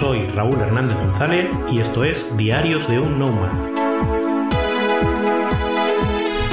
Soy 0.00 0.22
Raúl 0.28 0.58
Hernández 0.58 0.96
González 0.96 1.52
y 1.70 1.78
esto 1.78 2.04
es 2.04 2.34
Diarios 2.34 2.88
de 2.88 2.98
un 2.98 3.18
Nomad. 3.18 3.52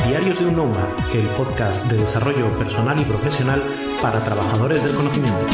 Diarios 0.05 0.37
de 0.37 0.47
un 0.47 0.57
Nomad, 0.57 0.89
el 1.15 1.25
podcast 1.27 1.85
de 1.85 1.95
desarrollo 1.95 2.49
personal 2.57 2.99
y 2.99 3.05
profesional 3.05 3.63
para 4.01 4.21
trabajadores 4.21 4.83
del 4.83 4.93
conocimiento. 4.95 5.45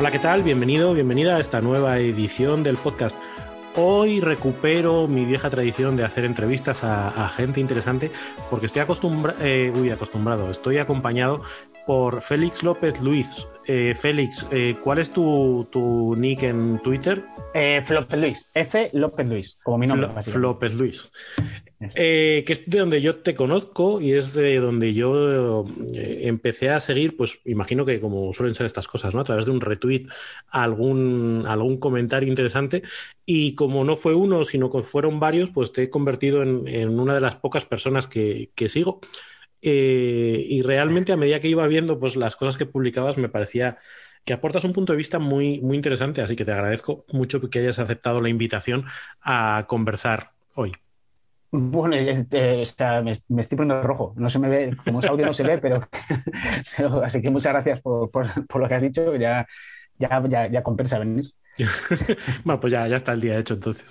Hola, 0.00 0.10
¿qué 0.10 0.18
tal? 0.18 0.42
Bienvenido, 0.42 0.92
bienvenida 0.92 1.36
a 1.36 1.40
esta 1.40 1.60
nueva 1.60 1.98
edición 2.00 2.64
del 2.64 2.78
podcast. 2.78 3.16
Hoy 3.78 4.20
recupero 4.20 5.06
mi 5.06 5.26
vieja 5.26 5.50
tradición 5.50 5.98
de 5.98 6.04
hacer 6.04 6.24
entrevistas 6.24 6.82
a, 6.82 7.28
gente 7.28 7.60
interesante 7.60 8.10
porque 8.48 8.64
estoy 8.66 8.80
eh, 8.80 9.92
acostumbrado, 9.92 10.50
estoy 10.50 10.78
acompañado 10.78 11.42
por 11.86 12.20
Félix 12.20 12.62
López 12.62 13.00
Luis. 13.00 13.46
Eh, 13.68 13.94
Félix, 13.94 14.46
eh, 14.50 14.76
¿cuál 14.82 14.98
es 14.98 15.10
tu, 15.10 16.14
nick 16.18 16.42
en 16.42 16.78
Twitter? 16.80 17.22
Eh, 17.54 17.84
Luis, 18.16 18.48
F 18.54 18.90
López 18.92 19.26
Luis, 19.26 19.60
como 19.64 19.78
mi 19.78 19.86
nombre. 19.86 20.08
López 20.34 20.74
Luis. 20.74 21.10
que 21.78 22.44
es 22.46 22.62
de 22.66 22.78
donde 22.78 23.02
yo 23.02 23.16
te 23.16 23.34
conozco 23.34 24.00
y 24.00 24.12
es 24.12 24.34
de 24.34 24.56
donde 24.56 24.94
yo 24.94 25.64
empecé 25.94 26.70
a 26.70 26.80
seguir, 26.80 27.16
pues 27.16 27.40
imagino 27.44 27.84
que 27.84 28.00
como 28.00 28.32
suelen 28.32 28.54
ser 28.54 28.66
estas 28.66 28.88
cosas, 28.88 29.14
¿no? 29.14 29.20
A 29.20 29.24
través 29.24 29.46
de 29.46 29.52
un 29.52 29.60
retweet, 29.60 30.06
algún, 30.48 31.44
algún 31.46 31.78
comentario 31.78 32.28
interesante. 32.28 32.82
Y 33.24 33.54
como 33.54 33.84
no 33.84 33.96
fue 33.96 34.14
uno, 34.14 34.44
sino 34.44 34.70
que 34.70 34.82
fueron 34.82 35.18
varios, 35.18 35.50
pues 35.50 35.72
te 35.72 35.84
he 35.84 35.90
convertido 35.90 36.42
en, 36.42 36.88
una 36.88 37.14
de 37.14 37.20
las 37.20 37.36
pocas 37.36 37.64
personas 37.64 38.06
que, 38.06 38.50
que 38.54 38.68
sigo. 38.68 39.00
Eh, 39.62 40.44
y 40.48 40.62
realmente 40.62 41.12
a 41.12 41.16
medida 41.16 41.40
que 41.40 41.48
iba 41.48 41.66
viendo 41.66 41.98
pues, 41.98 42.16
las 42.16 42.36
cosas 42.36 42.56
que 42.56 42.66
publicabas, 42.66 43.18
me 43.18 43.28
parecía 43.28 43.78
que 44.24 44.32
aportas 44.32 44.64
un 44.64 44.72
punto 44.72 44.92
de 44.92 44.96
vista 44.96 45.18
muy, 45.18 45.60
muy 45.60 45.76
interesante, 45.76 46.20
así 46.20 46.34
que 46.34 46.44
te 46.44 46.52
agradezco 46.52 47.04
mucho 47.12 47.40
que 47.48 47.60
hayas 47.60 47.78
aceptado 47.78 48.20
la 48.20 48.28
invitación 48.28 48.84
a 49.22 49.66
conversar 49.68 50.32
hoy. 50.54 50.72
Bueno, 51.52 51.94
eh, 51.96 52.26
me, 53.28 53.40
estoy 53.40 53.56
poniendo 53.56 53.82
rojo. 53.82 54.14
No 54.16 54.28
se 54.28 54.38
me 54.38 54.48
ve, 54.48 54.76
como 54.84 55.00
es 55.00 55.06
audio 55.06 55.26
no 55.26 55.32
se 55.32 55.44
ve, 55.44 55.58
pero, 55.58 55.88
así 57.04 57.22
que 57.22 57.30
muchas 57.30 57.52
gracias 57.52 57.80
por, 57.80 58.10
lo 58.60 58.68
que 58.68 58.74
has 58.74 58.82
dicho. 58.82 59.14
Ya, 59.16 59.46
ya, 59.98 60.22
ya, 60.28 60.48
ya 60.48 60.62
compensa 60.62 60.98
venir. 60.98 61.26
bueno, 62.44 62.60
pues 62.60 62.72
ya, 62.72 62.86
ya 62.86 62.96
está 62.96 63.12
el 63.12 63.20
día 63.20 63.38
hecho 63.38 63.54
entonces. 63.54 63.86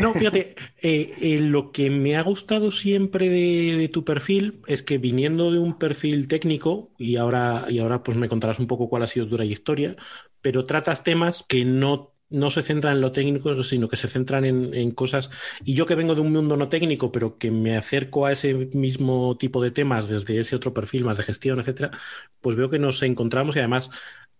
No, 0.00 0.12
fíjate, 0.14 0.54
eh, 0.82 1.14
eh, 1.20 1.38
lo 1.38 1.72
que 1.72 1.90
me 1.90 2.16
ha 2.16 2.22
gustado 2.22 2.70
siempre 2.70 3.28
de, 3.28 3.88
tu 3.88 4.04
perfil 4.04 4.60
es 4.66 4.82
que 4.82 4.98
viniendo 4.98 5.50
de 5.50 5.58
un 5.58 5.78
perfil 5.78 6.28
técnico, 6.28 6.92
y 6.98 7.16
ahora, 7.16 7.66
y 7.68 7.78
ahora 7.78 8.02
pues 8.02 8.16
me 8.16 8.28
contarás 8.28 8.58
un 8.58 8.66
poco 8.66 8.88
cuál 8.88 9.02
ha 9.02 9.06
sido 9.06 9.28
tu 9.28 9.36
trayectoria, 9.36 9.96
pero 10.40 10.64
tratas 10.64 11.04
temas 11.04 11.44
que 11.48 11.64
no 11.64 12.14
no 12.30 12.48
se 12.48 12.62
centran 12.62 12.94
en 12.94 13.00
lo 13.00 13.10
técnico, 13.10 13.60
sino 13.64 13.88
que 13.88 13.96
se 13.96 14.06
centran 14.06 14.44
en, 14.44 14.72
en, 14.72 14.92
cosas. 14.92 15.30
Y 15.64 15.74
yo 15.74 15.84
que 15.84 15.96
vengo 15.96 16.14
de 16.14 16.20
un 16.20 16.32
mundo 16.32 16.56
no 16.56 16.68
técnico, 16.68 17.10
pero 17.10 17.38
que 17.38 17.50
me 17.50 17.76
acerco 17.76 18.24
a 18.24 18.30
ese 18.30 18.54
mismo 18.54 19.36
tipo 19.36 19.60
de 19.60 19.72
temas 19.72 20.08
desde 20.08 20.38
ese 20.38 20.54
otro 20.54 20.72
perfil 20.72 21.04
más 21.04 21.16
de 21.18 21.24
gestión, 21.24 21.58
etcétera, 21.58 21.90
pues 22.40 22.54
veo 22.54 22.70
que 22.70 22.78
nos 22.78 23.02
encontramos 23.02 23.56
y 23.56 23.58
además 23.58 23.90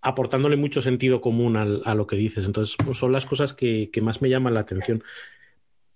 aportándole 0.03 0.57
mucho 0.57 0.81
sentido 0.81 1.21
común 1.21 1.57
a 1.57 1.95
lo 1.95 2.07
que 2.07 2.17
dices. 2.17 2.47
Entonces, 2.47 2.77
pues, 2.85 2.99
son 2.99 3.13
las 3.13 3.27
cosas 3.27 3.53
que, 3.53 3.91
más 4.03 4.23
me 4.23 4.29
llaman 4.29 4.55
la 4.55 4.61
atención. 4.61 5.03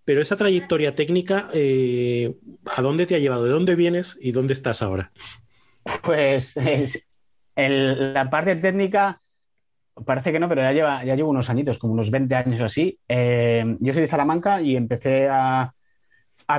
Pero 0.04 0.20
esa 0.20 0.36
trayectoria 0.36 0.94
técnica, 0.94 1.48
eh, 1.54 2.36
¿a 2.76 2.82
dónde 2.82 3.06
te 3.06 3.14
ha 3.14 3.18
llevado? 3.18 3.44
¿De 3.44 3.50
dónde 3.50 3.74
vienes 3.74 4.18
y 4.20 4.32
dónde 4.32 4.52
estás 4.52 4.82
ahora? 4.82 5.12
Pues 6.02 6.54
la 7.56 8.30
parte 8.30 8.56
técnica 8.56 9.22
parece 10.04 10.32
que 10.32 10.40
no, 10.40 10.48
pero 10.48 10.62
ya, 10.62 10.72
lleva, 10.72 11.04
ya 11.04 11.14
llevo 11.14 11.30
unos 11.30 11.48
añitos, 11.48 11.78
como 11.78 11.92
unos 11.92 12.10
20 12.10 12.34
años 12.34 12.60
o 12.60 12.64
así. 12.64 12.98
Eh, 13.08 13.76
yo 13.80 13.92
soy 13.92 14.02
de 14.02 14.08
Salamanca 14.08 14.60
y 14.60 14.76
empecé 14.76 15.28
a, 15.28 15.72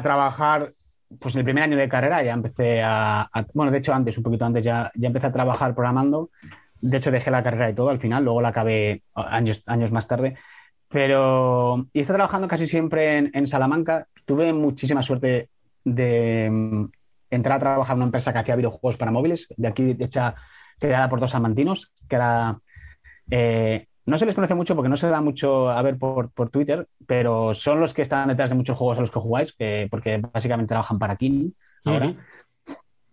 trabajar, 0.02 0.74
pues 1.20 1.36
en 1.36 1.40
el 1.40 1.46
primer 1.46 1.64
año 1.64 1.78
de 1.78 1.90
carrera 1.90 2.24
ya 2.24 2.34
empecé 2.34 2.82
a, 2.84 3.30
bueno, 3.54 3.72
de 3.72 3.78
hecho 3.78 3.94
antes, 3.94 4.18
un 4.18 4.24
poquito 4.24 4.46
antes 4.46 4.64
ya, 4.64 4.92
ya 4.96 5.08
empecé 5.08 5.28
a 5.28 5.32
trabajar 5.32 5.76
programando 5.76 6.32
de 6.86 6.98
hecho, 6.98 7.10
dejé 7.10 7.32
la 7.32 7.42
carrera 7.42 7.72
y 7.72 7.74
todo 7.74 7.90
al 7.90 8.00
final, 8.00 8.24
luego 8.24 8.42
la 8.42 8.50
acabé 8.50 9.02
años, 9.16 9.64
años 9.66 9.92
más 9.92 10.08
tarde. 10.08 10.38
Pero, 10.88 11.88
y 11.92 12.02
estoy 12.02 12.16
trabajando 12.16 12.48
casi 12.48 12.68
siempre 12.68 13.18
en, 13.18 13.48
Salamanca. 13.48 14.08
Tuve 14.24 14.54
muchísima 14.54 15.02
suerte 15.02 15.50
de 15.84 16.48
mm, 16.52 16.86
entrar 17.32 17.58
a 17.58 17.60
trabajar 17.60 17.96
en 17.96 17.98
una 17.98 18.06
empresa 18.06 18.32
que 18.32 18.40
hacía 18.40 18.56
videojuegos 18.56 18.98
para 18.98 19.12
móviles, 19.12 19.48
de 19.58 19.68
aquí 19.68 19.98
hecha, 20.00 20.36
creada 20.80 21.10
por 21.10 21.20
dos 21.20 21.32
samantinos, 21.32 21.92
que. 22.08 22.20
Eh, 23.32 23.88
no 24.06 24.20
se 24.20 24.28
les 24.28 24.36
conoce 24.36 24.54
mucho 24.54 24.76
porque 24.76 24.90
no 24.90 24.98
se 24.98 25.10
da 25.10 25.20
mucho 25.20 25.72
a 25.72 25.82
ver 25.82 25.98
por, 25.98 26.30
Twitter, 26.52 26.88
pero 27.08 27.56
son 27.56 27.80
los 27.80 27.96
que 27.96 28.04
están 28.04 28.28
detrás 28.28 28.52
de 28.52 28.56
muchos 28.56 28.78
juegos 28.78 29.00
a 29.00 29.02
los 29.02 29.10
que 29.10 29.20
jugáis, 29.20 29.56
porque 29.90 30.18
básicamente 30.18 30.70
trabajan 30.70 31.00
para 31.00 31.16
Kini 31.16 31.52
ahora. 31.84 32.14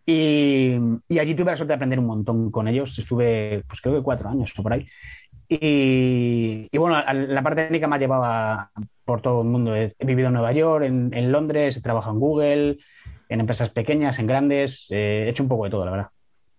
Y, 0.04 0.74
allí 1.18 1.34
tuve 1.34 1.52
la 1.52 1.56
suerte 1.56 1.70
de 1.70 1.74
aprender 1.74 1.98
un 1.98 2.06
montón 2.06 2.50
con 2.50 2.68
ellos. 2.68 2.98
Estuve, 2.98 3.62
pues 3.68 3.80
creo 3.80 3.96
que 3.96 4.02
cuatro 4.02 4.28
años 4.28 4.52
o 4.56 4.62
por 4.62 4.72
ahí. 4.72 4.86
Y, 5.48 6.76
bueno, 6.76 6.96
la 7.12 7.42
parte 7.42 7.64
técnica 7.64 7.86
me 7.86 7.96
ha 7.96 7.98
llevado 7.98 8.70
por 9.04 9.20
todo 9.20 9.42
el 9.42 9.48
mundo. 9.48 9.76
He, 9.76 9.94
vivido 10.00 10.28
en 10.28 10.34
Nueva 10.34 10.52
York, 10.52 10.84
en, 10.84 11.32
Londres, 11.32 11.76
he 11.76 11.82
trabajado 11.82 12.14
en 12.14 12.20
Google, 12.20 12.78
en 13.28 13.40
empresas 13.40 13.70
pequeñas, 13.70 14.18
en 14.18 14.26
grandes. 14.26 14.86
Eh, 14.90 15.24
he 15.26 15.28
hecho 15.28 15.42
un 15.42 15.48
poco 15.48 15.64
de 15.64 15.70
todo, 15.70 15.84
la 15.84 15.90
verdad. 15.90 16.08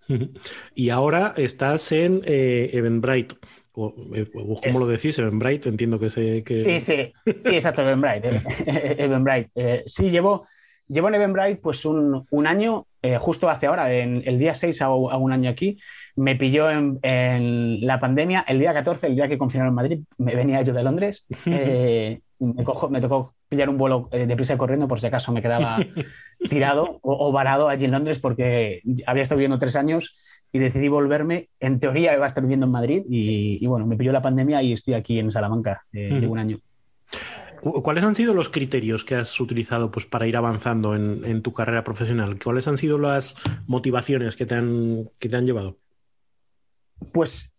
Y 0.75 0.89
ahora 0.89 1.33
estás 1.37 1.91
en 1.91 2.21
eh, 2.25 2.69
Eventbrite. 2.73 3.35
O, 3.75 3.95
eh, 4.13 4.29
¿Cómo 4.31 4.79
lo 4.79 4.85
decís? 4.85 5.17
Eventbrite, 5.17 5.69
entiendo 5.69 5.99
que 5.99 6.09
sé 6.11 6.43
que... 6.43 6.63
Sí, 6.63 6.79
sí, 6.79 7.13
sí, 7.25 7.55
exacto, 7.55 7.81
Eventbrite. 7.81 8.41
Eventbrite. 9.03 9.83
sí, 9.87 10.11
llevo, 10.11 10.45
llevo 10.87 11.07
en 11.07 11.15
Eventbrite 11.15 11.55
pues 11.55 11.83
un, 11.85 12.27
un 12.29 12.47
año 12.47 12.85
eh, 13.03 13.17
justo 13.17 13.49
hace 13.49 13.67
ahora, 13.67 13.93
en 13.93 14.23
el 14.25 14.39
día 14.39 14.55
6 14.55 14.81
hago, 14.81 15.15
un 15.17 15.33
año 15.33 15.49
aquí, 15.49 15.77
me 16.15 16.37
pilló 16.37 16.69
en, 16.71 17.85
la 17.85 17.99
pandemia, 17.99 18.45
el 18.47 18.59
día 18.59 18.73
14, 18.73 19.07
el 19.07 19.15
día 19.15 19.27
que 19.27 19.37
confinaron 19.37 19.71
en 19.71 19.75
Madrid, 19.75 19.99
me 20.17 20.35
venía 20.35 20.61
yo 20.61 20.73
de 20.73 20.83
Londres, 20.83 21.25
eh, 21.45 22.21
me, 22.39 22.63
me 22.89 23.01
tocó 23.01 23.33
pillar 23.49 23.69
un 23.69 23.77
vuelo 23.77 24.07
eh, 24.13 24.25
de 24.25 24.35
prisa 24.37 24.57
corriendo 24.57 24.87
por 24.87 25.01
si 25.01 25.07
acaso 25.07 25.33
me 25.33 25.41
quedaba 25.41 25.79
tirado 26.49 26.99
o, 27.01 27.31
varado 27.33 27.67
allí 27.67 27.85
en 27.85 27.91
Londres 27.91 28.19
porque 28.19 28.81
había 29.05 29.23
estado 29.23 29.37
viviendo 29.37 29.59
tres 29.59 29.75
años 29.75 30.15
y 30.53 30.59
decidí 30.59 30.87
volverme. 30.87 31.49
En 31.59 31.81
teoría 31.81 32.15
iba 32.15 32.23
a 32.23 32.27
estar 32.27 32.41
viviendo 32.41 32.67
en 32.67 32.71
Madrid 32.71 33.03
y, 33.09 33.65
bueno, 33.67 33.85
me 33.85 33.97
pilló 33.97 34.13
la 34.13 34.21
pandemia 34.21 34.63
y 34.63 34.71
estoy 34.71 34.93
aquí 34.93 35.19
en 35.19 35.29
Salamanca, 35.29 35.81
de 35.91 36.25
un 36.25 36.39
año. 36.39 36.59
¿Cuáles 37.63 38.03
han 38.03 38.15
sido 38.15 38.33
los 38.33 38.49
criterios 38.49 39.05
que 39.05 39.15
has 39.15 39.39
utilizado 39.39 39.89
pues, 39.89 40.05
para 40.05 40.27
ir 40.27 40.35
avanzando 40.35 40.95
en, 40.95 41.41
tu 41.41 41.53
carrera 41.53 41.85
profesional? 41.85 42.37
¿Cuáles 42.43 42.67
han 42.67 42.77
sido 42.77 42.97
las 42.97 43.35
motivaciones 43.67 44.35
que 44.35 44.45
te 44.45 44.55
han, 44.55 45.09
que 45.17 45.29
te 45.29 45.37
han 45.37 45.45
llevado? 45.45 45.77
Pues 47.13 47.53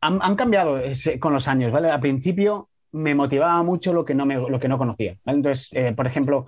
han, 0.00 0.34
cambiado 0.34 0.80
con 1.20 1.32
los 1.32 1.46
años, 1.46 1.70
¿vale? 1.70 1.88
Al 1.88 2.00
principio 2.00 2.68
me 2.90 3.14
motivaba 3.14 3.62
mucho 3.62 3.92
lo 3.92 4.04
que 4.04 4.14
no, 4.14 4.26
me, 4.26 4.34
lo 4.34 4.58
que 4.58 4.68
no 4.68 4.76
conocía. 4.76 5.16
Entonces, 5.24 5.68
eh, 5.70 5.92
por 5.94 6.08
ejemplo, 6.08 6.46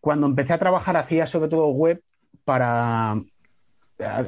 cuando 0.00 0.26
empecé 0.26 0.52
a 0.52 0.58
trabajar 0.58 0.96
hacía 0.96 1.28
sobre 1.28 1.48
todo 1.48 1.68
web 1.68 2.02
para... 2.44 3.20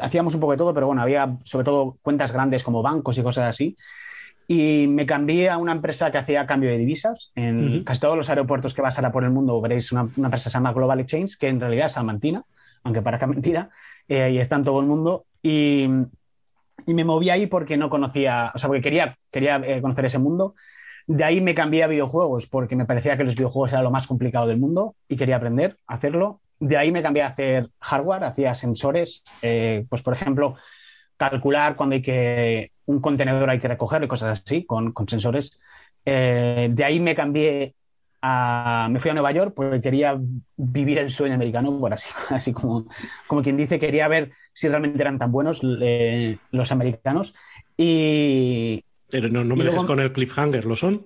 Hacíamos 0.00 0.34
un 0.34 0.40
poco 0.40 0.52
de 0.52 0.58
todo, 0.58 0.74
pero 0.74 0.86
bueno, 0.86 1.02
había 1.02 1.38
sobre 1.44 1.64
todo 1.64 1.96
cuentas 2.02 2.30
grandes 2.30 2.62
como 2.62 2.82
bancos 2.82 3.18
y 3.18 3.22
cosas 3.22 3.48
así. 3.48 3.76
Y 4.54 4.86
me 4.86 5.06
cambié 5.06 5.48
a 5.48 5.56
una 5.56 5.72
empresa 5.72 6.12
que 6.12 6.18
hacía 6.18 6.46
cambio 6.46 6.68
de 6.68 6.76
divisas. 6.76 7.32
En 7.34 7.84
casi 7.84 8.00
todos 8.00 8.18
los 8.18 8.28
aeropuertos 8.28 8.74
que 8.74 8.82
vas 8.82 8.98
ahora 8.98 9.10
por 9.10 9.24
el 9.24 9.30
mundo 9.30 9.58
veréis 9.62 9.90
una, 9.92 10.02
empresa 10.02 10.44
que 10.44 10.50
se 10.50 10.50
llama 10.50 10.74
Global 10.74 11.00
Exchange, 11.00 11.38
que 11.38 11.48
en 11.48 11.58
realidad 11.58 11.86
es 11.86 11.92
salmantina, 11.92 12.44
aunque 12.84 13.00
parezca 13.00 13.26
mentira, 13.34 13.70
eh, 14.08 14.32
y 14.32 14.38
está 14.38 14.56
en 14.56 14.64
todo 14.64 14.80
el 14.80 14.86
mundo. 14.86 15.24
Y, 15.42 15.88
y, 16.86 16.92
me 16.92 17.02
moví 17.02 17.30
ahí 17.30 17.46
porque 17.46 17.78
no 17.78 17.88
conocía, 17.88 18.52
o 18.54 18.58
sea, 18.58 18.68
porque 18.68 18.82
quería, 18.82 19.16
quería 19.30 19.56
eh, 19.56 19.80
conocer 19.80 20.04
ese 20.04 20.18
mundo. 20.18 20.54
De 21.06 21.24
ahí 21.24 21.40
me 21.40 21.54
cambié 21.54 21.84
a 21.84 21.86
videojuegos 21.86 22.46
porque 22.46 22.76
me 22.76 22.84
parecía 22.84 23.16
que 23.16 23.24
los 23.24 23.34
videojuegos 23.34 23.72
era 23.72 23.80
lo 23.80 23.90
más 23.90 24.06
complicado 24.06 24.46
del 24.46 24.58
mundo 24.58 24.96
y 25.08 25.16
quería 25.16 25.36
aprender 25.36 25.78
a 25.86 25.94
hacerlo. 25.94 26.42
De 26.58 26.76
ahí 26.76 26.92
me 26.92 27.02
cambié 27.02 27.22
a 27.22 27.28
hacer 27.28 27.70
hardware, 27.80 28.24
hacía 28.24 28.54
sensores, 28.54 29.24
eh, 29.40 29.86
pues 29.88 30.02
por 30.02 30.12
ejemplo, 30.12 30.56
calcular 31.30 31.76
cuando 31.76 31.94
hay 31.94 32.02
que 32.02 32.72
un 32.86 33.00
contenedor 33.00 33.48
hay 33.50 33.60
que 33.60 33.68
recoger 33.68 34.02
y 34.02 34.08
cosas 34.08 34.42
así 34.44 34.64
con, 34.64 34.92
con 34.92 35.08
sensores. 35.08 35.58
Eh, 36.04 36.68
de 36.70 36.84
ahí 36.84 37.00
me 37.00 37.14
cambié 37.14 37.74
a, 38.20 38.88
me 38.90 39.00
fui 39.00 39.10
a 39.10 39.14
Nueva 39.14 39.32
York 39.32 39.52
porque 39.54 39.80
quería 39.80 40.18
vivir 40.56 40.98
el 40.98 41.10
sueño 41.10 41.34
americano, 41.34 41.78
por 41.78 41.92
así, 41.92 42.10
así 42.30 42.52
como, 42.52 42.86
como 43.26 43.42
quien 43.42 43.56
dice, 43.56 43.78
quería 43.78 44.08
ver 44.08 44.32
si 44.54 44.68
realmente 44.68 45.00
eran 45.00 45.18
tan 45.18 45.32
buenos 45.32 45.60
eh, 45.62 46.38
los 46.50 46.72
americanos. 46.72 47.34
Y, 47.76 48.84
pero 49.10 49.28
no, 49.28 49.44
me 49.56 49.64
dejes 49.64 49.84
con 49.84 50.00
el 50.00 50.12
cliffhanger, 50.12 50.64
¿lo 50.64 50.76
son? 50.76 51.04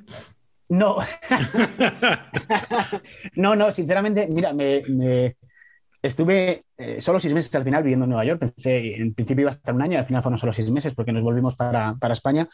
No. 0.68 0.98
no, 3.34 3.56
no, 3.56 3.70
sinceramente, 3.70 4.28
mira, 4.30 4.52
me, 4.52 5.36
estuve 6.02 6.64
eh, 6.78 7.00
solo 7.00 7.18
seis 7.18 7.32
meses 7.32 7.54
al 7.54 7.64
final 7.64 7.82
viviendo 7.82 8.04
en 8.04 8.10
Nueva 8.10 8.24
York. 8.24 8.40
Pensé, 8.40 8.96
en 8.96 9.14
principio 9.14 9.42
iba 9.42 9.50
a 9.50 9.54
estar 9.54 9.74
un 9.74 9.82
año, 9.82 9.98
al 9.98 10.06
final 10.06 10.22
fueron 10.22 10.38
solo 10.38 10.52
seis 10.52 10.70
meses 10.70 10.94
porque 10.94 11.12
nos 11.12 11.22
volvimos 11.22 11.56
para, 11.56 11.96
España. 12.10 12.48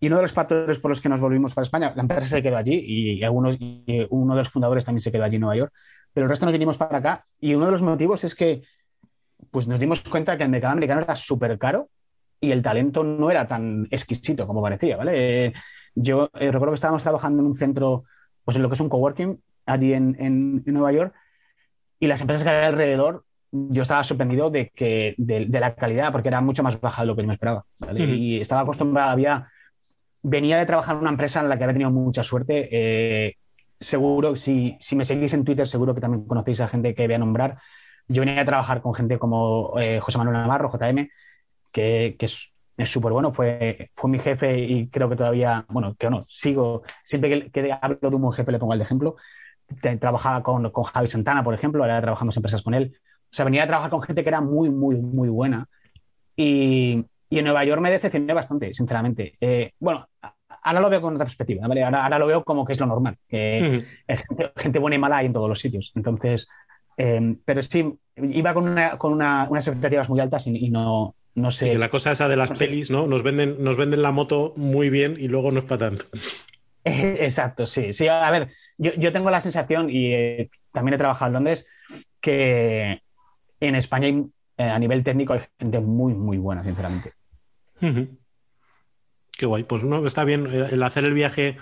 Y 0.00 0.06
uno 0.06 0.16
de 0.16 0.22
los 0.22 0.32
factores 0.32 0.78
por 0.78 0.90
los 0.90 1.00
que 1.00 1.08
nos 1.08 1.20
volvimos 1.20 1.54
para 1.54 1.64
España, 1.64 1.92
la 1.94 2.02
empresa 2.02 2.26
se 2.26 2.42
quedó 2.42 2.56
allí 2.56 2.74
y, 2.74 3.22
algunos, 3.24 3.56
uno 4.10 4.34
de 4.34 4.40
los 4.40 4.48
fundadores 4.48 4.84
también 4.84 5.02
se 5.02 5.12
quedó 5.12 5.24
allí 5.24 5.36
en 5.36 5.42
Nueva 5.42 5.56
York, 5.56 5.72
pero 6.12 6.26
el 6.26 6.30
resto 6.30 6.46
nos 6.46 6.52
vinimos 6.52 6.76
para 6.76 6.98
acá. 6.98 7.26
Y 7.40 7.54
uno 7.54 7.66
de 7.66 7.72
los 7.72 7.82
motivos 7.82 8.24
es 8.24 8.34
que 8.34 8.62
pues 9.50 9.66
nos 9.66 9.78
dimos 9.78 10.00
cuenta 10.02 10.36
que 10.36 10.44
el 10.44 10.48
mercado 10.48 10.72
americano 10.72 11.02
era 11.02 11.14
súper 11.14 11.58
caro 11.58 11.90
y 12.40 12.52
el 12.52 12.62
talento 12.62 13.04
no 13.04 13.30
era 13.30 13.46
tan 13.46 13.86
exquisito 13.90 14.46
como 14.46 14.62
parecía, 14.62 14.96
¿vale? 14.96 15.52
yo 15.96 16.30
eh, 16.34 16.52
recuerdo 16.52 16.72
que 16.72 16.76
estábamos 16.76 17.02
trabajando 17.02 17.42
en 17.42 17.48
un 17.48 17.56
centro, 17.56 18.04
pues 18.44 18.56
en 18.56 18.62
lo 18.62 18.68
que 18.68 18.74
es 18.74 18.80
un 18.80 18.88
coworking, 18.88 19.42
allí 19.64 19.94
en, 19.94 20.62
Nueva 20.66 20.92
York, 20.92 21.14
y 21.98 22.06
las 22.06 22.20
empresas 22.20 22.44
que 22.44 22.50
había 22.50 22.68
alrededor, 22.68 23.24
yo 23.50 23.82
estaba 23.82 24.04
sorprendido 24.04 24.50
de, 24.50 24.70
que, 24.74 25.14
de, 25.18 25.46
la 25.48 25.74
calidad, 25.74 26.12
porque 26.12 26.28
era 26.28 26.40
mucho 26.40 26.62
más 26.62 26.80
baja 26.80 27.02
de 27.02 27.06
lo 27.06 27.16
que 27.16 27.22
yo 27.22 27.28
me 27.28 27.34
esperaba, 27.34 27.64
Y 27.96 28.40
estaba 28.40 28.62
acostumbrado, 28.62 29.10
había, 29.10 29.48
venía 30.22 30.58
de 30.58 30.66
trabajar 30.66 30.96
en 30.96 31.02
una 31.02 31.10
empresa 31.10 31.40
en 31.40 31.48
la 31.48 31.56
que 31.56 31.64
había 31.64 31.74
tenido 31.74 31.90
mucha 31.90 32.22
suerte, 32.22 32.68
eh, 32.70 33.36
seguro, 33.78 34.36
si, 34.36 34.76
si 34.80 34.96
me 34.96 35.04
seguís 35.04 35.34
en 35.34 35.44
Twitter, 35.44 35.66
seguro 35.68 35.94
que 35.94 36.00
también 36.00 36.26
conocéis 36.26 36.60
a 36.60 36.68
gente 36.68 36.94
que 36.94 37.06
voy 37.06 37.14
a 37.14 37.18
nombrar, 37.18 37.58
yo 38.08 38.20
venía 38.20 38.40
a 38.40 38.46
trabajar 38.46 38.82
con 38.82 38.94
gente 38.94 39.18
como 39.18 39.78
eh, 39.78 40.00
José 40.00 40.18
Manuel 40.18 40.38
Navarro, 40.38 40.70
JM, 40.70 41.08
que, 41.72 42.16
es 42.20 42.90
súper 42.90 43.12
bueno, 43.12 43.32
fue, 43.32 43.90
fue 43.94 44.10
mi 44.10 44.18
jefe 44.18 44.58
y 44.58 44.88
creo 44.88 45.08
que 45.08 45.16
todavía, 45.16 45.64
bueno, 45.68 45.94
que 45.94 46.10
no, 46.10 46.24
sigo, 46.28 46.82
siempre 47.04 47.50
que, 47.50 47.78
hablo 47.80 47.98
de 48.00 48.16
un 48.16 48.22
buen 48.22 48.32
jefe 48.32 48.52
le 48.52 48.58
pongo 48.58 48.74
el 48.74 48.80
ejemplo. 48.80 49.16
Trabajaba 49.98 50.42
con, 50.42 50.70
con 50.70 50.84
Javi 50.84 51.08
Santana, 51.08 51.42
por 51.42 51.54
ejemplo, 51.54 51.82
ahora 51.82 52.00
trabajamos 52.00 52.36
en 52.36 52.38
empresas 52.38 52.62
con 52.62 52.74
él. 52.74 52.96
O 53.30 53.34
sea, 53.34 53.44
venía 53.44 53.64
a 53.64 53.66
trabajar 53.66 53.90
con 53.90 54.02
gente 54.02 54.22
que 54.22 54.28
era 54.28 54.40
muy, 54.40 54.70
muy, 54.70 54.96
muy 54.96 55.28
buena. 55.28 55.66
Y, 56.36 57.04
y 57.28 57.38
en 57.38 57.44
Nueva 57.44 57.64
York 57.64 57.80
me 57.80 57.90
decepcioné 57.90 58.32
bastante, 58.32 58.72
sinceramente. 58.74 59.36
Eh, 59.40 59.72
bueno, 59.78 60.08
ahora 60.62 60.80
lo 60.80 60.90
veo 60.90 61.00
con 61.00 61.14
otra 61.14 61.26
perspectiva, 61.26 61.66
¿vale? 61.66 61.82
Ahora, 61.82 62.18
lo 62.18 62.26
veo 62.26 62.44
como 62.44 62.64
que 62.64 62.72
es 62.74 62.80
lo 62.80 62.86
normal, 62.86 63.16
que 63.28 63.84
gente, 64.56 64.78
buena 64.78 64.96
y 64.96 64.98
mala 64.98 65.18
hay 65.18 65.26
en 65.26 65.32
todos 65.32 65.48
los 65.48 65.58
sitios. 65.58 65.92
Entonces, 65.94 66.48
eh, 66.96 67.36
pero 67.44 67.62
sí, 67.62 67.92
iba 68.16 68.54
con, 68.54 68.68
una, 68.68 68.98
con 68.98 69.12
una, 69.12 69.46
unas 69.48 69.66
expectativas 69.66 70.08
muy 70.08 70.20
altas 70.20 70.46
y, 70.46 70.70
no, 70.70 71.14
no 71.34 71.50
sé. 71.50 71.76
la 71.76 71.90
cosa 71.90 72.12
esa 72.12 72.28
de 72.28 72.36
las 72.36 72.52
pelis, 72.52 72.90
¿no? 72.90 73.06
Nos 73.06 73.22
venden, 73.22 73.62
nos 73.62 73.76
venden 73.76 74.02
la 74.02 74.12
moto 74.12 74.54
muy 74.56 74.88
bien 74.90 75.16
y 75.18 75.28
luego 75.28 75.52
no 75.52 75.58
es 75.58 75.64
para 75.64 75.90
tanto. 75.90 76.04
Exacto, 76.84 77.66
sí. 77.66 77.92
Sí, 77.92 78.06
a 78.06 78.30
ver, 78.30 78.50
yo, 78.78 79.12
tengo 79.12 79.30
la 79.30 79.40
sensación, 79.40 79.90
y 79.90 80.12
eh, 80.12 80.50
también 80.72 80.94
he 80.94 80.98
trabajado 80.98 81.28
en 81.28 81.32
Londres, 81.32 81.66
que 82.20 83.02
en 83.60 83.74
España 83.74 84.08
eh, 84.08 84.62
a 84.62 84.78
nivel 84.78 85.04
técnico 85.04 85.32
hay 85.32 85.40
gente 85.58 85.80
muy, 85.80 86.14
muy 86.14 86.38
buena, 86.38 86.62
sinceramente. 86.64 87.12
Qué 87.78 89.46
guay. 89.46 89.64
Pues 89.64 89.84
no, 89.84 90.06
está 90.06 90.24
bien 90.24 90.46
eh, 90.46 90.68
el 90.72 90.82
hacer 90.82 91.04
el 91.04 91.14
viaje, 91.14 91.58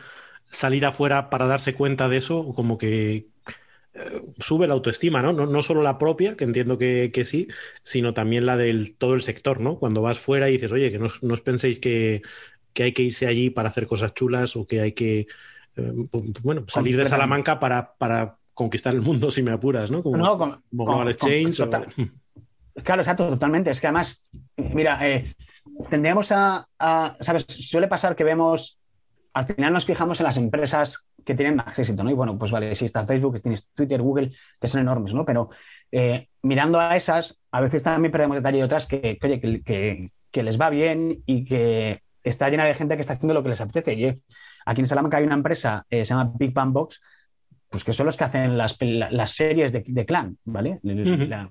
salir 0.50 0.87
afuera 0.87 1.31
para 1.31 1.46
darse 1.46 1.75
cuenta 1.75 2.08
de 2.08 2.19
eso, 2.19 2.52
como 2.55 2.79
que, 2.79 3.26
sube 4.38 4.67
la 4.67 4.75
autoestima, 4.75 5.23
¿no? 5.23 5.32
¿no? 5.32 5.62
solo 5.62 5.82
la 5.82 5.99
propia, 5.99 6.37
que 6.37 6.44
entiendo 6.44 6.79
que, 6.79 7.25
sí, 7.25 7.49
sino 7.82 8.12
también 8.12 8.47
la 8.47 8.56
del 8.56 8.97
todo 8.97 9.14
el 9.14 9.23
sector, 9.23 9.61
¿no? 9.61 9.79
Cuando 9.79 10.02
vas 10.02 10.19
fuera 10.19 10.49
y 10.49 10.52
dices, 10.52 10.73
oye, 10.73 10.90
que 10.90 10.99
no, 10.99 11.06
os 11.06 11.40
penséis 11.40 11.79
que, 11.79 12.23
hay 12.76 12.93
que 12.93 13.02
irse 13.02 13.26
allí 13.26 13.50
para 13.50 13.69
hacer 13.69 13.87
cosas 13.87 14.14
chulas 14.14 14.56
o 14.56 14.67
que 14.67 14.81
hay 14.81 14.93
que, 14.93 15.26
eh, 15.76 15.93
bueno, 16.43 16.64
salir 16.67 16.97
de 16.97 17.06
Salamanca 17.06 17.61
para, 17.61 17.94
para 17.94 18.38
conquistar 18.55 18.95
el 18.95 19.03
mundo, 19.03 19.31
si 19.31 19.43
me 19.43 19.51
apuras, 19.51 19.91
¿no? 19.91 20.03
Como, 20.03 20.17
no, 20.17 20.62
Global 20.71 21.09
Exchange. 21.09 21.62
Claro, 22.83 23.03
exacto, 23.03 23.29
totalmente. 23.29 23.71
Es 23.71 23.81
que 23.81 23.87
además, 23.87 24.21
mira, 24.56 24.99
eh, 25.09 25.35
tendríamos 25.91 26.33
a, 26.33 26.67
¿sabes? 27.21 27.45
Suele 27.49 27.89
pasar 27.89 28.17
que 28.17 28.25
vemos, 28.25 28.79
al 29.33 29.47
final 29.47 29.73
nos 29.73 29.85
fijamos 29.85 30.21
en 30.21 30.25
las 30.25 30.37
empresas 30.37 31.05
que 31.25 31.35
tienen 31.35 31.56
más 31.56 31.79
éxito, 31.79 32.05
¿no? 32.05 32.11
Y 32.11 32.15
bueno, 32.15 32.37
pues 32.39 32.51
vale, 32.51 32.75
si 32.75 32.85
está 32.85 33.06
Facebook, 33.06 33.41
tienes 33.41 33.67
Twitter, 33.75 34.03
Google, 34.03 34.33
que 34.61 34.69
son 34.69 34.81
enormes, 34.81 35.15
¿no? 35.15 35.25
Pero 35.25 35.50
eh, 35.91 36.29
mirando 36.43 36.81
a 36.81 36.97
esas, 36.97 37.39
a 37.50 37.61
veces 37.61 37.83
también 37.83 38.12
perdemos 38.12 38.37
detalle 38.37 38.59
de 38.59 38.65
otras 38.65 38.87
que, 38.87 39.19
que, 39.19 40.11
que, 40.31 40.43
les 40.43 40.61
va 40.61 40.69
bien 40.69 41.23
y 41.25 41.45
que 41.45 42.03
está 42.23 42.50
llena 42.50 42.65
de 42.65 42.75
gente 42.75 42.97
que 42.97 43.00
está 43.00 43.15
haciendo 43.15 43.35
lo 43.35 43.43
que 43.43 43.50
les 43.50 43.61
apetece. 43.61 43.95
Y 43.95 44.23
aquí 44.67 44.81
en 44.81 44.89
Salamanca 44.89 45.17
hay 45.17 45.25
una 45.25 45.37
empresa, 45.37 45.87
eh, 45.89 46.05
se 46.05 46.15
llama 46.15 46.33
Big 46.37 46.53
Bang 46.53 46.73
Box, 46.73 47.00
pues 47.75 47.82
que 47.82 47.93
son 47.93 48.06
los 48.06 48.17
que 48.17 48.23
hacen 48.23 48.56
las, 48.56 48.76
las 48.81 49.32
series 49.32 49.73
de, 49.73 50.06
clan, 50.06 50.38
¿vale? 50.44 50.79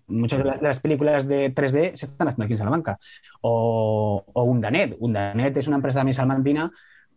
muchas 0.08 0.42
de, 0.42 0.58
las 0.62 0.80
películas 0.80 1.28
de 1.28 1.54
3D 1.54 1.98
se 1.98 2.06
están 2.06 2.30
haciendo 2.30 2.46
aquí 2.46 2.54
en 2.54 2.60
Salamanca. 2.60 2.98
O, 3.42 4.24
o 4.26 4.44
Undanet. 4.44 4.96
Undanet 5.00 5.58
es 5.58 5.68
una 5.68 5.76
empresa 5.76 6.00
también 6.00 6.16
salmantina 6.16 6.72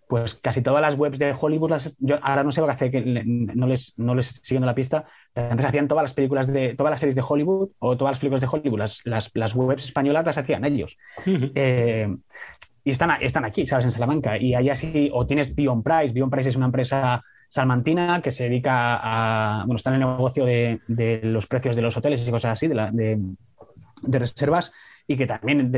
pues 0.08 0.34
casi 0.34 0.60
todas 0.60 0.82
las 0.82 0.96
webs 0.96 1.20
de 1.20 1.36
Hollywood, 1.40 1.80
yo 2.00 2.18
ahora 2.20 2.42
no 2.42 2.50
sé 2.50 2.60
lo 2.60 2.66
que 2.66 2.72
hace, 2.72 2.90
que 2.90 3.00
no 3.00 3.68
les, 3.68 3.96
no 3.96 4.16
les 4.16 4.26
siguiendo 4.26 4.66
la 4.66 4.74
pista, 4.74 5.04
antes 5.36 5.66
hacían 5.66 5.86
todas 5.86 6.02
las 6.02 6.12
películas 6.12 6.48
de, 6.48 6.74
todas 6.74 6.90
las 6.90 6.98
series 6.98 7.14
de 7.14 7.24
Hollywood 7.26 7.70
o 7.78 7.96
todas 7.96 8.12
las 8.12 8.18
películas 8.18 8.40
de 8.40 8.48
Hollywood, 8.50 8.80
las, 9.04 9.30
las, 9.34 9.54
webs 9.54 9.84
españolas 9.84 10.26
las 10.26 10.38
hacían 10.38 10.64
ellos. 10.64 10.96
Eh, 11.54 12.08
y 12.82 12.90
están, 12.90 13.10
están 13.20 13.44
aquí, 13.44 13.68
¿sabes? 13.68 13.84
En 13.84 13.92
Salamanca. 13.92 14.36
Y 14.36 14.54
ahí 14.54 14.68
así, 14.68 15.10
o 15.12 15.26
tienes 15.26 15.54
Beyond 15.54 15.84
Price, 15.84 16.12
Beyond 16.12 16.32
Price 16.32 16.48
es 16.48 16.56
una 16.56 16.66
empresa 16.66 17.22
salmantina 17.50 18.20
que 18.22 18.32
se 18.32 18.44
dedica 18.44 18.98
a, 19.02 19.64
bueno, 19.66 19.76
está 19.76 19.90
en 19.90 20.02
el 20.02 20.08
negocio 20.08 20.44
de, 20.44 20.80
de 20.88 21.20
los 21.22 21.46
precios 21.46 21.76
de 21.76 21.82
los 21.82 21.96
hoteles 21.96 22.26
y 22.26 22.30
cosas 22.30 22.52
así, 22.52 22.68
de, 22.68 22.74
la, 22.74 22.90
de, 22.90 23.18
de 24.02 24.18
reservas, 24.18 24.72
y 25.06 25.16
que 25.16 25.26
también 25.26 25.72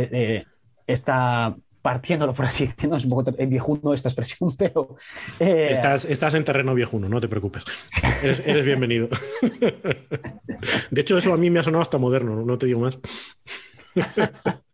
está 0.87 1.55
partiéndolo 1.83 2.35
por 2.35 2.45
así 2.45 2.67
decirlo, 2.67 2.97
es 2.97 3.05
un 3.05 3.11
poco 3.11 3.33
viejuno 3.47 3.95
esta 3.95 4.09
expresión, 4.09 4.55
pero... 4.59 4.97
Eh, 5.41 5.69
estás, 5.71 6.05
estás, 6.05 6.35
en 6.35 6.45
terreno 6.45 6.75
viejuno, 6.75 7.09
no 7.09 7.21
te 7.21 7.29
preocupes. 7.29 7.65
Eres, 8.23 8.65
bienvenido. 8.65 9.09
De 10.91 11.01
hecho, 11.01 11.19
eso 11.19 11.33
a 11.33 11.37
mí 11.37 11.51
me 11.51 11.61
ha 11.61 11.63
sonado 11.63 11.83
hasta 11.83 11.99
moderno, 11.99 12.45
no 12.45 12.59
te 12.59 12.67
digo 12.67 12.81
más. 12.81 12.99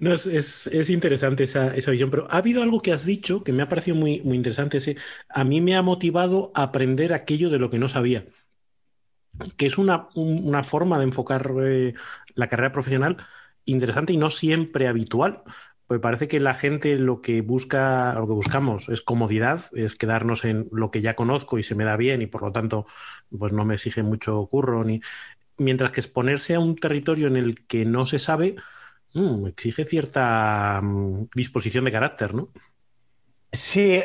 No, 0.00 0.14
es, 0.14 0.90
interesante 0.90 1.44
esa, 1.44 1.68
visión, 1.68 2.10
pero 2.10 2.26
ha 2.30 2.38
habido 2.38 2.62
algo 2.62 2.80
que 2.80 2.92
has 2.92 3.04
dicho 3.04 3.44
que 3.44 3.52
me 3.52 3.62
ha 3.62 3.68
parecido 3.68 3.96
muy, 3.96 4.20
muy 4.22 4.36
interesante. 4.36 4.78
A 5.28 5.44
mí 5.44 5.60
me 5.60 5.76
ha 5.76 5.82
motivado 5.82 6.52
a 6.54 6.64
aprender 6.64 7.12
aquello 7.12 7.50
de 7.50 7.58
lo 7.58 7.70
que 7.70 7.78
no 7.78 7.88
sabía, 7.88 8.24
que 9.56 9.66
es 9.66 9.78
una, 9.78 10.08
forma 10.64 10.98
de 10.98 11.04
enfocar 11.04 11.50
eh, 11.62 11.94
la 12.34 12.48
carrera 12.48 12.72
profesional 12.72 13.18
interesante 13.64 14.12
y 14.12 14.16
no 14.16 14.30
siempre 14.30 14.88
habitual. 14.88 15.42
Pues 15.86 16.00
parece 16.00 16.26
que 16.26 16.40
la 16.40 16.54
gente 16.54 16.96
lo 16.96 17.20
que 17.20 17.42
busca, 17.42 18.14
lo 18.14 18.26
que 18.26 18.32
buscamos 18.32 18.88
es 18.88 19.02
comodidad, 19.02 19.66
es 19.72 19.94
quedarnos 19.94 20.44
en 20.44 20.68
lo 20.72 20.90
que 20.90 21.00
ya 21.00 21.14
conozco 21.14 21.58
y 21.58 21.62
se 21.62 21.76
me 21.76 21.84
da 21.84 21.96
bien 21.96 22.22
y 22.22 22.26
por 22.26 22.42
lo 22.42 22.50
tanto 22.52 22.86
pues 23.38 23.52
no 23.52 23.64
me 23.64 23.74
exige 23.74 24.02
mucho 24.02 24.46
curro 24.46 24.82
ni 24.82 25.00
mientras 25.58 25.92
que 25.92 26.00
exponerse 26.00 26.54
a 26.54 26.60
un 26.60 26.74
territorio 26.76 27.28
en 27.28 27.36
el 27.36 27.66
que 27.66 27.84
no 27.84 28.04
se 28.04 28.18
sabe 28.18 28.56
mm, 29.16 29.46
exige 29.46 29.84
cierta 29.84 30.80
mm, 30.82 31.28
disposición 31.34 31.84
de 31.84 31.92
carácter, 31.92 32.34
¿no? 32.34 32.48
Sí, 33.52 34.00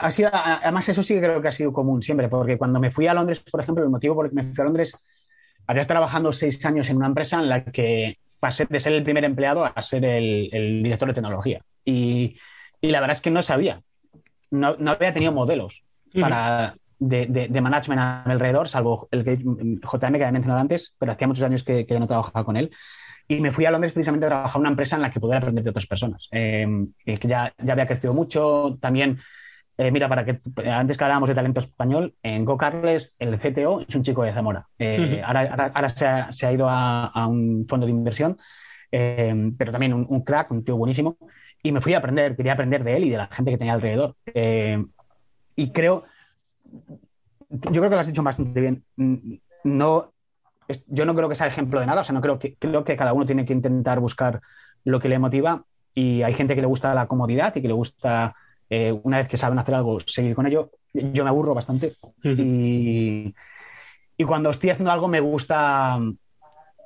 ha 0.00 0.10
sido, 0.10 0.30
además 0.32 0.88
eso 0.88 1.02
sí 1.02 1.14
que 1.14 1.20
creo 1.20 1.40
que 1.40 1.48
ha 1.48 1.52
sido 1.52 1.72
común 1.72 2.02
siempre, 2.02 2.28
porque 2.28 2.58
cuando 2.58 2.80
me 2.80 2.90
fui 2.90 3.06
a 3.06 3.14
Londres, 3.14 3.40
por 3.40 3.60
ejemplo, 3.60 3.84
el 3.84 3.90
motivo 3.90 4.14
por 4.14 4.26
el 4.26 4.30
que 4.30 4.42
me 4.42 4.54
fui 4.54 4.62
a 4.62 4.64
Londres, 4.64 4.92
había 5.66 5.86
trabajando 5.86 6.32
seis 6.32 6.64
años 6.64 6.88
en 6.88 6.96
una 6.96 7.06
empresa 7.06 7.38
en 7.38 7.48
la 7.48 7.64
que 7.64 8.18
pasé 8.40 8.66
de 8.68 8.80
ser 8.80 8.92
el 8.92 9.02
primer 9.02 9.24
empleado 9.24 9.64
a 9.64 9.82
ser 9.82 10.04
el, 10.04 10.82
director 10.82 11.08
de 11.08 11.14
tecnología. 11.14 11.62
Y, 11.84 12.36
la 12.80 13.00
verdad 13.00 13.16
es 13.16 13.22
que 13.22 13.30
no 13.30 13.42
sabía, 13.42 13.82
no, 14.50 14.76
había 14.86 15.12
tenido 15.12 15.32
modelos 15.32 15.82
para, 16.18 16.76
de, 16.98 17.60
management 17.60 18.00
alrededor, 18.26 18.68
salvo 18.68 19.08
el 19.10 19.24
que, 19.24 19.36
JM 19.36 19.82
que 19.82 20.24
había 20.24 20.32
mencionado 20.32 20.60
antes, 20.60 20.94
pero 20.98 21.12
hacía 21.12 21.26
muchos 21.26 21.44
años 21.44 21.64
que, 21.64 21.86
que 21.86 21.98
no 21.98 22.06
trabajaba 22.06 22.44
con 22.44 22.56
él. 22.56 22.70
Y 23.28 23.40
me 23.40 23.52
fui 23.52 23.66
a 23.66 23.70
Londres 23.70 23.92
precisamente 23.92 24.26
a 24.26 24.30
trabajar 24.30 24.56
en 24.56 24.60
una 24.60 24.70
empresa 24.70 24.96
en 24.96 25.02
la 25.02 25.10
que 25.10 25.20
pudiera 25.20 25.38
aprender 25.38 25.62
de 25.62 25.70
otras 25.70 25.86
personas, 25.86 26.26
em, 26.30 26.92
que 27.04 27.18
ya, 27.24 27.52
ya 27.62 27.72
había 27.74 27.86
crecido 27.86 28.14
mucho. 28.14 28.78
También 28.80 29.18
eh, 29.80 29.92
mira, 29.92 30.08
para 30.08 30.24
que 30.24 30.40
antes 30.68 30.98
que 30.98 31.04
hablábamos 31.04 31.28
de 31.28 31.36
talento 31.36 31.60
español, 31.60 32.12
en 32.24 32.44
GoCarles 32.44 33.14
el 33.20 33.38
CTO 33.38 33.82
es 33.82 33.94
un 33.94 34.02
chico 34.02 34.24
de 34.24 34.32
Zamora. 34.32 34.66
Eh, 34.76 35.22
ahora, 35.24 35.88
se, 35.88 36.04
ha, 36.46 36.52
ido 36.52 36.66
a, 36.68 37.26
un 37.28 37.64
fondo 37.68 37.86
de 37.86 37.92
inversión, 37.92 38.38
eh, 38.90 39.52
pero 39.56 39.70
también 39.70 39.94
un, 39.94 40.24
crack, 40.24 40.50
un 40.50 40.64
tío 40.64 40.76
buenísimo. 40.76 41.16
Y 41.62 41.70
me 41.70 41.80
fui 41.80 41.94
a 41.94 41.98
aprender, 41.98 42.34
quería 42.34 42.54
aprender 42.54 42.82
de 42.82 42.96
él 42.96 43.04
y 43.04 43.10
de 43.10 43.18
la 43.18 43.28
gente 43.28 43.52
que 43.52 43.58
tenía 43.58 43.74
alrededor. 43.74 44.16
y 45.54 45.70
creo, 45.70 46.04
yo 47.48 47.70
creo 47.70 47.88
que 47.88 47.94
lo 47.94 48.00
has 48.00 48.06
dicho 48.08 48.22
bastante 48.24 48.60
bien. 48.60 48.84
No, 49.62 50.12
yo 50.86 51.04
no 51.04 51.14
creo 51.14 51.28
que 51.28 51.34
sea 51.34 51.46
ejemplo 51.46 51.80
de 51.80 51.86
nada, 51.86 52.02
o 52.02 52.04
sea, 52.04 52.12
no 52.12 52.20
creo 52.20 52.38
que, 52.38 52.56
creo 52.56 52.84
que 52.84 52.96
cada 52.96 53.12
uno 53.12 53.26
tiene 53.26 53.46
que 53.46 53.52
intentar 53.52 54.00
buscar 54.00 54.40
lo 54.84 55.00
que 55.00 55.08
le 55.08 55.18
motiva 55.18 55.64
y 55.94 56.22
hay 56.22 56.34
gente 56.34 56.54
que 56.54 56.60
le 56.60 56.66
gusta 56.66 56.94
la 56.94 57.06
comodidad 57.06 57.54
y 57.56 57.62
que 57.62 57.68
le 57.68 57.74
gusta 57.74 58.34
eh, 58.70 58.92
una 59.02 59.18
vez 59.18 59.28
que 59.28 59.36
saben 59.36 59.58
hacer 59.58 59.74
algo, 59.74 60.00
seguir 60.06 60.34
con 60.34 60.46
ello. 60.46 60.70
Yo 60.92 61.24
me 61.24 61.30
aburro 61.30 61.54
bastante. 61.54 61.96
y, 62.22 63.34
cuando 64.26 64.50
estoy 64.50 64.70
haciendo 64.70 64.90
algo 64.90 65.08
me 65.08 65.20
gusta, 65.20 65.98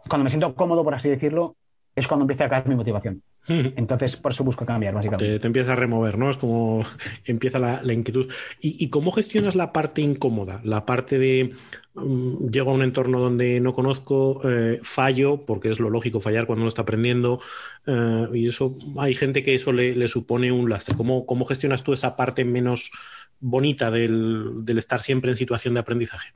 cuando 0.09 0.25
me 0.25 0.31
siento 0.31 0.55
cómodo, 0.55 0.85
por 0.85 0.95
así 0.95 1.09
decirlo, 1.09 1.57
es 1.95 2.07
cuando 2.07 2.25
empieza 2.25 2.45
a 2.45 2.49
caer 2.49 2.69
mi 2.69 2.75
motivación. 2.75 3.23
Entonces, 3.49 4.17
por 4.17 4.33
eso 4.33 4.45
busco 4.45 4.65
cambiar, 4.65 4.95
básicamente. 4.95 5.39
Te, 5.41 5.47
empieza 5.47 5.73
a 5.73 5.77
remover, 5.77 6.17
¿no? 6.17 6.31
Es 6.31 6.37
como 6.37 6.85
empieza 7.25 7.59
la, 7.59 7.93
inquietud. 7.93 8.31
¿Y, 8.61 8.89
cómo 8.89 9.11
gestionas 9.11 9.57
la 9.57 9.73
parte 9.73 10.01
incómoda? 10.01 10.61
La 10.63 10.87
parte 10.87 11.19
de 11.19 11.55
mm, 11.95 12.49
llego 12.51 12.71
a 12.71 12.75
un 12.75 12.83
entorno 12.83 13.19
donde 13.19 13.59
no 13.59 13.73
conozco, 13.73 14.41
eh, 14.49 14.79
fallo, 14.83 15.45
porque 15.45 15.73
es 15.73 15.81
lo 15.81 15.91
lógico 15.91 16.21
fallar 16.21 16.47
cuando 16.47 16.63
uno 16.63 16.69
está 16.69 16.83
aprendiendo, 16.83 17.41
eh, 17.87 18.27
y 18.33 18.49
eso 18.49 18.77
hay 18.99 19.15
gente 19.15 19.43
que 19.43 19.55
eso 19.55 19.73
le, 19.73 20.07
supone 20.07 20.53
un 20.53 20.71
lastre. 20.71 20.97
¿Cómo, 20.97 21.27
¿Cómo, 21.27 21.45
gestionas 21.45 21.83
tú 21.83 21.93
esa 21.93 22.15
parte 22.15 22.45
menos 22.45 22.93
bonita 23.41 23.91
del, 23.91 24.65
estar 24.79 25.01
siempre 25.01 25.33
en 25.33 25.37
situación 25.37 25.75
de 25.75 25.81
aprendizaje? 25.81 26.33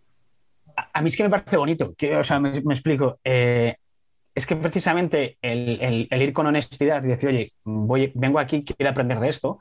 A, 0.93 1.01
mí 1.01 1.09
es 1.09 1.17
que 1.17 1.23
me 1.23 1.31
parece 1.31 1.57
bonito, 1.57 1.95
que, 1.97 2.17
o 2.17 2.25
sea, 2.25 2.41
me, 2.41 2.59
explico. 2.59 3.21
Eh, 3.25 3.77
es 4.37 4.45
que 4.45 4.55
precisamente 4.55 5.39
el, 5.41 6.09
ir 6.11 6.33
con 6.35 6.47
honestidad 6.47 7.03
y 7.03 7.09
decir, 7.09 7.31
oye, 7.31 7.53
voy, 7.65 8.13
vengo 8.15 8.39
aquí, 8.39 8.65
quiero 8.65 8.91
aprender 8.91 9.19
de 9.19 9.31
esto, 9.31 9.61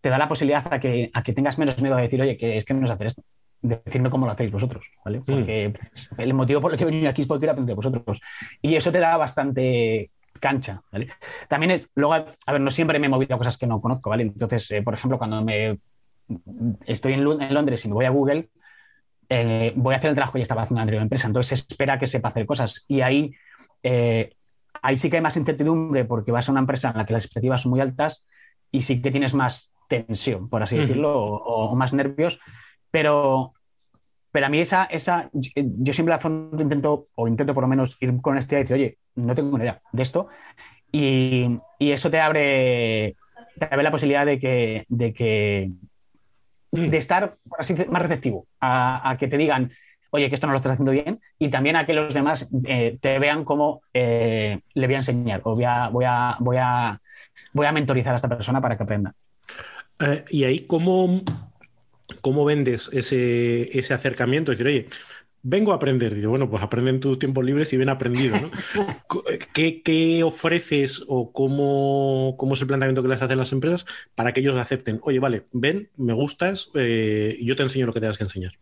te 0.00 0.08
da 0.08 0.18
la 0.18 0.28
posibilidad 0.28 0.66
a 0.74 0.80
que, 0.80 1.08
a 1.14 1.22
que 1.22 1.32
tengas 1.32 1.56
menos 1.56 1.80
miedo 1.80 1.96
a 1.96 2.00
decir, 2.00 2.20
oye, 2.20 2.36
que 2.36 2.56
es 2.56 2.64
que 2.64 2.74
no 2.74 2.90
hacer 2.90 3.06
esto. 3.06 3.22
Decirme 3.62 4.10
cómo 4.10 4.26
lo 4.26 4.32
hacéis 4.32 4.50
vosotros, 4.50 4.84
¿vale? 5.04 5.20
Mm. 5.20 5.24
Porque 5.24 5.72
el 6.18 6.34
motivo 6.34 6.60
por 6.60 6.72
el 6.72 6.78
que 6.78 6.82
he 6.82 6.86
venido 6.86 7.08
aquí 7.08 7.22
es 7.22 7.28
porque 7.28 7.42
quiero 7.42 7.52
aprender 7.52 7.72
de 7.72 7.76
vosotros. 7.76 8.20
Y 8.60 8.74
eso 8.74 8.90
te 8.90 8.98
da 8.98 9.16
bastante 9.16 10.10
cancha, 10.40 10.82
¿vale? 10.90 11.10
También 11.48 11.70
es, 11.70 11.88
luego, 11.94 12.14
a 12.14 12.52
ver, 12.52 12.60
no 12.60 12.72
siempre 12.72 12.98
me 12.98 13.06
he 13.06 13.10
movido 13.10 13.36
a 13.36 13.38
cosas 13.38 13.56
que 13.56 13.68
no 13.68 13.80
conozco, 13.80 14.10
¿vale? 14.10 14.24
Entonces, 14.24 14.68
eh, 14.72 14.82
por 14.82 14.94
ejemplo, 14.94 15.18
cuando 15.18 15.44
me 15.44 15.78
estoy 16.86 17.12
en, 17.12 17.22
Londres 17.22 17.84
y 17.84 17.88
me 17.88 17.94
voy 17.94 18.04
a 18.04 18.10
Google, 18.10 18.48
eh, 19.28 19.72
voy 19.76 19.94
a 19.94 19.98
hacer 19.98 20.10
el 20.10 20.16
trabajo 20.16 20.32
que 20.32 20.40
ya 20.40 20.42
estaba 20.42 20.62
haciendo 20.62 20.78
en 20.78 20.80
la 20.80 20.82
anterior 20.82 21.02
empresa, 21.02 21.28
entonces 21.28 21.60
se 21.60 21.72
espera 21.72 22.00
que 22.00 22.08
sepa 22.08 22.30
hacer 22.30 22.46
cosas. 22.46 22.84
Y 22.88 23.00
ahí 23.00 23.32
eh, 23.82 24.32
ahí 24.82 24.96
sí 24.96 25.10
que 25.10 25.16
hay 25.16 25.22
más 25.22 25.36
incertidumbre 25.36 26.04
porque 26.04 26.32
vas 26.32 26.48
a 26.48 26.52
una 26.52 26.60
empresa 26.60 26.90
en 26.90 26.98
la 26.98 27.06
que 27.06 27.12
las 27.12 27.24
expectativas 27.24 27.62
son 27.62 27.70
muy 27.70 27.80
altas 27.80 28.26
y 28.70 28.82
sí 28.82 29.00
que 29.00 29.10
tienes 29.10 29.34
más 29.34 29.72
tensión, 29.88 30.48
por 30.48 30.62
así 30.62 30.76
decirlo, 30.76 31.18
o, 31.18 31.74
más 31.74 31.94
nervios, 31.94 32.38
pero, 32.90 33.54
pero 34.30 34.46
a 34.46 34.48
mí 34.50 34.60
esa, 34.60 34.84
esa, 34.84 35.30
yo 35.32 35.94
siempre 35.94 36.14
la 36.14 36.20
fondo 36.20 36.62
intento, 36.62 37.08
o 37.14 37.26
intento 37.26 37.54
por 37.54 37.62
lo 37.64 37.68
menos 37.68 37.96
ir 38.00 38.20
con 38.20 38.36
este 38.36 38.56
y 38.56 38.58
decir, 38.58 38.74
oye, 38.74 38.98
no 39.14 39.34
tengo 39.34 39.56
ni 39.56 39.64
idea 39.64 39.80
de 39.92 40.02
esto, 40.02 40.28
y, 40.92 41.58
eso 41.78 42.10
te 42.10 42.20
abre, 42.20 43.16
te 43.58 43.64
abre 43.64 43.82
la 43.82 43.90
posibilidad 43.90 44.26
de 44.26 44.38
que, 44.38 44.84
de 44.88 45.14
que, 45.14 45.70
de 46.70 46.96
estar, 46.98 47.38
así, 47.58 47.74
más 47.90 48.02
receptivo 48.02 48.46
a 48.60 49.16
que 49.18 49.28
te 49.28 49.38
digan, 49.38 49.72
oye, 50.10 50.28
que 50.28 50.34
esto 50.34 50.46
no 50.46 50.52
lo 50.52 50.58
estás 50.58 50.72
haciendo 50.72 50.92
bien, 50.92 51.20
y 51.38 51.50
también 51.50 51.76
a 51.76 51.86
que 51.86 51.92
los 51.92 52.14
demás 52.14 52.48
eh, 52.64 52.98
te 53.00 53.18
vean 53.18 53.44
como 53.44 53.82
eh, 53.92 54.60
le 54.74 54.86
voy 54.86 54.94
a 54.94 54.98
enseñar 54.98 55.40
o 55.44 55.54
voy 55.54 55.64
a, 55.64 55.88
voy, 55.88 56.04
a, 56.06 56.36
voy, 56.40 56.56
a, 56.60 57.00
voy 57.52 57.66
a 57.66 57.72
mentorizar 57.72 58.12
a 58.12 58.16
esta 58.16 58.28
persona 58.28 58.60
para 58.60 58.76
que 58.76 58.82
aprenda. 58.82 59.14
Eh, 60.00 60.24
y 60.30 60.44
ahí, 60.44 60.60
¿cómo, 60.60 61.20
cómo 62.20 62.44
vendes 62.44 62.90
ese, 62.92 63.78
ese 63.78 63.94
acercamiento? 63.94 64.52
Es 64.52 64.58
decir, 64.58 64.72
oye, 64.72 64.88
vengo 65.42 65.72
a 65.72 65.76
aprender. 65.76 66.14
Digo, 66.14 66.30
bueno, 66.30 66.48
pues 66.48 66.62
aprende 66.62 66.90
en 66.90 67.00
tus 67.00 67.18
tiempos 67.18 67.44
libres 67.44 67.72
y 67.72 67.76
bien 67.76 67.88
aprendido, 67.88 68.40
¿no? 68.40 68.50
¿Qué, 69.54 70.22
ofreces 70.24 71.04
o 71.06 71.32
cómo, 71.32 72.34
cómo, 72.38 72.54
es 72.54 72.60
el 72.60 72.66
planteamiento 72.66 73.02
que 73.02 73.08
les 73.08 73.22
hacen 73.22 73.38
las 73.38 73.52
empresas 73.52 73.84
para 74.14 74.32
que 74.32 74.40
ellos 74.40 74.56
acepten? 74.56 75.00
Oye, 75.02 75.18
vale, 75.18 75.46
ven, 75.52 75.90
me 75.96 76.12
gustas, 76.12 76.70
yo 76.72 77.56
te 77.56 77.62
enseño 77.62 77.86
lo 77.86 77.92
que 77.92 78.00
tengas 78.00 78.18
que 78.18 78.24
enseñar. 78.24 78.52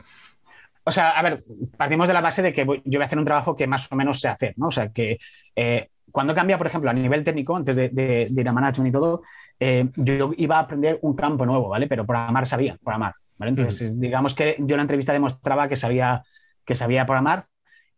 O 0.89 0.93
sea, 0.93 1.11
a 1.11 1.23
ver, 1.23 1.39
partimos 1.77 2.07
de 2.07 2.15
la 2.15 2.21
base 2.21 2.43
de 2.43 2.53
que 2.53 2.61
yo 2.61 2.99
voy 2.99 3.03
a 3.03 3.07
hacer 3.07 3.19
un 3.19 3.25
trabajo 3.25 3.57
que 3.57 3.67
más 3.67 3.91
o 3.91 3.97
menos 3.97 4.21
sé 4.21 4.29
hacer, 4.29 4.55
¿no? 4.57 4.69
O 4.69 4.71
sea, 4.71 4.91
que 4.91 5.19
eh, 5.57 5.89
cuando 6.13 6.33
cambia, 6.33 6.59
por 6.59 6.69
ejemplo, 6.69 6.89
a 6.89 6.93
nivel 6.93 7.25
técnico, 7.25 7.57
antes 7.57 7.75
de, 7.75 8.29
ir 8.31 8.49
a 8.49 8.53
management 8.53 8.89
y 8.89 8.93
todo, 8.93 9.23
eh, 9.59 9.89
yo 9.97 10.31
iba 10.37 10.59
a 10.59 10.61
aprender 10.61 11.01
un 11.03 11.17
campo 11.17 11.45
nuevo, 11.45 11.69
¿vale? 11.69 11.89
Pero 11.89 12.07
programar 12.07 12.47
sabía, 12.47 12.77
programar, 12.77 13.15
¿vale? 13.37 13.51
Entonces, 13.51 13.99
digamos 13.99 14.35
que 14.35 14.55
yo 14.61 14.75
en 14.75 14.77
la 14.77 14.83
entrevista 14.83 15.13
demostraba 15.13 15.69
que 15.69 15.75
sabía, 15.75 16.23
que 16.65 16.77
sabía 16.77 17.05
programar 17.05 17.47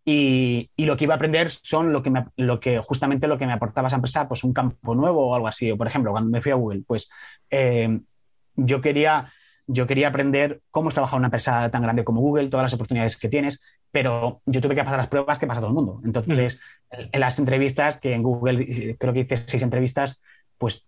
y, 0.03 0.71
lo 0.79 0.97
que 0.97 1.05
iba 1.05 1.13
a 1.13 1.17
aprender 1.19 1.51
son 1.51 1.93
lo 1.93 2.03
que, 2.03 2.11
lo 2.37 2.59
que 2.59 2.79
justamente 2.79 3.29
lo 3.29 3.37
que 3.37 3.47
me 3.47 3.53
aportaba 3.53 3.89
esa 3.89 3.97
empresa, 3.97 4.27
pues 4.27 4.45
un 4.45 4.55
campo 4.55 4.95
nuevo 4.95 5.29
o 5.29 5.35
algo 5.35 5.49
así. 5.49 5.71
O, 5.71 5.77
por 5.77 5.89
ejemplo, 5.89 6.13
cuando 6.13 6.31
me 6.31 6.41
fui 6.41 6.53
a 6.53 6.55
Google, 6.55 6.85
pues 6.87 7.11
eh, 7.51 8.01
yo 8.57 8.81
quería 8.81 9.31
yo 9.69 9.87
quería 9.87 10.09
aprender 10.09 10.61
cómo 10.71 10.89
es 10.89 10.95
trabajar 10.95 11.19
una 11.19 11.27
empresa 11.29 11.71
tan 11.71 11.83
grande 11.83 12.03
como 12.03 12.21
Google, 12.21 12.49
todas 12.49 12.65
las 12.65 12.73
oportunidades 12.73 13.17
que 13.17 13.29
tienes, 13.29 13.61
pero 13.93 14.41
yo 14.47 14.61
tuve 14.61 14.75
que 14.75 14.83
pasar 14.83 14.99
las 14.99 15.09
pruebas 15.09 15.39
que 15.39 15.47
pasa 15.47 15.61
todo 15.61 15.69
el 15.69 15.75
mundo. 15.75 16.01
Entonces, 16.05 16.59
en 16.91 17.21
las 17.21 17.39
entrevistas, 17.39 17.99
que 17.99 18.15
en 18.15 18.23
Google 18.23 18.97
creo 18.99 19.13
que 19.13 19.21
hice 19.21 19.45
seis 19.47 19.63
entrevistas, 19.63 20.19
pues 20.57 20.85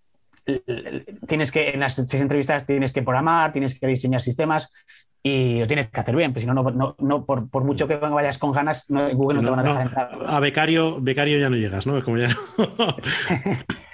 tienes 1.29 1.53
que, 1.53 1.71
en 1.71 1.81
las 1.81 1.95
seis 1.95 2.15
entrevistas 2.15 2.67
tienes 2.67 2.93
que 2.93 3.03
programar, 3.03 3.53
tienes 3.53 3.79
que 3.79 3.87
diseñar 3.87 4.23
sistemas 4.23 4.73
y 5.23 5.61
lo 5.61 5.67
tienes 5.67 5.91
que 5.91 6.01
hacer 6.01 6.17
bien, 6.17 6.33
pues 6.33 6.43
si 6.43 6.51
no, 6.51 6.55
no, 6.55 6.97
no 6.99 7.27
por, 7.27 7.51
por, 7.51 7.65
mucho 7.65 7.87
que 7.87 7.97
vayas 7.97 8.39
con 8.39 8.53
ganas, 8.53 8.87
Google 8.89 9.43
no, 9.43 9.45
te 9.45 9.51
van 9.51 9.59
a 9.61 9.63
dejar 9.63 9.83
entrar. 9.83 10.19
A 10.27 10.41
becario, 10.41 11.03
becario 11.03 11.39
ya 11.39 11.51
no 11.51 11.57
llegas, 11.57 11.87
¿no? 11.87 12.03
Como 12.03 12.17
ya 12.17 12.29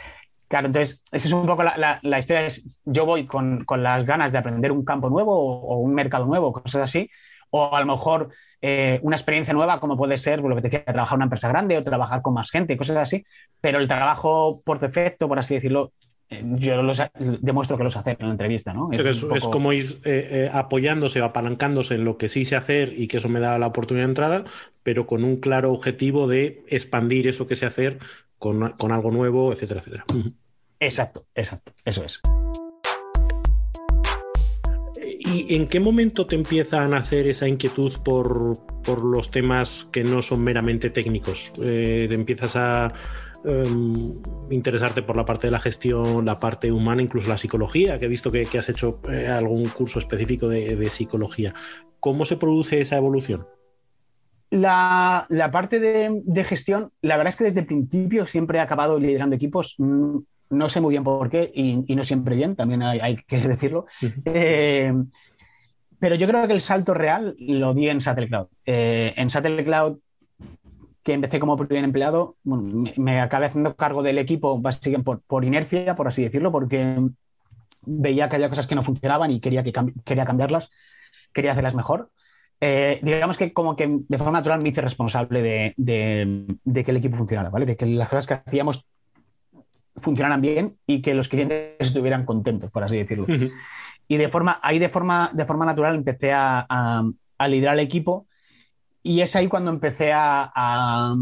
Claro, 0.48 0.68
entonces, 0.68 1.02
esa 1.10 1.26
es 1.26 1.32
un 1.32 1.46
poco 1.46 1.64
la, 1.64 1.98
la, 2.00 2.18
historia. 2.18 2.46
Es, 2.46 2.62
yo 2.84 3.04
voy 3.04 3.26
con, 3.26 3.64
con, 3.64 3.82
las 3.82 4.06
ganas 4.06 4.30
de 4.30 4.38
aprender 4.38 4.70
un 4.70 4.84
campo 4.84 5.10
nuevo 5.10 5.32
o, 5.34 5.78
un 5.78 5.92
mercado 5.92 6.24
nuevo, 6.24 6.52
cosas 6.52 6.82
así, 6.82 7.10
o 7.50 7.74
a 7.74 7.80
lo 7.80 7.86
mejor 7.86 8.30
eh, 8.62 9.00
una 9.02 9.16
experiencia 9.16 9.52
nueva, 9.52 9.80
como 9.80 9.96
puede 9.96 10.18
ser 10.18 10.40
lo 10.40 10.54
que 10.54 10.62
te 10.62 10.68
decía, 10.68 10.84
trabajar 10.84 11.16
en 11.16 11.18
una 11.18 11.24
empresa 11.24 11.48
grande 11.48 11.76
o 11.76 11.82
trabajar 11.82 12.22
con 12.22 12.34
más 12.34 12.50
gente, 12.50 12.76
cosas 12.76 12.96
así, 12.98 13.24
pero 13.60 13.80
el 13.80 13.88
trabajo 13.88 14.62
por 14.64 14.78
defecto, 14.78 15.26
por 15.26 15.40
así 15.40 15.54
decirlo, 15.54 15.92
eh, 16.30 16.42
yo 16.44 16.80
los, 16.80 17.02
demuestro 17.40 17.76
que 17.76 17.84
los 17.84 17.96
hacer 17.96 18.16
en 18.20 18.26
la 18.26 18.32
entrevista, 18.32 18.72
¿no? 18.72 18.92
Es, 18.92 19.24
es, 19.24 19.44
como 19.44 19.72
ir 19.72 20.00
eh, 20.04 20.48
apoyándose 20.52 21.20
o 21.20 21.24
apalancándose 21.24 21.96
en 21.96 22.04
lo 22.04 22.18
que 22.18 22.28
sí 22.28 22.44
sé 22.44 22.54
hacer 22.54 22.92
y 22.96 23.08
que 23.08 23.16
eso 23.16 23.28
me 23.28 23.40
da 23.40 23.58
la 23.58 23.66
oportunidad 23.66 24.06
de 24.06 24.10
entrada, 24.10 24.44
pero 24.84 25.08
con 25.08 25.24
un 25.24 25.36
claro 25.40 25.72
objetivo 25.72 26.28
de 26.28 26.60
expandir 26.68 27.26
eso 27.26 27.48
que 27.48 27.56
sé 27.56 27.66
hacer 27.66 27.98
con, 28.38 28.92
algo 28.92 29.10
nuevo, 29.10 29.52
etcétera, 29.52 29.80
etcétera. 29.80 30.04
Exacto, 30.78 31.26
exacto, 31.34 31.72
eso 31.84 32.04
es. 32.04 32.20
¿Y 35.18 35.54
en 35.54 35.66
qué 35.66 35.80
momento 35.80 36.26
te 36.26 36.34
empieza 36.34 36.82
a 36.82 36.88
nacer 36.88 37.26
esa 37.26 37.48
inquietud 37.48 37.92
por, 38.04 39.04
los 39.04 39.30
temas 39.30 39.88
que 39.90 40.04
no 40.04 40.22
son 40.22 40.42
meramente 40.42 40.90
técnicos? 40.90 41.52
Eh, 41.62 42.06
¿Te 42.08 42.14
empiezas 42.14 42.56
a 42.56 42.92
em, 43.44 44.20
interesarte 44.50 45.02
por 45.02 45.16
la 45.16 45.24
parte 45.24 45.48
de 45.48 45.50
la 45.50 45.58
gestión, 45.58 46.24
la 46.24 46.38
parte 46.38 46.70
humana, 46.70 47.02
incluso 47.02 47.28
la 47.28 47.36
psicología? 47.36 47.98
Que 47.98 48.06
he 48.06 48.08
visto 48.08 48.30
que, 48.30 48.46
has 48.56 48.68
hecho 48.68 49.00
eh, 49.10 49.26
algún 49.26 49.68
curso 49.68 49.98
específico 49.98 50.48
de, 50.48 50.88
psicología. 50.90 51.54
¿Cómo 51.98 52.24
se 52.24 52.36
produce 52.36 52.80
esa 52.80 52.96
evolución? 52.96 53.46
La, 54.60 55.50
parte 55.52 55.80
de, 55.80 56.44
gestión, 56.44 56.90
la 57.02 57.16
verdad 57.16 57.32
es 57.32 57.36
que 57.36 57.44
desde 57.44 57.60
el 57.60 57.66
principio 57.66 58.26
siempre 58.26 58.58
he 58.58 58.62
acabado 58.62 58.98
liderando 58.98 59.36
equipos. 59.36 59.74
Mm, 59.78 60.18
no 60.48 60.68
sé 60.68 60.80
muy 60.80 60.92
bien 60.92 61.02
por 61.02 61.28
qué 61.28 61.50
y, 61.52 61.94
no 61.94 62.04
siempre 62.04 62.36
bien, 62.36 62.54
también 62.56 62.82
hay, 62.82 63.16
que 63.26 63.38
decirlo. 63.48 63.86
Eh, 64.24 64.92
pero 65.98 66.14
yo 66.14 66.26
creo 66.26 66.46
que 66.46 66.52
el 66.52 66.60
salto 66.60 66.94
real 66.94 67.34
lo 67.38 67.74
di 67.74 67.88
en 67.88 68.00
Satellite 68.00 68.30
Cloud. 68.30 68.46
Eh, 68.64 69.14
en 69.16 69.30
Satellite 69.30 69.64
Cloud, 69.64 69.98
que 71.02 71.12
empecé 71.12 71.38
como 71.38 71.56
primer 71.56 71.84
empleado, 71.84 72.36
me, 72.44 73.20
acabé 73.20 73.46
haciendo 73.46 73.76
cargo 73.76 74.02
del 74.02 74.18
equipo 74.18 74.60
básicamente 74.60 75.04
por, 75.04 75.20
por, 75.22 75.44
inercia, 75.44 75.96
por 75.96 76.08
así 76.08 76.22
decirlo, 76.22 76.50
porque 76.50 76.98
veía 77.82 78.28
que 78.28 78.36
había 78.36 78.48
cosas 78.48 78.66
que 78.66 78.74
no 78.74 78.84
funcionaban 78.84 79.30
y 79.30 79.40
quería, 79.40 79.62
que 79.62 79.72
quería 80.04 80.24
cambiarlas, 80.24 80.70
quería 81.32 81.52
hacerlas 81.52 81.74
mejor. 81.74 82.10
Eh, 82.60 83.00
digamos 83.02 83.36
que 83.36 83.52
como 83.52 83.76
que 83.76 84.00
de 84.08 84.18
forma 84.18 84.38
natural 84.38 84.62
me 84.62 84.70
hice 84.70 84.80
responsable 84.80 85.42
de, 85.42 86.84
que 86.84 86.90
el 86.90 86.96
equipo 86.96 87.16
funcionara, 87.16 87.50
¿vale? 87.50 87.66
De 87.66 87.76
que 87.76 87.86
las 87.86 88.08
cosas 88.08 88.26
que 88.26 88.34
hacíamos 88.34 88.86
funcionaran 89.96 90.40
bien 90.40 90.76
y 90.86 91.02
que 91.02 91.14
los 91.14 91.28
clientes 91.28 91.76
estuvieran 91.78 92.24
contentos, 92.24 92.70
por 92.70 92.84
así 92.84 92.96
decirlo. 92.96 93.26
y 94.08 94.16
de 94.16 94.28
forma, 94.28 94.58
ahí 94.62 94.78
de 94.78 94.88
forma, 94.88 95.30
de 95.32 95.44
forma 95.44 95.66
natural 95.66 95.94
empecé 95.94 96.32
a, 96.32 96.66
a, 96.68 97.48
liderar 97.48 97.74
el 97.74 97.84
equipo 97.84 98.26
y 99.02 99.20
es 99.20 99.36
ahí 99.36 99.48
cuando 99.48 99.70
empecé 99.70 100.12
a, 100.12 100.50
a, 100.54 101.16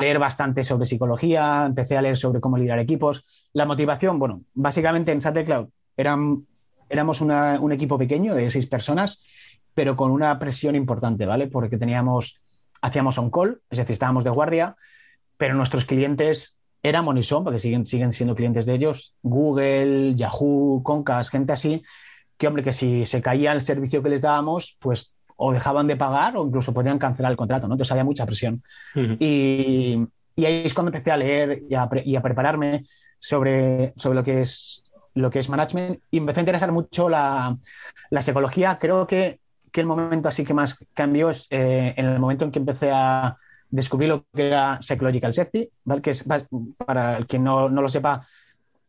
leer 0.00 0.20
bastante 0.20 0.62
sobre 0.62 0.86
psicología, 0.86 1.66
empecé 1.66 1.96
a 1.96 2.02
leer 2.02 2.16
sobre 2.16 2.40
cómo 2.40 2.56
liderar 2.56 2.78
equipos. 2.78 3.24
La 3.52 3.66
motivación, 3.66 4.20
bueno, 4.20 4.42
básicamente 4.54 5.10
en 5.10 5.20
SattelCloud 5.20 5.68
eran, 5.96 6.46
éramos 6.88 7.20
un 7.20 7.72
equipo 7.72 7.98
pequeño 7.98 8.34
de 8.34 8.50
seis 8.52 8.66
personas, 8.66 9.20
pero 9.74 9.96
con 9.96 10.10
una 10.10 10.38
presión 10.38 10.74
importante, 10.74 11.26
¿vale? 11.26 11.46
Porque 11.46 11.78
teníamos, 11.78 12.40
hacíamos 12.80 13.18
on-call, 13.18 13.60
es 13.70 13.78
decir, 13.78 13.92
estábamos 13.92 14.24
de 14.24 14.30
guardia, 14.30 14.76
pero 15.36 15.54
nuestros 15.54 15.84
clientes 15.84 16.56
eran 16.82 17.04
Monison, 17.04 17.44
porque 17.44 17.60
siguen, 17.60 17.86
siguen 17.86 18.12
siendo 18.12 18.34
clientes 18.34 18.66
de 18.66 18.74
ellos, 18.74 19.14
Google, 19.22 20.14
Yahoo, 20.16 20.82
Concast, 20.82 21.30
gente 21.30 21.52
así, 21.52 21.82
que 22.38 22.46
hombre, 22.46 22.62
que 22.62 22.72
si 22.72 23.04
se 23.04 23.20
caía 23.20 23.52
el 23.52 23.62
servicio 23.62 24.02
que 24.02 24.08
les 24.08 24.22
dábamos, 24.22 24.76
pues 24.80 25.14
o 25.42 25.52
dejaban 25.52 25.86
de 25.86 25.96
pagar 25.96 26.36
o 26.36 26.46
incluso 26.46 26.74
podían 26.74 26.98
cancelar 26.98 27.30
el 27.30 27.36
contrato, 27.36 27.66
¿no? 27.66 27.74
Entonces 27.74 27.92
había 27.92 28.04
mucha 28.04 28.26
presión. 28.26 28.62
y, 28.94 30.06
ahí 30.36 30.62
es 30.64 30.74
cuando 30.74 30.90
empecé 30.90 31.10
a 31.10 31.16
leer 31.16 31.62
y 31.68 31.74
a, 31.74 32.22
prepararme 32.22 32.84
sobre, 33.18 33.94
sobre 33.96 34.16
lo, 34.16 34.24
que 34.24 34.42
es, 34.42 34.84
lo 35.14 35.30
que 35.30 35.38
es 35.38 35.48
management 35.48 36.00
y 36.10 36.18
empecé 36.18 36.40
a 36.40 36.42
interesar 36.42 36.72
mucho 36.72 37.08
la, 37.08 37.56
psicología. 38.20 38.78
Creo 38.78 39.06
que, 39.06 39.40
el 39.74 39.86
momento 39.86 40.28
así 40.28 40.44
que 40.44 40.54
más 40.54 40.84
cambió 40.94 41.30
es 41.30 41.46
eh, 41.50 41.94
en 41.96 42.06
el 42.06 42.18
momento 42.18 42.44
en 42.44 42.50
que 42.50 42.58
empecé 42.58 42.90
a 42.92 43.36
descubrir 43.70 44.08
lo 44.08 44.24
que 44.34 44.48
era 44.48 44.82
Psychological 44.82 45.32
Safety, 45.32 45.70
¿vale? 45.84 46.02
que 46.02 46.10
es, 46.10 46.24
para 46.84 47.16
el 47.16 47.26
que 47.26 47.38
no, 47.38 47.68
no 47.68 47.82
lo 47.82 47.88
sepa, 47.88 48.26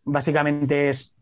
básicamente 0.03 0.89
es 0.89 1.13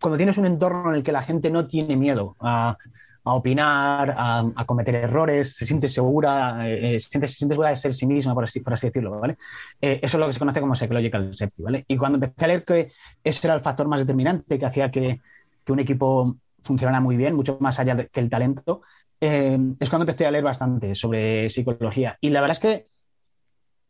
cuando 0.00 0.16
tienes 0.16 0.38
un 0.38 0.46
entorno 0.46 0.90
en 0.90 0.96
el 0.96 1.02
que 1.02 1.12
la 1.12 1.22
gente 1.22 1.50
no 1.50 1.66
tiene 1.66 1.96
miedo 1.96 2.36
a, 2.40 2.76
opinar, 3.24 4.14
a, 4.16 4.64
cometer 4.64 4.94
errores, 4.94 5.54
se 5.54 5.66
siente 5.66 5.88
segura, 5.88 6.66
eh, 6.66 6.96
eh, 6.96 7.00
se, 7.00 7.08
siente, 7.08 7.54
segura 7.54 7.70
de 7.70 7.76
ser 7.76 7.92
sí 7.92 8.06
misma, 8.06 8.32
por 8.32 8.44
así, 8.44 8.60
por 8.60 8.72
así 8.72 8.86
decirlo, 8.86 9.18
¿vale? 9.18 9.36
Eh, 9.82 10.00
eso 10.02 10.16
es 10.16 10.20
lo 10.20 10.26
que 10.26 10.32
se 10.32 10.38
conoce 10.38 10.60
como 10.60 10.74
psychological 10.74 11.36
safety, 11.36 11.62
¿vale? 11.62 11.84
Y 11.88 11.96
cuando 11.98 12.16
empecé 12.16 12.44
a 12.44 12.48
leer 12.48 12.64
que 12.64 12.90
ese 13.22 13.46
era 13.46 13.54
el 13.54 13.60
factor 13.60 13.86
más 13.86 14.00
determinante 14.00 14.58
que 14.58 14.64
hacía 14.64 14.90
que, 14.90 15.20
un 15.68 15.80
equipo 15.80 16.36
funcionara 16.68 17.00
muy 17.00 17.16
bien, 17.16 17.34
mucho 17.34 17.58
más 17.60 17.80
allá 17.80 18.06
que 18.06 18.20
el 18.20 18.30
talento, 18.30 18.82
es 19.20 19.88
cuando 19.88 20.04
empecé 20.04 20.26
a 20.26 20.30
leer 20.30 20.44
bastante 20.44 20.94
sobre 20.94 21.50
psicología. 21.50 22.16
Y 22.20 22.30
la 22.30 22.40
verdad 22.40 22.56
es 22.56 22.60
que 22.60 22.86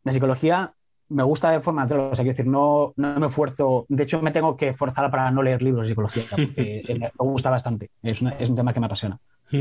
la 0.03 0.11
psicología 0.11 0.73
me 1.09 1.23
gusta 1.23 1.51
de 1.51 1.61
forma 1.61 1.83
natural, 1.83 2.11
o 2.11 2.15
quiero 2.15 2.29
decir, 2.29 2.47
no, 2.47 2.93
no 2.95 3.19
me 3.19 3.27
esfuerzo, 3.27 3.85
de 3.89 4.03
hecho 4.03 4.21
me 4.21 4.31
tengo 4.31 4.55
que 4.55 4.73
forzar 4.73 5.11
para 5.11 5.29
no 5.31 5.43
leer 5.43 5.61
libros 5.61 5.83
de 5.83 5.89
psicología, 5.89 6.23
me 6.37 7.11
gusta 7.17 7.49
bastante, 7.49 7.89
es, 8.01 8.21
un 8.21 8.55
tema 8.55 8.73
que 8.73 8.79
me 8.79 8.85
apasiona. 8.87 9.19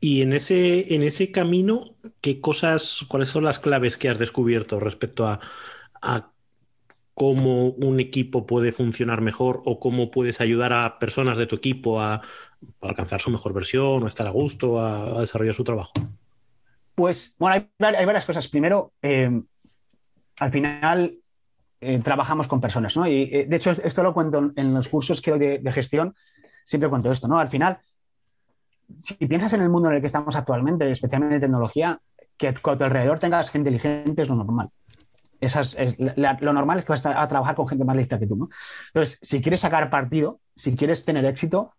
Y 0.00 0.20
en 0.20 0.34
ese, 0.34 0.94
en 0.94 1.02
ese 1.02 1.30
camino, 1.30 1.94
¿qué 2.20 2.38
cosas, 2.38 3.06
cuáles 3.08 3.30
son 3.30 3.44
las 3.44 3.58
claves 3.58 3.96
que 3.96 4.10
has 4.10 4.18
descubierto 4.18 4.78
respecto 4.78 5.26
a, 5.26 5.40
cómo 7.14 7.68
un 7.68 8.00
equipo 8.00 8.46
puede 8.46 8.72
funcionar 8.72 9.20
mejor 9.20 9.62
o 9.64 9.78
cómo 9.78 10.10
puedes 10.10 10.40
ayudar 10.40 10.72
a 10.72 10.98
personas 10.98 11.38
de 11.38 11.46
tu 11.46 11.56
equipo 11.56 12.00
a, 12.00 12.22
alcanzar 12.80 13.20
su 13.20 13.30
mejor 13.30 13.52
versión, 13.52 14.04
a 14.04 14.08
estar 14.08 14.26
a 14.26 14.30
gusto, 14.30 14.80
a, 14.80 15.20
desarrollar 15.20 15.54
su 15.54 15.64
trabajo? 15.64 15.92
Pues, 16.94 17.34
bueno, 17.38 17.54
hay, 17.56 17.94
hay 17.94 18.04
varias 18.04 18.24
cosas. 18.24 18.48
Primero, 18.48 18.92
eh, 19.02 19.30
al 20.38 20.50
final 20.50 21.18
eh, 21.80 22.00
trabajamos 22.02 22.48
con 22.48 22.60
personas, 22.60 22.96
¿no? 22.96 23.06
Y 23.06 23.22
eh, 23.32 23.46
de 23.48 23.56
hecho, 23.56 23.70
esto 23.70 24.02
lo 24.02 24.14
cuento 24.14 24.52
en 24.56 24.74
los 24.74 24.88
cursos 24.88 25.20
que 25.20 25.32
de, 25.32 25.58
de, 25.58 25.72
gestión, 25.72 26.14
siempre 26.64 26.88
cuento 26.88 27.12
esto, 27.12 27.28
¿no? 27.28 27.38
Al 27.38 27.48
final, 27.48 27.78
si 29.00 29.14
piensas 29.14 29.52
en 29.52 29.62
el 29.62 29.68
mundo 29.68 29.88
en 29.88 29.96
el 29.96 30.00
que 30.00 30.06
estamos 30.06 30.34
actualmente, 30.36 30.90
especialmente 30.90 31.36
en 31.36 31.40
tecnología, 31.42 32.00
que 32.36 32.48
a 32.48 32.54
tu 32.54 32.70
alrededor 32.70 33.18
tengas 33.18 33.50
gente 33.50 33.70
inteligente 33.70 34.22
es 34.22 34.28
lo 34.28 34.36
normal. 34.36 34.70
Es, 35.40 35.96
lo 36.16 36.52
normal 36.52 36.78
es 36.78 36.84
que 36.84 36.92
vas 36.92 37.04
a, 37.06 37.28
trabajar 37.28 37.54
con 37.54 37.68
gente 37.68 37.84
más 37.84 37.96
lista 37.96 38.18
que 38.18 38.26
tú, 38.26 38.36
¿no? 38.36 38.48
Entonces, 38.88 39.18
si 39.22 39.42
quieres 39.42 39.60
sacar 39.60 39.90
partido, 39.90 40.40
si 40.56 40.74
quieres 40.76 41.04
tener 41.04 41.24
éxito, 41.24 41.74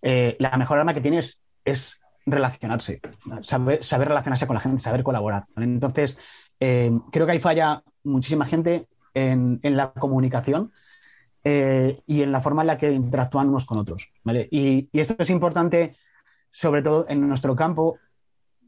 eh, 0.00 0.36
la 0.38 0.56
mejor 0.56 0.78
arma 0.78 0.94
que 0.94 1.00
tienes 1.00 1.38
es 1.64 2.00
relacionarse, 2.24 3.00
saber, 3.42 3.80
relacionarse 4.08 4.46
con 4.46 4.54
la 4.54 4.60
gente, 4.60 4.80
saber 4.80 5.02
colaborar. 5.02 5.44
Entonces, 5.56 6.18
creo 6.58 7.26
que 7.26 7.32
ahí 7.32 7.40
falla 7.40 7.82
muchísima 8.04 8.46
gente 8.46 8.86
en, 9.14 9.76
la 9.76 9.92
comunicación 9.92 10.72
eh, 11.44 12.00
y 12.06 12.22
en 12.22 12.32
la 12.32 12.40
forma 12.40 12.62
en 12.62 12.68
la 12.68 12.78
que 12.78 12.90
interactúan 12.90 13.48
unos 13.48 13.66
con 13.66 13.78
otros. 13.78 14.08
Y, 14.50 14.88
esto 14.92 15.14
es 15.18 15.30
importante, 15.30 15.96
sobre 16.50 16.82
todo 16.82 17.06
en 17.08 17.26
nuestro 17.28 17.56
campo. 17.56 17.98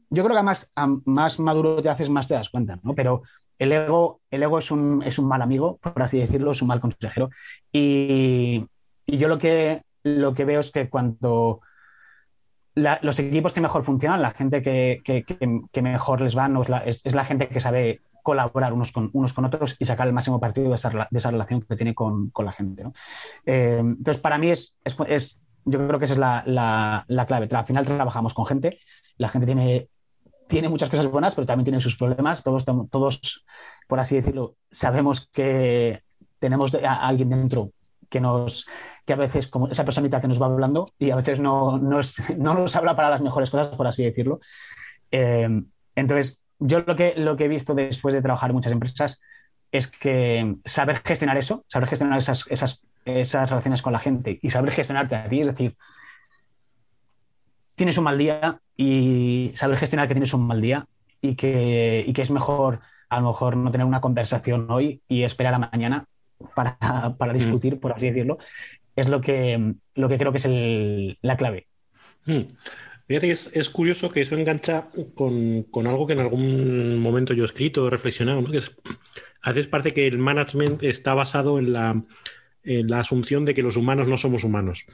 Yo 0.09 0.23
creo 0.23 0.35
que 0.35 0.43
más, 0.43 0.71
más 1.05 1.39
maduro 1.39 1.81
te 1.81 1.89
haces, 1.89 2.09
más 2.09 2.27
te 2.27 2.35
das 2.35 2.49
cuenta, 2.49 2.79
¿no? 2.83 2.93
Pero 2.93 3.23
el 3.59 3.71
ego, 3.71 4.21
el 4.31 4.43
ego 4.43 4.59
es, 4.59 4.71
un, 4.71 5.03
es 5.03 5.19
un 5.19 5.27
mal 5.27 5.41
amigo, 5.41 5.77
por 5.77 6.01
así 6.01 6.19
decirlo, 6.19 6.51
es 6.51 6.61
un 6.61 6.67
mal 6.67 6.81
consejero. 6.81 7.29
Y, 7.71 8.65
yo 9.07 9.27
lo 9.27 9.37
que, 9.37 9.83
lo 10.03 10.33
que 10.33 10.45
veo 10.45 10.59
es 10.59 10.71
que 10.71 10.89
cuando 10.89 11.61
los 12.75 13.19
equipos 13.19 13.53
que 13.53 13.61
mejor 13.61 13.83
funcionan, 13.83 14.21
la 14.21 14.31
gente 14.31 14.61
que, 14.61 15.01
que, 15.03 15.81
mejor 15.81 16.21
les 16.21 16.37
va, 16.37 16.49
es, 16.85 17.01
es, 17.05 17.15
la 17.15 17.23
gente 17.23 17.47
que 17.47 17.61
sabe 17.61 18.01
colaborar 18.25 18.73
unos 18.73 18.91
con, 18.91 19.11
unos 19.13 19.33
con 19.33 19.45
otros 19.45 19.75
y 19.77 19.85
sacar 19.85 20.07
el 20.07 20.13
máximo 20.13 20.39
partido 20.39 20.69
de 20.69 20.75
esa, 20.75 20.89
de 20.89 21.19
esa 21.19 21.29
relación 21.29 21.61
que 21.61 21.75
tiene 21.75 21.93
con, 21.93 22.31
con 22.31 22.45
la 22.45 22.51
gente. 22.51 22.83
¿no? 22.83 22.93
Eh, 23.45 23.77
entonces, 23.79 24.19
para 24.19 24.39
mí 24.39 24.49
es, 24.49 24.75
es, 24.83 25.37
yo 25.63 25.87
creo 25.87 25.99
que 25.99 26.05
esa 26.05 26.15
es 26.15 26.19
la, 26.19 26.43
la, 26.47 27.05
la, 27.07 27.25
clave. 27.27 27.47
Al 27.51 27.65
final 27.65 27.85
trabajamos 27.85 28.33
con 28.33 28.47
gente, 28.47 28.79
la 29.17 29.29
gente 29.29 29.45
tiene, 29.45 29.89
tiene 30.47 30.69
muchas 30.69 30.89
cosas 30.89 31.07
buenas, 31.07 31.35
pero 31.35 31.47
también 31.47 31.65
tiene 31.65 31.81
sus 31.81 31.97
problemas. 31.97 32.43
Todos, 32.43 32.65
todos 32.89 33.45
por 33.87 33.99
así 33.99 34.15
decirlo, 34.15 34.55
sabemos 34.71 35.29
que 35.31 36.01
tenemos 36.39 36.75
a 36.75 37.07
alguien 37.07 37.29
dentro 37.29 37.71
que 38.09 38.19
nos 38.19 38.65
que 39.05 39.13
a 39.13 39.17
veces 39.17 39.47
como 39.47 39.67
esa 39.67 39.85
personita 39.85 40.19
que 40.19 40.27
nos 40.27 40.41
va 40.41 40.47
hablando 40.47 40.91
y 40.97 41.11
a 41.11 41.15
veces 41.15 41.39
no, 41.39 41.77
no, 41.77 41.99
no 42.37 42.53
nos 42.55 42.75
habla 42.75 42.95
para 42.95 43.09
las 43.09 43.21
mejores 43.21 43.49
cosas, 43.49 43.75
por 43.75 43.87
así 43.87 44.03
decirlo. 44.03 44.39
Eh, 45.11 45.47
entonces, 45.95 46.41
yo 46.59 46.79
lo 46.79 46.95
que, 46.95 47.13
lo 47.15 47.35
que 47.35 47.45
he 47.45 47.47
visto 47.47 47.75
después 47.75 48.15
de 48.15 48.21
trabajar 48.21 48.49
en 48.49 48.55
muchas 48.55 48.71
empresas 48.71 49.21
es 49.71 49.87
que 49.87 50.55
saber 50.65 51.01
gestionar 51.03 51.37
eso, 51.37 51.65
saber 51.67 51.89
gestionar 51.89 52.17
esas, 52.17 52.45
esas, 52.49 52.81
esas 53.05 53.49
relaciones 53.49 53.81
con 53.81 53.93
la 53.93 53.99
gente 53.99 54.39
y 54.41 54.49
saber 54.49 54.71
gestionarte 54.71 55.15
a 55.15 55.29
ti, 55.29 55.41
es 55.41 55.47
decir, 55.47 55.75
tienes 57.75 57.97
un 57.97 58.05
mal 58.05 58.17
día 58.17 58.59
y 58.75 59.51
saber 59.55 59.77
gestionar 59.77 60.07
que 60.07 60.13
tienes 60.13 60.33
un 60.33 60.47
mal 60.47 60.61
día 60.61 60.87
y 61.21 61.35
que, 61.35 62.03
y 62.05 62.13
que 62.13 62.21
es 62.21 62.31
mejor 62.31 62.79
a 63.09 63.19
lo 63.19 63.27
mejor 63.27 63.55
no 63.55 63.71
tener 63.71 63.85
una 63.85 64.01
conversación 64.01 64.69
hoy 64.69 65.01
y 65.07 65.23
esperar 65.23 65.53
a 65.53 65.59
mañana 65.59 66.05
para, 66.55 66.77
para 67.17 67.33
mm. 67.33 67.37
discutir, 67.37 67.79
por 67.79 67.93
así 67.93 68.07
decirlo, 68.07 68.37
es 68.95 69.07
lo 69.07 69.21
que, 69.21 69.75
lo 69.95 70.09
que 70.09 70.17
creo 70.17 70.31
que 70.31 70.37
es 70.39 70.45
el, 70.45 71.17
la 71.21 71.37
clave. 71.37 71.67
Mm. 72.25 72.41
Fíjate 73.07 73.27
que 73.27 73.33
es, 73.33 73.69
curioso 73.69 74.09
que 74.09 74.21
eso 74.21 74.35
engancha 74.35 74.87
con, 75.13 75.67
algo 75.85 76.07
que 76.07 76.13
en 76.13 76.19
algún 76.19 76.99
momento 76.99 77.35
yo 77.35 77.43
he 77.43 77.45
escrito, 77.45 77.87
he 77.87 77.91
reflexionado, 77.91 78.41
¿no? 78.41 78.49
que 78.49 78.59
a 79.41 79.49
veces 79.49 79.67
parece 79.67 79.91
que 79.91 80.07
el 80.07 80.17
management 80.17 80.81
está 80.81 81.13
basado 81.13 81.59
en 81.59 81.71
la, 81.71 82.01
la 82.65 82.99
asunción 82.99 83.45
de 83.45 83.53
que 83.53 83.61
los 83.61 83.77
humanos 83.77 84.07
no 84.07 84.17
somos 84.17 84.43
humanos. 84.43 84.85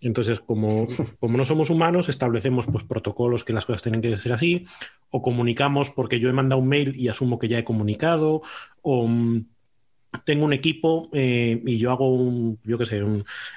Entonces, 0.00 0.40
como, 0.40 0.88
como 1.20 1.36
no 1.36 1.44
somos 1.44 1.70
humanos, 1.70 2.08
establecemos 2.08 2.66
pues, 2.66 2.84
protocolos 2.84 3.44
que 3.44 3.52
las 3.52 3.66
cosas 3.66 3.82
tienen 3.82 4.00
que 4.00 4.16
ser 4.16 4.32
así, 4.32 4.66
o 5.10 5.22
comunicamos 5.22 5.90
porque 5.90 6.20
yo 6.20 6.28
he 6.28 6.32
mandado 6.32 6.60
un 6.60 6.68
mail 6.68 6.94
y 6.96 7.08
asumo 7.08 7.38
que 7.38 7.48
ya 7.48 7.58
he 7.58 7.64
comunicado, 7.64 8.42
o 8.82 9.06
mm, 9.06 9.44
tengo 10.24 10.44
un 10.44 10.52
equipo 10.52 11.10
eh, 11.12 11.60
y 11.64 11.78
yo 11.78 11.90
hago 11.90 12.14
un, 12.14 12.58
yo 12.64 12.78
qué 12.78 12.86
sé, 12.86 13.02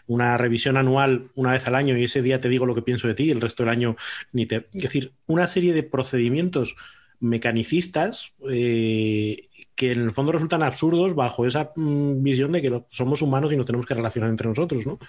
una 0.08 0.38
revisión 0.38 0.78
anual 0.78 1.30
una 1.36 1.52
vez 1.52 1.66
al 1.68 1.76
año 1.76 1.98
y 1.98 2.04
ese 2.04 2.22
día 2.22 2.42
te 2.42 2.50
digo 2.50 2.66
lo 2.66 2.76
que 2.76 2.82
pienso 2.82 3.08
de 3.08 3.14
ti 3.14 3.32
el 3.32 3.42
resto 3.42 3.64
del 3.64 3.72
año 3.72 3.96
ni 4.34 4.46
te... 4.46 4.68
Es 4.74 4.84
decir, 4.84 5.14
una 5.28 5.48
serie 5.48 5.74
de 5.74 5.84
procedimientos 5.84 6.76
mecanicistas 7.22 8.34
eh, 8.50 9.48
que 9.76 9.94
en 9.94 10.02
el 10.02 10.12
fondo 10.12 10.34
resultan 10.34 10.64
absurdos 10.64 11.16
bajo 11.16 11.46
esa 11.46 11.72
mm, 11.76 12.22
visión 12.24 12.52
de 12.52 12.62
que 12.62 12.84
somos 12.90 13.22
humanos 13.22 13.54
y 13.54 13.56
nos 13.56 13.66
tenemos 13.66 13.86
que 13.86 13.94
relacionar 13.94 14.30
entre 14.30 14.50
nosotros, 14.50 14.86
¿no? 14.86 15.00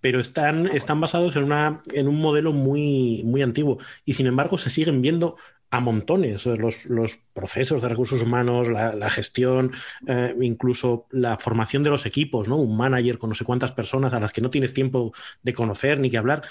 Pero 0.00 0.18
están, 0.18 0.66
están 0.66 1.00
basados 1.00 1.36
en, 1.36 1.44
una, 1.44 1.82
en 1.92 2.08
un 2.08 2.20
modelo 2.20 2.52
muy, 2.52 3.22
muy 3.24 3.42
antiguo 3.42 3.78
y 4.04 4.14
sin 4.14 4.26
embargo 4.26 4.58
se 4.58 4.70
siguen 4.70 5.00
viendo 5.00 5.36
a 5.70 5.80
montones 5.80 6.44
los, 6.44 6.84
los, 6.86 7.18
procesos 7.32 7.80
de 7.80 7.88
recursos 7.88 8.20
humanos, 8.22 8.68
la, 8.68 9.08
gestión, 9.10 9.72
eh, 10.06 10.34
incluso 10.40 11.06
la 11.10 11.38
formación 11.38 11.82
de 11.82 11.88
los 11.88 12.04
equipos, 12.04 12.46
¿no? 12.46 12.56
Un 12.56 12.76
manager 12.76 13.16
con 13.16 13.30
no 13.30 13.34
sé 13.34 13.44
cuántas 13.44 13.72
personas 13.72 14.12
a 14.12 14.20
las 14.20 14.32
que 14.32 14.42
no 14.42 14.50
tienes 14.50 14.74
tiempo 14.74 15.12
de 15.42 15.54
conocer 15.54 15.98
ni 15.98 16.10
que 16.10 16.18
hablar. 16.18 16.42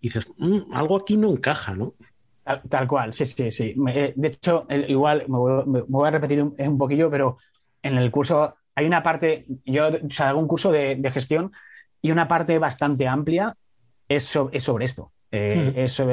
Y 0.00 0.08
dices, 0.08 0.28
mm, 0.36 0.72
algo 0.74 0.96
aquí 0.96 1.16
no 1.16 1.30
encaja, 1.30 1.74
¿no? 1.74 1.94
Tal, 2.68 2.88
cual, 2.88 3.12
sí, 3.12 3.26
sí, 3.26 3.50
sí. 3.50 3.74
Eh, 3.88 4.14
de 4.16 4.28
hecho, 4.28 4.66
igual 4.70 5.24
me 5.28 5.82
voy, 5.86 6.08
a 6.08 6.10
repetir 6.10 6.42
un, 6.42 6.78
poquillo, 6.78 7.10
pero 7.10 7.36
en 7.82 7.98
el 7.98 8.10
curso 8.10 8.54
hay 8.74 8.86
una 8.86 9.02
parte, 9.02 9.44
yo 9.66 9.88
o 9.88 10.22
hago 10.22 10.40
un 10.40 10.48
curso 10.48 10.72
de, 10.72 11.10
gestión 11.12 11.52
y 12.00 12.10
una 12.10 12.26
parte 12.26 12.58
bastante 12.58 13.06
amplia 13.06 13.54
es, 14.08 14.24
sobre 14.24 14.86
esto. 14.86 15.12
Eh, 15.30 15.86
se, 15.88 16.06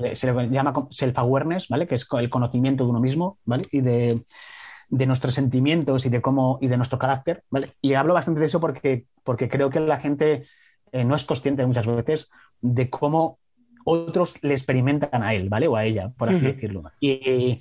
le, 0.00 0.48
llama 0.48 0.72
self-awareness, 0.90 1.68
¿vale? 1.68 1.86
Que 1.86 1.96
es 1.96 2.06
el 2.10 2.30
conocimiento 2.30 2.84
de 2.84 2.90
uno 2.90 3.00
mismo, 3.00 3.38
¿vale? 3.44 3.66
Y 3.70 3.82
de, 3.82 4.24
nuestros 4.88 5.34
sentimientos 5.34 6.06
y 6.06 6.08
de 6.08 6.22
cómo 6.22 6.58
y 6.62 6.68
de 6.68 6.78
nuestro 6.78 6.98
carácter, 6.98 7.44
¿vale? 7.50 7.74
Y 7.82 7.94
hablo 7.94 8.14
bastante 8.14 8.40
de 8.40 8.46
eso 8.46 8.60
porque, 8.60 9.04
porque 9.24 9.50
creo 9.50 9.68
que 9.68 9.80
la 9.80 10.00
gente 10.00 10.46
eh, 10.90 11.04
no 11.04 11.16
es 11.16 11.24
consciente 11.24 11.66
muchas 11.66 11.86
veces 11.86 12.30
de 12.62 12.88
cómo 12.88 13.40
otros 13.84 14.36
le 14.42 14.54
experimentan 14.54 15.22
a 15.22 15.34
él, 15.34 15.48
¿vale? 15.48 15.68
O 15.68 15.76
a 15.76 15.84
ella, 15.84 16.10
por 16.16 16.30
así 16.30 16.40
decirlo. 16.40 16.82
Y, 17.00 17.60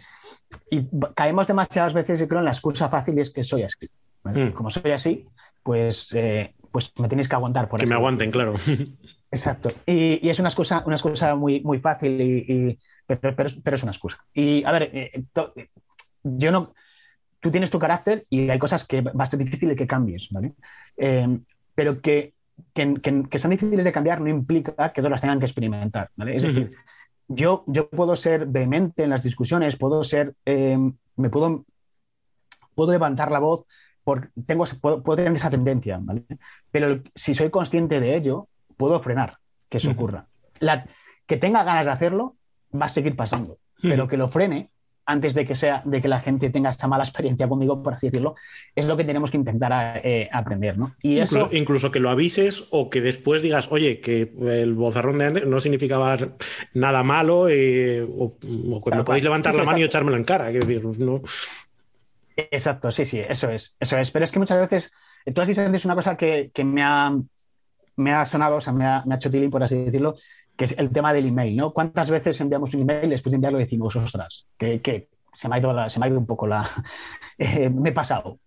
caemos 1.15 1.47
demasiadas 1.47 1.93
veces, 1.93 2.19
yo 2.19 2.27
creo, 2.27 2.39
en 2.39 2.45
la 2.45 2.51
excusa 2.51 2.89
fácil 2.89 3.17
es 3.19 3.29
que 3.29 3.43
soy 3.43 3.63
así. 3.63 3.89
Mm. 4.23 4.49
Como 4.49 4.69
soy 4.69 4.91
así, 4.91 5.25
pues, 5.63 6.11
eh, 6.13 6.53
pues 6.71 6.91
me 6.97 7.07
tenéis 7.07 7.27
que 7.27 7.35
aguantar. 7.35 7.69
Por 7.69 7.79
que 7.79 7.87
me 7.87 7.95
aguanten, 7.95 8.31
claro. 8.31 8.55
Exacto. 9.31 9.71
Y, 9.85 10.27
es 10.27 10.39
una 10.39 10.49
excusa, 10.49 10.83
una 10.85 10.95
excusa 10.95 11.35
muy, 11.35 11.61
muy 11.61 11.79
fácil, 11.79 12.21
y, 12.21 12.79
pero, 13.07 13.45
es 13.47 13.83
una 13.83 13.91
excusa. 13.91 14.17
Y 14.33 14.63
a 14.63 14.71
ver, 14.71 14.89
eh, 14.93 15.23
yo 16.23 16.51
no. 16.51 16.73
Tú 17.39 17.49
tienes 17.49 17.71
tu 17.71 17.79
carácter 17.79 18.25
y 18.29 18.49
hay 18.49 18.59
cosas 18.59 18.85
que 18.85 19.01
va 19.01 19.23
a 19.23 19.27
ser 19.27 19.39
difícil 19.39 19.75
que 19.75 19.87
cambies, 19.87 20.29
¿vale? 20.29 20.53
Eh, 20.95 21.39
pero 21.73 21.99
que, 21.99 22.33
que, 22.73 23.39
sean 23.39 23.51
difíciles 23.51 23.83
de 23.83 23.91
cambiar 23.91 24.21
no 24.21 24.29
implica 24.29 24.91
que 24.93 25.01
todos 25.01 25.11
las 25.11 25.21
tengan 25.21 25.39
que 25.39 25.45
experimentar, 25.45 26.09
¿vale? 26.15 26.35
Es 26.35 26.43
decir, 26.43 26.71
yo, 27.27 27.63
yo 27.67 27.89
puedo 27.89 28.15
ser 28.15 28.45
vehemente 28.45 29.03
en 29.03 29.09
las 29.09 29.23
discusiones, 29.23 29.77
puedo 29.77 30.03
ser. 30.03 30.35
Eh, 30.45 30.77
me 31.17 31.29
puedo, 31.29 31.65
puedo 32.75 32.91
levantar 32.91 33.31
la 33.31 33.39
voz 33.39 33.65
tengo, 34.45 34.65
puedo, 34.81 35.15
tener 35.15 35.33
esa 35.33 35.49
tendencia, 35.49 35.99
¿vale? 36.01 36.23
Pero 36.71 37.01
si 37.15 37.35
soy 37.35 37.49
consciente 37.49 37.99
de 37.99 38.15
ello, 38.15 38.47
puedo 38.77 38.99
frenar 39.01 39.37
que 39.69 39.77
eso 39.77 39.91
ocurra. 39.91 40.27
La, 40.59 40.85
que 41.25 41.37
tenga 41.37 41.63
ganas 41.63 41.85
de 41.85 41.91
hacerlo, 41.91 42.35
va 42.73 42.87
a 42.87 42.89
seguir 42.89 43.15
pasando, 43.15 43.57
pero 43.81 44.07
que 44.07 44.17
lo 44.17 44.29
frene 44.29 44.69
antes 45.11 45.33
de 45.33 45.45
que 45.45 45.55
sea 45.55 45.81
de 45.85 46.01
que 46.01 46.07
la 46.07 46.19
gente 46.19 46.49
tenga 46.49 46.69
esta 46.69 46.87
mala 46.87 47.03
experiencia 47.03 47.47
conmigo, 47.47 47.83
por 47.83 47.93
así 47.93 48.07
decirlo, 48.07 48.35
es 48.75 48.85
lo 48.85 48.95
que 48.97 49.03
tenemos 49.03 49.29
que 49.29 49.37
intentar 49.37 50.01
eh, 50.03 50.29
aprender, 50.31 50.77
¿no? 50.77 50.95
Y 51.01 51.13
incluso, 51.13 51.45
eso... 51.45 51.49
incluso 51.55 51.91
que 51.91 51.99
lo 51.99 52.09
avises 52.09 52.65
o 52.71 52.89
que 52.89 53.01
después 53.01 53.41
digas, 53.41 53.71
oye, 53.71 53.99
que 53.99 54.31
el 54.41 54.73
bozarrón 54.73 55.17
de 55.17 55.25
antes 55.25 55.45
no 55.45 55.59
significaba 55.59 56.17
nada 56.73 57.03
malo 57.03 57.49
eh, 57.49 58.01
o, 58.01 58.37
que 58.39 58.95
me 58.95 59.03
podéis 59.03 59.23
levantar 59.23 59.53
la 59.53 59.63
mano 59.63 59.79
y 59.79 59.83
echármelo 59.83 60.17
en 60.17 60.23
cara, 60.23 60.49
es 60.49 60.65
decir, 60.65 60.83
no. 60.99 61.21
Exacto, 62.35 62.91
sí, 62.91 63.05
sí, 63.05 63.19
eso 63.19 63.49
es, 63.49 63.75
eso 63.79 63.97
es. 63.97 64.11
Pero 64.11 64.25
es 64.25 64.31
que 64.31 64.39
muchas 64.39 64.59
veces, 64.59 64.91
tú 65.33 65.41
has 65.41 65.47
dicho 65.47 65.61
antes 65.61 65.85
una 65.85 65.95
cosa 65.95 66.15
que, 66.15 66.51
me, 66.63 66.83
ha, 66.83 67.13
me 67.97 68.13
ha 68.13 68.25
sonado, 68.25 68.57
o 68.57 68.61
sea, 68.61 68.73
me 68.73 68.85
ha, 68.85 69.03
hecho 69.13 69.29
tilín, 69.29 69.51
por 69.51 69.63
así 69.63 69.75
decirlo, 69.75 70.15
que 70.61 70.65
es 70.65 70.75
el 70.77 70.91
tema 70.91 71.11
del 71.11 71.25
email, 71.25 71.55
¿no? 71.55 71.73
¿Cuántas 71.73 72.11
veces 72.11 72.39
enviamos 72.39 72.71
un 72.75 72.81
email 72.81 73.05
y 73.05 73.09
después 73.09 73.31
de 73.31 73.37
enviarlo 73.37 73.57
decimos, 73.57 73.95
ostras, 73.95 74.45
que, 74.59 75.07
se, 75.33 75.49
me 75.49 75.55
ha 75.55 75.57
ido 75.57 75.89
se 75.89 75.99
me 75.99 76.05
ha 76.05 76.09
ido 76.09 76.19
un 76.19 76.27
poco 76.27 76.45
la... 76.45 76.69
Eh, 77.39 77.67
me 77.67 77.89
he 77.89 77.93
pasado. 77.93 78.37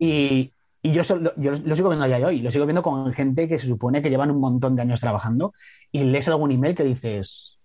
y, 0.00 0.50
yo, 0.82 1.02
yo, 1.36 1.52
lo 1.64 1.76
sigo 1.76 1.90
viendo 1.90 2.04
a 2.04 2.08
día 2.08 2.18
de 2.18 2.24
hoy, 2.24 2.40
lo 2.40 2.50
sigo 2.50 2.66
viendo 2.66 2.82
con 2.82 3.12
gente 3.12 3.46
que 3.46 3.56
se 3.56 3.68
supone 3.68 4.02
que 4.02 4.10
llevan 4.10 4.32
un 4.32 4.40
montón 4.40 4.74
de 4.74 4.82
años 4.82 5.00
trabajando 5.00 5.54
y 5.92 6.02
lees 6.02 6.26
algún 6.26 6.50
email 6.50 6.74
que 6.74 6.82
dices, 6.82 7.56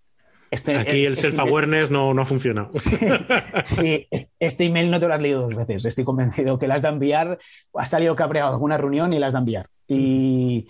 este, 0.52 0.78
Aquí 0.78 1.08
el 1.08 1.15
self-awareness 1.15 1.89
no, 1.89 2.13
no 2.13 2.22
ha 2.22 2.26
funcionado. 2.26 2.70
Sí, 3.65 4.08
este 4.39 4.65
email 4.65 4.91
no 4.91 5.00
te 5.00 5.08
lo 5.08 5.15
has 5.15 5.22
leído 5.22 5.41
dos 5.41 5.56
veces. 5.56 5.84
Estoy 5.84 6.04
convencido 6.04 6.60
que 6.60 6.67
las 6.67 6.84
de 6.84 6.89
enviar, 6.89 7.39
has 7.74 7.89
salido 7.89 8.15
cabreado 8.15 8.50
a 8.50 8.54
alguna 8.54 8.78
reunión 8.78 9.13
y 9.13 9.17
las 9.17 9.34
de 9.34 9.39
enviar. 9.39 9.67
Y, 9.88 10.67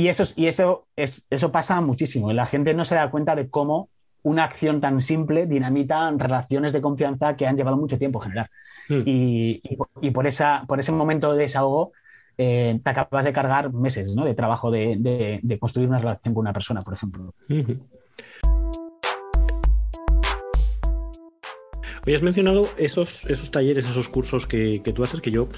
y, 0.00 0.08
eso, 0.08 0.24
y 0.36 0.46
eso, 0.46 0.86
es, 0.96 1.26
eso 1.30 1.52
pasa 1.52 1.80
muchísimo. 1.80 2.32
La 2.32 2.46
gente 2.46 2.72
no 2.74 2.84
se 2.84 2.94
da 2.94 3.10
cuenta 3.10 3.34
de 3.34 3.50
cómo 3.50 3.88
una 4.22 4.44
acción 4.44 4.80
tan 4.80 5.02
simple 5.02 5.46
dinamita 5.46 6.10
relaciones 6.12 6.72
de 6.72 6.80
confianza 6.80 7.36
que 7.36 7.46
han 7.46 7.56
llevado 7.56 7.76
mucho 7.76 7.98
tiempo 7.98 8.20
generar. 8.20 8.50
Hmm. 8.88 9.02
Y, 9.04 9.60
y, 10.00 10.10
por, 10.10 10.26
esa, 10.26 10.64
por 10.66 10.80
ese 10.80 10.92
momento 10.92 11.32
de 11.32 11.42
desahogo 11.42 11.92
eh, 12.38 12.80
te 12.82 12.90
acabas 12.90 13.24
de 13.24 13.32
cargar 13.32 13.72
meses 13.72 14.08
¿no? 14.08 14.24
de 14.24 14.34
trabajo 14.34 14.70
de, 14.70 14.96
de, 14.98 15.40
de, 15.42 15.58
construir 15.58 15.88
una 15.88 15.98
relación 15.98 16.32
con 16.32 16.42
una 16.42 16.54
persona, 16.54 16.82
por 16.82 16.94
ejemplo. 16.94 17.34
Hoy 22.06 22.14
has 22.14 22.22
mencionado 22.22 22.68
esos, 22.78 23.24
esos 23.26 23.50
talleres, 23.50 23.86
esos 23.86 24.08
cursos 24.08 24.46
que, 24.46 24.80
tú 24.94 25.04
haces, 25.04 25.20
que 25.20 25.30
yo, 25.30 25.48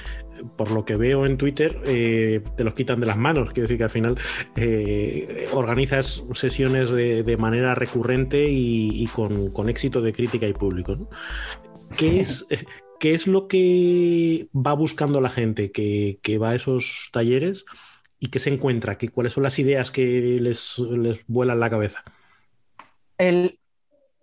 por 0.57 0.73
lo 0.73 0.85
que 0.85 0.97
veo 0.97 1.25
en 1.25 1.39
Twitter, 1.39 1.81
eh, 1.87 2.43
te 2.57 2.65
los 2.65 2.75
quitan 2.75 2.99
de 2.99 3.07
las 3.07 3.17
manos. 3.17 3.51
Quiero 3.51 3.63
decir 3.63 3.79
que 3.79 3.85
al 3.85 3.91
final 3.91 4.19
eh, 4.57 5.49
organizas 5.53 6.25
sesiones 6.33 6.91
de, 6.91 7.37
manera 7.37 7.75
recurrente 7.75 8.45
y, 8.49 9.07
con, 9.09 9.69
éxito 9.69 10.01
de 10.01 10.13
crítica 10.13 10.49
y 10.49 10.53
público. 10.53 11.09
¿Qué, 11.97 12.21
es, 12.21 12.45
¿Qué 12.99 13.15
es 13.15 13.29
lo 13.29 13.47
que 13.47 14.49
va 14.55 14.73
buscando 14.75 15.21
la 15.21 15.31
gente 15.31 15.71
que, 15.71 16.39
va 16.39 16.51
a 16.51 16.55
esos 16.57 17.09
talleres 17.13 17.65
y 18.19 18.29
qué 18.29 18.41
se 18.41 18.53
encuentra? 18.53 18.99
¿Cuáles 19.13 19.33
son 19.33 19.45
las 19.45 19.61
ideas 19.61 19.93
que 19.93 20.39
les, 20.41 20.77
les 20.79 21.25
vuelan 21.29 21.61
la 21.61 21.71
cabeza? 21.71 22.03
El, 23.17 23.61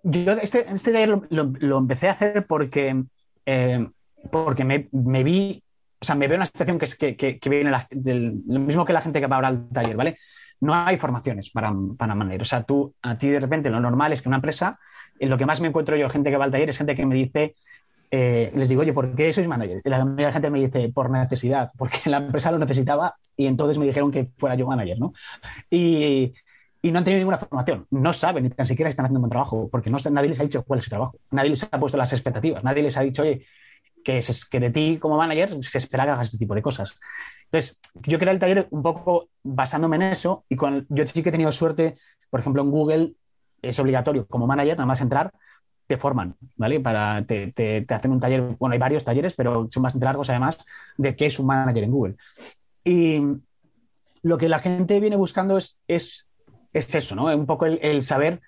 yo 0.03 0.33
este, 0.33 0.65
este 0.71 0.91
taller 0.91 1.19
lo, 1.29 1.77
empecé 1.77 2.07
a 2.07 2.13
hacer 2.13 2.45
porque, 2.47 3.03
eh, 3.45 3.87
porque 4.31 4.63
me, 4.63 5.23
vi, 5.23 5.63
o 5.99 6.05
sea, 6.05 6.15
me 6.15 6.27
veo 6.27 6.37
una 6.37 6.45
situación 6.45 6.79
que, 6.79 7.15
que, 7.15 7.39
que 7.39 7.49
viene 7.49 7.71
del, 7.91 8.41
lo 8.47 8.59
mismo 8.59 8.85
que 8.85 8.93
la 8.93 9.01
gente 9.01 9.19
que 9.19 9.27
va 9.27 9.37
ahora 9.37 9.49
al 9.49 9.69
taller, 9.69 9.95
¿vale? 9.95 10.17
No 10.61 10.73
hay 10.73 10.97
formaciones 10.97 11.49
para, 11.49 11.73
para 11.97 12.15
manager. 12.15 12.41
O 12.41 12.45
sea, 12.45 12.63
tú, 12.63 12.93
a 13.01 13.17
ti 13.17 13.29
de 13.29 13.39
repente 13.39 13.69
lo 13.69 13.79
normal 13.79 14.13
es 14.13 14.21
que 14.21 14.29
una 14.29 14.37
empresa, 14.37 14.79
lo 15.19 15.37
que 15.37 15.45
más 15.45 15.61
me 15.61 15.67
encuentro 15.67 15.95
yo, 15.95 16.09
gente 16.09 16.29
que 16.29 16.37
va 16.37 16.45
al 16.45 16.51
taller, 16.51 16.69
es 16.69 16.77
gente 16.77 16.95
que 16.95 17.05
me 17.05 17.15
dice, 17.15 17.55
eh, 18.11 18.51
les 18.55 18.67
digo, 18.67 18.81
oye, 18.81 18.93
¿por 18.93 19.13
qué 19.15 19.31
sois 19.33 19.47
manager? 19.47 19.81
Y 19.83 19.89
la 19.89 20.03
la 20.03 20.31
gente 20.31 20.49
me 20.49 20.59
dice, 20.59 20.89
por 20.89 21.09
necesidad, 21.09 21.71
porque 21.77 21.99
la 22.09 22.17
empresa 22.17 22.51
lo 22.51 22.59
necesitaba 22.59 23.15
y 23.37 23.45
entonces 23.45 23.77
me 23.77 23.85
dijeron 23.85 24.11
que 24.11 24.29
fuera 24.37 24.55
yo 24.55 24.67
manager, 24.67 24.99
¿no? 24.99 25.13
Y, 25.69 26.33
y 26.81 26.91
no 26.91 26.99
han 26.99 27.03
tenido 27.03 27.19
ninguna 27.19 27.37
formación. 27.37 27.85
No 27.91 28.13
saben 28.13 28.43
ni 28.43 28.49
tan 28.49 28.65
siquiera 28.65 28.89
están 28.89 29.05
haciendo 29.05 29.19
un 29.19 29.23
buen 29.23 29.31
trabajo, 29.31 29.69
porque 29.69 29.89
nadie 29.89 30.29
les 30.29 30.39
ha 30.39 30.43
dicho 30.43 30.63
cuál 30.63 30.79
es 30.79 30.85
su 30.85 30.89
trabajo. 30.89 31.17
Nadie 31.31 31.49
les 31.49 31.63
ha 31.63 31.79
puesto 31.79 31.97
las 31.97 32.13
expectativas. 32.13 32.63
Nadie 32.63 32.83
les 32.83 32.95
ha 32.97 33.01
dicho, 33.01 33.21
oye, 33.21 33.45
que, 34.03 34.23
que 34.49 34.59
de 34.59 34.69
ti 34.69 34.97
como 34.97 35.17
manager 35.17 35.57
se 35.63 35.77
espera 35.77 36.05
que 36.05 36.11
hagas 36.11 36.27
este 36.27 36.37
tipo 36.37 36.55
de 36.55 36.61
cosas. 36.61 36.97
Entonces, 37.45 37.79
yo 38.05 38.19
quería 38.19 38.31
el 38.31 38.39
taller 38.39 38.67
un 38.69 38.83
poco 38.83 39.29
basándome 39.43 39.97
en 39.97 40.03
eso 40.03 40.45
y 40.49 40.55
con, 40.55 40.85
yo 40.89 41.05
sí 41.07 41.23
que 41.23 41.29
he 41.29 41.31
tenido 41.31 41.51
suerte, 41.51 41.97
por 42.29 42.39
ejemplo, 42.39 42.61
en 42.61 42.71
Google 42.71 43.13
es 43.61 43.79
obligatorio 43.79 44.25
como 44.27 44.47
manager, 44.47 44.77
nada 44.77 44.85
más 44.85 45.01
entrar, 45.01 45.31
te 45.87 45.97
forman, 45.97 46.35
¿vale? 46.55 46.79
Para, 46.79 47.25
te, 47.25 47.51
te, 47.51 47.85
hacen 47.89 48.11
un 48.11 48.19
taller, 48.19 48.55
bueno, 48.59 48.73
hay 48.73 48.79
varios 48.79 49.03
talleres, 49.03 49.33
pero 49.33 49.67
son 49.71 49.83
bastante 49.83 50.05
largos 50.05 50.29
además, 50.29 50.57
de 50.97 51.15
qué 51.15 51.25
es 51.25 51.39
un 51.39 51.47
manager 51.47 51.83
en 51.83 51.91
Google. 51.91 52.15
Y 52.83 53.21
lo 54.21 54.37
que 54.37 54.47
la 54.47 54.59
gente 54.59 54.99
viene 54.99 55.15
buscando 55.15 55.57
es 55.87 56.28
es 56.73 56.93
eso, 56.93 57.15
¿no? 57.15 57.25
Un 57.25 57.45
poco 57.45 57.65
el, 57.65 58.03
saber 58.03 58.41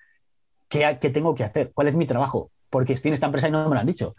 qué, 0.68 0.94
tengo 1.12 1.34
que 1.34 1.44
hacer, 1.44 1.72
cuál 1.74 1.88
es 1.88 1.94
mi 1.94 2.06
trabajo, 2.06 2.50
porque 2.70 2.92
estoy 2.92 3.10
en 3.10 3.14
esta 3.14 3.26
empresa 3.26 3.48
y 3.48 3.50
no 3.50 3.68
me 3.68 3.74
lo 3.74 3.80
han 3.80 3.86
dicho. 3.86 4.14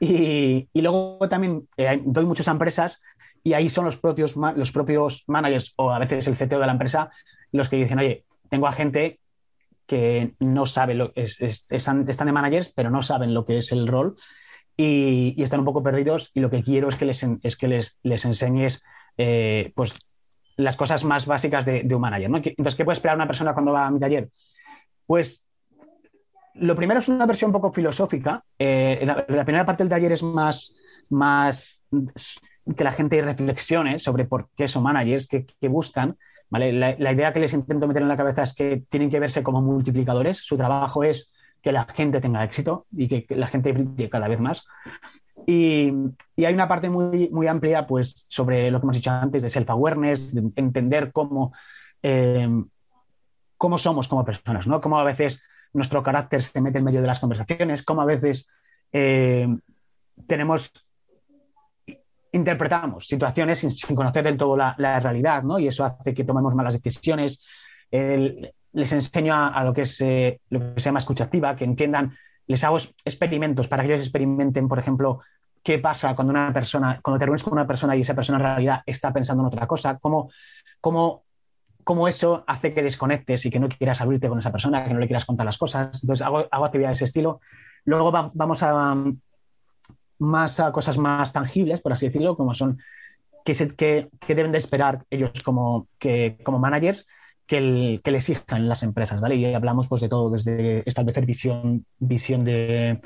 Y, 0.00 0.68
luego 0.74 1.28
también 1.28 1.68
eh, 1.76 2.00
doy 2.04 2.26
muchas 2.26 2.48
empresas 2.48 3.00
y 3.42 3.52
ahí 3.52 3.68
son 3.68 3.84
los 3.84 3.96
propios, 3.96 4.34
los 4.36 4.72
propios 4.72 5.24
managers 5.26 5.72
o 5.76 5.90
a 5.90 5.98
veces 5.98 6.26
el 6.26 6.36
CTO 6.36 6.58
de 6.58 6.66
la 6.66 6.72
empresa 6.72 7.10
los 7.52 7.68
que 7.68 7.76
dicen, 7.76 7.98
oye, 7.98 8.24
tengo 8.50 8.66
a 8.66 8.72
gente 8.72 9.20
que 9.86 10.34
no 10.40 10.66
sabe 10.66 10.94
lo 10.94 11.12
es, 11.14 11.40
están, 11.40 12.04
de 12.04 12.32
managers, 12.32 12.72
pero 12.74 12.90
no 12.90 13.02
saben 13.02 13.34
lo 13.34 13.44
que 13.44 13.58
es 13.58 13.70
el 13.70 13.86
rol 13.86 14.16
y, 14.76 15.40
están 15.42 15.60
un 15.60 15.66
poco 15.66 15.82
perdidos 15.82 16.30
y 16.34 16.40
lo 16.40 16.50
que 16.50 16.62
quiero 16.62 16.88
es 16.88 16.96
que 16.96 17.04
les, 17.04 17.24
es 17.42 17.56
que 17.56 17.68
les, 17.68 17.98
les 18.02 18.24
enseñes 18.24 18.82
eh, 19.18 19.72
pues 19.74 19.94
las 20.56 20.76
cosas 20.76 21.04
más 21.04 21.26
básicas 21.26 21.64
de, 21.64 21.86
un 21.94 22.00
manager. 22.00 22.30
¿no? 22.30 22.36
Entonces, 22.38 22.74
¿qué 22.74 22.84
puede 22.84 22.94
esperar 22.94 23.16
una 23.16 23.26
persona 23.26 23.52
cuando 23.54 23.72
va 23.72 23.86
a 23.86 23.90
mi 23.90 24.00
taller? 24.00 24.28
Pues 25.06 25.42
lo 26.54 26.76
primero 26.76 27.00
es 27.00 27.08
una 27.08 27.26
versión 27.26 27.48
un 27.48 27.52
poco 27.52 27.72
filosófica. 27.72 28.44
Eh, 28.58 29.02
la, 29.04 29.44
primera 29.44 29.66
parte 29.66 29.82
del 29.82 29.90
taller 29.90 30.12
es 30.12 30.22
más, 30.22 30.74
más 31.10 31.82
que 32.76 32.84
la 32.84 32.92
gente 32.92 33.20
reflexione 33.20 33.98
sobre 33.98 34.24
por 34.24 34.48
qué 34.56 34.68
son 34.68 34.84
managers, 34.84 35.26
qué, 35.26 35.68
buscan. 35.68 36.16
¿vale? 36.48 36.72
La, 36.72 37.12
idea 37.12 37.32
que 37.32 37.40
les 37.40 37.52
intento 37.52 37.88
meter 37.88 38.02
en 38.02 38.08
la 38.08 38.16
cabeza 38.16 38.44
es 38.44 38.54
que 38.54 38.84
tienen 38.88 39.10
que 39.10 39.20
verse 39.20 39.42
como 39.42 39.60
multiplicadores. 39.62 40.38
Su 40.38 40.56
trabajo 40.56 41.02
es 41.02 41.32
que 41.60 41.72
la 41.72 41.86
gente 41.86 42.20
tenga 42.20 42.44
éxito 42.44 42.86
y 42.92 43.08
que, 43.08 43.24
que 43.24 43.36
la 43.36 43.48
gente 43.48 43.72
brille 43.72 44.08
cada 44.08 44.28
vez 44.28 44.38
más. 44.38 44.64
Y, 45.46 45.92
hay 46.36 46.54
una 46.54 46.68
parte 46.68 46.88
muy, 46.88 47.28
muy 47.30 47.46
amplia 47.46 47.86
pues, 47.86 48.26
sobre 48.28 48.70
lo 48.70 48.80
que 48.80 48.84
hemos 48.84 48.96
dicho 48.96 49.10
antes 49.10 49.42
de 49.42 49.50
self-awareness, 49.50 50.32
de 50.32 50.52
entender 50.56 51.12
cómo, 51.12 51.52
eh, 52.02 52.48
cómo 53.56 53.78
somos 53.78 54.08
como 54.08 54.24
personas, 54.24 54.66
¿no? 54.66 54.80
Cómo 54.80 54.98
a 54.98 55.04
veces 55.04 55.40
nuestro 55.72 56.02
carácter 56.02 56.42
se 56.42 56.60
mete 56.60 56.78
en 56.78 56.84
medio 56.84 57.00
de 57.00 57.06
las 57.06 57.20
conversaciones, 57.20 57.82
cómo 57.82 58.02
a 58.02 58.06
veces 58.06 58.46
eh, 58.92 59.48
tenemos 60.26 60.72
interpretamos 62.34 63.06
situaciones 63.06 63.60
sin, 63.60 63.94
conocer 63.94 64.24
del 64.24 64.36
todo 64.36 64.56
la, 64.56 65.00
realidad, 65.00 65.44
¿no? 65.44 65.58
Y 65.58 65.68
eso 65.68 65.84
hace 65.84 66.12
que 66.12 66.24
tomemos 66.24 66.54
malas 66.54 66.74
decisiones. 66.74 67.40
les 67.90 68.92
enseño 68.92 69.34
a, 69.34 69.62
lo, 69.62 69.72
que 69.72 69.82
es, 69.82 70.00
eh, 70.00 70.40
lo 70.50 70.74
que 70.74 70.80
se 70.80 70.86
llama 70.86 70.98
escucha 70.98 71.24
activa, 71.24 71.54
que 71.54 71.64
entiendan, 71.64 72.16
les 72.46 72.62
hago 72.64 72.78
experimentos 73.04 73.68
para 73.68 73.82
que 73.82 73.90
ellos 73.90 74.02
experimenten, 74.02 74.68
por 74.68 74.78
ejemplo, 74.78 75.20
qué 75.62 75.78
pasa 75.78 76.14
cuando 76.14 76.30
una 76.30 76.52
persona, 76.52 77.00
cuando 77.02 77.18
te 77.18 77.42
con 77.42 77.54
una 77.54 77.66
persona 77.66 77.96
y 77.96 78.02
esa 78.02 78.14
persona 78.14 78.38
en 78.38 78.44
realidad 78.44 78.82
está 78.84 79.12
pensando 79.12 79.42
en 79.42 79.46
otra 79.46 79.66
cosa, 79.66 79.98
cómo, 79.98 80.30
cómo, 80.80 81.24
cómo 81.82 82.06
eso 82.06 82.44
hace 82.46 82.74
que 82.74 82.82
desconectes 82.82 83.46
y 83.46 83.50
que 83.50 83.58
no 83.58 83.68
quieras 83.68 84.00
abrirte 84.00 84.28
con 84.28 84.38
esa 84.38 84.52
persona, 84.52 84.84
que 84.84 84.92
no 84.92 85.00
le 85.00 85.06
quieras 85.06 85.24
contar 85.24 85.46
las 85.46 85.58
cosas. 85.58 86.02
Entonces 86.02 86.24
hago, 86.24 86.46
hago 86.50 86.64
actividades 86.66 86.98
de 86.98 87.04
ese 87.04 87.10
estilo. 87.10 87.40
Luego 87.86 88.12
vamos 88.12 88.62
a, 88.62 88.94
más 90.18 90.62
cosas 90.72 90.98
más 90.98 91.32
tangibles, 91.32 91.80
por 91.80 91.92
así 91.92 92.06
decirlo, 92.06 92.36
como 92.36 92.54
son 92.54 92.78
que, 93.44 94.08
que, 94.20 94.34
deben 94.34 94.52
de 94.52 94.58
esperar 94.58 95.04
ellos 95.10 95.30
como, 95.44 95.88
que, 95.98 96.38
como 96.44 96.58
managers 96.58 97.06
que, 97.46 98.00
que 98.02 98.10
les 98.10 98.28
exijan 98.28 98.68
las 98.68 98.82
empresas, 98.82 99.20
¿vale? 99.20 99.36
Y 99.36 99.52
hablamos 99.54 99.88
pues 99.88 100.02
de 100.02 100.08
todo, 100.08 100.30
desde 100.30 100.82
establecer 100.88 101.26
visión, 101.26 101.86
visión 101.98 102.44
de, 102.44 103.00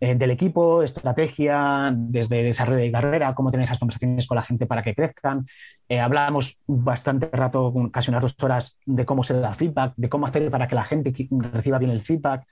eh, 0.00 0.14
del 0.14 0.30
equipo, 0.30 0.82
estrategia, 0.82 1.92
desde 1.94 2.42
desarrollo 2.42 2.78
de 2.80 2.92
carrera, 2.92 3.34
cómo 3.34 3.50
tener 3.50 3.64
esas 3.64 3.78
conversaciones 3.78 4.26
con 4.26 4.36
la 4.36 4.42
gente 4.42 4.66
para 4.66 4.82
que 4.82 4.94
crezcan. 4.94 5.46
Eh, 5.88 6.00
hablamos 6.00 6.58
bastante 6.66 7.28
rato, 7.32 7.72
casi 7.92 8.10
unas 8.10 8.22
dos 8.22 8.36
horas, 8.42 8.78
de 8.86 9.04
cómo 9.04 9.24
se 9.24 9.34
da 9.34 9.54
feedback, 9.54 9.94
de 9.96 10.08
cómo 10.08 10.26
hacer 10.26 10.50
para 10.50 10.68
que 10.68 10.74
la 10.74 10.84
gente 10.84 11.12
reciba 11.52 11.78
bien 11.78 11.90
el 11.90 12.02
feedback 12.02 12.46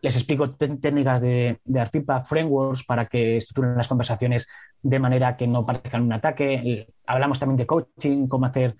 les 0.00 0.14
explico 0.14 0.50
técnicas 0.54 1.20
de, 1.20 1.60
de 1.64 1.86
feedback, 1.86 2.26
frameworks 2.28 2.84
para 2.84 3.06
que 3.06 3.38
estructuren 3.38 3.76
las 3.76 3.88
conversaciones 3.88 4.46
de 4.82 4.98
manera 4.98 5.36
que 5.36 5.46
no 5.46 5.64
parezcan 5.66 6.02
un 6.02 6.12
ataque. 6.12 6.86
Hablamos 7.06 7.40
también 7.40 7.56
de 7.56 7.66
coaching, 7.66 8.28
cómo 8.28 8.46
hacer, 8.46 8.76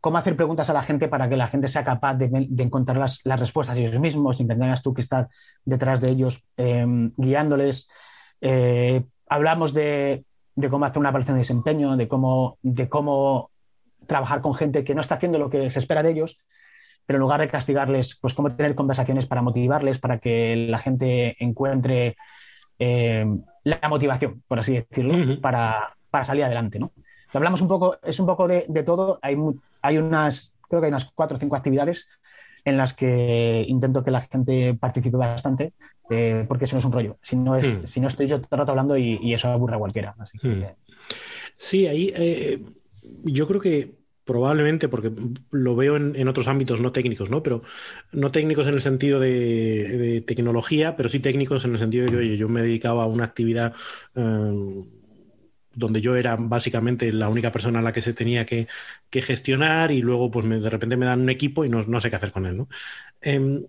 cómo 0.00 0.18
hacer 0.18 0.36
preguntas 0.36 0.70
a 0.70 0.72
la 0.72 0.82
gente 0.82 1.08
para 1.08 1.28
que 1.28 1.36
la 1.36 1.48
gente 1.48 1.68
sea 1.68 1.84
capaz 1.84 2.14
de, 2.14 2.48
encontrar 2.58 2.96
las, 2.96 3.20
respuestas 3.24 3.76
ellos 3.76 3.98
mismos, 3.98 4.38
sin 4.38 4.48
que 4.48 4.54
tengas 4.54 4.82
tú 4.82 4.94
que 4.94 5.02
estar 5.02 5.28
detrás 5.64 6.00
de 6.00 6.10
ellos 6.10 6.42
em, 6.56 7.12
guiándoles. 7.16 7.88
Eh, 8.40 9.04
hablamos 9.28 9.74
de, 9.74 10.24
cómo 10.70 10.84
hacer 10.84 10.98
una 10.98 11.10
evaluación 11.10 11.36
de 11.36 11.40
desempeño, 11.40 11.96
de 11.96 12.08
cómo, 12.08 12.58
de 12.62 12.88
cómo 12.88 13.50
trabajar 14.06 14.40
con 14.40 14.54
gente 14.54 14.84
que 14.84 14.94
no 14.94 15.00
está 15.00 15.16
haciendo 15.16 15.38
lo 15.38 15.50
que 15.50 15.70
se 15.70 15.78
espera 15.78 16.02
de 16.02 16.10
ellos 16.10 16.38
pero 17.10 17.16
en 17.16 17.22
lugar 17.22 17.40
de 17.40 17.48
castigarles, 17.48 18.16
pues 18.20 18.34
cómo 18.34 18.54
tener 18.54 18.76
conversaciones 18.76 19.26
para 19.26 19.42
motivarles, 19.42 19.98
para 19.98 20.18
que 20.18 20.54
la 20.54 20.78
gente 20.78 21.34
encuentre 21.42 22.14
eh, 22.78 23.26
la 23.64 23.88
motivación, 23.88 24.44
por 24.46 24.60
así 24.60 24.74
decirlo, 24.74 25.40
para, 25.40 25.96
salir 26.22 26.44
adelante, 26.44 26.78
¿no? 26.78 26.92
Hablamos 27.32 27.62
un 27.62 27.66
poco, 27.66 27.96
es 28.04 28.20
un 28.20 28.26
poco 28.26 28.46
de, 28.46 28.82
todo, 28.84 29.18
hay, 29.22 29.36
hay 29.82 29.98
unas, 29.98 30.52
creo 30.68 30.80
que 30.80 30.86
hay 30.86 30.90
unas 30.90 31.10
cuatro 31.14 31.36
o 31.36 31.40
cinco 31.40 31.56
actividades 31.56 32.06
en 32.64 32.76
las 32.76 32.92
que 32.92 33.64
intento 33.68 34.04
que 34.04 34.10
la 34.10 34.22
gente 34.22 34.74
participe 34.74 35.16
bastante, 35.16 35.72
eh, 36.10 36.44
porque 36.48 36.64
eso 36.64 36.76
no 36.76 36.80
es 36.80 36.84
un 36.84 36.92
rollo. 36.92 37.18
Si 37.22 37.36
no, 37.36 37.56
es, 37.56 37.66
hmm. 37.66 37.86
si 37.86 38.00
no 38.00 38.08
estoy 38.08 38.26
yo 38.26 38.40
todo 38.40 38.48
el 38.52 38.58
rato 38.58 38.72
hablando 38.72 38.96
y, 38.96 39.32
eso 39.32 39.48
aburre 39.48 39.76
a 39.76 39.78
cualquiera. 39.78 40.14
Hmm. 40.42 40.62
Sí, 41.56 41.86
ahí 41.86 42.12
eh, 42.14 42.62
yo 43.24 43.46
creo 43.46 43.60
que 43.60 44.00
probablemente, 44.24 44.88
porque 44.88 45.10
lo 45.50 45.74
veo 45.74 45.96
en, 45.96 46.28
otros 46.28 46.46
ámbitos 46.46 46.80
no 46.80 46.92
técnicos, 46.92 47.30
¿no? 47.30 47.42
Pero 47.42 47.62
no 48.12 48.30
técnicos 48.30 48.68
en 48.68 48.74
el 48.74 48.82
sentido 48.82 49.18
de, 49.18 50.22
tecnología, 50.26 50.96
pero 50.96 51.08
sí 51.08 51.18
técnicos 51.18 51.64
en 51.64 51.72
el 51.72 51.78
sentido 51.78 52.04
de 52.04 52.10
que, 52.12 52.16
oye, 52.16 52.36
yo 52.36 52.48
me 52.48 52.62
dedicaba 52.62 53.02
a 53.02 53.06
una 53.06 53.24
actividad 53.24 53.74
eh, 54.14 54.84
donde 55.72 56.00
yo 56.00 56.16
era 56.16 56.36
básicamente 56.36 57.12
la 57.12 57.28
única 57.28 57.52
persona 57.52 57.78
a 57.78 57.82
la 57.82 57.92
que 57.92 58.02
se 58.02 58.14
tenía 58.14 58.46
que, 58.46 58.68
gestionar 59.12 59.90
y 59.90 60.02
luego, 60.02 60.30
pues 60.30 60.46
de 60.62 60.70
repente 60.70 60.96
me 60.96 61.06
dan 61.06 61.22
un 61.22 61.30
equipo 61.30 61.64
y 61.64 61.68
no, 61.68 62.00
sé 62.00 62.10
qué 62.10 62.16
hacer 62.16 62.32
con 62.32 62.46
él, 62.46 62.56
¿no? 62.56 62.68
Em, 63.20 63.64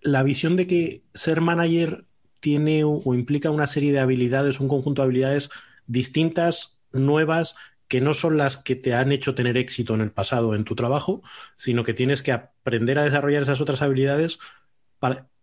la 0.00 0.22
visión 0.22 0.56
de 0.56 0.66
que 0.66 1.02
ser 1.14 1.40
manager 1.40 2.04
tiene 2.40 2.84
o 2.84 3.14
implica 3.14 3.50
una 3.50 3.66
serie 3.66 3.92
de 3.92 4.00
habilidades, 4.00 4.60
un 4.60 4.68
conjunto 4.68 5.02
de 5.02 5.06
habilidades 5.06 5.50
distintas, 5.86 6.78
nuevas 6.92 7.56
que 7.88 8.00
no 8.00 8.14
son 8.14 8.38
las 8.38 8.56
que 8.56 8.76
te 8.76 8.94
han 8.94 9.12
hecho 9.12 9.34
tener 9.34 9.56
éxito 9.56 9.94
en 9.94 10.00
el 10.00 10.10
pasado 10.10 10.54
en 10.54 10.64
tu 10.64 10.74
trabajo, 10.74 11.22
sino 11.56 11.84
que 11.84 11.94
tienes 11.94 12.22
que 12.22 12.32
aprender 12.32 12.98
a 12.98 13.04
desarrollar 13.04 13.42
esas 13.42 13.60
otras 13.60 13.82
habilidades 13.82 14.38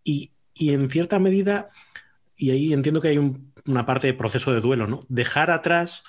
y, 0.04 0.32
en 0.58 0.90
cierta 0.90 1.18
medida, 1.18 1.70
y 2.36 2.50
ahí 2.50 2.72
entiendo 2.72 3.00
que 3.00 3.08
hay 3.08 3.18
una 3.66 3.86
parte 3.86 4.08
de 4.08 4.14
proceso 4.14 4.52
de 4.52 4.60
duelo, 4.60 4.86
¿no? 4.86 5.04
Dejar 5.08 5.50
atrás 5.50 6.04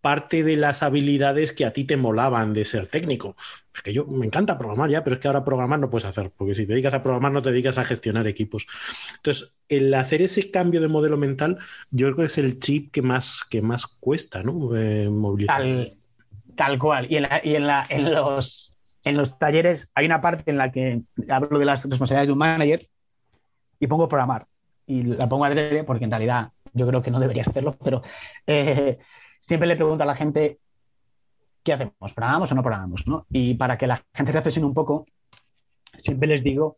parte 0.00 0.42
de 0.42 0.56
las 0.56 0.82
habilidades 0.82 1.52
que 1.52 1.64
a 1.64 1.72
ti 1.72 1.84
te 1.84 1.96
molaban 1.96 2.52
de 2.52 2.64
ser 2.64 2.86
técnico. 2.86 3.36
Es 3.74 3.82
que 3.82 3.92
yo 3.92 4.06
me 4.06 4.26
encanta 4.26 4.58
programar 4.58 4.90
ya, 4.90 5.04
pero 5.04 5.16
es 5.16 5.20
que 5.20 5.28
ahora 5.28 5.44
programar 5.44 5.78
no 5.78 5.90
puedes 5.90 6.06
hacer, 6.06 6.32
porque 6.36 6.54
si 6.54 6.66
te 6.66 6.72
dedicas 6.72 6.94
a 6.94 7.02
programar 7.02 7.32
no 7.32 7.42
te 7.42 7.50
dedicas 7.50 7.78
a 7.78 7.84
gestionar 7.84 8.26
equipos. 8.26 8.66
Entonces, 9.16 9.52
el 9.68 9.92
hacer 9.94 10.22
ese 10.22 10.50
cambio 10.50 10.80
de 10.80 10.88
modelo 10.88 11.16
mental, 11.16 11.58
yo 11.90 12.06
creo 12.06 12.16
que 12.16 12.24
es 12.24 12.38
el 12.38 12.58
chip 12.58 12.90
que 12.90 13.02
más, 13.02 13.44
que 13.48 13.62
más 13.62 13.86
cuesta, 13.86 14.42
¿no? 14.42 14.74
Eh, 14.76 15.08
movilizar. 15.08 15.62
Tal, 16.56 16.78
cual. 16.78 17.06
Y, 17.10 17.16
en, 17.16 17.26
en, 17.88 18.14
los, 18.14 18.76
en 19.04 19.16
los 19.16 19.38
talleres 19.38 19.88
hay 19.94 20.06
una 20.06 20.20
parte 20.20 20.50
en 20.50 20.58
la 20.58 20.70
que 20.72 21.02
hablo 21.28 21.58
de 21.58 21.64
las 21.64 21.84
responsabilidades 21.84 22.28
de 22.28 22.32
un 22.32 22.38
manager 22.38 22.88
y 23.78 23.86
pongo 23.86 24.08
programar. 24.08 24.46
Y 24.86 25.04
la 25.04 25.28
pongo 25.28 25.44
adrede 25.44 25.84
porque 25.84 26.04
en 26.04 26.10
realidad 26.10 26.50
yo 26.72 26.86
creo 26.86 27.02
que 27.02 27.10
no 27.10 27.20
deberías 27.20 27.48
hacerlo, 27.48 27.76
pero 27.82 28.02
eh, 28.46 28.98
siempre 29.40 29.68
le 29.68 29.76
pregunto 29.76 30.02
a 30.04 30.06
la 30.06 30.14
gente, 30.14 30.58
¿qué 31.62 31.72
hacemos? 31.72 32.12
¿Programamos 32.14 32.52
o 32.52 32.54
no 32.54 32.62
programamos? 32.62 33.06
¿no? 33.06 33.26
Y 33.30 33.54
para 33.54 33.78
que 33.78 33.86
la 33.86 34.04
gente 34.14 34.32
reflexione 34.32 34.66
un 34.66 34.74
poco, 34.74 35.06
siempre 36.02 36.28
les 36.28 36.42
digo 36.42 36.76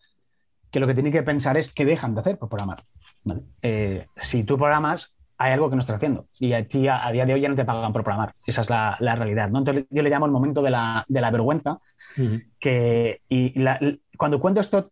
que 0.70 0.80
lo 0.80 0.86
que 0.86 0.94
tienen 0.94 1.12
que 1.12 1.22
pensar 1.22 1.56
es 1.56 1.72
qué 1.72 1.84
dejan 1.84 2.14
de 2.14 2.20
hacer 2.20 2.38
por 2.38 2.48
programar. 2.48 2.84
Eh, 3.60 4.06
si 4.16 4.42
tú 4.42 4.56
programas, 4.56 5.12
hay 5.36 5.52
algo 5.52 5.68
que 5.68 5.76
no 5.76 5.82
estás 5.82 5.96
haciendo. 5.96 6.28
Y 6.38 6.52
a 6.52 6.66
ti 6.66 6.86
a, 6.88 7.10
día 7.10 7.26
de 7.26 7.34
hoy 7.34 7.40
ya 7.40 7.48
no 7.48 7.56
te 7.56 7.64
pagan 7.64 7.92
por 7.92 8.04
programar. 8.04 8.34
Esa 8.46 8.62
es 8.62 8.70
la, 8.70 8.96
realidad. 9.00 9.50
¿no? 9.50 9.58
Entonces 9.58 9.86
yo 9.90 10.02
le 10.02 10.08
llamo 10.08 10.26
el 10.26 10.32
momento 10.32 10.62
de 10.62 10.70
la, 10.70 11.04
vergüenza. 11.08 11.78
que, 12.58 13.20
y 13.28 13.54
cuando 14.16 14.40
cuento 14.40 14.60
esto, 14.60 14.91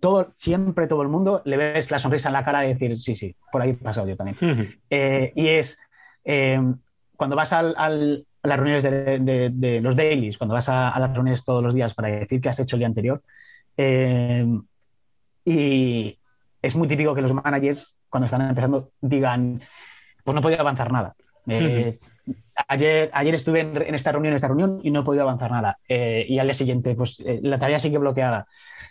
todo, 0.00 0.32
siempre 0.36 0.86
todo 0.86 1.02
el 1.02 1.08
mundo 1.08 1.42
le 1.44 1.56
ves 1.56 1.90
la 1.90 1.98
sonrisa 1.98 2.28
en 2.28 2.32
la 2.32 2.44
cara 2.44 2.60
de 2.60 2.68
decir, 2.68 2.98
sí, 2.98 3.16
sí, 3.16 3.36
por 3.52 3.62
ahí 3.62 3.70
he 3.70 3.74
pasado 3.74 4.08
yo 4.08 4.16
también. 4.16 4.80
Eh, 4.88 5.32
y 5.36 5.48
es, 5.48 5.78
eh, 6.24 6.60
cuando 7.16 7.36
vas 7.36 7.52
a 7.52 7.62
las 7.62 8.24
reuniones 8.42 8.82
de, 8.82 9.80
los 9.82 9.94
dailies, 9.94 10.38
cuando 10.38 10.54
vas 10.54 10.68
a, 10.68 10.98
las 10.98 11.12
reuniones 11.12 11.44
todos 11.44 11.62
los 11.62 11.74
días 11.74 11.94
para 11.94 12.08
decir 12.08 12.40
qué 12.40 12.48
has 12.48 12.58
hecho 12.58 12.76
el 12.76 12.80
día 12.80 12.88
anterior, 12.88 13.22
eh, 13.76 14.46
y 15.44 16.18
es 16.62 16.74
muy 16.74 16.88
típico 16.88 17.14
que 17.14 17.22
los 17.22 17.34
managers, 17.34 17.94
cuando 18.08 18.24
están 18.24 18.42
empezando, 18.42 18.90
digan, 19.00 19.60
pues 20.24 20.34
no 20.34 20.42
podido 20.42 20.60
avanzar 20.60 20.92
nada. 20.92 21.14
Ayer, 22.68 23.10
ayer 23.12 23.34
estuve 23.34 23.60
en, 23.60 23.94
esta 23.94 24.12
reunión, 24.12 24.34
esta 24.34 24.48
reunión, 24.48 24.80
y 24.82 24.90
no 24.90 25.00
he 25.00 25.04
podido 25.04 25.22
avanzar 25.22 25.50
nada. 25.50 25.78
Eh, 25.88 26.26
y 26.28 26.38
al 26.38 26.46
día 26.46 26.54
siguiente, 26.54 26.94
pues 26.94 27.22
la 27.42 27.58
tarea 27.58 27.78
sigue 27.78 27.98
bloqueada. 27.98 28.46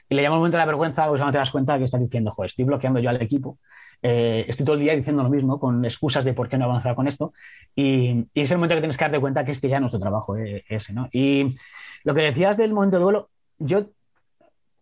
Y 0.10 0.16
le 0.16 0.24
llama 0.24 0.36
el 0.36 0.40
momento 0.40 0.58
de 0.58 0.62
la 0.62 0.66
vergüenza, 0.66 1.08
pues 1.08 1.20
cuando 1.20 1.32
te 1.32 1.38
das 1.38 1.52
cuenta 1.52 1.78
que 1.78 1.84
estás 1.84 2.02
diciendo, 2.02 2.32
joder, 2.32 2.50
estoy 2.50 2.66
bloqueando 2.66 3.00
yo 3.00 3.10
al 3.10 3.22
equipo. 3.22 3.58
Eh, 4.02 4.46
estoy 4.48 4.66
todo 4.66 4.76
el 4.76 4.82
día 4.82 4.96
diciendo 4.96 5.24
lo 5.24 5.30
mismo, 5.30 5.60
con 5.60 5.84
excusas 5.86 6.24
de 6.24 6.34
por 6.34 6.48
qué 6.48 6.58
no 6.58 6.66
he 6.66 6.70
avanzado 6.70 6.96
con 6.96 7.08
esto, 7.08 7.34
y, 7.76 8.26
es 8.34 8.50
el 8.52 8.58
momento 8.58 8.76
que 8.76 8.82
tienes 8.82 8.98
que 8.98 9.04
darte 9.04 9.20
cuenta 9.20 9.44
que 9.44 9.52
es 9.52 9.62
que 9.62 9.70
ya 9.70 9.80
no 9.80 9.88
es 9.88 9.92
tu 9.92 10.00
trabajo 10.00 10.38
eh, 10.38 10.64
ese, 10.68 10.94
¿no? 10.94 11.10
Y 11.12 11.58
lo 12.04 12.14
que 12.14 12.22
decías 12.22 12.58
del 12.58 12.74
momento 12.74 12.98
de 12.98 13.04
duelo, 13.04 13.30
yo 13.58 13.88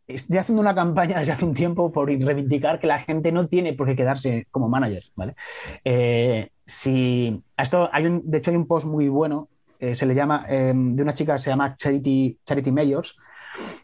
estoy 0.07 0.37
haciendo 0.37 0.61
una 0.61 0.73
campaña 0.73 1.19
desde 1.19 1.33
hace 1.33 1.45
un 1.45 1.53
tiempo 1.53 1.91
por 1.91 2.07
reivindicar 2.07 2.79
que 2.79 2.87
la 2.87 2.99
gente 2.99 3.31
no 3.31 3.47
tiene 3.47 3.73
por 3.73 3.87
qué 3.87 3.95
quedarse 3.95 4.47
como 4.51 4.69
managers, 4.69 5.11
¿vale? 5.15 5.35
Eh, 5.83 6.49
si 6.65 7.41
esto 7.57 7.89
hay 7.91 8.05
un, 8.05 8.21
de 8.29 8.37
hecho 8.37 8.51
hay 8.51 8.57
un 8.57 8.67
post 8.67 8.85
muy 8.85 9.09
bueno, 9.09 9.49
se 9.79 10.05
le 10.07 10.15
llama, 10.15 10.45
de 10.47 11.03
una 11.03 11.13
chica 11.13 11.37
se 11.37 11.51
llama 11.51 11.77
Charity, 11.77 12.39
Charity 12.43 12.71
Mayors, 12.71 13.15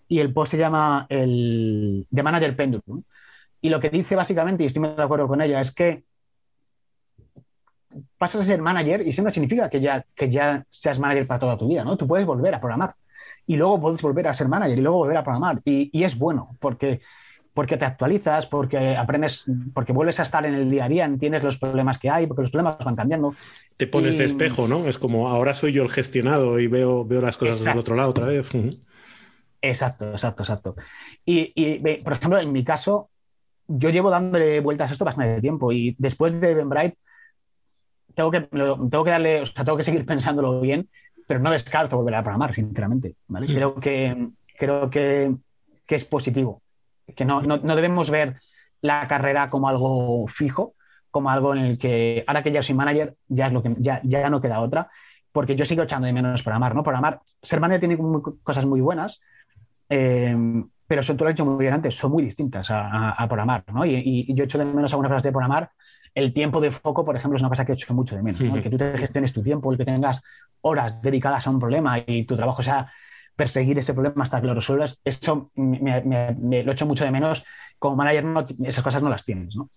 y 0.07 0.19
el 0.19 0.33
post 0.33 0.51
se 0.51 0.57
llama 0.57 1.05
el 1.09 2.07
The 2.11 2.23
Manager 2.23 2.55
Pendulum. 2.55 3.03
Y 3.61 3.69
lo 3.69 3.79
que 3.79 3.89
dice 3.89 4.15
básicamente, 4.15 4.63
y 4.63 4.67
estoy 4.67 4.81
muy 4.81 4.95
de 4.95 5.03
acuerdo 5.03 5.27
con 5.27 5.41
ella, 5.41 5.61
es 5.61 5.71
que 5.71 6.03
pasas 8.17 8.41
a 8.41 8.45
ser 8.45 8.61
manager 8.61 9.05
y 9.05 9.09
eso 9.09 9.21
no 9.21 9.31
significa 9.31 9.69
que 9.69 9.79
ya, 9.79 10.05
que 10.15 10.29
ya 10.29 10.65
seas 10.69 10.99
manager 10.99 11.27
para 11.27 11.39
toda 11.39 11.57
tu 11.57 11.67
vida, 11.67 11.83
¿no? 11.83 11.95
Tú 11.95 12.07
puedes 12.07 12.25
volver 12.25 12.53
a 12.55 12.59
programar 12.59 12.95
y 13.45 13.55
luego 13.55 13.79
puedes 13.79 14.01
volver 14.01 14.27
a 14.27 14.33
ser 14.33 14.47
manager 14.47 14.77
y 14.77 14.81
luego 14.81 14.97
volver 14.97 15.17
a 15.17 15.23
programar. 15.23 15.61
Y, 15.65 16.03
es 16.03 16.17
bueno 16.17 16.55
porque, 16.59 17.01
porque 17.53 17.77
te 17.77 17.85
actualizas, 17.85 18.45
porque 18.45 18.95
aprendes, 18.95 19.45
porque 19.73 19.93
vuelves 19.93 20.19
a 20.19 20.23
estar 20.23 20.45
en 20.45 20.53
el 20.53 20.69
día 20.69 20.85
a 20.85 20.89
día, 20.89 21.05
entiendes 21.05 21.43
los 21.43 21.57
problemas 21.57 21.97
que 21.97 22.09
hay, 22.09 22.27
porque 22.27 22.43
los 22.43 22.51
problemas 22.51 22.77
van 22.77 22.95
cambiando. 22.95 23.35
Te 23.77 23.87
pones 23.87 24.17
de 24.17 24.25
espejo, 24.25 24.67
¿no? 24.67 24.87
Es 24.87 24.97
como 24.97 25.29
ahora 25.29 25.53
soy 25.53 25.73
yo 25.73 25.83
el 25.83 25.89
gestionado 25.89 26.59
y 26.59 26.67
veo, 26.67 27.05
veo 27.05 27.21
las 27.21 27.37
cosas 27.37 27.63
del 27.63 27.77
otro 27.77 27.95
lado 27.95 28.09
otra 28.09 28.27
vez. 28.27 28.51
Exacto, 29.61 30.11
exacto, 30.11 30.43
exacto. 30.43 30.75
Y, 31.25 31.53
y, 31.55 31.79
por 32.03 32.13
ejemplo, 32.13 32.39
en 32.39 32.51
mi 32.51 32.63
caso, 32.63 33.09
yo 33.67 33.89
llevo 33.89 34.09
dándole 34.09 34.59
vueltas 34.59 34.89
a 34.89 34.93
esto 34.93 35.05
bastante 35.05 35.39
tiempo 35.41 35.71
y 35.71 35.95
después 35.97 36.39
de 36.39 36.51
Eventbrite 36.51 36.97
tengo 38.15 38.31
que, 38.31 38.41
tengo 38.41 39.03
que 39.03 39.11
darle, 39.11 39.41
o 39.41 39.45
sea, 39.45 39.63
tengo 39.65 39.77
que 39.77 39.83
seguir 39.83 40.05
pensándolo 40.05 40.61
bien, 40.61 40.89
pero 41.27 41.39
no 41.39 41.51
descarto 41.51 41.97
volver 41.97 42.15
a 42.15 42.23
programar, 42.23 42.53
sinceramente. 42.53 43.15
¿vale? 43.27 43.47
Mm. 43.47 43.55
Creo 43.55 43.75
que 43.75 44.27
creo 44.57 44.89
que, 44.89 45.35
es 45.87 46.05
positivo. 46.05 46.61
Que 47.15 47.25
no, 47.25 47.41
no, 47.41 47.75
debemos 47.75 48.09
ver 48.09 48.37
la 48.81 49.07
carrera 49.07 49.49
como 49.49 49.67
algo 49.67 50.27
fijo, 50.27 50.73
como 51.11 51.29
algo 51.29 51.53
en 51.53 51.61
el 51.61 51.77
que 51.77 52.23
ahora 52.25 52.41
que 52.41 52.51
ya 52.51 52.63
soy 52.63 52.73
manager, 52.73 53.15
ya 53.27 53.47
es 53.47 53.53
lo 53.53 53.61
que 53.61 53.75
ya, 53.77 54.01
ya 54.03 54.29
no 54.29 54.41
queda 54.41 54.61
otra, 54.61 54.89
porque 55.31 55.55
yo 55.55 55.65
sigo 55.65 55.83
echando 55.83 56.07
de 56.07 56.13
menos 56.13 56.41
programar, 56.41 56.73
¿no? 56.73 56.81
Programar, 56.81 57.19
ser 57.43 57.59
manager 57.59 57.81
tiene 57.81 57.97
cosas 58.41 58.65
muy 58.65 58.81
buenas, 58.81 59.21
eh, 59.89 60.35
pero 60.87 61.03
son, 61.03 61.17
tú 61.17 61.23
lo 61.23 61.29
has 61.29 61.35
dicho 61.35 61.45
muy 61.45 61.63
bien 61.63 61.73
antes, 61.73 61.95
son 61.95 62.11
muy 62.11 62.23
distintas 62.23 62.67
a, 62.71 63.25
programar, 63.27 63.63
¿no? 63.71 63.85
Y, 63.85 64.33
yo 64.33 64.45
echo 64.45 64.57
de 64.57 64.65
menos 64.65 64.91
algunas 64.93 65.09
cosas 65.09 65.23
de 65.23 65.31
programar. 65.31 65.69
El 66.15 66.33
tiempo 66.33 66.61
de 66.61 66.71
foco, 66.71 67.03
por 67.03 67.15
ejemplo, 67.15 67.37
es 67.37 67.41
una 67.41 67.49
cosa 67.49 67.65
que 67.65 67.73
echo 67.73 67.93
mucho 67.93 68.15
de 68.15 68.21
menos, 68.21 68.39
El 68.39 68.61
que 68.61 68.69
tú 68.69 68.77
te 68.77 68.97
gestiones 68.97 69.33
tu 69.33 69.41
tiempo, 69.41 69.71
el 69.71 69.77
que 69.77 69.85
tengas 69.85 70.21
horas 70.63 71.01
dedicadas 71.01 71.45
a 71.45 71.49
un 71.51 71.59
problema 71.59 71.99
y 72.05 72.25
tu 72.25 72.35
trabajo 72.35 72.63
sea 72.63 72.91
perseguir 73.35 73.77
ese 73.79 73.93
problema 73.93 74.23
hasta 74.23 74.41
que 74.41 74.47
lo 74.47 74.53
resuelvas, 74.53 74.99
eso 75.03 75.51
me, 75.55 76.63
lo 76.63 76.71
echo 76.71 76.85
mucho 76.85 77.03
de 77.03 77.11
menos. 77.11 77.43
Como 77.79 77.95
manager 77.95 78.23
no, 78.23 78.45
esas 78.63 78.83
cosas 78.83 79.01
no 79.01 79.09
las 79.09 79.25
tienes, 79.25 79.55
¿no? 79.55 79.69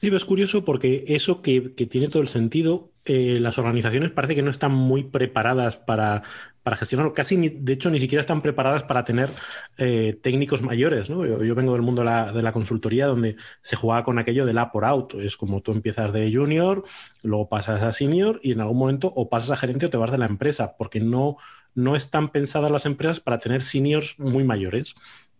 Sí, 0.00 0.08
es 0.14 0.24
curioso 0.24 0.64
porque 0.64 1.04
eso 1.08 1.40
que, 1.42 1.60
tiene 1.60 2.08
todo 2.08 2.22
el 2.22 2.28
sentido, 2.28 2.92
eh, 3.04 3.38
las 3.40 3.58
organizaciones 3.58 4.10
parece 4.10 4.34
que 4.34 4.42
no 4.42 4.50
están 4.50 4.72
muy 4.72 5.04
preparadas 5.04 5.76
para, 5.78 6.22
para 6.62 6.76
gestionarlo. 6.76 7.14
Casi, 7.14 7.36
de 7.36 7.72
hecho, 7.72 7.90
ni 7.90 7.98
siquiera 8.00 8.20
están 8.20 8.42
preparadas 8.42 8.82
para 8.82 9.04
tener 9.04 9.30
eh, 9.78 10.18
técnicos 10.22 10.62
mayores. 10.62 11.08
¿no? 11.08 11.24
Yo, 11.24 11.54
vengo 11.54 11.72
del 11.72 11.82
mundo 11.82 12.02
de 12.02 12.06
la, 12.06 12.32
de 12.32 12.42
la, 12.42 12.52
consultoría 12.52 13.06
donde 13.06 13.36
se 13.62 13.76
jugaba 13.76 14.04
con 14.04 14.18
aquello 14.18 14.44
del 14.44 14.58
up 14.58 14.70
or 14.74 14.84
out. 14.84 15.14
Es 15.14 15.36
como 15.36 15.62
tú 15.62 15.72
empiezas 15.72 16.12
de 16.12 16.30
junior, 16.32 16.84
luego 17.22 17.48
pasas 17.48 17.82
a 17.82 17.92
senior 17.92 18.40
y 18.42 18.52
en 18.52 18.60
algún 18.60 18.78
momento 18.78 19.12
o 19.14 19.30
pasas 19.30 19.50
a 19.52 19.56
gerente 19.56 19.86
o 19.86 19.90
te 19.90 19.96
vas 19.96 20.10
de 20.10 20.18
la 20.18 20.26
empresa, 20.26 20.76
porque 20.76 21.00
no, 21.00 21.36
no 21.74 21.96
están 21.96 22.32
pensadas 22.32 22.70
las 22.70 22.84
empresas 22.84 23.20
para 23.20 23.38
tener 23.38 23.62
seniors 23.62 24.18
muy 24.18 24.44
mayores. 24.44 24.94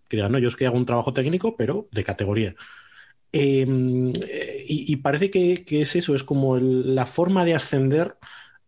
Que 0.09 0.17
digan, 0.17 0.33
no, 0.33 0.39
yo 0.39 0.49
es 0.49 0.57
que 0.57 0.67
hago 0.67 0.77
un 0.77 0.87
trabajo 0.87 1.13
técnico, 1.13 1.57
pero 1.57 1.89
de 1.91 2.05
categoría. 2.05 2.55
Em, 3.39 4.13
y, 4.67 4.97
parece 4.97 5.31
que, 5.31 5.65
es 5.69 5.95
eso, 5.95 6.15
es 6.15 6.25
como 6.25 6.59
la 6.59 7.05
forma 7.05 7.45
de 7.45 7.55
ascender 7.55 8.17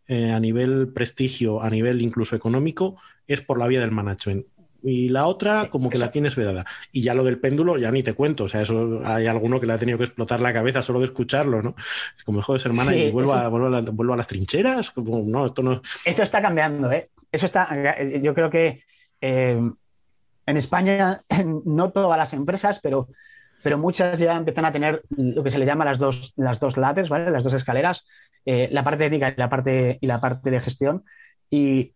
eh, 0.07 0.31
a 0.31 0.40
nivel 0.40 0.88
prestigio, 0.92 1.62
a 1.62 1.70
nivel 1.70 2.02
incluso 2.02 2.37
económico, 2.37 2.96
es 3.26 3.40
por 3.40 3.59
la 3.59 3.66
vía 3.66 3.81
del 3.81 3.92
management. 3.92 4.46
Y 4.83 5.09
la 5.09 5.26
otra, 5.26 5.70
como 5.70 5.88
que 5.88 5.98
la 5.98 6.11
tienes 6.11 6.37
vedada. 6.37 6.66
Y 6.92 7.00
ya 7.00 7.14
lo 7.14 7.24
del 7.24 7.40
péndulo, 7.40 7.78
ya 7.78 7.90
ni 7.90 8.02
te 8.02 8.12
cuento. 8.12 8.44
O 8.44 8.48
sea, 8.48 8.61
eso 8.62 9.00
hay 9.04 9.26
alguno 9.26 9.59
que 9.59 9.66
le 9.66 9.72
ha 9.72 9.78
tenido 9.78 9.96
que 9.96 10.04
explotar 10.04 10.40
la 10.40 10.52
cabeza 10.52 10.83
solo 10.83 11.00
de 11.00 11.07
escucharlo, 11.07 11.62
¿no? 11.62 11.74
Es 12.16 12.22
como 12.24 12.38
dejo 12.38 12.52
de 12.52 12.59
ser 12.59 12.74
manager 12.74 13.09
y 13.09 13.11
vuelvo, 13.11 13.33
a, 13.33 13.48
vuelvo, 13.48 14.12
a, 14.12 14.16
las 14.16 14.26
trincheras. 14.26 14.92
no, 14.96 15.46
esto 15.46 15.62
no... 15.62 15.81
Eso 16.04 16.22
está 16.22 16.42
cambiando, 16.42 16.92
¿eh? 16.92 17.09
Eso 17.33 17.46
está. 17.46 17.68
Yo 18.20 18.35
creo 18.35 18.50
que 18.50 18.83
eh, 19.20 19.61
en 20.46 20.57
España, 20.57 21.22
no 21.64 21.90
todas 21.90 22.18
las 22.18 22.35
empresas, 22.35 22.81
pero 22.81 23.09
pero 23.62 23.79
muchas 23.79 24.18
ya 24.18 24.37
empiezan 24.37 24.64
a 24.64 24.73
tener 24.73 25.03
lo 25.11 25.42
que 25.42 25.51
se 25.51 25.59
le 25.59 25.66
llama 25.66 25.85
las 25.85 25.99
dos, 25.99 26.33
las 26.37 26.61
dos 26.61 26.77
ladders, 26.77 27.09
¿vale? 27.09 27.31
Las 27.31 27.44
dos 27.44 27.55
escaleras, 27.55 28.05
eh, 28.44 28.68
la 28.71 28.85
parte 28.85 29.07
ética 29.07 29.31
y 29.31 29.35
la 29.37 29.49
parte, 29.49 29.99
y 30.01 30.07
la 30.07 30.21
parte 30.21 30.51
de 30.51 30.61
gestión. 30.61 31.05
Y 31.51 31.92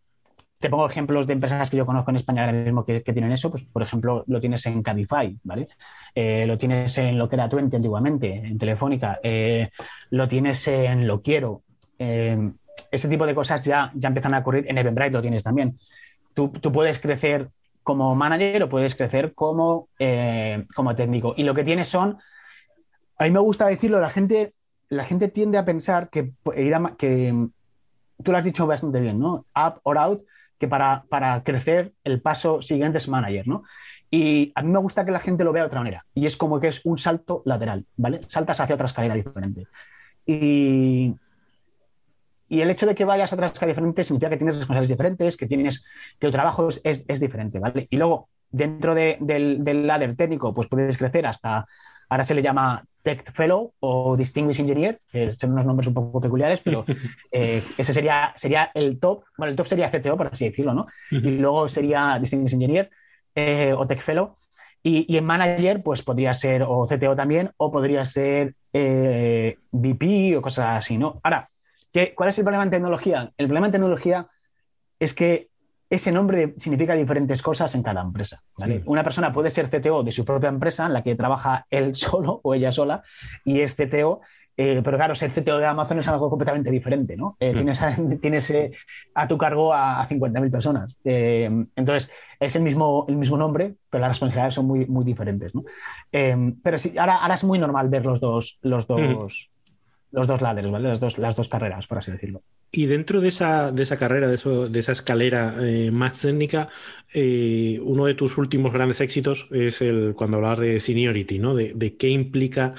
te 0.59 0.71
pongo 0.71 0.87
ejemplos 0.87 1.27
de 1.27 1.33
empresas 1.33 1.71
que 1.71 1.77
yo 1.77 1.87
conozco 1.87 2.11
en 2.11 2.17
España 2.17 2.45
ahora 2.45 2.53
mismo 2.53 2.85
que, 2.85 3.01
tienen 3.01 3.33
eso, 3.33 3.51
pues 3.51 3.65
por 3.65 3.83
ejemplo 3.83 4.25
lo 4.27 4.41
tienes 4.41 4.65
en 4.67 4.83
Cabify, 4.83 5.37
¿vale? 5.43 5.69
Eh, 6.15 6.47
lo 6.47 6.57
tienes 6.59 6.97
en 6.99 7.19
lo 7.19 7.29
que 7.29 7.37
era 7.37 7.49
Twenty 7.49 7.77
antiguamente, 7.77 8.35
en 8.35 8.59
Telefónica, 8.59 9.19
eh, 9.23 9.71
lo 10.11 10.29
tienes 10.29 10.67
en 10.69 11.07
Lo 11.07 11.21
Quiero. 11.21 11.63
ese 11.99 13.09
tipo 13.09 13.27
de 13.27 13.35
cosas 13.35 13.65
ya, 13.65 13.91
ya 13.95 14.09
empiezan 14.09 14.35
a 14.35 14.39
ocurrir, 14.39 14.67
en 14.69 14.79
Eventbrite 14.79 15.11
lo 15.11 15.23
tienes 15.23 15.43
también. 15.43 15.79
Tú, 16.35 16.49
tú 16.49 16.73
puedes 16.73 16.99
crecer 17.01 17.49
como 17.83 18.15
manager 18.15 18.65
o 18.65 18.69
puedes 18.69 18.95
crecer 18.95 19.35
como, 19.35 19.89
eh, 19.99 20.67
como 20.75 20.95
técnico. 20.95 21.35
Y 21.37 21.45
lo 21.45 21.55
que 21.55 21.65
tienes 21.65 21.89
son, 21.89 22.19
a 23.19 23.25
mí 23.25 23.31
me 23.31 23.41
gusta 23.41 23.67
decirlo, 23.67 24.01
la 24.01 24.11
gente, 24.11 24.55
la 24.89 25.05
gente 25.05 25.29
tiende 25.29 25.59
a 25.59 25.65
pensar 25.65 26.11
que, 26.11 26.33
que 26.99 27.49
tú 28.23 28.33
lo 28.33 28.39
has 28.39 28.45
dicho 28.45 28.67
bastante 28.67 29.01
bien, 29.01 29.19
¿no? 29.19 29.47
Up 29.57 29.81
or 29.83 29.99
out, 29.99 30.23
que 30.59 30.69
para, 30.69 31.05
para 31.09 31.43
crecer 31.43 31.93
el 32.05 32.21
paso 32.21 32.63
siguiente 32.63 32.99
es 32.99 33.09
manager, 33.09 33.49
¿no? 33.49 33.65
Y 34.11 34.53
a 34.55 34.63
mí 34.63 34.71
me 34.71 34.79
gusta 34.79 35.05
que 35.05 35.11
la 35.11 35.21
gente 35.21 35.43
lo 35.43 35.53
vea 35.53 35.63
de 35.63 35.69
otra 35.69 35.81
manera. 35.81 36.05
Y 36.15 36.27
es 36.27 36.37
como 36.37 36.61
que 36.61 36.69
es 36.69 36.83
un 36.85 36.99
salto 36.99 37.43
lateral, 37.47 37.87
¿vale? 37.97 38.21
Saltas 38.29 38.61
hacia 38.61 38.75
otra 38.75 38.87
escalera 38.87 39.15
diferente. 39.15 39.67
Y, 40.27 41.15
y 42.53 42.61
el 42.61 42.69
hecho 42.69 42.85
de 42.85 42.95
que 42.95 43.07
vayas 43.07 43.33
a 43.33 43.47
escala 43.47 43.71
diferentes 43.71 44.07
significa 44.07 44.29
que 44.29 44.37
tienes 44.37 44.57
responsabilidades 44.57 44.91
diferentes, 44.91 45.37
que 45.39 45.47
tienes 45.47 45.87
que 46.21 46.27
tu 46.27 46.31
trabajo 46.31 46.69
es, 46.85 47.21
diferente, 47.21 47.59
¿vale? 47.59 47.87
Y 47.89 47.97
luego, 47.97 48.29
dentro 48.51 48.95
del, 48.95 49.17
del, 49.65 49.87
ladder 49.87 50.15
técnico, 50.17 50.53
pues 50.53 50.69
puedes 50.69 50.99
crecer 50.99 51.25
hasta, 51.25 51.67
ahora 52.11 52.25
se 52.25 52.35
le 52.35 52.43
llama 52.43 52.85
Tech 53.01 53.33
Fellow 53.33 53.73
o 53.81 54.19
Distinguished 54.19 54.61
Engineer, 54.61 55.01
que 55.11 55.33
son 55.33 55.53
unos 55.53 55.65
nombres 55.65 55.89
un 55.89 55.95
poco 55.95 56.21
peculiares, 56.21 56.61
pero 56.63 56.85
eh, 57.33 57.63
ese 57.79 57.95
sería, 57.95 58.35
sería 58.37 58.71
el 58.75 59.01
top, 59.01 59.25
bueno, 59.39 59.53
el 59.53 59.57
top 59.57 59.69
sería 59.69 59.91
CTO, 59.91 60.19
por 60.19 60.27
así 60.27 60.45
decirlo, 60.45 60.75
¿no? 60.75 60.85
Y 61.11 61.39
luego 61.39 61.71
sería 61.71 62.19
Distinguished 62.21 62.53
Engineer 62.53 62.91
eh, 63.35 63.73
o 63.75 63.87
Tech 63.87 64.03
Fellow. 64.03 64.37
Y, 64.83 65.17
en 65.17 65.25
manager, 65.25 65.83
pues 65.83 66.03
podría 66.03 66.35
ser 66.35 66.65
o 66.65 66.87
CTO 66.87 67.17
también, 67.17 67.53
o 67.57 67.73
podría 67.73 68.05
ser 68.05 68.57
eh, 68.75 69.57
VP 69.71 70.37
o 70.37 70.43
cosas 70.43 70.81
así, 70.81 70.99
¿no? 70.99 71.21
Ahora, 71.23 71.49
¿Cuál 72.15 72.31
es 72.31 72.39
el 72.39 72.45
problema 72.45 72.65
en 72.65 72.71
tecnología? 72.71 73.33
El 73.37 73.47
problema 73.47 73.67
en 73.67 73.73
tecnología 73.73 74.29
es 74.99 75.15
que 75.15 75.49
ese 75.93 76.11
nombre 76.11 76.55
significa 76.57 76.95
diferentes 76.95 77.43
cosas 77.43 77.75
en 77.75 77.83
cada 77.83 78.01
empresa. 78.01 78.43
Una 78.87 79.05
persona 79.05 79.31
puede 79.31 79.51
ser 79.51 79.69
CTO 79.69 80.03
de 80.03 80.13
su 80.13 80.25
propia 80.25 80.49
empresa 80.49 80.87
en 80.87 80.95
la 80.95 81.03
que 81.03 81.15
trabaja 81.17 81.67
él 81.69 81.95
solo 81.95 82.41
o 82.43 82.55
ella 82.55 82.73
sola 82.73 83.03
y 83.45 83.61
es 83.61 83.75
CTO, 83.75 84.23
eh, 84.57 84.81
pero 84.83 84.97
claro, 84.97 85.15
ser 85.15 85.33
CTO 85.33 85.59
de 85.59 85.67
Amazon 85.67 85.99
es 85.99 86.09
algo 86.09 86.31
completamente 86.31 86.71
diferente. 86.71 87.15
¿no? 87.15 87.37
Eh, 87.41 87.53
tienes, 88.23 88.51
eh, 88.51 88.73
a, 89.15 89.29
tu 89.29 89.37
cargo 89.37 89.75
a, 89.75 90.09
50.000 90.09 90.51
personas. 90.51 90.97
entonces, 91.05 92.11
es 92.41 92.57
el 92.57 92.63
mismo, 92.63 93.05
el 93.09 93.17
mismo 93.17 93.37
nombre, 93.37 93.75
pero 93.91 94.01
las 94.01 94.13
responsabilidades 94.13 94.55
son 94.55 94.67
muy, 94.67 94.87
muy 94.87 95.05
diferentes. 95.05 95.53
pero 96.11 96.79
sí, 96.79 96.97
ahora, 96.97 97.17
ahora 97.17 97.35
es 97.35 97.45
muy 97.45 97.59
normal 97.59 97.91
ver 97.91 98.07
los 98.07 98.19
dos, 98.19 98.59
los 98.63 98.87
dos, 98.87 99.52
los 100.13 100.27
dos 100.27 100.41
ladders, 100.41 100.71
¿vale? 100.71 100.89
Las 100.89 101.01
dos, 101.01 101.19
las 101.19 101.35
dos 101.35 101.49
carreras, 101.49 101.87
por 101.87 101.99
así 101.99 102.13
decirlo. 102.13 102.43
Y 102.71 102.87
dentro 102.87 103.21
de 103.21 103.29
esa, 103.29 103.73
de 103.73 103.83
esa 103.83 103.97
carrera, 103.97 104.29
de, 104.29 104.37
eso, 104.37 104.69
de 104.69 104.81
esa 104.81 104.93
escalera 104.93 105.57
eh, 105.61 105.91
más 105.91 106.21
técnica, 106.21 106.69
eh, 107.13 107.79
uno 107.83 108.07
de 108.07 108.15
tus 108.15 108.39
últimos 108.39 108.73
grandes 108.73 109.01
éxitos 109.01 109.49
es 109.51 109.83
el 109.83 110.15
cuando 110.15 110.39
hablas 110.39 110.61
de 110.61 110.81
seniority, 110.81 111.39
¿no? 111.39 111.55
De, 111.55 111.73
de, 111.75 111.97
qué 111.97 112.09
implica 112.09 112.75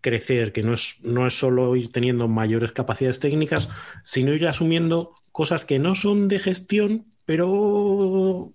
crecer, 0.00 0.52
que 0.52 0.62
no 0.62 0.74
es, 0.74 0.96
no 1.02 1.26
es 1.26 1.38
solo 1.38 1.76
ir 1.76 1.90
teniendo 1.92 2.28
mayores 2.28 2.72
capacidades 2.72 3.20
técnicas, 3.20 3.68
sino 4.02 4.32
ir 4.32 4.46
asumiendo 4.46 5.14
cosas 5.32 5.64
que 5.64 5.78
no 5.78 5.94
son 5.94 6.28
de 6.28 6.38
gestión, 6.38 7.06
pero 7.24 8.50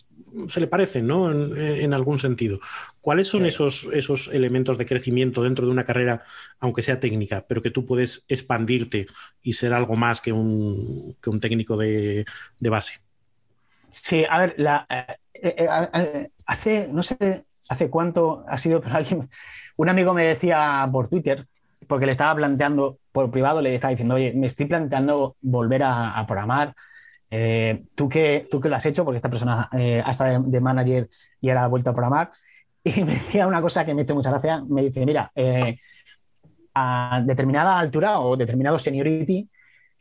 se 0.48 0.60
le 0.60 0.68
parecen, 0.68 1.08
¿no? 1.08 1.32
En, 1.32 1.94
algún 1.94 2.20
sentido. 2.20 2.60
¿Cuáles 3.04 3.28
son 3.28 3.46
esos, 3.46 3.90
esos 3.92 4.30
elementos 4.30 4.78
de 4.78 4.86
crecimiento 4.86 5.44
dentro 5.44 5.66
de 5.66 5.74
una 5.74 5.84
carrera, 5.84 6.24
aunque 6.62 6.82
sea 6.82 7.02
técnica, 7.02 7.44
pero 7.46 7.62
que 7.62 7.70
tú 7.70 7.86
puedes 7.86 8.24
expandirte 8.30 9.08
y 9.42 9.52
ser 9.52 9.74
algo 9.74 9.98
más 9.98 10.22
que 10.22 10.32
un, 10.32 11.14
que 11.22 11.30
un 11.30 11.42
técnico 11.42 11.76
de, 11.76 12.24
base? 12.62 13.02
Sí, 13.92 14.24
a 14.24 14.40
ver, 14.40 14.56
la, 14.56 14.88
eh, 14.90 15.18
eh, 15.34 15.68
eh, 15.94 16.30
hace, 16.46 16.88
no 16.88 17.04
sé 17.04 17.44
hace 17.68 17.90
cuánto 17.90 18.46
ha 18.48 18.58
sido, 18.58 18.80
pero 18.82 18.96
alguien, 18.96 19.30
un 19.76 19.90
amigo 19.90 20.14
me 20.14 20.24
decía 20.24 20.88
por 20.90 21.10
Twitter, 21.10 21.46
porque 21.90 22.06
le 22.06 22.14
estaba 22.14 22.34
planteando, 22.34 23.00
por 23.12 23.30
privado 23.32 23.62
le 23.62 23.76
estaba 23.76 23.92
diciendo, 23.92 24.16
oye, 24.16 24.32
me 24.34 24.48
estoy 24.48 24.68
planteando 24.68 25.36
volver 25.42 25.84
a 25.84 26.24
programar 26.26 26.74
eh, 27.36 27.86
¿tú, 27.96 28.08
qué, 28.10 28.48
¿Tú 28.52 28.62
lo 28.62 28.76
has 28.76 28.86
hecho? 28.86 29.04
Porque 29.04 29.16
esta 29.16 29.30
persona 29.30 29.68
eh, 29.74 30.04
ha 30.06 30.12
estado 30.12 30.44
de, 30.44 30.60
manager 30.60 31.10
y 31.42 31.50
ahora 31.50 31.64
ha 31.64 31.68
vuelto 31.68 31.90
a 31.90 31.94
programar. 31.94 32.32
Y 32.96 33.04
me 33.04 33.14
decía 33.14 33.48
una 33.48 33.62
cosa 33.62 33.86
que 33.86 33.94
me 33.94 34.02
hizo 34.02 34.14
mucha 34.14 34.30
gracia. 34.30 34.64
Me 34.68 34.84
dice, 34.84 35.06
mira, 35.06 35.32
eh, 35.36 35.80
a 36.74 37.22
determinada 37.24 37.80
altura 37.80 38.20
o 38.20 38.36
determinado 38.36 38.80
seniority 38.80 39.50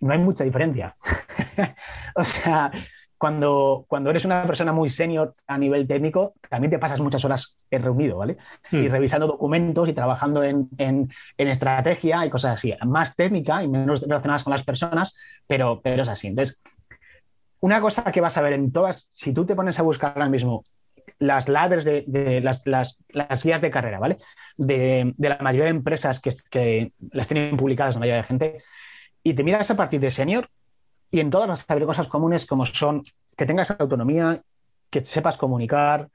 no 0.00 0.12
hay 0.12 0.18
mucha 0.18 0.44
diferencia. 0.44 0.96
o 2.16 2.24
sea, 2.24 2.72
cuando, 3.16 3.84
cuando 3.86 4.10
eres 4.10 4.24
una 4.24 4.44
persona 4.44 4.72
muy 4.72 4.90
senior 4.90 5.32
a 5.46 5.56
nivel 5.56 5.86
técnico, 5.86 6.34
también 6.50 6.72
te 6.72 6.80
pasas 6.80 6.98
muchas 6.98 7.24
horas 7.24 7.56
reunido, 7.70 8.18
¿vale? 8.18 8.36
Y 8.72 8.88
hmm. 8.88 8.90
revisando 8.90 9.28
documentos 9.28 9.88
y 9.88 9.92
trabajando 9.92 10.42
en, 10.42 10.68
en, 10.76 11.08
estrategia 11.38 12.26
y 12.26 12.30
cosas 12.30 12.54
así. 12.54 12.74
Más 12.84 13.14
técnica 13.14 13.62
y 13.62 13.68
menos 13.68 14.00
relacionadas 14.00 14.42
con 14.42 14.50
las 14.50 14.64
personas, 14.64 15.14
pero, 15.46 15.80
pero 15.80 16.02
es 16.02 16.08
así. 16.08 16.26
Entonces, 16.26 16.58
una 17.60 17.80
cosa 17.80 18.10
que 18.10 18.20
vas 18.20 18.36
a 18.36 18.42
ver 18.42 18.54
en 18.54 18.72
todas, 18.72 19.08
si 19.12 19.32
tú 19.32 19.46
te 19.46 19.54
pones 19.54 19.78
a 19.78 19.82
buscar 19.82 20.14
ahora 20.16 20.28
mismo 20.28 20.64
las 21.22 21.48
ladders 21.48 21.84
de, 21.84 22.40
las, 22.42 22.66
las, 22.66 22.98
guías 23.44 23.60
de 23.60 23.70
carrera, 23.70 24.00
¿vale? 24.00 24.18
De, 24.56 25.14
la 25.18 25.38
mayoría 25.40 25.66
de 25.66 25.70
empresas 25.70 26.20
que, 26.20 26.92
las 27.12 27.28
tienen 27.28 27.56
publicadas 27.56 27.94
la 27.94 28.00
mayoría 28.00 28.22
de 28.22 28.26
gente, 28.26 28.62
y 29.22 29.34
te 29.34 29.44
miras 29.44 29.70
a 29.70 29.76
partir 29.76 30.00
de 30.00 30.10
senior 30.10 30.50
y 31.12 31.20
en 31.20 31.30
todas 31.30 31.46
vas 31.46 31.64
a 31.68 31.74
ver 31.74 31.84
cosas 31.84 32.08
comunes 32.08 32.44
como 32.44 32.66
son 32.66 33.04
que 33.36 33.46
tengas 33.46 33.70
autonomía, 33.70 34.42
que 34.90 35.04
sepas 35.04 35.36
comunicar, 35.36 36.08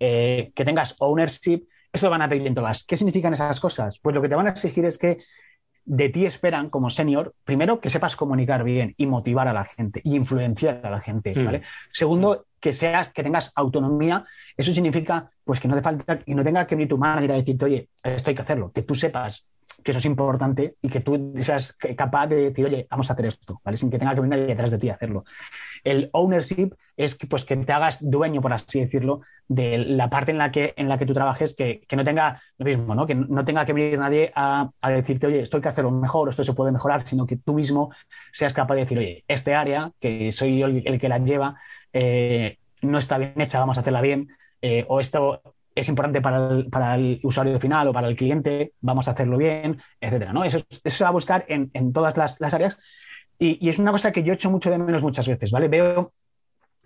eh, 0.00 0.50
que 0.54 0.64
tengas 0.64 0.96
ownership. 0.98 1.66
Eso 1.92 2.06
lo 2.06 2.10
van 2.10 2.22
a 2.22 2.28
pedir 2.28 2.46
en 2.46 2.54
todas. 2.54 2.84
¿Qué 2.84 2.96
significan 2.96 3.34
esas 3.34 3.60
cosas? 3.60 3.98
Pues 3.98 4.14
lo 4.14 4.22
que 4.22 4.28
te 4.30 4.34
van 4.34 4.46
a 4.46 4.50
exigir 4.50 4.86
es 4.86 4.96
que 4.96 5.18
de 5.84 6.08
ti 6.08 6.24
esperan 6.24 6.70
como 6.70 6.88
senior, 6.88 7.34
primero, 7.44 7.80
que 7.80 7.90
sepas 7.90 8.16
comunicar 8.16 8.64
bien 8.64 8.94
y 8.96 9.06
motivar 9.06 9.48
a 9.48 9.52
la 9.52 9.66
gente 9.66 10.00
y 10.02 10.16
influenciar 10.16 10.80
a 10.84 10.90
la 10.90 11.00
gente, 11.00 11.34
mm. 11.36 11.44
¿vale? 11.44 11.62
Segundo, 11.92 12.46
que 12.64 12.72
seas, 12.72 13.12
que 13.12 13.22
tengas 13.22 13.52
autonomía. 13.56 14.24
Eso 14.56 14.72
significa, 14.72 15.30
pues, 15.44 15.60
que 15.60 15.68
no 15.68 15.76
te 15.76 15.82
falta 15.82 16.20
y 16.24 16.34
no 16.34 16.42
tenga 16.42 16.66
que 16.66 16.74
venir 16.74 16.88
tu 16.88 16.96
manager 16.96 17.32
a 17.32 17.34
decirte, 17.34 17.66
oye, 17.66 17.88
esto 18.02 18.30
hay 18.30 18.34
que 18.34 18.40
hacerlo, 18.40 18.72
que 18.72 18.80
tú 18.80 18.94
sepas 18.94 19.46
que 19.82 19.90
eso 19.90 19.98
es 19.98 20.06
importante 20.06 20.76
y 20.80 20.88
que 20.88 21.00
tú 21.00 21.34
seas 21.40 21.76
capaz 21.94 22.28
de 22.28 22.36
decir, 22.36 22.64
oye, 22.64 22.86
vamos 22.90 23.10
a 23.10 23.12
hacer 23.12 23.26
esto, 23.26 23.60
¿vale? 23.62 23.76
Sin 23.76 23.90
que 23.90 23.98
tenga 23.98 24.14
que 24.14 24.22
venir 24.22 24.46
detrás 24.46 24.70
de 24.70 24.78
ti 24.78 24.88
a 24.88 24.94
hacerlo. 24.94 25.24
El 25.82 26.08
ownership 26.12 26.70
es 26.96 27.16
que, 27.16 27.26
pues, 27.26 27.44
que 27.44 27.54
te 27.54 27.72
hagas 27.72 27.98
dueño, 28.00 28.40
por 28.40 28.54
así 28.54 28.80
decirlo, 28.80 29.20
de 29.46 29.76
la 29.76 30.08
parte 30.08 30.30
en 30.30 30.38
la 30.38 30.50
que, 30.50 30.72
en 30.76 30.88
la 30.88 30.96
que 30.96 31.04
tú 31.04 31.12
trabajes, 31.12 31.54
que, 31.54 31.86
no 31.94 32.04
tenga 32.04 32.40
lo 32.56 32.64
mismo, 32.64 32.94
¿no? 32.94 33.06
Que 33.06 33.14
no 33.14 33.44
tenga 33.44 33.66
que 33.66 33.74
venir 33.74 33.98
nadie 33.98 34.32
a, 34.34 34.70
decirte, 34.88 35.26
oye, 35.26 35.40
esto 35.40 35.58
hay 35.58 35.62
que 35.62 35.68
hacerlo 35.68 35.90
mejor, 35.90 36.30
esto 36.30 36.44
se 36.44 36.54
puede 36.54 36.72
mejorar, 36.72 37.02
sino 37.02 37.26
que 37.26 37.36
tú 37.36 37.52
mismo 37.52 37.90
seas 38.32 38.54
capaz 38.54 38.74
de 38.76 38.80
decir, 38.82 38.98
oye, 38.98 39.24
este 39.28 39.54
área, 39.54 39.90
que 40.00 40.32
soy 40.32 40.58
yo 40.58 40.66
el, 40.66 40.98
que 40.98 41.08
la 41.08 41.18
lleva, 41.18 41.56
eh, 41.94 42.58
no 42.82 42.98
está 42.98 43.16
bien 43.16 43.40
hecha, 43.40 43.60
vamos 43.60 43.78
a 43.78 43.80
hacerla 43.80 44.02
bien, 44.02 44.28
eh, 44.60 44.84
o 44.88 45.00
esto 45.00 45.40
es 45.74 45.88
importante 45.88 46.20
para 46.20 46.94
el, 46.94 47.20
usuario 47.22 47.58
final 47.58 47.88
o 47.88 47.92
para 47.92 48.08
el 48.08 48.16
cliente, 48.16 48.72
vamos 48.80 49.08
a 49.08 49.12
hacerlo 49.12 49.38
bien, 49.38 49.80
etcétera. 50.00 50.32
¿no? 50.32 50.44
Eso, 50.44 50.58
eso 50.70 50.96
se 50.96 51.04
va 51.04 51.10
a 51.10 51.12
buscar 51.12 51.44
en, 51.48 51.92
todas 51.92 52.16
las, 52.16 52.54
áreas 52.54 52.78
y, 53.38 53.68
es 53.68 53.78
una 53.78 53.90
cosa 53.90 54.12
que 54.12 54.22
yo 54.22 54.32
echo 54.32 54.50
mucho 54.50 54.70
de 54.70 54.78
menos 54.78 55.02
muchas 55.02 55.26
veces, 55.26 55.50
¿vale? 55.50 55.68
Veo, 55.68 56.12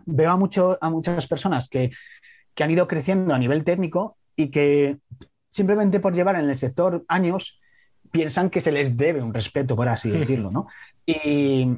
veo 0.07 0.31
a, 0.31 0.37
mucho, 0.37 0.79
a 0.81 0.91
muchas 0.91 1.27
personas 1.27 1.69
que, 1.69 1.91
han 2.61 2.71
ido 2.73 2.89
creciendo 2.89 3.35
a 3.35 3.39
nivel 3.39 3.63
técnico 3.63 4.17
y 4.35 4.51
que 4.51 4.97
simplemente 5.53 6.01
por 6.01 6.13
llevar 6.13 6.35
en 6.35 6.51
el 6.51 6.59
sector 6.59 7.05
años 7.07 7.61
piensan 8.11 8.51
que 8.51 8.61
se 8.61 8.73
les 8.73 8.97
debe 8.97 9.23
un 9.23 9.33
respeto, 9.33 9.77
por 9.77 9.89
así 9.89 10.11
decirlo, 10.11 10.51
¿no? 10.51 10.67
Y, 11.07 11.69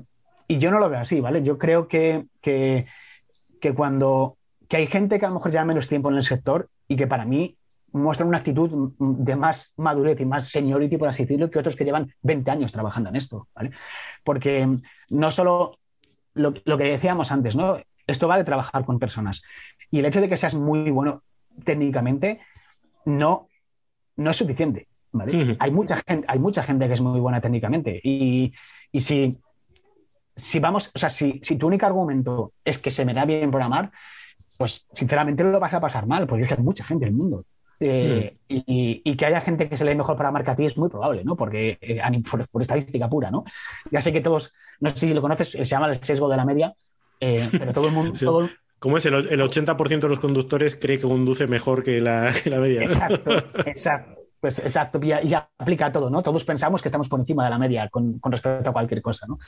yo 0.49 0.71
no 0.71 0.81
lo 0.81 0.89
veo 0.89 1.01
así, 1.01 1.21
¿vale? 1.21 1.43
Yo 1.43 1.59
creo 1.59 1.87
que, 1.87 2.25
que, 2.41 2.87
que 3.61 3.75
cuando 3.75 4.37
que 4.69 4.77
hay 4.77 4.87
gente 4.87 5.19
que 5.19 5.27
a 5.27 5.29
lo 5.29 5.35
mejor 5.35 5.51
lleva 5.51 5.65
menos 5.65 5.89
tiempo 5.89 6.11
en 6.11 6.17
el 6.17 6.23
sector 6.23 6.69
y 6.87 6.97
que 6.97 7.09
para 7.09 7.25
mí 7.25 7.57
muestran 7.93 8.29
una 8.29 8.39
actitud 8.39 8.93
de 8.99 9.35
más 9.35 9.75
madurez 9.77 10.21
y 10.21 10.25
más 10.25 10.49
seniority, 10.49 10.97
por 10.97 11.09
así 11.09 11.25
decirlo, 11.25 11.51
que 11.51 11.59
otros 11.59 11.75
que 11.75 11.85
llevan 11.85 12.15
20 12.23 12.51
años 12.53 12.71
trabajando 12.71 13.11
en 13.11 13.17
esto, 13.17 13.49
¿vale? 13.53 13.73
Porque 14.23 14.69
no 15.09 15.33
solo 15.33 15.77
lo, 16.35 16.53
que 16.55 16.85
decíamos 16.85 17.33
antes, 17.33 17.57
¿no? 17.57 17.79
Esto 18.07 18.29
va 18.29 18.39
de 18.39 18.45
trabajar 18.45 18.85
con 18.85 19.01
personas. 19.01 19.43
Y 19.91 19.99
el 19.99 20.05
hecho 20.05 20.21
de 20.21 20.29
que 20.29 20.37
seas 20.37 20.55
muy 20.55 20.89
bueno 20.91 21.25
técnicamente 21.65 22.41
no, 23.05 23.49
no 24.17 24.31
es 24.31 24.37
suficiente, 24.37 24.87
¿vale? 25.11 25.57
hay, 25.59 25.71
mucha 25.73 26.01
gente, 26.07 26.27
hay 26.29 26.39
mucha 26.39 26.63
gente 26.63 26.87
que 26.87 26.95
es 26.95 27.01
muy 27.01 27.19
buena 27.19 27.41
técnicamente 27.41 28.01
y, 28.05 28.53
y 28.93 29.01
si, 29.01 29.41
si 30.41 30.59
vamos, 30.59 30.91
o 30.95 30.99
sea, 30.99 31.09
si, 31.09 31.41
si 31.43 31.57
tu 31.57 31.67
único 31.67 31.87
argumento 31.87 32.53
es 32.65 32.79
que 32.79 32.91
se 32.91 33.05
me 33.05 33.15
da 33.15 33.25
bien 33.25 33.51
programar, 33.51 33.91
pues 34.59 34.87
sinceramente 34.93 35.45
lo 35.45 35.61
vas 35.61 35.75
a 35.75 35.81
pasar 35.81 36.07
mal, 36.07 36.27
porque 36.27 36.43
es 36.43 36.49
que 36.49 36.55
hay 36.55 36.63
mucha 36.63 36.85
gente 36.85 37.07
en 37.07 37.13
el 37.13 37.17
mundo. 37.17 37.45
Eh, 37.83 38.37
hmm. 38.47 38.57
y, 38.67 39.17
que 39.17 39.25
haya 39.25 39.41
gente 39.41 39.67
que 39.67 39.79
se 39.79 39.87
lee 39.87 39.95
mejor 39.95 40.15
para 40.15 40.31
marca 40.31 40.53
a 40.53 40.57
ti 40.57 40.67
es 40.67 40.77
muy 40.77 40.91
probable, 40.91 41.25
¿no? 41.25 41.35
Porque 41.35 41.79
eh, 41.81 41.99
por, 42.51 42.61
estadística 42.61 43.09
pura, 43.09 43.31
¿no? 43.31 43.45
Ya 43.91 44.03
sé 44.03 44.13
que 44.13 44.21
todos, 44.21 44.53
no 44.81 44.91
sé 44.91 45.09
si 45.09 45.15
lo 45.15 45.23
conoces, 45.23 45.49
se 45.49 45.65
llama 45.65 45.91
el 45.91 46.05
sesgo 46.05 46.29
de 46.29 46.37
la 46.37 46.45
media, 46.45 46.75
eh, 47.21 47.49
pero 47.59 47.73
todo 47.73 47.89
el 47.89 47.95
mundo... 47.95 48.51
¿Cómo 48.79 48.97
es? 48.97 49.05
El, 49.05 49.15
80% 49.15 50.01
de 50.01 50.09
los 50.09 50.21
conductores 50.21 50.75
cree 50.75 50.97
que 50.97 51.03
conduce 51.03 51.47
mejor 51.47 51.83
que 51.83 52.01
la, 52.01 52.33
media. 52.61 52.83
Exacto, 52.83 53.31
exacto. 53.67 54.20
Pues 54.41 54.59
exacto, 54.59 54.99
y 55.03 55.09
ya, 55.09 55.51
aplica 55.59 55.87
a 55.87 55.93
todo, 55.93 56.09
¿no? 56.09 56.23
Todos 56.23 56.45
pensamos 56.45 56.81
que 56.81 56.89
estamos 56.89 57.09
por 57.09 57.21
encima 57.21 57.45
de 57.45 57.51
la 57.51 57.59
media 57.59 57.89
con, 57.89 58.19
con 58.19 58.33
respecto 58.33 58.71
a 58.71 58.73
cualquier 58.73 59.03
cosa, 59.03 59.27
¿no? 59.27 59.39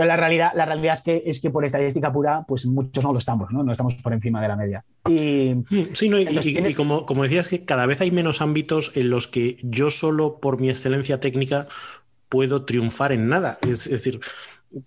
Pero 0.00 0.08
la 0.08 0.16
realidad, 0.16 0.52
la 0.54 0.64
realidad 0.64 0.94
es 0.94 1.02
que, 1.02 1.22
es 1.26 1.40
que 1.40 1.50
por 1.50 1.62
estadística 1.62 2.10
pura, 2.10 2.44
pues 2.48 2.64
muchos 2.64 3.04
no 3.04 3.12
lo 3.12 3.18
estamos, 3.18 3.50
¿no? 3.50 3.62
No 3.62 3.72
estamos 3.72 3.94
por 3.96 4.14
encima 4.14 4.40
de 4.40 4.48
la 4.48 4.56
media. 4.56 4.82
Y, 5.06 5.54
mm, 5.54 5.88
sí, 5.92 6.08
no, 6.08 6.18
y, 6.18 6.74
como, 6.74 7.04
como 7.04 7.24
decías, 7.24 7.48
que 7.48 7.66
cada 7.66 7.84
vez 7.84 8.00
hay 8.00 8.10
menos 8.10 8.40
ámbitos 8.40 8.96
en 8.96 9.10
los 9.10 9.28
que 9.28 9.58
yo 9.62 9.90
solo 9.90 10.40
por 10.40 10.58
mi 10.58 10.70
excelencia 10.70 11.20
técnica 11.20 11.68
puedo 12.30 12.64
triunfar 12.64 13.12
en 13.12 13.28
nada. 13.28 13.58
Es, 13.62 13.86
es 13.86 14.02
decir, 14.02 14.20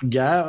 ya 0.01 0.45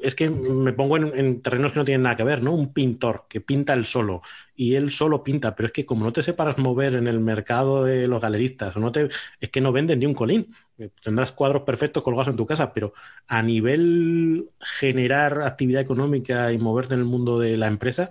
es 0.00 0.14
que 0.14 0.30
me 0.30 0.72
pongo 0.72 0.96
en, 0.96 1.42
terrenos 1.42 1.72
que 1.72 1.78
no 1.78 1.84
tienen 1.84 2.02
nada 2.02 2.16
que 2.16 2.24
ver, 2.24 2.42
¿no? 2.42 2.54
Un 2.54 2.72
pintor 2.72 3.26
que 3.28 3.40
pinta 3.42 3.74
él 3.74 3.84
solo 3.84 4.22
y 4.56 4.74
él 4.74 4.90
solo 4.90 5.22
pinta, 5.22 5.54
pero 5.54 5.66
es 5.66 5.72
que 5.72 5.84
como 5.84 6.04
no 6.04 6.12
te 6.12 6.22
separas 6.22 6.56
mover 6.56 6.94
en 6.94 7.06
el 7.08 7.20
mercado 7.20 7.84
de 7.84 8.06
los 8.08 8.22
galeristas, 8.22 8.76
no 8.76 8.90
te, 8.90 9.08
es 9.40 9.50
que 9.50 9.60
no 9.60 9.72
venden 9.72 9.98
ni 9.98 10.06
un 10.06 10.14
colín. 10.14 10.54
Tendrás 11.02 11.32
cuadros 11.32 11.62
perfectos 11.62 12.02
colgados 12.02 12.28
en 12.28 12.36
tu 12.36 12.46
casa, 12.46 12.72
pero 12.72 12.94
a 13.26 13.42
nivel 13.42 14.48
generar 14.60 15.42
actividad 15.42 15.82
económica 15.82 16.50
y 16.52 16.58
moverte 16.58 16.94
en 16.94 17.00
el 17.00 17.06
mundo 17.06 17.38
de 17.38 17.56
la 17.56 17.66
empresa, 17.66 18.08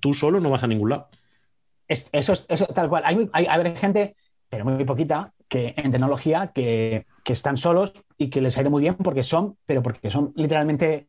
tú 0.00 0.14
solo 0.14 0.40
no 0.40 0.50
vas 0.50 0.64
a 0.64 0.66
ningún 0.66 0.90
lado. 0.90 1.08
eso 1.86 2.32
es 2.32 2.44
eso, 2.48 2.66
tal 2.66 2.88
cual. 2.88 3.04
Hay, 3.06 3.28
hay, 3.32 3.46
hay 3.46 3.76
gente, 3.76 4.16
pero 4.48 4.64
muy 4.64 4.84
poquita, 4.84 5.32
que 5.48 5.74
en 5.76 5.90
tecnología 5.92 6.52
que, 6.54 7.06
están 7.24 7.56
solos 7.56 7.92
y 8.16 8.30
que 8.30 8.40
les 8.40 8.56
ha 8.56 8.60
ido 8.60 8.70
muy 8.70 8.82
bien 8.82 8.94
porque 8.94 9.24
son, 9.24 9.56
pero 9.66 9.82
porque 9.82 10.10
son 10.10 10.32
literalmente 10.36 11.08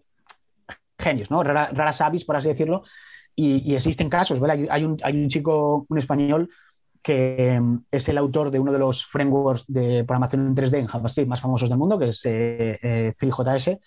genios, 0.98 1.30
¿no? 1.30 1.44
raras 1.44 2.02
avis, 2.02 2.26
por 2.26 2.36
así 2.36 2.48
decirlo. 2.48 2.84
Y, 3.36 3.76
existen 3.76 4.10
casos, 4.10 4.40
¿vale? 4.40 4.68
Hay, 4.72 4.84
un, 4.84 4.98
hay 5.04 5.14
un 5.16 5.30
chico, 5.30 5.86
un 5.90 5.98
español, 6.00 6.50
que 7.04 7.58
mm, 7.62 7.86
es 7.92 8.10
el 8.10 8.18
autor 8.18 8.52
de 8.52 8.60
uno 8.60 8.74
de 8.74 8.80
los 8.80 9.06
frameworks 9.06 9.66
de 9.68 10.04
programación 10.04 10.48
en 10.48 10.56
3D 10.56 10.80
en 10.80 10.88
JavaScript 10.88 11.30
más 11.30 11.40
famosos 11.40 11.70
del 11.70 11.78
mundo, 11.78 11.98
que 11.98 12.10
es 12.10 12.26
eh, 12.26 12.80
eh 12.82 13.14
js 13.18 13.80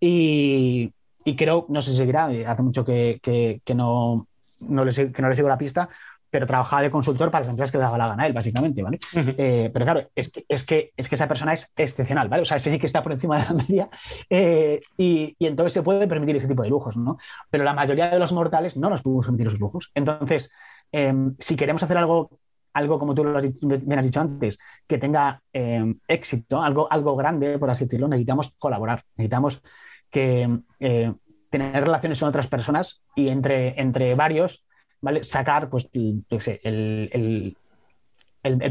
Y, 0.00 0.92
creo, 1.36 1.66
no 1.68 1.80
sé 1.80 1.92
si 1.92 1.96
seguirá, 1.96 2.32
eh, 2.32 2.44
hace 2.44 2.62
mucho 2.62 2.84
que, 2.84 3.62
no, 3.74 4.26
no, 4.60 4.84
le, 4.84 5.12
que 5.12 5.22
no 5.22 5.28
le 5.28 5.36
sigo 5.36 5.48
la 5.48 5.56
pista, 5.56 5.88
pero 6.30 6.46
trabajaba 6.46 6.82
de 6.82 6.90
consultor 6.90 7.30
para 7.30 7.44
las 7.44 7.50
empresas 7.50 7.72
que 7.72 7.78
le 7.78 7.84
daba 7.84 7.98
la 7.98 8.08
gana 8.08 8.24
a 8.24 8.26
él, 8.26 8.32
básicamente, 8.32 8.82
¿vale? 8.82 8.98
Eh, 9.12 9.70
pero 9.72 9.84
claro, 9.84 10.08
es 10.14 10.30
que, 10.30 10.44
es 10.48 10.64
que, 10.64 10.92
es, 10.96 11.08
que, 11.08 11.14
esa 11.14 11.28
persona 11.28 11.54
es 11.54 11.70
excepcional, 11.76 12.28
¿vale? 12.28 12.42
O 12.42 12.46
sea, 12.46 12.56
ese 12.56 12.70
sí 12.70 12.78
que 12.78 12.86
está 12.86 13.02
por 13.02 13.12
encima 13.12 13.38
de 13.38 13.44
la 13.44 13.52
media 13.68 13.88
eh, 14.28 14.80
y, 14.96 15.36
y, 15.38 15.46
entonces 15.46 15.72
se 15.72 15.82
puede 15.82 16.06
permitir 16.06 16.36
ese 16.36 16.48
tipo 16.48 16.62
de 16.62 16.70
lujos, 16.70 16.96
¿no? 16.96 17.18
Pero 17.50 17.64
la 17.64 17.74
mayoría 17.74 18.10
de 18.10 18.18
los 18.18 18.32
mortales 18.32 18.76
no 18.76 18.90
nos 18.90 19.02
podemos 19.02 19.26
permitir 19.26 19.48
esos 19.48 19.60
lujos. 19.60 19.90
Entonces, 19.94 20.50
em, 20.92 21.34
si 21.38 21.56
queremos 21.56 21.82
hacer 21.82 21.96
algo, 21.96 22.30
algo 22.72 22.98
como 22.98 23.14
tú 23.14 23.24
lo 23.24 23.38
has, 23.38 23.46
bien 23.60 23.98
has 23.98 24.06
dicho 24.06 24.20
antes, 24.20 24.58
que 24.86 24.98
tenga 24.98 25.42
em, 25.52 25.98
éxito, 26.06 26.62
algo, 26.62 26.90
algo 26.90 27.16
grande, 27.16 27.58
por 27.58 27.70
así 27.70 27.84
decirlo, 27.84 28.08
necesitamos 28.08 28.52
colaborar, 28.58 29.04
necesitamos 29.16 29.62
que 30.10 30.60
eh, 30.80 31.12
tener 31.50 31.84
relaciones 31.84 32.20
con 32.20 32.28
otras 32.28 32.48
personas 32.48 33.02
y 33.14 33.28
entre, 33.28 33.80
entre 33.80 34.14
varios 34.14 34.64
¿vale? 35.00 35.24
Sacar, 35.24 35.68
pues, 35.68 35.88
el, 35.92 37.56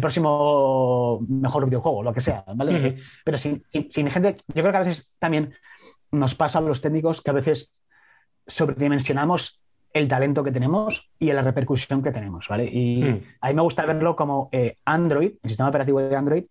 próximo 0.02 1.20
mejor 1.28 1.66
videojuego, 1.66 2.04
lo 2.04 2.14
que 2.14 2.22
sea, 2.22 2.44
¿vale? 2.56 2.98
Pero 3.24 3.38
sin, 3.38 3.64
gente, 3.72 4.38
yo 4.48 4.62
creo 4.62 4.72
que 4.72 4.78
a 4.78 4.84
veces 4.84 5.10
también 5.20 5.54
nos 6.12 6.36
pasa 6.36 6.60
a 6.60 6.62
los 6.62 6.82
técnicos 6.82 7.22
que 7.22 7.30
a 7.30 7.34
veces 7.34 7.74
sobredimensionamos 8.48 9.60
el 9.94 10.08
talento 10.08 10.44
que 10.44 10.52
tenemos 10.52 11.10
y 11.20 11.32
la 11.32 11.42
repercusión 11.42 12.04
que 12.04 12.12
tenemos, 12.12 12.48
¿vale? 12.48 12.66
Y 12.66 13.04
mm. 13.04 13.24
a 13.42 13.48
mí 13.48 13.54
me 13.54 13.62
gusta 13.62 13.86
verlo 13.86 14.16
como 14.16 14.50
eh, 14.52 14.78
Android, 14.86 15.34
el 15.42 15.50
sistema 15.50 15.70
operativo 15.70 16.02
de 16.02 16.16
Android, 16.16 16.46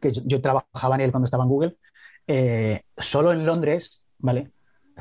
que 0.00 0.12
yo, 0.12 0.40
trabajaba 0.40 0.94
en 0.96 1.00
él 1.02 1.10
cuando 1.10 1.24
estaba 1.24 1.44
en 1.44 1.50
Google, 1.50 1.76
eh, 2.26 2.82
solo 2.96 3.32
en 3.32 3.44
Londres, 3.44 4.02
¿vale? 4.18 4.50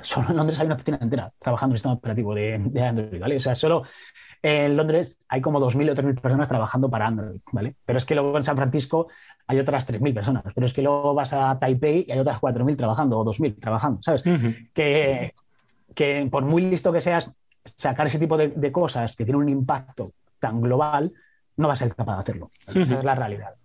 Solo 0.01 0.29
en 0.29 0.37
Londres 0.37 0.59
hay 0.59 0.65
una 0.65 0.75
oficina 0.75 0.97
entera 1.01 1.31
trabajando 1.39 1.73
en 1.73 1.75
el 1.75 1.79
sistema 1.79 1.93
operativo 1.95 2.35
de, 2.35 2.55
Android, 2.55 3.19
¿vale? 3.19 3.37
O 3.37 3.41
sea, 3.41 3.55
solo 3.55 3.83
en 4.41 4.75
Londres 4.75 5.17
hay 5.27 5.41
como 5.41 5.59
2.000 5.59 5.91
o 5.91 5.95
3.000 5.95 6.21
personas 6.21 6.47
trabajando 6.47 6.89
para 6.89 7.07
Android, 7.07 7.39
¿vale? 7.51 7.75
Pero 7.85 7.97
es 7.97 8.05
que 8.05 8.15
luego 8.15 8.37
en 8.37 8.43
San 8.43 8.55
Francisco 8.55 9.07
hay 9.47 9.59
otras 9.59 9.87
3.000 9.87 10.13
personas, 10.13 10.43
pero 10.53 10.67
es 10.67 10.73
que 10.73 10.81
luego 10.81 11.13
vas 11.13 11.33
a 11.33 11.57
Taipei 11.59 12.05
y 12.07 12.11
hay 12.11 12.19
otras 12.19 12.39
4.000 12.39 12.77
trabajando 12.77 13.19
o 13.19 13.25
2.000 13.25 13.59
trabajando, 13.59 13.99
¿sabes? 14.01 14.23
que, 14.73 15.33
que 15.95 16.27
por 16.31 16.43
muy 16.43 16.63
listo 16.63 16.91
que 16.91 17.01
seas, 17.01 17.31
sacar 17.77 18.07
ese 18.07 18.19
tipo 18.19 18.37
de, 18.37 18.71
cosas 18.71 19.15
que 19.15 19.23
tienen 19.25 19.41
un 19.41 19.49
impacto 19.49 20.11
tan 20.39 20.61
global, 20.61 21.11
no 21.57 21.67
vas 21.67 21.81
a 21.81 21.85
ser 21.85 21.95
capaz 21.95 22.15
de 22.15 22.21
hacerlo. 22.21 22.51
Esa 22.67 22.99
es 22.99 23.03
la 23.03 23.15
realidad. 23.15 23.55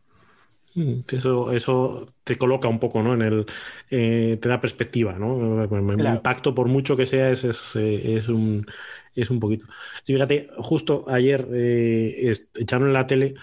Mm, 0.78 1.00
eso, 1.10 1.50
eso 1.52 2.06
te 2.22 2.38
coloca 2.38 2.68
un 2.68 2.78
poco, 2.78 3.02
¿no? 3.02 3.14
En 3.14 3.22
el, 3.22 3.46
eh, 3.90 4.38
te 4.40 4.48
da 4.48 4.60
perspectiva, 4.60 5.18
¿no? 5.18 5.64
El 5.64 6.06
impacto, 6.06 6.54
por 6.54 6.68
mucho 6.68 6.96
que 6.96 7.04
sea, 7.04 7.30
es, 7.30 7.42
es, 7.42 7.74
eh, 7.74 8.22
un, 8.28 8.64
es 9.12 9.28
un 9.28 9.40
poquito. 9.40 9.66
fíjate, 10.06 10.50
justo 10.58 11.04
ayer 11.08 11.48
eh, 11.52 12.32
echaron 12.54 12.86
en 12.88 12.94
la 12.94 13.08
tele 13.08 13.34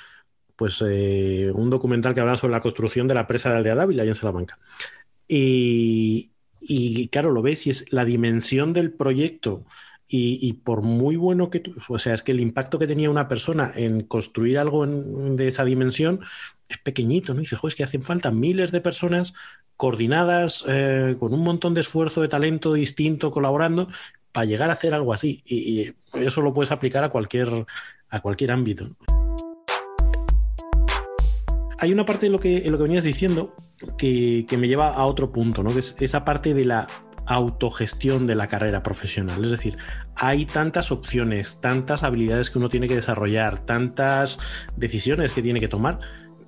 pues 0.55 0.81
eh, 0.87 1.51
un 1.53 1.69
documental 1.69 2.13
que 2.13 2.21
habla 2.21 2.37
sobre 2.37 2.53
la 2.53 2.61
construcción 2.61 3.09
de 3.09 3.15
la 3.15 3.27
presa 3.27 3.49
de 3.49 3.57
Aldea 3.57 3.75
Dávila, 3.75 4.03
ahí 4.03 4.09
en 4.09 4.15
Salamanca. 4.15 4.57
Y, 5.27 6.31
y 6.61 7.09
claro, 7.09 7.31
lo 7.31 7.41
ves 7.41 7.67
y 7.67 7.71
es 7.71 7.91
la 7.91 8.05
dimensión 8.05 8.71
del 8.71 8.93
proyecto. 8.93 9.65
Y, 10.07 10.53
por 10.63 10.81
muy 10.83 11.15
bueno 11.17 11.49
que 11.49 11.59
tú, 11.59 11.75
o 11.89 11.99
sea, 11.99 12.13
es 12.13 12.23
que 12.23 12.31
el 12.31 12.39
impacto 12.39 12.79
que 12.79 12.87
tenía 12.87 13.09
una 13.09 13.27
persona 13.27 13.73
en 13.75 14.01
construir 14.03 14.59
algo 14.59 14.85
de 14.85 15.47
esa 15.47 15.65
dimensión 15.65 16.21
es 16.69 16.77
pequeñito, 16.79 17.33
¿no? 17.33 17.39
Y 17.39 17.43
dices, 17.43 17.59
es 17.63 17.75
que 17.75 17.83
hacen 17.83 18.01
falta 18.01 18.31
miles 18.31 18.71
de 18.71 18.81
personas 18.81 19.33
coordinadas, 19.77 20.63
eh, 20.67 21.15
con 21.19 21.33
un 21.33 21.41
montón 21.41 21.73
de 21.73 21.81
esfuerzo, 21.81 22.21
de 22.21 22.27
talento 22.27 22.73
distinto, 22.73 23.31
colaborando, 23.31 23.89
para 24.31 24.45
llegar 24.45 24.69
a 24.69 24.73
hacer 24.73 24.93
algo 24.93 25.13
así. 25.13 25.43
Y, 25.45 25.93
eso 26.13 26.41
lo 26.41 26.53
puedes 26.53 26.71
aplicar 26.71 27.03
a 27.03 27.09
cualquier, 27.09 27.65
a 28.09 28.21
cualquier 28.21 28.51
ámbito. 28.51 28.95
Hay 31.79 31.91
una 31.91 32.05
parte 32.05 32.27
de 32.27 32.31
lo 32.31 32.39
que, 32.39 32.69
lo 32.71 32.77
que 32.77 32.83
venías 32.83 33.03
diciendo 33.03 33.53
que, 33.97 34.45
me 34.57 34.67
lleva 34.67 34.93
a 34.93 35.05
otro 35.05 35.31
punto, 35.31 35.61
¿no? 35.61 35.73
Que 35.73 35.79
es 35.79 35.95
esa 35.99 36.23
parte 36.23 36.53
de 36.53 36.63
la 36.63 36.87
autogestión 37.25 38.27
de 38.27 38.35
la 38.35 38.47
carrera 38.47 38.81
profesional. 38.81 39.43
Es 39.43 39.51
decir, 39.51 39.77
hay 40.15 40.45
tantas 40.45 40.91
opciones, 40.91 41.59
tantas 41.59 42.03
habilidades 42.03 42.49
que 42.49 42.59
uno 42.59 42.69
tiene 42.69 42.87
que 42.87 42.95
desarrollar, 42.95 43.59
tantas 43.65 44.39
decisiones 44.77 45.33
que 45.33 45.41
tiene 45.41 45.59
que 45.59 45.67
tomar, 45.67 45.99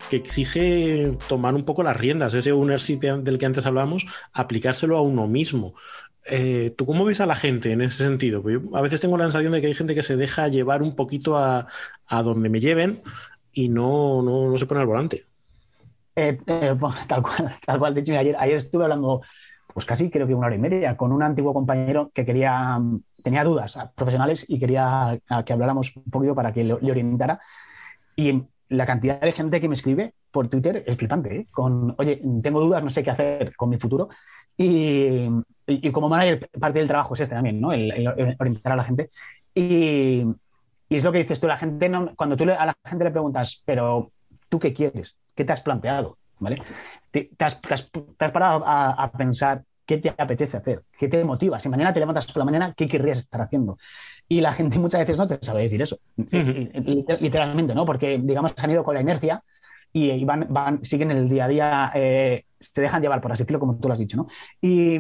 que 0.10 0.18
exige 0.18 1.14
tomar 1.28 1.56
un 1.56 1.66
poco 1.66 1.84
las 1.84 1.98
riendas, 1.98 2.34
ese 2.34 2.52
ownership 2.52 3.00
del 3.00 3.38
que 3.38 3.46
antes 3.46 3.66
hablábamos, 3.66 4.08
aplicárselo 4.34 4.98
a 4.98 5.02
uno 5.02 5.28
mismo. 5.28 5.74
Eh, 6.30 6.74
¿Tú 6.78 6.86
cómo 6.86 7.06
ves 7.06 7.22
a 7.22 7.26
la 7.26 7.36
gente 7.36 7.72
en 7.72 7.82
ese 7.82 8.04
sentido? 8.04 8.44
a 8.74 8.82
veces 8.82 9.00
tengo 9.00 9.18
la 9.18 9.26
sensación 9.26 9.54
de 9.54 9.62
que 9.62 9.68
hay 9.68 9.76
gente 9.76 9.96
que 9.96 10.04
se 10.04 10.18
deja 10.18 10.48
llevar 10.50 10.82
un 10.82 10.96
poquito 10.96 11.38
a, 11.38 11.68
donde 12.10 12.50
me 12.50 12.60
lleven 12.60 13.02
y 13.54 13.70
no, 13.70 14.22
no, 14.22 14.58
se 14.58 14.66
pone 14.66 14.82
al 14.82 14.88
volante. 14.88 15.26
Eh, 16.16 16.38
eh, 16.48 16.76
tal 17.08 17.22
cual, 17.22 17.56
tal 17.66 17.80
cual. 17.80 17.94
De 17.94 18.02
hecho, 18.02 18.18
ayer, 18.18 18.36
ayer 18.38 18.58
estuve 18.58 18.84
hablando, 18.84 19.22
pues 19.74 19.86
casi 19.86 20.10
creo 20.10 20.28
que 20.28 20.36
una 20.36 20.48
hora 20.48 20.56
y 20.56 20.60
media, 20.60 20.98
con 20.98 21.12
un 21.14 21.24
antiguo 21.24 21.54
compañero 21.54 22.12
que 22.14 22.26
quería, 22.26 22.80
tenía 23.24 23.44
dudas 23.44 23.78
profesionales 23.96 24.46
y 24.48 24.60
quería 24.60 25.20
que 25.46 25.54
habláramos 25.54 25.96
un 25.96 26.04
poquito 26.12 26.36
para 26.36 26.52
que 26.52 26.64
le, 26.64 26.74
orientara. 26.74 27.40
Y 28.18 28.44
la 28.70 28.86
cantidad 28.86 29.20
de 29.22 29.32
gente 29.32 29.62
que 29.62 29.68
me 29.68 29.76
escribe 29.76 30.14
por 30.32 30.50
Twitter 30.50 30.84
es 30.86 30.98
flipante, 30.98 31.36
¿eh? 31.36 31.48
con, 31.52 31.96
oye, 31.98 32.22
tengo 32.42 32.60
dudas, 32.60 32.84
no 32.84 32.90
sé 32.90 33.04
qué 33.04 33.12
hacer 33.12 33.56
con 33.56 33.70
mi 33.70 33.78
futuro. 33.78 34.10
Y, 34.58 35.30
como 35.92 36.10
manager, 36.10 36.50
parte 36.60 36.80
del 36.80 36.88
trabajo 36.88 37.14
es 37.14 37.22
este 37.22 37.36
también, 37.36 37.62
¿no? 37.62 37.72
El, 37.72 38.36
orientar 38.40 38.74
a 38.74 38.76
la 38.76 38.84
gente. 38.84 39.10
Y, 39.54 40.24
es 40.90 41.04
lo 41.04 41.12
que 41.12 41.20
dices 41.20 41.40
tú, 41.40 41.48
la 41.48 41.58
gente 41.58 41.90
no, 41.90 42.16
cuando 42.16 42.38
tú 42.38 42.44
a 42.44 42.66
la 42.66 42.76
gente 42.86 43.04
le 43.04 43.12
preguntas, 43.12 43.62
pero 43.66 44.12
¿tú 44.50 44.58
qué 44.58 44.74
quieres? 44.74 45.16
¿Qué 45.36 45.46
te 45.46 45.54
has 45.54 45.62
planteado? 45.62 46.18
¿Vale? 46.40 46.62
¿Te, 47.12 47.30
has, 47.40 47.60
parado 48.18 48.64
a, 48.66 49.12
pensar 49.18 49.64
qué 49.86 49.98
te 49.98 50.10
apetece 50.10 50.58
hacer? 50.58 50.84
¿Qué 50.98 51.08
te 51.08 51.24
motiva? 51.24 51.60
Si 51.60 51.70
mañana 51.70 51.94
te 51.94 52.00
levantas 52.00 52.26
por 52.26 52.38
la 52.38 52.46
mañana, 52.46 52.74
¿qué 52.76 52.88
querrías 52.88 53.20
estar 53.20 53.42
haciendo? 53.42 53.78
Y 54.28 54.42
la 54.42 54.54
gente 54.54 54.80
muchas 54.80 55.02
veces 55.02 55.18
no 55.18 55.28
te 55.28 55.44
sabe 55.46 55.64
decir 55.64 55.82
eso, 55.82 56.00
literalmente, 56.18 57.74
¿no? 57.74 57.86
Porque, 57.86 58.20
digamos, 58.22 58.52
se 58.52 58.62
han 58.62 58.72
ido 58.72 58.84
con 58.84 58.96
la 58.96 59.02
inercia 59.02 59.44
y, 59.94 60.24
van, 60.26 60.48
van, 60.50 60.84
siguen 60.84 61.12
el 61.12 61.30
día 61.30 61.46
a 61.46 61.48
día, 61.48 61.92
eh, 61.96 62.46
se 62.60 62.82
dejan 62.82 63.02
llevar, 63.02 63.22
por 63.22 63.32
así 63.32 63.44
decirlo, 63.44 63.60
como 63.60 63.78
tú 63.80 63.88
lo 63.88 63.94
has 63.94 64.00
dicho, 64.00 64.18
¿no? 64.18 64.28
Y 64.62 64.98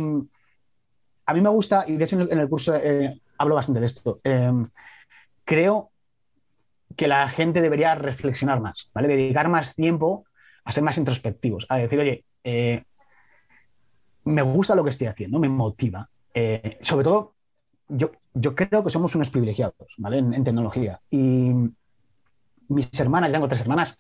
a 1.25 1.33
mí 1.33 1.41
me 1.41 1.49
gusta, 1.49 1.85
y 1.87 1.97
de 1.97 2.03
hecho 2.03 2.19
en 2.19 2.39
el, 2.39 2.49
curso 2.49 2.75
eh, 2.75 3.19
hablo 3.37 3.55
bastante 3.55 3.79
de 3.79 3.85
esto, 3.85 4.19
eh, 4.23 4.51
creo 5.43 5.91
que 6.95 7.07
la 7.07 7.29
gente 7.29 7.61
debería 7.61 7.95
reflexionar 7.95 8.59
más, 8.59 8.89
¿vale? 8.93 9.07
Dedicar 9.07 9.49
más 9.49 9.75
tiempo 9.75 10.25
a 10.63 10.71
ser 10.71 10.83
más 10.83 10.97
introspectivos, 10.97 11.65
a 11.69 11.77
decir, 11.77 11.99
oye, 11.99 12.23
me 14.23 14.41
gusta 14.41 14.75
lo 14.75 14.83
que 14.83 14.89
estoy 14.89 15.07
haciendo, 15.07 15.39
me 15.39 15.49
motiva. 15.49 16.09
sobre 16.81 17.03
todo 17.03 17.36
yo, 17.89 18.11
yo 18.33 18.55
creo 18.55 18.83
que 18.83 18.89
somos 18.89 19.13
unos 19.15 19.29
privilegiados, 19.29 19.75
¿vale? 19.97 20.17
En, 20.17 20.43
tecnología. 20.43 20.99
Y 21.09 21.51
mis 22.67 22.99
hermanas, 22.99 23.29
ya 23.29 23.35
tengo 23.35 23.47
tres 23.47 23.61
hermanas, 23.61 23.97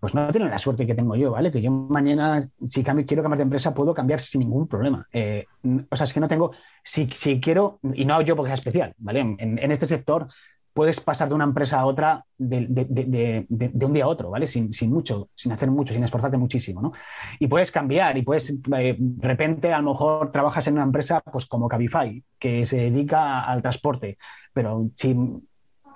pues 0.00 0.14
no 0.14 0.30
tienen 0.30 0.50
la 0.50 0.58
suerte 0.58 0.86
que 0.86 0.94
tengo 0.94 1.16
yo, 1.16 1.30
¿vale? 1.30 1.50
Que 1.50 1.62
yo 1.62 1.70
mañana, 1.70 2.42
si 2.68 2.82
cambio, 2.82 3.06
quiero 3.06 3.22
cambiar 3.22 3.38
de 3.38 3.44
empresa, 3.44 3.74
puedo 3.74 3.94
cambiar 3.94 4.20
sin 4.20 4.40
ningún 4.40 4.68
problema. 4.68 5.06
Eh, 5.12 5.46
o 5.90 5.96
sea, 5.96 6.04
es 6.04 6.12
que 6.12 6.20
no 6.20 6.28
tengo, 6.28 6.52
si, 6.82 7.08
si 7.08 7.40
quiero, 7.40 7.78
y 7.94 8.04
no 8.04 8.20
yo 8.22 8.36
porque 8.36 8.50
sea 8.50 8.56
especial, 8.56 8.94
¿vale? 8.98 9.20
En, 9.20 9.58
en 9.58 9.72
este 9.72 9.86
sector 9.86 10.28
puedes 10.74 11.00
pasar 11.00 11.28
de 11.28 11.34
una 11.34 11.44
empresa 11.44 11.78
a 11.78 11.86
otra 11.86 12.24
de, 12.36 13.46
un 13.48 13.92
día 13.92 14.04
a 14.04 14.08
otro, 14.08 14.30
¿vale? 14.30 14.48
Sin, 14.48 14.70
mucho, 14.90 15.30
sin 15.36 15.52
hacer 15.52 15.70
mucho, 15.70 15.94
sin 15.94 16.02
esforzarte 16.02 16.36
muchísimo, 16.36 16.82
¿no? 16.82 16.92
Y 17.38 17.46
puedes 17.46 17.70
cambiar 17.70 18.18
y 18.18 18.22
puedes, 18.22 18.50
eh, 18.50 18.96
de 18.98 19.28
repente, 19.28 19.72
a 19.72 19.80
lo 19.80 19.92
mejor 19.92 20.32
trabajas 20.32 20.66
en 20.66 20.74
una 20.74 20.82
empresa 20.82 21.20
pues 21.20 21.46
como 21.46 21.68
Cabify, 21.68 22.22
que 22.38 22.66
se 22.66 22.76
dedica 22.76 23.44
al 23.44 23.62
transporte, 23.62 24.18
pero 24.52 24.90
si, 24.96 25.16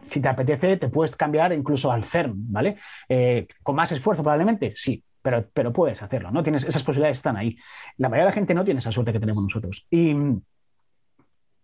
si 0.02 0.20
te 0.20 0.28
apetece, 0.28 0.76
te 0.76 0.88
puedes 0.88 1.16
cambiar 1.16 1.52
incluso 1.52 1.90
al 1.90 2.04
CERN, 2.04 2.34
¿vale? 2.52 2.78
Eh, 3.08 3.48
con 3.64 3.74
más 3.74 3.90
esfuerzo 3.90 4.22
probablemente, 4.22 4.74
sí, 4.76 5.02
pero, 5.20 5.44
pero 5.52 5.72
puedes 5.72 6.00
hacerlo, 6.04 6.30
¿no? 6.30 6.44
Tienes, 6.44 6.62
esas 6.62 6.84
posibilidades 6.84 7.18
están 7.18 7.36
ahí. 7.36 7.56
La 7.96 8.08
mayoría 8.08 8.26
de 8.26 8.30
la 8.30 8.34
gente 8.34 8.54
no 8.54 8.64
tiene 8.64 8.78
esa 8.78 8.92
suerte 8.92 9.12
que 9.12 9.20
tenemos 9.20 9.42
nosotros. 9.42 9.88
Y, 9.90 10.14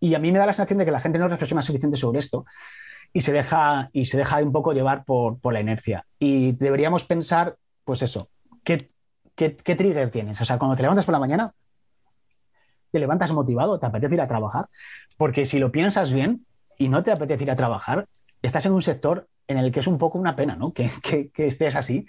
y 0.01 0.15
a 0.15 0.19
mí 0.19 0.33
me 0.33 0.39
da 0.39 0.45
la 0.45 0.53
sensación 0.53 0.79
de 0.79 0.85
que 0.85 0.91
la 0.91 0.99
gente 0.99 1.17
no 1.17 1.29
reflexiona 1.29 1.61
suficiente 1.61 1.95
sobre 1.95 2.19
esto 2.19 2.45
y 3.15 3.21
se 3.21 3.31
deja, 3.31 3.89
y 3.93 4.07
se 4.07 4.17
deja 4.17 4.43
un 4.43 4.51
poco 4.51 4.73
llevar 4.73 5.05
por, 5.05 5.39
la 5.53 5.61
inercia. 5.61 6.05
Y 6.19 6.51
deberíamos 6.51 7.05
pensar, 7.05 7.55
pues 7.85 8.01
eso, 8.01 8.27
¿qué, 8.65 8.89
¿qué, 9.35 9.51
trigger 9.51 10.11
tienes? 10.11 10.41
O 10.41 10.43
sea, 10.43 10.57
cuando 10.57 10.75
te 10.75 10.81
levantas 10.81 11.05
por 11.05 11.13
la 11.13 11.19
mañana, 11.19 11.53
te 12.91 12.99
levantas 12.99 13.31
motivado, 13.31 13.79
te 13.79 13.85
apetece 13.85 14.15
ir 14.15 14.21
a 14.21 14.27
trabajar, 14.27 14.65
porque 15.15 15.45
si 15.45 15.59
lo 15.59 15.71
piensas 15.71 16.11
bien 16.11 16.45
y 16.77 16.89
no 16.89 17.03
te 17.03 17.13
apetece 17.13 17.43
ir 17.43 17.51
a 17.51 17.55
trabajar, 17.55 18.05
estás 18.41 18.65
en 18.65 18.73
un 18.73 18.81
sector 18.81 19.29
en 19.47 19.59
el 19.59 19.71
que 19.71 19.79
es 19.79 19.87
un 19.87 19.97
poco 19.97 20.17
una 20.17 20.35
pena, 20.35 20.57
¿no? 20.57 20.73
Que, 21.01 21.31
estés 21.37 21.77
así, 21.77 22.07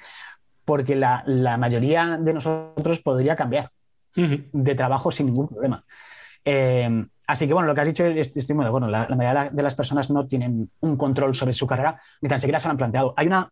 porque 0.65 0.97
la, 0.97 1.23
mayoría 1.57 2.19
de 2.21 2.33
nosotros 2.33 2.99
podría 2.99 3.37
cambiar 3.37 3.71
de 4.17 4.75
trabajo 4.75 5.13
sin 5.13 5.27
ningún 5.27 5.47
problema. 5.47 5.85
Eh, 6.45 7.07
Así 7.27 7.47
que 7.47 7.53
bueno, 7.53 7.67
lo 7.67 7.75
que 7.75 7.81
has 7.81 7.89
dicho 7.89 8.05
estoy 8.05 8.55
muy 8.55 8.65
de 8.65 8.69
acuerdo. 8.69 8.89
La, 8.89 9.09
mayoría 9.09 9.51
de 9.51 9.63
las 9.63 9.75
personas 9.75 10.11
no 10.11 10.27
tienen 10.27 10.71
un 10.81 10.97
control 10.97 11.35
sobre 11.35 11.55
su 11.55 11.67
carrera, 11.67 12.01
ni 12.21 12.29
tan 12.29 12.41
siquiera 12.41 12.61
se 12.61 12.69
lo 12.69 12.73
han 12.73 12.77
planteado. 12.77 13.15
Hay 13.17 13.27
una, 13.27 13.51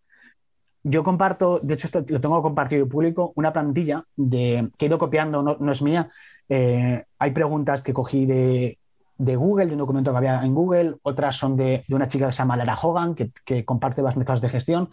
yo 0.85 1.03
comparto, 1.03 1.59
de 1.61 1.75
hecho 1.75 1.89
esto 1.89 2.05
lo 2.07 2.21
tengo 2.21 2.41
compartido 2.43 2.89
público, 2.89 3.33
una 3.35 3.53
plantilla 3.53 4.05
de, 4.17 4.71
que 4.79 4.87
he 4.87 4.89
ido 4.89 4.99
copiando, 4.99 5.43
no, 5.43 5.73
es 5.73 5.83
mía. 5.83 6.11
Eh, 6.49 7.05
hay 7.19 7.31
preguntas 7.33 7.83
que 7.83 7.93
cogí 7.93 8.27
de, 8.27 8.79
Google, 9.19 9.67
de 9.67 9.73
un 9.73 9.79
documento 9.79 10.13
que 10.13 10.19
había 10.19 10.45
en 10.45 10.55
Google, 10.55 10.97
otras 11.03 11.37
son 11.37 11.57
de, 11.57 11.85
una 11.89 12.07
chica 12.07 12.27
que 12.27 12.33
se 12.33 12.39
llama 12.39 12.57
Lara 12.57 12.79
Hogan, 12.81 13.17
que, 13.17 13.33
que 13.45 13.65
comparte 13.65 14.03
las 14.03 14.17
métodos 14.17 14.41
de 14.41 14.51
gestión. 14.51 14.91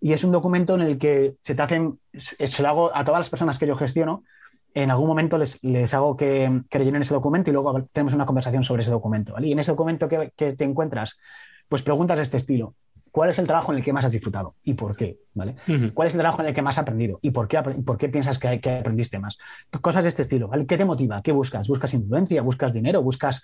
Y 0.00 0.14
es 0.14 0.24
un 0.24 0.32
documento 0.32 0.74
en 0.74 0.80
el 0.80 0.98
que 0.98 1.36
se 1.42 1.54
te 1.54 1.62
hacen, 1.62 2.00
se 2.12 2.62
lo 2.62 2.68
hago 2.68 2.96
a 2.96 3.04
todas 3.04 3.20
las 3.20 3.30
personas 3.30 3.58
que 3.58 3.68
yo 3.68 3.76
gestiono, 3.76 4.24
en 4.76 4.90
algún 4.90 5.06
momento 5.06 5.38
les, 5.38 5.94
hago 5.94 6.18
que, 6.18 6.60
que, 6.68 6.78
rellenen 6.78 7.00
ese 7.00 7.14
documento 7.14 7.48
y 7.48 7.52
luego 7.54 7.84
tenemos 7.92 8.12
una 8.12 8.26
conversación 8.26 8.62
sobre 8.62 8.82
ese 8.82 8.90
documento. 8.90 9.34
Y 9.40 9.52
en 9.52 9.58
ese 9.58 9.70
documento 9.70 10.06
que, 10.06 10.30
te 10.36 10.64
encuentras, 10.64 11.16
pues 11.66 11.82
preguntas 11.82 12.18
de 12.18 12.24
este 12.24 12.36
estilo. 12.36 12.74
¿Cuál 13.10 13.30
es 13.30 13.38
el 13.38 13.46
trabajo 13.46 13.72
en 13.72 13.78
el 13.78 13.84
que 13.84 13.94
más 13.94 14.04
has 14.04 14.12
disfrutado 14.12 14.56
y 14.62 14.74
por 14.74 14.94
qué? 14.94 15.16
¿vale? 15.32 15.56
¿Cuál 15.94 16.08
es 16.08 16.14
el 16.14 16.20
trabajo 16.20 16.42
en 16.42 16.48
el 16.48 16.54
que 16.54 16.60
más 16.60 16.76
has 16.76 16.82
aprendido 16.82 17.18
y 17.22 17.30
por 17.30 17.48
qué, 17.48 17.62
por 17.62 17.96
qué 17.96 18.10
piensas 18.10 18.38
que, 18.38 18.60
que, 18.60 18.70
aprendiste 18.70 19.18
más? 19.18 19.38
Cosas 19.80 20.02
de 20.02 20.10
este 20.10 20.20
estilo. 20.20 20.48
¿vale? 20.48 20.66
¿Qué 20.66 20.76
te 20.76 20.84
motiva? 20.84 21.22
¿Qué 21.22 21.32
buscas? 21.32 21.66
¿Buscas 21.66 21.94
influencia? 21.94 22.42
¿Buscas 22.42 22.74
dinero? 22.74 23.00
¿Buscas 23.00 23.42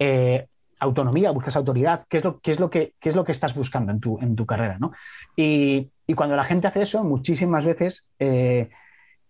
eh, 0.00 0.48
autonomía? 0.80 1.30
¿Buscas 1.30 1.54
autoridad? 1.54 2.06
¿Qué 2.08 2.16
es 2.16 2.24
lo, 2.24 2.40
qué 2.40 2.50
es 2.50 2.58
lo, 2.58 2.70
que, 2.70 2.94
qué 2.98 3.10
es 3.10 3.14
lo 3.14 3.22
que 3.22 3.30
estás 3.30 3.54
buscando 3.54 3.92
en 3.92 4.00
tu, 4.00 4.18
en 4.18 4.34
tu 4.34 4.44
carrera? 4.44 4.78
¿no? 4.80 4.90
Y, 5.36 5.92
y, 6.08 6.14
cuando 6.14 6.34
la 6.34 6.42
gente 6.42 6.66
hace 6.66 6.82
eso, 6.82 7.04
muchísimas 7.04 7.64
veces... 7.64 8.08
Eh, 8.18 8.68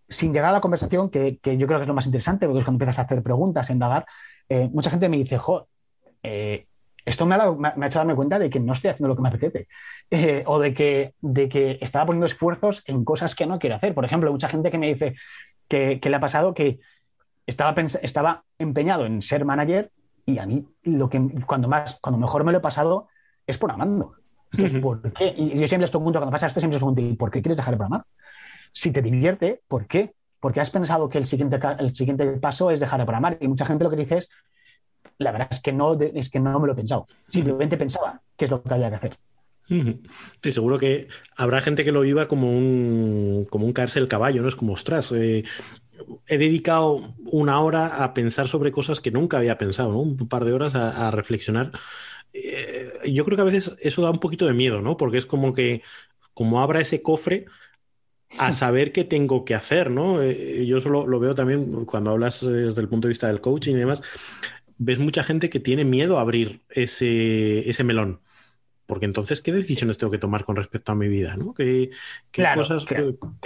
sin 0.08 0.32
llegar 0.32 0.50
a 0.50 0.52
la 0.52 0.60
conversación, 0.60 1.10
que, 1.10 1.38
yo 1.42 1.66
creo 1.66 1.78
que 1.78 1.82
es 1.82 1.88
lo 1.88 1.94
más 1.94 2.06
interesante, 2.06 2.46
porque 2.46 2.60
es 2.60 2.64
cuando 2.64 2.76
empiezas 2.76 2.98
a 2.98 3.02
hacer 3.02 3.22
preguntas, 3.22 3.68
a 3.68 3.72
indagar, 3.72 4.06
eh, 4.48 4.68
mucha 4.72 4.90
gente 4.90 5.08
me 5.08 5.16
dice, 5.16 5.38
jo, 5.38 5.66
eh, 6.22 6.66
esto 7.04 7.24
me 7.24 7.36
ha, 7.36 7.86
hecho 7.86 7.98
darme 7.98 8.14
cuenta 8.14 8.38
de 8.38 8.50
que 8.50 8.60
no 8.60 8.72
estoy 8.72 8.90
haciendo 8.90 9.08
lo 9.08 9.16
que 9.16 9.22
me 9.22 9.28
apetece, 9.28 9.68
eh, 10.10 10.42
o 10.46 10.58
de 10.58 10.74
que, 10.74 11.14
de 11.20 11.48
que 11.48 11.78
estaba 11.80 12.06
poniendo 12.06 12.26
esfuerzos 12.26 12.82
en 12.86 13.04
cosas 13.04 13.34
que 13.34 13.46
no 13.46 13.58
quiero 13.58 13.76
hacer. 13.76 13.94
Por 13.94 14.04
ejemplo, 14.04 14.30
mucha 14.32 14.48
gente 14.48 14.70
que 14.70 14.78
me 14.78 14.88
dice 14.88 15.14
que, 15.68 16.00
le 16.02 16.16
ha 16.16 16.20
pasado 16.20 16.54
que 16.54 16.78
estaba, 17.46 17.74
estaba 18.02 18.44
empeñado 18.58 19.06
en 19.06 19.22
ser 19.22 19.44
manager 19.44 19.90
y 20.24 20.38
a 20.38 20.46
mí 20.46 20.66
lo 20.82 21.08
que 21.08 21.20
cuando 21.46 21.68
más, 21.68 21.98
cuando 22.00 22.18
mejor 22.18 22.42
me 22.42 22.52
lo 22.52 22.58
he 22.58 22.60
pasado 22.60 23.08
es 23.46 23.58
por 23.58 23.70
amando. 23.70 24.14
¿por 24.80 25.12
qué? 25.12 25.34
Y 25.36 25.50
yo 25.50 25.68
siempre 25.68 25.80
les 25.80 25.90
pregunto, 25.90 26.18
cuando 26.18 26.32
pasa 26.32 26.46
esto, 26.46 26.60
siempre 26.60 26.78
les 26.78 26.82
pregunto, 26.82 27.18
¿por 27.18 27.30
qué 27.30 27.42
quieres 27.42 27.56
dejar 27.56 27.74
de 27.74 27.78
programar? 27.78 28.04
Si 28.76 28.90
te 28.90 29.00
divierte, 29.00 29.62
¿por 29.68 29.86
qué? 29.86 30.12
Porque 30.38 30.60
has 30.60 30.68
pensado 30.68 31.08
que 31.08 31.16
el 31.16 31.26
siguiente, 31.26 31.58
el 31.78 31.94
siguiente 31.94 32.26
paso 32.32 32.70
es 32.70 32.78
dejar 32.78 33.00
de 33.00 33.06
programar. 33.06 33.38
Y 33.40 33.48
mucha 33.48 33.64
gente 33.64 33.84
lo 33.84 33.90
que 33.90 33.96
dice 33.96 34.18
es, 34.18 34.28
la 35.16 35.32
verdad 35.32 35.48
es 35.50 35.60
que 35.60 35.72
no, 35.72 35.98
es 35.98 36.28
que 36.28 36.40
no 36.40 36.60
me 36.60 36.66
lo 36.66 36.74
he 36.74 36.76
pensado. 36.76 37.06
Simplemente 37.30 37.78
pensaba 37.78 38.20
qué 38.36 38.44
es 38.44 38.50
lo 38.50 38.62
que 38.62 38.74
había 38.74 38.90
que 38.90 38.96
hacer. 38.96 39.18
Sí, 39.66 40.52
seguro 40.52 40.78
que 40.78 41.08
habrá 41.38 41.62
gente 41.62 41.84
que 41.84 41.90
lo 41.90 42.02
viva 42.02 42.28
como 42.28 42.50
un, 42.50 43.46
como 43.48 43.64
un 43.64 43.72
caerse 43.72 43.98
el 43.98 44.08
caballo, 44.08 44.42
¿no? 44.42 44.48
Es 44.48 44.56
como, 44.56 44.74
ostras, 44.74 45.10
eh, 45.12 45.44
he 46.28 46.36
dedicado 46.36 47.14
una 47.24 47.58
hora 47.60 48.04
a 48.04 48.12
pensar 48.12 48.46
sobre 48.46 48.72
cosas 48.72 49.00
que 49.00 49.10
nunca 49.10 49.38
había 49.38 49.56
pensado. 49.56 49.96
Un 49.96 50.18
par 50.28 50.44
de 50.44 50.52
horas 50.52 50.74
a, 50.74 51.10
reflexionar. 51.10 51.72
Eh, 52.34 52.92
yo 53.10 53.24
creo 53.24 53.36
que 53.36 53.42
a 53.42 53.46
veces 53.46 53.74
eso 53.80 54.02
da 54.02 54.10
un 54.10 54.20
poquito 54.20 54.46
de 54.46 54.52
miedo, 54.52 54.82
¿no? 54.82 54.98
Porque 54.98 55.16
es 55.16 55.24
como 55.24 55.54
que, 55.54 55.82
como 56.34 56.60
abra 56.60 56.82
ese 56.82 57.00
cofre 57.00 57.46
a 58.38 58.52
saber 58.52 58.92
qué 58.92 59.04
tengo 59.04 59.44
que 59.44 59.54
hacer, 59.54 59.90
¿no? 59.90 60.22
Eh, 60.22 60.66
yo 60.66 60.80
solo 60.80 61.06
lo 61.06 61.18
veo 61.20 61.34
también 61.34 61.84
cuando 61.84 62.10
hablas 62.10 62.40
desde 62.40 62.82
el 62.82 62.88
punto 62.88 63.08
de 63.08 63.10
vista 63.10 63.28
del 63.28 63.40
coaching 63.40 63.74
y 63.74 63.78
demás, 63.78 64.02
ves 64.78 64.98
mucha 64.98 65.22
gente 65.22 65.48
que 65.50 65.60
tiene 65.60 65.84
miedo 65.84 66.18
a 66.18 66.22
abrir 66.22 66.62
ese, 66.68 67.68
ese 67.68 67.84
melón 67.84 68.20
porque 68.86 69.04
entonces, 69.04 69.42
¿qué 69.42 69.52
decisiones 69.52 69.98
tengo 69.98 70.12
que 70.12 70.18
tomar 70.18 70.44
con 70.44 70.56
respecto 70.56 70.92
a 70.92 70.94
mi 70.94 71.08
vida? 71.08 71.36
¿no? 71.36 71.52
¿Qué, 71.52 71.90
cosas, 72.54 72.86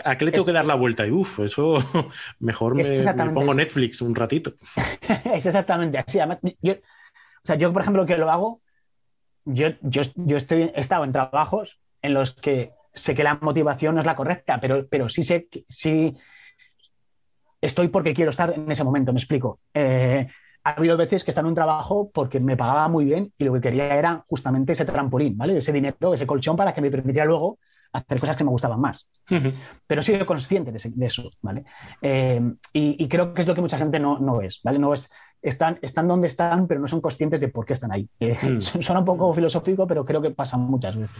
¿A 0.05 0.19
qué 0.19 0.25
le 0.25 0.33
tengo 0.33 0.45
que 0.45 0.53
dar 0.53 0.67
la 0.67 0.75
vuelta? 0.75 1.07
Y 1.07 1.11
uff, 1.11 1.41
eso 1.41 1.79
mejor 2.39 2.75
me, 2.75 2.85
pongo 3.33 3.55
Netflix 3.55 4.03
un 4.03 4.15
ratito. 4.15 4.53
es 5.25 5.47
exactamente 5.47 5.99
así. 5.99 6.19
yo, 6.61 6.75
o 6.75 7.47
sea, 7.47 7.57
yo, 7.57 7.73
por 7.73 7.83
ejemplo, 7.83 8.05
que 8.05 8.19
lo 8.19 8.31
hago, 8.31 8.61
yo, 9.47 9.69
yo, 9.81 10.03
yo 10.15 10.37
estoy, 10.37 10.71
he 10.75 10.81
estado 10.81 11.05
en 11.05 11.13
trabajos 11.13 11.81
en 12.03 12.15
los 12.15 12.35
que 12.35 12.73
sé 12.95 13.15
que 13.15 13.25
la 13.25 13.39
motivación 13.41 13.95
no 13.95 14.01
es 14.01 14.07
la 14.07 14.17
correcta, 14.17 14.61
pero, 14.61 14.87
pero 14.89 15.09
sí 15.09 15.25
sé 15.25 15.47
que 15.51 15.65
sí 15.69 16.17
estoy 17.61 17.89
porque 17.89 18.15
quiero 18.15 18.31
estar 18.31 18.53
en 18.53 18.71
ese 18.71 18.85
momento, 18.85 19.13
me 19.13 19.19
explico. 19.19 19.61
Eh, 19.75 20.27
ha 20.65 20.71
habido 20.71 20.97
veces 20.97 21.25
que 21.25 21.31
estaba 21.31 21.47
en 21.47 21.51
un 21.51 21.55
trabajo 21.55 22.11
porque 22.13 22.41
me 22.41 22.57
pagaba 22.57 22.89
muy 22.89 23.05
bien 23.05 23.33
y 23.39 23.45
lo 23.45 23.53
que 23.55 23.61
quería 23.61 23.95
era 23.95 24.25
justamente 24.29 24.73
ese 24.73 24.85
trampolín, 24.85 25.37
¿vale? 25.37 25.57
Ese 25.57 25.73
dinero, 25.73 26.15
ese 26.15 26.27
colchón 26.27 26.57
para 26.57 26.75
que 26.75 26.81
me 26.81 26.91
permitiera 26.91 27.27
luego 27.27 27.59
hacer 27.93 28.21
cosas 28.21 28.37
que 28.37 28.45
me 28.45 28.51
gustaban 28.51 28.81
más. 28.81 29.07
Pero 29.87 30.03
soy 30.03 30.25
consciente 30.25 30.71
de, 30.71 31.07
eso, 31.07 31.31
¿vale? 31.41 31.65
Eh, 32.03 32.41
y, 32.73 33.09
creo 33.09 33.35
que 33.35 33.43
es 33.43 33.49
lo 33.49 33.55
que 33.55 33.61
mucha 33.61 33.79
gente 33.79 33.99
no, 33.99 34.19
no 34.19 34.41
es, 34.41 34.61
¿vale? 34.63 34.79
No 34.79 34.93
es, 34.93 35.11
están, 35.43 35.79
están 35.83 36.09
donde 36.09 36.29
están, 36.29 36.67
pero 36.67 36.81
no 36.81 36.89
son 36.89 37.01
conscientes 37.01 37.41
de 37.41 37.49
por 37.49 37.65
qué 37.65 37.75
están 37.75 37.93
ahí. 37.93 38.09
Mm. 38.21 38.61
Suena 38.83 39.01
un 39.01 39.05
poco 39.05 39.35
filosófico, 39.35 39.87
pero 39.87 40.05
creo 40.05 40.21
que 40.21 40.31
pasa 40.31 40.57
muchas 40.57 40.97
veces. 40.97 41.17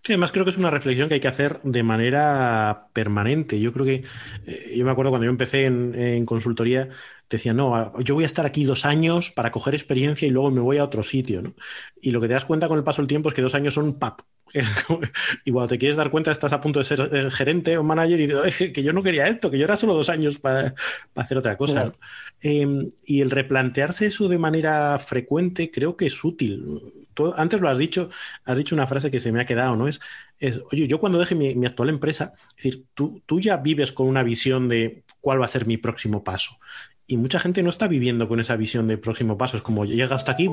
Sí, 0.00 0.12
además 0.12 0.32
creo 0.32 0.44
que 0.44 0.50
es 0.50 0.58
una 0.58 0.70
reflexión 0.70 1.08
que 1.08 1.14
hay 1.14 1.20
que 1.20 1.28
hacer 1.28 1.60
de 1.62 1.82
manera 1.82 2.88
permanente. 2.92 3.58
Yo 3.58 3.72
creo 3.72 3.86
que, 3.86 4.04
eh, 4.46 4.74
yo 4.76 4.84
me 4.84 4.90
acuerdo 4.90 5.10
cuando 5.10 5.24
yo 5.24 5.30
empecé 5.30 5.64
en, 5.64 6.26
consultoría, 6.26 6.90
decía, 7.30 7.54
no, 7.54 7.98
yo 8.00 8.14
voy 8.14 8.24
a 8.24 8.26
estar 8.26 8.44
aquí 8.44 8.64
dos 8.64 8.84
años 8.84 9.30
para 9.30 9.50
coger 9.50 9.74
experiencia 9.74 10.28
y 10.28 10.30
luego 10.30 10.50
me 10.50 10.60
voy 10.60 10.76
a 10.76 10.84
otro 10.84 11.02
sitio, 11.02 11.40
¿no? 11.40 11.54
Y 12.02 12.10
lo 12.10 12.20
que 12.20 12.28
te 12.28 12.34
das 12.34 12.44
cuenta 12.44 12.68
con 12.68 12.76
el 12.76 12.84
paso 12.84 13.00
del 13.00 13.08
tiempo 13.08 13.30
es 13.30 13.34
que 13.34 13.40
dos 13.40 13.54
años 13.54 13.74
son 13.74 13.98
pap. 13.98 14.20
y 15.44 15.50
cuando 15.50 15.68
te 15.68 15.78
quieres 15.78 15.96
dar 15.96 16.10
cuenta 16.10 16.30
estás 16.30 16.52
a 16.52 16.60
punto 16.60 16.78
de 16.78 16.84
ser 16.84 17.10
eh, 17.12 17.30
gerente 17.30 17.76
o 17.76 17.82
manager 17.82 18.20
y 18.20 18.26
dices, 18.26 18.72
que 18.72 18.82
yo 18.82 18.92
no 18.92 19.02
quería 19.02 19.28
esto, 19.28 19.50
que 19.50 19.58
yo 19.58 19.64
era 19.64 19.76
solo 19.76 19.94
dos 19.94 20.08
años 20.08 20.38
para, 20.38 20.74
hacer 21.16 21.38
otra 21.38 21.56
cosa. 21.56 21.92
Em, 22.40 22.88
y 23.04 23.20
el 23.20 23.30
replantearse 23.30 24.06
eso 24.06 24.28
de 24.28 24.38
manera 24.38 24.98
frecuente 24.98 25.70
creo 25.70 25.96
que 25.96 26.06
es 26.06 26.24
útil 26.24 26.92
antes 27.36 27.60
lo 27.60 27.68
has 27.68 27.78
dicho, 27.78 28.10
has 28.44 28.58
dicho 28.58 28.74
una 28.74 28.86
frase 28.86 29.10
que 29.10 29.20
se 29.20 29.32
me 29.32 29.40
ha 29.40 29.46
quedado, 29.46 29.76
¿no? 29.76 29.88
Es, 29.88 30.00
es 30.38 30.60
oye, 30.72 30.88
yo 30.88 30.98
cuando 31.00 31.18
deje 31.18 31.34
mi, 31.34 31.66
actual 31.66 31.88
empresa, 31.88 32.34
es 32.50 32.56
decir, 32.56 32.84
tú, 32.94 33.22
tú 33.26 33.40
ya 33.40 33.56
vives 33.58 33.92
con 33.92 34.08
una 34.08 34.22
visión 34.22 34.68
de 34.68 35.04
cuál 35.20 35.40
va 35.40 35.44
a 35.44 35.48
ser 35.48 35.66
mi 35.66 35.76
próximo 35.76 36.24
paso. 36.24 36.58
Y 37.06 37.16
mucha 37.16 37.38
gente 37.38 37.62
no 37.62 37.70
está 37.70 37.86
viviendo 37.86 38.28
con 38.28 38.40
esa 38.40 38.56
visión 38.56 38.88
de 38.88 38.98
próximo 38.98 39.36
paso. 39.36 39.56
Es 39.56 39.62
como, 39.62 39.84
llega 39.84 40.16
hasta 40.16 40.32
aquí, 40.32 40.50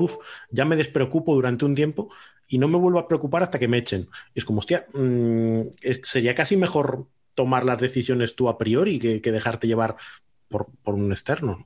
ya 0.49 0.65
me 0.65 0.75
despreocupo 0.75 1.33
durante 1.33 1.65
un 1.65 1.75
tiempo 1.75 2.09
y 2.47 2.57
no 2.57 2.67
me 2.67 2.77
vuelvo 2.77 2.99
a 2.99 3.07
preocupar 3.07 3.43
hasta 3.43 3.59
que 3.59 3.67
me 3.67 3.77
echen. 3.77 4.07
es 4.35 4.43
como, 4.43 4.59
hostia, 4.59 4.85
mm, 4.93 5.61
sería 6.03 6.35
casi 6.35 6.57
mejor 6.57 7.07
tomar 7.35 7.63
las 7.63 7.79
decisiones 7.79 8.35
tú 8.35 8.49
a 8.49 8.57
priori 8.57 8.99
que, 8.99 9.21
que 9.21 9.31
dejarte 9.31 9.67
llevar 9.67 9.95
por, 10.49 10.67
por, 10.83 10.95
un 10.95 11.11
externo. 11.11 11.65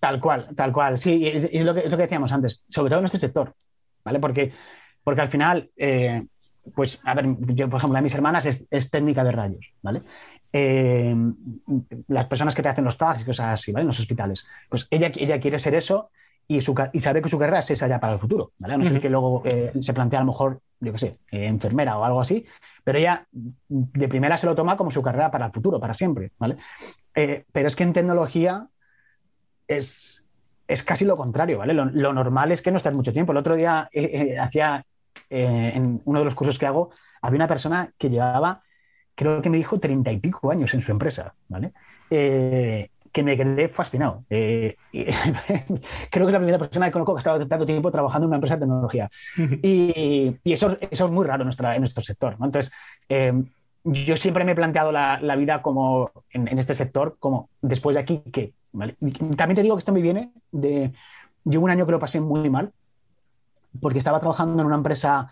Tal 0.00 0.20
cual, 0.20 0.48
tal 0.56 0.72
cual. 0.72 0.98
Sí, 0.98 1.26
es 1.26 1.64
lo 1.64 1.74
que, 1.74 1.80
es 1.80 1.90
lo 1.90 1.96
que 1.96 2.04
decíamos 2.04 2.32
antes, 2.32 2.64
sobre 2.68 2.88
todo 2.88 3.00
en 3.00 3.06
este 3.06 3.18
sector. 3.18 3.54
¿vale? 4.04 4.20
Porque, 4.20 4.52
porque 5.04 5.20
al 5.20 5.28
final, 5.28 5.70
eh, 5.76 6.24
pues, 6.74 6.98
a 7.04 7.14
ver, 7.14 7.26
yo, 7.54 7.68
por 7.68 7.78
ejemplo, 7.78 7.96
de 7.96 8.02
mis 8.02 8.14
hermanas 8.14 8.46
es, 8.46 8.90
técnica 8.90 9.22
de 9.24 9.32
rayos, 9.32 9.72
¿vale? 9.82 10.00
Eh, 10.52 11.14
las 12.08 12.26
personas 12.26 12.54
que 12.54 12.62
te 12.62 12.68
hacen 12.68 12.84
los 12.84 12.96
tags 12.96 13.22
y 13.22 13.24
cosas 13.24 13.60
así, 13.60 13.72
¿vale? 13.72 13.82
En 13.82 13.88
los 13.88 14.00
hospitales. 14.00 14.46
Pues 14.68 14.86
ella, 14.90 15.12
ella 15.14 15.40
quiere 15.40 15.58
ser 15.58 15.74
eso 15.74 16.10
y, 16.46 16.60
su, 16.60 16.74
y 16.92 17.00
sabe 17.00 17.20
que 17.20 17.28
su 17.28 17.38
carrera 17.38 17.58
es 17.58 17.70
esa 17.70 17.86
ya 17.86 18.00
para 18.00 18.14
el 18.14 18.18
futuro, 18.18 18.52
¿vale? 18.58 18.74
A 18.74 18.78
no 18.78 18.84
ser 18.84 19.00
que 19.00 19.10
luego 19.10 19.42
eh, 19.44 19.72
se 19.80 19.92
plantea 19.92 20.20
a 20.20 20.22
lo 20.22 20.32
mejor, 20.32 20.60
yo 20.80 20.92
qué 20.92 20.98
sé, 20.98 21.18
enfermera 21.30 21.98
o 21.98 22.04
algo 22.04 22.20
así, 22.20 22.46
pero 22.82 22.98
ella 22.98 23.26
de 23.68 24.08
primera 24.08 24.38
se 24.38 24.46
lo 24.46 24.54
toma 24.54 24.76
como 24.76 24.90
su 24.90 25.02
carrera 25.02 25.30
para 25.30 25.46
el 25.46 25.52
futuro, 25.52 25.78
para 25.78 25.94
siempre, 25.94 26.32
¿vale? 26.38 26.56
pero 27.52 27.66
es 27.66 27.74
que 27.74 27.82
en 27.82 27.92
tecnología 27.92 28.68
es, 29.66 30.24
es 30.68 30.82
casi 30.82 31.04
lo 31.04 31.16
contrario, 31.16 31.58
¿vale? 31.58 31.74
Lo, 31.74 32.12
normal 32.12 32.52
es 32.52 32.62
que 32.62 32.70
no 32.70 32.76
estés 32.76 32.92
mucho 32.92 33.12
tiempo. 33.12 33.32
El 33.32 33.38
otro 33.38 33.54
día 33.54 33.88
eh, 33.92 34.10
eh, 34.32 34.38
hacía, 34.38 34.84
eh, 35.30 35.72
en 35.74 36.00
uno 36.04 36.18
de 36.18 36.24
los 36.24 36.34
cursos 36.34 36.58
que 36.58 36.66
hago, 36.66 36.90
había 37.22 37.36
una 37.36 37.48
persona 37.48 37.92
que 37.96 38.10
llevaba, 38.10 38.62
creo 39.18 39.42
que 39.42 39.50
me 39.50 39.56
dijo, 39.56 39.80
treinta 39.80 40.12
y 40.12 40.18
pico 40.18 40.52
años 40.52 40.72
en 40.74 40.80
su 40.80 40.92
empresa, 40.92 41.34
¿vale? 41.48 41.72
que 42.08 43.22
me 43.22 43.36
quedé 43.36 43.68
fascinado. 43.68 44.22
creo 44.28 44.76
que 44.92 46.18
es 46.20 46.32
la 46.32 46.38
primera 46.38 46.58
persona 46.58 46.86
que 46.86 46.92
conozco 46.92 47.14
que 47.14 47.18
ha 47.18 47.20
estado 47.20 47.48
tanto 47.48 47.66
tiempo 47.66 47.90
trabajando 47.90 48.26
en 48.26 48.28
una 48.28 48.36
empresa 48.36 48.54
de 48.54 48.60
tecnología. 48.60 49.10
y, 49.36 50.36
eso, 50.44 50.76
eso, 50.80 51.06
es 51.06 51.10
muy 51.10 51.26
raro 51.26 51.42
en, 51.42 51.46
nuestra, 51.46 51.74
en 51.74 51.80
nuestro 51.80 52.04
sector, 52.04 52.38
¿no? 52.38 52.46
Entonces, 52.46 52.72
yo 53.82 54.16
siempre 54.16 54.44
me 54.44 54.52
he 54.52 54.54
planteado 54.54 54.92
la, 54.92 55.36
vida 55.36 55.62
como 55.62 56.12
en, 56.30 56.56
este 56.56 56.76
sector, 56.76 57.16
como 57.18 57.48
después 57.60 57.94
de 57.94 58.00
aquí, 58.00 58.22
¿qué? 58.32 58.52
También 58.72 59.56
te 59.56 59.62
digo 59.62 59.74
que 59.74 59.80
esto 59.80 59.92
me 59.92 60.02
viene 60.02 60.30
de. 60.52 60.92
Yo 61.44 61.60
un 61.60 61.70
año 61.70 61.86
que 61.86 61.92
lo 61.92 61.98
pasé 61.98 62.20
muy 62.20 62.48
mal, 62.50 62.70
porque 63.80 63.98
estaba 63.98 64.20
trabajando 64.20 64.60
en 64.60 64.66
una 64.66 64.76
empresa 64.76 65.28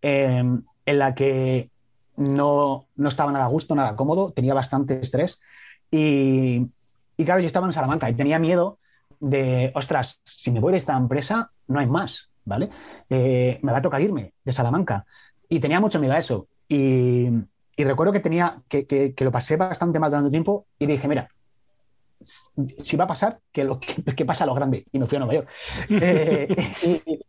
em, 0.00 0.62
en 0.86 0.98
la 0.98 1.14
que 1.14 1.68
no, 2.16 2.86
estaba 3.04 3.32
nada 3.32 3.44
a 3.44 3.48
gusto, 3.48 3.74
nada 3.74 3.96
cómodo, 3.96 4.32
tenía 4.32 4.54
bastante 4.54 4.98
estrés. 5.00 5.38
Y, 5.90 6.66
claro, 7.16 7.40
yo 7.40 7.46
estaba 7.46 7.66
en 7.66 7.72
Salamanca 7.72 8.10
y 8.10 8.14
tenía 8.14 8.38
miedo 8.38 8.78
de, 9.20 9.72
ostras, 9.74 10.20
si 10.24 10.50
me 10.50 10.60
voy 10.60 10.72
de 10.72 10.78
esta 10.78 10.96
empresa, 10.96 11.50
no 11.68 11.78
hay 11.78 11.86
más, 11.86 12.28
¿vale? 12.44 12.70
Eh, 13.08 13.58
me 13.62 13.72
va 13.72 13.78
a 13.78 13.82
tocar 13.82 14.00
irme 14.00 14.32
de 14.44 14.52
Salamanca. 14.52 15.06
Y 15.48 15.60
tenía 15.60 15.80
mucho 15.80 16.00
miedo 16.00 16.14
a 16.14 16.18
eso. 16.18 16.48
Y, 16.68 17.28
recuerdo 17.76 18.12
que 18.12 18.20
tenía 18.20 18.62
que, 18.68 18.86
que, 18.86 19.14
lo 19.24 19.30
pasé 19.30 19.56
bastante 19.56 19.98
mal 19.98 20.10
durante 20.10 20.26
un 20.26 20.32
tiempo 20.32 20.66
y 20.78 20.86
dije, 20.86 21.06
mira, 21.06 21.28
si 22.82 22.96
va 22.96 23.04
a 23.04 23.08
pasar, 23.08 23.38
que, 23.52 23.64
lo, 23.64 23.78
que, 23.80 24.24
pasa 24.24 24.44
a 24.44 24.46
lo 24.46 24.54
grande. 24.54 24.86
Y 24.92 24.98
me 24.98 25.06
fui 25.06 25.16
a 25.16 25.20
Nueva 25.20 25.34
York. 25.34 25.48
Eh, 25.90 27.02
y, 27.06 27.20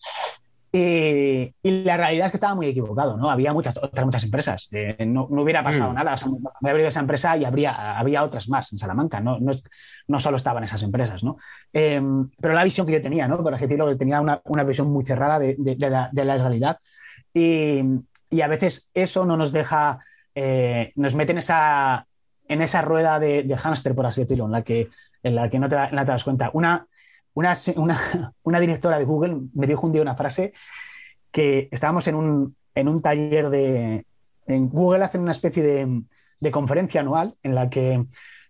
la 1.63 1.97
realidad 1.97 2.25
es 2.27 2.31
que 2.31 2.37
estaba 2.37 2.55
muy 2.55 2.67
equivocado, 2.67 3.17
¿no? 3.17 3.29
Había 3.29 3.53
muchas 3.53 3.77
otras 3.77 4.05
muchas 4.05 4.23
empresas. 4.23 4.67
Eh, 4.71 5.05
no, 5.05 5.23
hubiera 5.29 5.63
pasado 5.63 5.91
mm. 5.91 5.95
nada. 5.95 6.13
O 6.15 6.17
sea, 6.17 6.27
habría 6.27 6.71
abrido 6.71 6.89
esa 6.89 6.99
empresa 6.99 7.37
y 7.37 7.45
habría, 7.45 7.97
había 7.97 8.23
otras 8.23 8.49
más 8.49 8.71
en 8.73 8.79
Salamanca. 8.79 9.19
No, 9.19 9.39
no, 9.39 9.53
no 10.07 10.19
solo 10.19 10.37
estaban 10.37 10.63
esas 10.63 10.83
empresas, 10.83 11.23
¿no? 11.23 11.37
Eh, 11.73 12.01
pero 12.39 12.53
la 12.53 12.63
visión 12.63 12.85
que 12.85 12.93
yo 12.93 13.01
tenía, 13.01 13.27
¿no? 13.27 13.41
Por 13.41 13.53
así 13.53 13.65
decirlo, 13.65 13.95
tenía 13.97 14.21
una, 14.21 14.41
una 14.45 14.63
visión 14.63 14.91
muy 14.91 15.05
cerrada 15.05 15.39
de, 15.39 15.55
de, 15.57 15.89
la, 15.89 16.09
de 16.11 16.25
la, 16.25 16.37
realidad. 16.37 16.79
Y, 17.33 17.81
y, 18.29 18.41
a 18.41 18.47
veces 18.47 18.87
eso 18.93 19.25
no 19.25 19.37
nos 19.37 19.51
deja, 19.51 19.99
nos 20.95 21.15
mete 21.15 21.31
en 21.31 21.37
esa, 21.37 22.07
en 22.47 22.61
esa 22.61 22.81
rueda 22.81 23.19
de, 23.19 23.43
de 23.43 23.57
hámster, 23.57 23.95
por 23.95 24.05
así 24.05 24.21
decirlo, 24.21 24.45
en 24.45 24.51
la 24.51 24.61
que, 24.63 24.89
en 25.23 25.35
la 25.35 25.49
que 25.49 25.59
no 25.59 25.69
te, 25.69 25.75
das 25.75 26.23
cuenta. 26.23 26.49
Una, 26.53 26.87
una, 27.37 27.55
una, 28.43 28.59
directora 28.59 28.97
de 28.97 29.05
Google 29.05 29.37
me 29.53 29.67
dijo 29.67 29.85
un 29.85 29.93
día 29.93 30.01
una 30.01 30.15
frase 30.15 30.53
que 31.31 31.69
estábamos 31.71 32.07
en 32.07 32.15
un, 32.15 32.55
en 32.75 32.87
un 32.87 33.01
taller 33.01 33.49
de... 33.49 34.05
En 34.47 34.69
Google 34.69 35.03
hacen 35.03 35.21
una 35.21 35.33
especie 35.33 35.61
de, 35.61 36.03
de 36.39 36.51
conferencia 36.51 37.01
anual 37.01 37.35
en 37.43 37.53
la 37.53 37.69
que 37.69 38.05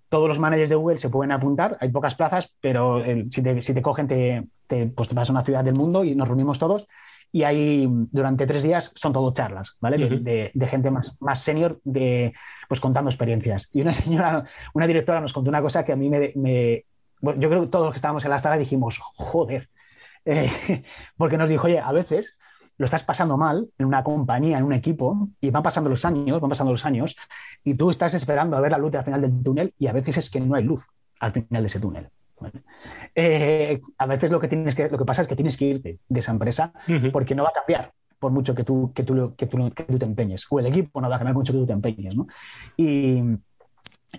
todos 0.10 0.30
los 0.30 0.40
managers 0.40 0.70
de 0.70 0.76
Google 0.76 1.00
se 1.00 1.10
pueden 1.10 1.32
apuntar. 1.32 1.78
Hay 1.82 1.90
pocas 1.90 2.16
plazas, 2.16 2.54
pero 2.62 3.04
eh, 3.04 3.26
si, 3.32 3.42
te, 3.42 3.62
si, 3.62 3.74
te, 3.74 3.82
cogen, 3.82 4.08
te, 4.08 4.48
te, 4.68 4.86
pues 4.86 5.10
te 5.10 5.16
vas 5.16 5.30
a 5.30 5.32
una 5.34 5.44
ciudad 5.44 5.64
del 5.64 5.74
mundo 5.74 6.04
y 6.04 6.16
nos 6.16 6.28
reunimos 6.28 6.60
todos. 6.60 6.88
Y 7.32 7.44
ahí 7.44 7.88
durante 7.90 8.48
tres 8.48 8.64
días 8.64 8.92
son 8.96 9.12
todo 9.12 9.34
charlas, 9.34 9.76
¿vale? 9.82 9.98
de, 9.98 10.52
de, 10.54 10.68
gente 10.68 10.92
más, 10.92 11.18
más 11.20 11.44
senior, 11.44 11.82
de, 11.84 12.34
pues 12.70 12.80
contando 12.80 13.10
experiencias. 13.10 13.70
Y 13.74 13.82
una 13.82 13.94
señora, 13.96 14.46
una 14.74 14.88
directora 14.88 15.20
nos 15.20 15.34
contó 15.34 15.50
una 15.50 15.62
cosa 15.62 15.84
que 15.84 15.92
a 15.92 15.98
mí 15.98 16.10
me... 16.10 16.86
yo 17.22 17.50
creo 17.50 17.62
que 17.62 17.68
todos 17.68 17.86
los 17.86 17.94
que 17.94 17.98
estábamos 17.98 18.24
en 18.26 18.32
la 18.32 18.40
sala 18.40 18.58
dijimos, 18.58 19.00
joder, 19.16 19.70
eh, 20.26 20.84
porque 21.18 21.38
nos 21.38 21.50
dijo, 21.50 21.68
oye, 21.68 21.80
a 21.80 21.92
veces 21.92 22.40
lo 22.78 22.86
estás 22.86 23.04
pasando 23.04 23.38
mal 23.38 23.70
en 23.78 23.86
una 23.88 24.04
compañía, 24.04 24.58
en 24.58 24.64
un 24.64 24.74
equipo, 24.74 25.30
y 25.42 25.50
van 25.50 25.64
pasando 25.64 25.90
los 25.90 26.06
años, 26.06 26.40
van 26.40 26.50
pasando 26.50 26.72
los 26.72 26.86
años, 26.86 27.16
y 27.64 27.74
tú 27.74 27.90
estás 27.90 28.14
esperando 28.14 28.56
a 28.56 28.62
ver 28.62 28.72
la 28.72 28.78
luz 28.78 28.94
al 28.96 29.04
final 29.04 29.22
del 29.22 29.44
túnel, 29.44 29.74
y 29.80 29.88
a 29.88 29.94
veces 29.94 30.18
es 30.18 30.30
que 30.30 30.40
no 30.40 30.56
hay 30.56 30.64
luz 30.64 30.84
al 31.20 31.32
final 31.32 31.64
de 31.64 31.68
ese 31.68 31.80
túnel. 31.80 32.10
Eh, 33.16 33.82
a 33.98 34.06
veces 34.06 34.30
lo 34.30 34.40
que 34.40 34.48
tienes 34.48 34.76
que, 34.76 34.90
lo 34.90 34.98
que 34.98 35.06
pasa 35.06 35.24
es 35.24 35.28
que 35.28 35.36
tienes 35.36 35.58
que 35.58 35.66
irte 35.66 36.00
de 36.08 36.20
esa 36.20 36.32
empresa 36.32 36.72
porque 37.12 37.34
no 37.34 37.44
va 37.44 37.50
a 37.50 37.54
cambiar 37.54 37.94
por 38.20 38.32
mucho 38.32 38.54
que 38.56 38.64
tú, 38.64 38.92
que 38.94 39.04
tú, 39.04 39.36
que 39.36 39.48
tú, 39.48 39.72
que 39.74 39.84
tú 39.84 39.98
te 39.98 40.06
empeñes. 40.06 40.46
O 40.50 40.60
el 40.60 40.68
equipo 40.68 41.02
no 41.02 41.10
va 41.10 41.16
a 41.16 41.20
cambiar 41.20 41.36
mucho 41.36 41.54
que 41.54 41.60
tú 41.60 41.66
te 41.66 41.74
empeñes, 41.74 42.16
¿no? 42.16 42.28
Y, 42.76 43.22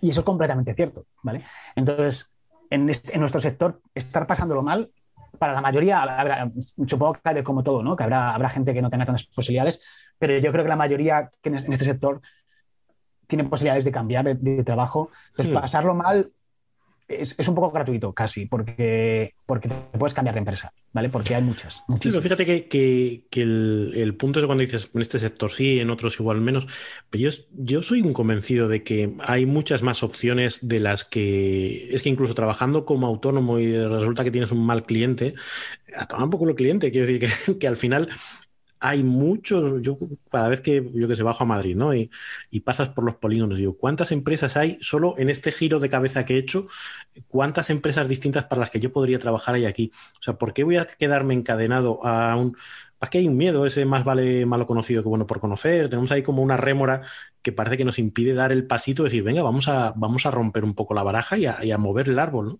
y 0.00 0.10
eso 0.10 0.20
es 0.20 0.26
completamente 0.26 0.74
cierto, 0.74 1.06
¿vale? 1.22 1.44
Entonces, 1.74 2.30
en, 2.70 2.88
este, 2.88 3.14
en, 3.14 3.20
nuestro 3.20 3.40
sector, 3.40 3.80
estar 3.94 4.26
pasándolo 4.26 4.62
mal, 4.62 4.90
para 5.38 5.52
la 5.52 5.60
mayoría, 5.60 6.02
habrá, 6.02 6.50
supongo 6.86 7.14
que 7.14 7.44
como 7.44 7.62
todo, 7.62 7.82
¿no? 7.82 7.96
Que 7.96 8.04
habrá, 8.04 8.34
habrá 8.34 8.48
gente 8.48 8.74
que 8.74 8.82
no 8.82 8.90
tenga 8.90 9.06
tantas 9.06 9.24
posibilidades, 9.24 9.80
pero 10.18 10.36
yo 10.38 10.50
creo 10.52 10.64
que 10.64 10.68
la 10.68 10.76
mayoría 10.76 11.30
que 11.42 11.48
en 11.48 11.56
este 11.56 11.84
sector 11.84 12.20
tiene 13.26 13.44
posibilidades 13.44 13.84
de 13.84 13.92
cambiar 13.92 14.24
de, 14.24 14.34
de 14.34 14.64
trabajo. 14.64 15.10
Entonces, 15.30 15.54
pasarlo 15.54 15.94
mal 15.94 16.32
es, 17.08 17.48
un 17.48 17.54
poco 17.54 17.70
gratuito 17.70 18.12
casi, 18.12 18.46
porque, 18.46 19.34
porque 19.46 19.68
te 19.68 19.98
puedes 19.98 20.12
cambiar 20.12 20.34
de 20.34 20.40
empresa, 20.40 20.72
¿vale? 20.92 21.08
Porque 21.08 21.34
hay 21.34 21.42
muchas. 21.42 21.82
Sí, 22.00 22.10
pero 22.10 22.20
fíjate 22.20 22.68
que, 22.68 23.24
el, 23.32 24.14
punto 24.16 24.40
es 24.40 24.46
cuando 24.46 24.62
dices 24.62 24.90
en 24.94 25.00
este 25.00 25.18
sector 25.18 25.50
sí, 25.50 25.80
en 25.80 25.90
otros 25.90 26.20
igual 26.20 26.40
menos, 26.40 26.66
pero 27.08 27.30
yo, 27.30 27.44
yo 27.56 27.82
soy 27.82 28.02
un 28.02 28.12
convencido 28.12 28.68
de 28.68 28.82
que 28.82 29.14
hay 29.20 29.46
muchas 29.46 29.82
más 29.82 30.02
opciones 30.02 30.58
de 30.62 30.80
las 30.80 31.04
que 31.04 31.88
es 31.94 32.02
que 32.02 32.10
incluso 32.10 32.34
trabajando 32.34 32.84
como 32.84 33.06
autónomo 33.06 33.58
y 33.58 33.72
resulta 33.72 34.24
que 34.24 34.30
tienes 34.30 34.52
un 34.52 34.64
mal 34.64 34.84
cliente, 34.84 35.34
hasta 35.96 36.22
un 36.22 36.30
poco 36.30 36.48
el 36.48 36.54
cliente, 36.54 36.90
quiero 36.90 37.06
decir 37.06 37.20
que, 37.20 37.58
que 37.58 37.66
al 37.66 37.76
final 37.76 38.10
hay 38.80 39.02
muchos, 39.02 39.82
yo 39.82 39.98
cada 40.30 40.48
vez 40.48 40.60
que 40.60 40.90
yo 40.94 41.08
que 41.08 41.16
sé, 41.16 41.22
bajo 41.22 41.44
a 41.44 41.46
Madrid, 41.46 41.76
¿no? 41.76 41.94
Y, 41.94 42.10
pasas 42.64 42.90
por 42.90 43.04
los 43.04 43.16
polígonos, 43.16 43.58
digo, 43.58 43.76
¿cuántas 43.78 44.12
empresas 44.12 44.56
hay 44.56 44.78
solo 44.80 45.14
en 45.18 45.30
este 45.30 45.52
giro 45.52 45.80
de 45.80 45.88
cabeza 45.88 46.24
que 46.24 46.34
he 46.34 46.38
hecho? 46.38 46.66
¿Cuántas 47.28 47.70
empresas 47.70 48.08
distintas 48.08 48.44
para 48.46 48.60
las 48.60 48.70
que 48.70 48.80
yo 48.80 48.92
podría 48.92 49.18
trabajar 49.18 49.54
hay 49.54 49.64
aquí? 49.64 49.90
O 50.20 50.22
sea, 50.22 50.34
¿por 50.34 50.52
qué 50.52 50.64
voy 50.64 50.76
a 50.76 50.86
quedarme 50.86 51.34
encadenado 51.34 52.04
a 52.06 52.36
un... 52.36 52.56
¿Para 52.98 53.10
qué 53.10 53.18
hay 53.18 53.28
un 53.28 53.36
miedo? 53.36 53.64
Ese 53.64 53.84
más 53.84 54.04
vale 54.04 54.44
malo 54.44 54.66
conocido 54.66 55.02
que 55.02 55.08
bueno 55.08 55.26
por 55.26 55.40
conocer. 55.40 55.88
Tenemos 55.88 56.10
ahí 56.10 56.22
como 56.22 56.42
una 56.42 56.56
rémora 56.56 57.02
que 57.42 57.52
parece 57.52 57.76
que 57.76 57.84
nos 57.84 57.98
impide 57.98 58.34
dar 58.34 58.50
el 58.50 58.66
pasito, 58.66 59.04
decir, 59.04 59.22
venga, 59.22 59.42
vamos 59.42 59.68
a, 59.68 59.92
vamos 59.96 60.26
a 60.26 60.32
romper 60.32 60.64
un 60.64 60.74
poco 60.74 60.94
la 60.94 61.04
baraja 61.04 61.38
y 61.38 61.46
a, 61.46 61.64
y 61.64 61.70
a 61.70 61.78
mover 61.78 62.08
el 62.08 62.18
árbol, 62.18 62.48
¿no? 62.48 62.58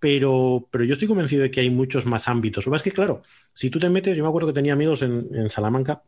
Pero, 0.00 0.68
pero 0.70 0.84
yo 0.84 0.94
estoy 0.94 1.08
convencido 1.08 1.42
de 1.42 1.50
que 1.50 1.60
hay 1.60 1.70
muchos 1.70 2.06
más 2.06 2.28
ámbitos. 2.28 2.66
Lo 2.66 2.72
que 2.72 2.76
es 2.76 2.82
que, 2.82 2.92
claro, 2.92 3.22
si 3.52 3.70
tú 3.70 3.78
te 3.78 3.88
metes, 3.88 4.16
yo 4.16 4.22
me 4.22 4.28
acuerdo 4.28 4.48
que 4.48 4.54
tenía 4.54 4.72
amigos 4.72 5.02
en, 5.02 5.48
Salamanca 5.50 6.02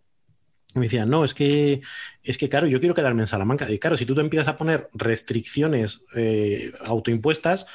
me 0.75 0.83
decían, 0.83 1.11
no, 1.11 1.25
es 1.25 1.35
que, 1.35 1.81
es 2.23 2.39
que, 2.39 2.49
claro, 2.49 2.69
yo 2.69 2.79
quiero 2.79 2.95
quedarme 2.95 3.23
en 3.23 3.27
Salamanca. 3.27 3.69
Y 3.69 3.81
claro, 3.81 3.97
si 3.97 4.07
tú 4.07 4.15
te 4.15 4.21
empiezas 4.21 4.47
a 4.47 4.57
poner 4.57 4.89
restricciones 4.95 6.03
eh, 6.15 6.73
autoimpuestas, 6.85 7.67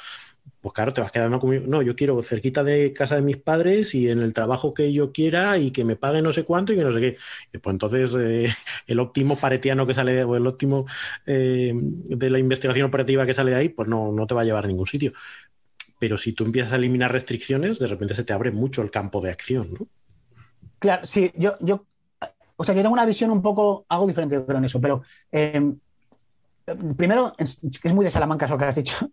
pues 0.60 0.74
claro, 0.74 0.92
te 0.92 1.00
vas 1.00 1.12
quedando 1.12 1.38
como, 1.38 1.52
no, 1.52 1.82
yo 1.82 1.94
quiero 1.94 2.20
cerquita 2.22 2.64
de 2.64 2.92
casa 2.92 3.14
de 3.14 3.22
mis 3.22 3.36
padres 3.36 3.94
y 3.94 4.10
en 4.10 4.20
el 4.20 4.34
trabajo 4.34 4.74
que 4.74 4.92
yo 4.92 5.12
quiera 5.12 5.58
y 5.58 5.70
que 5.70 5.84
me 5.84 5.94
pague 5.96 6.22
no 6.22 6.32
sé 6.32 6.44
cuánto 6.44 6.72
y 6.72 6.76
que 6.76 6.84
no 6.84 6.92
sé 6.92 7.00
qué. 7.00 7.16
Y 7.52 7.58
pues 7.58 7.72
entonces 7.74 8.16
eh, 8.18 8.48
el 8.86 8.98
óptimo 8.98 9.36
paretiano 9.38 9.86
que 9.86 9.94
sale, 9.94 10.24
o 10.24 10.36
el 10.36 10.46
óptimo 10.46 10.86
eh, 11.24 11.72
de 11.74 12.30
la 12.30 12.38
investigación 12.38 12.86
operativa 12.86 13.26
que 13.26 13.34
sale 13.34 13.52
de 13.52 13.58
ahí, 13.58 13.68
pues 13.68 13.88
no, 13.88 14.10
no 14.12 14.26
te 14.26 14.34
va 14.34 14.42
a 14.42 14.44
llevar 14.44 14.64
a 14.64 14.68
ningún 14.68 14.86
sitio 14.86 15.12
pero 15.98 16.18
si 16.18 16.32
tú 16.32 16.44
empiezas 16.44 16.72
a 16.72 16.76
eliminar 16.76 17.12
restricciones, 17.12 17.78
de 17.78 17.86
repente 17.86 18.14
se 18.14 18.24
te 18.24 18.32
abre 18.32 18.50
mucho 18.50 18.82
el 18.82 18.90
campo 18.90 19.20
de 19.20 19.30
acción, 19.30 19.68
¿no? 19.78 19.86
Claro, 20.78 21.06
sí, 21.06 21.32
yo, 21.36 21.56
yo, 21.60 21.86
o 22.56 22.64
sea, 22.64 22.74
yo 22.74 22.82
tengo 22.82 22.92
una 22.92 23.06
visión 23.06 23.30
un 23.30 23.42
poco, 23.42 23.86
algo 23.88 24.06
diferente 24.06 24.42
en 24.48 24.64
eso, 24.64 24.80
pero 24.80 25.02
em, 25.32 25.78
primero, 26.96 27.32
es, 27.38 27.60
es, 27.62 27.92
muy 27.92 28.04
de 28.04 28.10
Salamanca 28.10 28.46
eso 28.46 28.58
que 28.58 28.64
has 28.64 28.74
dicho. 28.74 29.10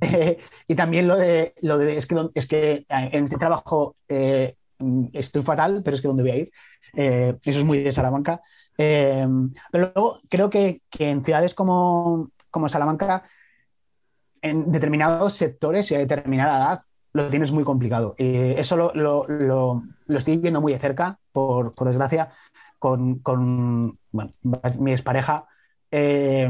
Eh, 0.00 0.38
y 0.68 0.74
también 0.74 1.06
lo 1.06 1.16
de, 1.16 1.54
lo 1.60 1.78
de 1.78 1.96
es, 1.96 2.06
que, 2.06 2.16
es 2.34 2.46
que 2.46 2.72
eh, 2.72 2.86
en 2.88 3.24
este 3.24 3.36
trabajo 3.36 3.96
eh, 4.08 4.56
estoy 5.12 5.42
fatal, 5.42 5.82
pero 5.84 5.94
es 5.94 6.02
que 6.02 6.08
¿dónde 6.08 6.22
voy 6.22 6.32
a 6.32 6.36
ir? 6.36 6.52
eso 6.92 7.58
es 7.58 7.64
muy 7.64 7.82
de 7.82 7.92
Salamanca. 7.92 8.40
Em, 8.76 9.52
pero 9.70 9.92
luego 9.94 10.20
creo 10.28 10.50
que, 10.50 10.82
que 10.90 11.10
en 11.10 11.24
ciudades 11.24 11.54
como, 11.54 12.30
como 12.50 12.68
Salamanca 12.68 13.22
en 14.42 14.72
determinados 14.72 15.34
sectores 15.34 15.90
y 15.90 15.94
a 15.94 15.98
determinada 15.98 16.58
edad 16.58 16.82
lo 17.12 17.28
tienes 17.28 17.50
muy 17.52 17.64
complicado. 17.64 18.14
Y 18.18 18.52
eso 18.52 18.76
lo, 18.76 18.94
lo, 18.94 19.26
lo, 19.28 19.82
estoy 20.18 20.36
viendo 20.36 20.60
muy 20.60 20.72
de 20.72 20.78
cerca, 20.78 21.18
por, 21.32 21.74
por 21.74 21.88
desgracia, 21.88 22.32
con, 22.78 23.18
con 23.18 23.98
bueno, 24.12 24.32
mi 24.78 24.92
expareja. 24.92 25.46
Eh, 25.90 26.48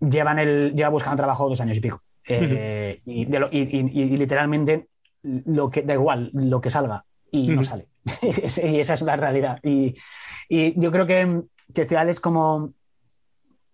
llevan 0.00 0.38
el, 0.38 0.74
lleva 0.74 0.88
buscando 0.88 1.16
trabajo 1.16 1.48
dos 1.48 1.60
años 1.60 1.76
y 1.76 1.80
pico. 1.80 2.02
Eh, 2.26 3.02
y, 3.04 3.22
y, 3.22 4.16
literalmente 4.16 4.88
lo 5.22 5.70
que 5.70 5.82
da 5.82 5.92
igual 5.92 6.30
lo 6.32 6.60
que 6.60 6.70
salga 6.70 7.04
y 7.30 7.48
no 7.48 7.64
sale. 7.64 7.88
y 8.22 8.80
esa 8.80 8.94
es 8.94 9.02
la 9.02 9.16
realidad. 9.16 9.60
Y, 9.62 9.94
yo 10.48 10.92
creo 10.92 11.06
que, 11.06 11.42
que 11.74 11.86
ciudades 11.86 12.20
como, 12.20 12.72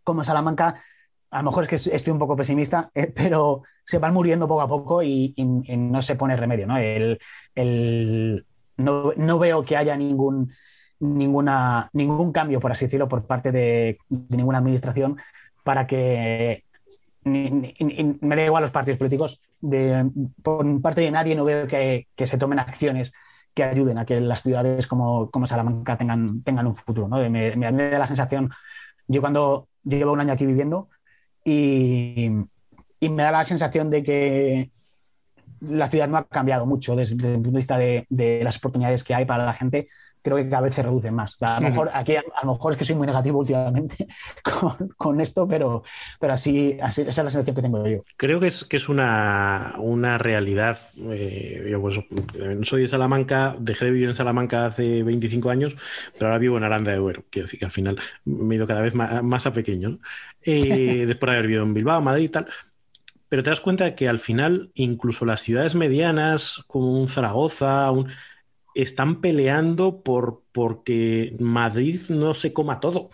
como 0.03 0.25
Salamanca 0.25 0.83
a 1.31 1.39
lo 1.39 1.45
mejor 1.45 1.65
es 1.65 1.69
que 1.69 1.95
estoy 1.97 2.13
un 2.13 2.19
poco 2.19 2.37
pesimista, 2.37 2.91
eh, 2.95 3.13
pero 3.15 3.63
se 3.85 3.99
van 3.99 4.15
muriendo 4.15 4.49
poco 4.49 4.63
a 4.63 4.69
poco 4.69 5.03
y, 5.03 5.35
no 5.37 6.03
se 6.03 6.17
pone 6.17 6.37
remedio. 6.37 6.67
¿no? 6.67 6.77
El, 6.77 8.45
no, 8.77 9.39
veo 9.39 9.65
que 9.65 9.77
haya 9.77 9.97
ningún, 9.97 10.53
ninguna, 10.99 11.89
ningún 11.93 12.33
cambio, 12.33 12.61
por 12.61 12.73
así 12.73 12.87
decirlo, 12.87 13.09
por 13.09 13.27
parte 13.27 13.53
de, 13.53 13.99
ninguna 14.29 14.59
administración 14.59 15.19
para 15.63 15.87
que 15.87 16.65
me 17.23 18.37
da 18.37 18.45
igual 18.45 18.63
los 18.63 18.73
partidos 18.73 18.99
políticos. 18.99 19.41
De, 19.61 20.11
por 20.43 20.81
parte 20.81 21.03
de 21.03 21.11
nadie 21.11 21.37
no 21.37 21.45
veo 21.45 21.67
que, 21.67 22.07
se 22.17 22.39
tomen 22.39 22.59
acciones 22.59 23.13
que 23.55 23.65
ayuden 23.65 23.99
a 23.99 24.07
que 24.07 24.21
las 24.21 24.43
ciudades 24.43 24.87
como, 24.87 25.31
como 25.31 25.47
Salamanca 25.47 25.97
tengan, 25.97 26.43
tengan 26.43 26.67
un 26.67 26.75
futuro. 26.75 27.09
¿no? 27.09 27.19
Me, 27.31 27.55
me 27.57 27.73
da 27.73 27.99
la 27.99 28.07
sensación, 28.07 28.51
yo 29.07 29.21
cuando 29.21 29.69
llevo 29.85 30.13
un 30.13 30.21
año 30.21 30.33
aquí 30.33 30.47
viviendo, 30.47 30.89
y, 31.45 32.31
me 33.01 33.23
da 33.23 33.33
la 33.33 33.45
sensación 33.45 33.91
de 33.91 34.03
que 34.03 34.71
la 35.61 35.89
ciudad 35.89 36.09
no 36.09 36.19
ha 36.19 36.27
cambiado 36.29 36.67
mucho 36.67 36.97
desde, 36.97 37.15
el 37.15 37.35
punto 37.35 37.51
de 37.51 37.57
vista 37.57 37.79
de, 37.79 38.41
las 38.43 38.57
oportunidades 38.59 39.05
que 39.05 39.15
hay 39.15 39.25
para 39.25 39.45
la 39.45 39.55
gente. 39.55 39.89
Creo 40.23 40.37
que 40.37 40.49
cada 40.49 40.63
vez 40.63 40.75
se 40.75 40.83
reducen 40.83 41.15
más. 41.15 41.37
A 41.41 41.61
lo 41.61 41.69
mejor 41.69 41.91
aquí 41.93 42.17
a, 42.17 42.23
lo 42.43 42.53
mejor 42.53 42.73
es 42.73 42.79
que 42.79 42.85
soy 42.85 42.95
muy 42.95 43.07
negativo 43.07 43.39
últimamente 43.39 44.07
con, 44.97 45.21
esto, 45.21 45.47
pero, 45.49 45.83
pero 46.19 46.33
así, 46.33 46.79
así, 46.83 47.03
esa 47.03 47.11
es 47.11 47.17
la 47.17 47.31
sensación 47.31 47.57
que 47.57 47.63
tengo 47.63 47.87
yo. 47.87 48.05
Creo 48.17 48.41
que 48.41 48.49
es, 48.49 48.65
que 48.65 48.77
es 48.77 48.89
una, 48.89 49.75
una 49.79 50.19
realidad. 50.19 50.79
Eh, 51.11 51.69
yo 51.71 51.81
pues, 51.81 52.01
soy 52.63 52.83
de 52.83 52.89
Salamanca, 52.89 53.57
dejé 53.59 53.87
de 53.87 53.91
vivir 53.93 54.09
en 54.09 54.15
Salamanca 54.15 54.67
hace 54.67 55.03
25 55.03 55.51
años, 55.51 55.77
pero 56.15 56.27
ahora 56.27 56.39
vivo 56.39 56.57
en 56.57 56.65
Aranda 56.65 56.93
de 56.93 56.99
Duero. 56.99 57.25
Quiero 57.31 57.47
decir 57.47 57.59
que 57.59 57.67
al 57.67 57.73
final 57.73 57.99
me 58.25 58.55
he 58.55 58.57
ido 58.57 58.67
cada 58.67 58.83
vez 58.83 58.95
más, 58.95 59.47
a 59.47 59.53
pequeño. 59.53 59.99
Eh, 60.45 61.05
después 61.07 61.29
de 61.31 61.37
haber 61.37 61.47
vivido 61.47 61.65
en 61.65 61.75
Bilbao, 61.75 62.01
Madrid 62.01 62.25
y 62.25 62.29
tal. 62.29 62.47
Pero 63.31 63.45
te 63.45 63.51
das 63.51 63.61
cuenta 63.61 63.95
que 63.95 64.09
al 64.09 64.19
final, 64.19 64.73
incluso 64.75 65.25
las 65.25 65.41
ciudades 65.41 65.77
medianas, 65.77 66.65
como 66.67 67.01
un 67.01 67.07
Zaragoza, 67.07 67.89
están 68.75 69.21
peleando 69.21 70.03
por 70.03 70.43
porque 70.53 71.37
Madrid 71.39 72.01
no 72.09 72.35
se 72.35 72.53
coma 72.53 72.81
todo. 72.81 73.11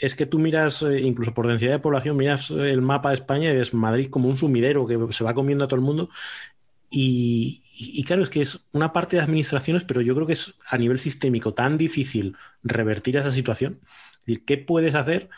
Es 0.00 0.16
que 0.16 0.26
tú 0.26 0.38
miras, 0.38 0.82
eh, 0.82 1.00
incluso 1.00 1.34
por 1.34 1.46
densidad 1.46 1.72
de 1.72 1.78
población, 1.78 2.16
miras 2.16 2.50
el 2.50 2.80
mapa 2.82 3.10
de 3.10 3.16
España 3.16 3.52
y 3.52 3.56
es 3.58 3.74
Madrid 3.74 4.08
como 4.10 4.28
un 4.28 4.36
sumidero 4.36 4.86
que 4.86 4.98
se 5.12 5.24
va 5.24 5.34
comiendo 5.34 5.64
a 5.64 5.68
todo 5.68 5.76
el 5.76 5.86
mundo. 5.86 6.08
Y, 6.90 7.62
y, 7.76 8.04
claro, 8.04 8.22
es 8.22 8.30
que 8.30 8.40
es 8.40 8.66
una 8.72 8.92
parte 8.92 9.16
de 9.16 9.22
administraciones, 9.22 9.84
pero 9.84 10.00
yo 10.00 10.14
creo 10.14 10.26
que 10.26 10.34
es 10.34 10.54
a 10.68 10.78
nivel 10.78 10.98
sistémico 10.98 11.52
tan 11.52 11.76
difícil 11.76 12.36
revertir 12.62 13.16
esa 13.16 13.32
situación. 13.32 13.80
Es 14.20 14.26
decir, 14.26 14.44
¿qué 14.44 14.58
puedes 14.58 14.94
hacer? 14.94 15.28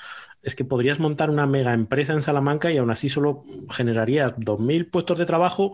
es 0.46 0.54
que 0.54 0.64
podrías 0.64 1.00
montar 1.00 1.28
una 1.28 1.44
mega 1.44 1.74
empresa 1.74 2.12
en 2.12 2.22
Salamanca 2.22 2.70
y 2.70 2.78
aún 2.78 2.90
así 2.90 3.08
solo 3.08 3.44
generarías 3.68 4.32
2.000 4.36 4.88
puestos 4.88 5.18
de 5.18 5.26
trabajo 5.26 5.72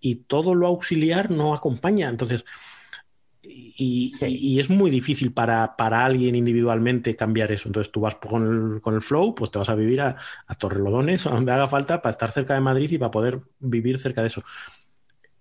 y 0.00 0.14
todo 0.14 0.54
lo 0.54 0.68
auxiliar 0.68 1.32
no 1.32 1.54
acompaña. 1.54 2.08
Entonces, 2.08 2.44
y, 3.42 4.60
es 4.60 4.70
muy 4.70 4.90
difícil 4.90 5.32
para, 5.32 5.74
para, 5.76 6.04
alguien 6.04 6.34
individualmente 6.34 7.16
cambiar 7.16 7.50
eso. 7.50 7.68
Entonces 7.68 7.90
tú 7.92 8.00
vas 8.00 8.14
con 8.16 8.80
el, 8.84 9.00
flow, 9.00 9.34
pues 9.34 9.50
te 9.50 9.58
vas 9.58 9.68
a 9.68 9.74
vivir 9.74 10.00
a, 10.00 10.16
a 10.46 10.54
Torrelodones, 10.54 11.26
a 11.26 11.30
donde 11.30 11.52
haga 11.52 11.66
falta, 11.66 12.00
para 12.00 12.10
estar 12.10 12.30
cerca 12.30 12.54
de 12.54 12.60
Madrid 12.60 12.90
y 12.90 12.98
para 12.98 13.10
poder 13.10 13.40
vivir 13.58 13.98
cerca 13.98 14.20
de 14.20 14.28
eso. 14.28 14.44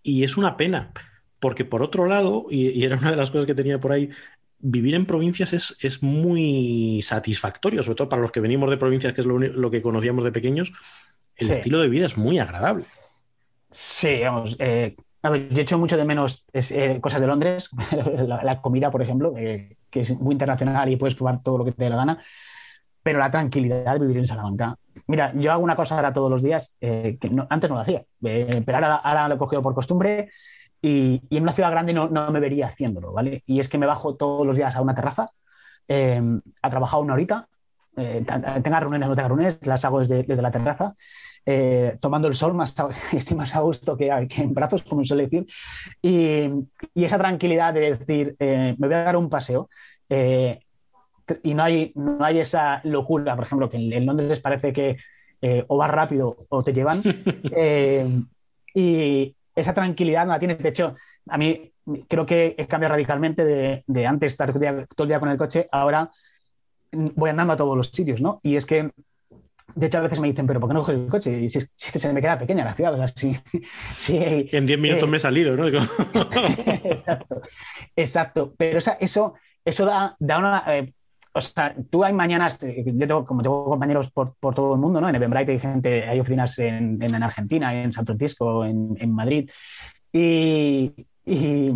Y 0.04 0.24
es 0.24 0.36
una 0.38 0.58
pena, 0.58 0.92
porque 1.40 1.64
por 1.64 1.84
otro 1.84 2.08
lado, 2.08 2.48
y, 2.50 2.84
era 2.84 2.98
una 2.98 3.12
de 3.12 3.18
las 3.18 3.32
cosas 3.32 3.46
que 3.46 3.56
tenía 3.56 3.80
por 3.80 3.92
ahí, 3.92 4.10
vivir 4.60 4.96
en 4.96 5.06
provincias 5.06 5.54
es, 5.54 6.04
muy 6.04 7.02
satisfactorio, 7.02 7.84
sobre 7.84 7.96
todo 7.96 8.10
para 8.10 8.22
los 8.22 8.32
que 8.32 8.40
venimos 8.40 8.70
de 8.70 8.78
provincias, 8.78 9.14
que 9.14 9.22
es 9.22 9.28
lo, 9.28 9.72
que 9.72 9.82
conocíamos 9.82 10.24
de 10.24 10.32
pequeños, 10.32 10.74
el 11.36 11.50
estilo 11.50 11.82
de 11.82 11.90
vida 11.90 12.06
es 12.06 12.18
muy 12.18 12.38
agradable. 12.40 12.86
Sí, 13.72 14.20
vamos. 14.22 14.56
Eh, 14.60 14.96
yo 15.24 15.30
he 15.34 15.62
hecho 15.62 15.78
mucho 15.78 15.98
de 15.98 16.06
menos 16.06 16.46
eh, 16.54 17.00
cosas 17.02 17.22
de 17.22 17.28
Londres, 17.28 17.70
la, 18.28 18.62
comida, 18.62 18.92
por 18.92 19.02
ejemplo, 19.02 19.34
eh, 19.38 19.78
que 19.90 20.02
es 20.02 20.20
muy 20.20 20.34
internacional 20.34 20.90
y 20.90 20.96
puedes 20.96 21.16
probar 21.16 21.44
todo 21.44 21.60
lo 21.60 21.66
que 21.66 21.72
te 21.72 21.84
dé 21.84 21.90
la 21.90 21.98
gana, 21.98 22.24
pero 23.04 23.20
la 23.20 23.32
tranquilidad 23.32 23.94
de 23.94 24.00
vivir 24.00 24.18
en 24.18 24.28
Salamanca. 24.28 24.76
Mira, 25.08 25.34
yo 25.36 25.52
hago 25.52 25.64
una 25.64 25.76
cosa 25.76 25.96
ahora 25.96 26.14
todos 26.14 26.30
los 26.30 26.42
días 26.42 26.74
que 26.80 27.18
antes 27.50 27.70
no 27.70 27.76
lo 27.76 27.82
hacía, 27.82 28.04
pero 28.20 28.76
ahora, 28.76 28.96
ahora, 28.96 29.28
lo 29.28 29.36
he 29.36 29.38
cogido 29.38 29.62
por 29.62 29.74
costumbre 29.74 30.30
y, 30.82 31.22
en 31.30 31.44
una 31.44 31.52
ciudad 31.52 31.72
grande 31.72 31.94
no, 31.94 32.10
no, 32.10 32.32
me 32.32 32.40
vería 32.40 32.68
haciéndolo, 32.68 33.12
¿vale? 33.12 33.44
Y 33.46 33.60
es 33.60 33.70
que 33.70 33.78
me 33.78 33.86
bajo 33.86 34.16
todos 34.16 34.46
los 34.46 34.56
días 34.56 34.76
a 34.76 34.82
una 34.82 34.96
terraza 34.96 35.32
em, 35.88 36.42
a 36.62 36.70
trabajar 36.70 37.00
una 37.00 37.14
horita, 37.14 37.48
eh, 37.98 38.24
tenga 38.64 38.80
reuniones 38.80 39.08
o 39.08 39.10
no 39.10 39.16
tenga 39.16 39.28
reuniones, 39.28 39.60
las 39.66 39.84
hago 39.86 40.00
desde, 40.00 40.24
desde 40.24 40.42
la 40.42 40.52
terraza, 40.52 40.96
eh, 41.46 41.98
tomando 42.00 42.28
el 42.28 42.36
sol, 42.36 42.54
más 42.54 42.76
estoy 43.14 43.38
más 43.38 43.56
a 43.56 43.62
gusto 43.62 43.98
que, 43.98 44.28
que 44.30 44.42
en 44.42 44.54
brazos, 44.54 44.84
como 44.84 45.04
suele 45.04 45.24
decir, 45.24 45.48
y, 46.02 46.46
y, 46.94 47.06
esa 47.06 47.18
tranquilidad 47.18 47.74
de 47.74 47.98
decir, 47.98 48.36
eh, 48.40 48.76
me 48.78 48.88
voy 48.88 48.96
a 48.96 49.04
dar 49.04 49.18
un 49.18 49.30
paseo, 49.30 49.70
y 51.44 51.54
no 51.54 51.64
hay, 51.64 51.94
no 51.96 52.24
hay 52.24 52.40
esa 52.40 52.82
locura, 52.84 53.36
por 53.36 53.46
ejemplo, 53.46 53.70
que 53.70 53.78
en, 53.78 54.06
Londres 54.06 54.42
parece 54.42 54.74
que 54.74 54.98
o 55.68 55.78
vas 55.78 55.90
rápido 55.90 56.46
o 56.50 56.64
te 56.64 56.74
llevan, 56.74 57.02
y, 58.76 59.36
esa 59.56 59.74
tranquilidad 59.74 60.26
no 60.26 60.32
la 60.32 60.40
tienes. 60.40 60.60
De 60.60 60.70
hecho, 60.70 60.96
a 61.28 61.38
mí 61.38 61.72
creo 62.08 62.26
que 62.26 62.56
he 62.58 62.68
cambiado 62.68 62.94
radicalmente 62.94 63.44
de, 63.86 64.06
antes 64.06 64.34
estar 64.34 64.52
todo 64.52 64.64
el, 65.04 65.08
día, 65.08 65.20
con 65.20 65.30
el 65.30 65.38
coche, 65.38 65.68
ahora 65.72 66.12
voy 66.92 67.30
andando 67.30 67.54
a 67.54 67.58
todos 67.58 67.78
los 67.78 67.90
sitios, 67.90 68.22
¿no? 68.22 68.40
Y 68.44 68.56
es 68.56 68.66
que, 68.66 68.92
de 69.76 69.88
hecho, 69.88 69.98
a 69.98 70.02
veces 70.02 70.20
me 70.20 70.28
dicen, 70.28 70.48
pero 70.48 70.60
¿por 70.60 70.70
qué 70.70 70.74
no 70.74 70.82
coges 70.82 70.96
el 70.96 71.08
coche? 71.08 71.42
Y 71.42 71.50
si, 71.50 71.60
si 71.76 72.00
se 72.00 72.14
me 72.14 72.22
queda 72.22 72.40
pequeña 72.40 72.66
la 72.66 72.76
ciudad, 72.76 72.94
o 72.94 73.08
sea, 73.08 73.48
en 74.10 74.66
10 74.66 74.80
minutos 74.80 75.10
me 75.10 75.18
he 75.18 75.20
salido, 75.20 75.56
¿no? 75.56 75.68
exacto, 76.84 77.42
exacto. 77.96 78.54
Pero 78.58 78.80
eso, 79.00 79.34
eso 79.66 79.86
da, 79.86 80.16
da 80.20 80.38
una... 80.38 80.64
Eh, 80.68 80.94
o 81.34 81.40
sea, 81.40 81.74
tú 81.90 82.04
hay 82.04 82.12
mañanas, 82.12 82.62
eh, 82.64 82.84
yo 82.86 83.08
tengo, 83.08 83.26
como 83.26 83.42
tengo 83.42 83.64
compañeros 83.64 84.12
por, 84.12 84.36
por, 84.36 84.54
todo 84.54 84.74
el 84.74 84.82
mundo, 84.82 85.00
¿no? 85.00 85.08
En 85.08 85.16
Eventbrite 85.16 85.54
hay 85.54 85.60
gente, 85.60 86.04
hay 86.04 86.20
oficinas 86.20 86.60
en, 86.60 87.02
en 87.02 87.24
Argentina, 87.24 87.84
en 87.84 87.94
San 87.94 88.06
Francisco, 88.06 88.66
en, 88.66 88.98
en 89.00 89.14
Madrid. 89.14 89.50
Y, 90.12 90.92
y, 91.26 91.72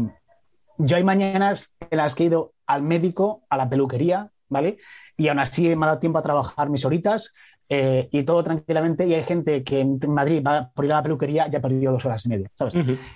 yo 0.77 0.97
hay 0.97 1.03
mañanas 1.03 1.73
en 1.89 1.97
las 1.97 2.15
que 2.15 2.23
he 2.23 2.27
ido 2.27 2.53
al 2.67 2.81
médico, 2.81 3.43
a 3.49 3.57
la 3.57 3.69
peluquería, 3.69 4.29
¿vale? 4.49 4.77
Y 5.17 5.29
aún 5.29 5.39
así 5.39 5.73
me 5.75 5.85
ha 5.85 5.89
dado 5.89 5.99
tiempo 5.99 6.19
a 6.19 6.23
trabajar 6.23 6.69
mis 6.69 6.83
horitas 6.83 7.33
eh, 7.69 8.07
y 8.11 8.23
todo 8.23 8.43
tranquilamente. 8.43 9.05
Y 9.05 9.13
hay 9.13 9.23
gente 9.23 9.63
que 9.63 9.79
en 9.79 9.99
Madrid 10.07 10.43
va 10.45 10.69
por 10.73 10.85
ir 10.85 10.93
a 10.93 10.97
la 10.97 11.03
peluquería 11.03 11.47
ya 11.47 11.59
ha 11.59 11.61
perdido 11.61 11.93
dos 11.93 12.05
horas 12.05 12.25
y 12.25 12.29
media, 12.29 12.49
¿sabes? 12.55 12.73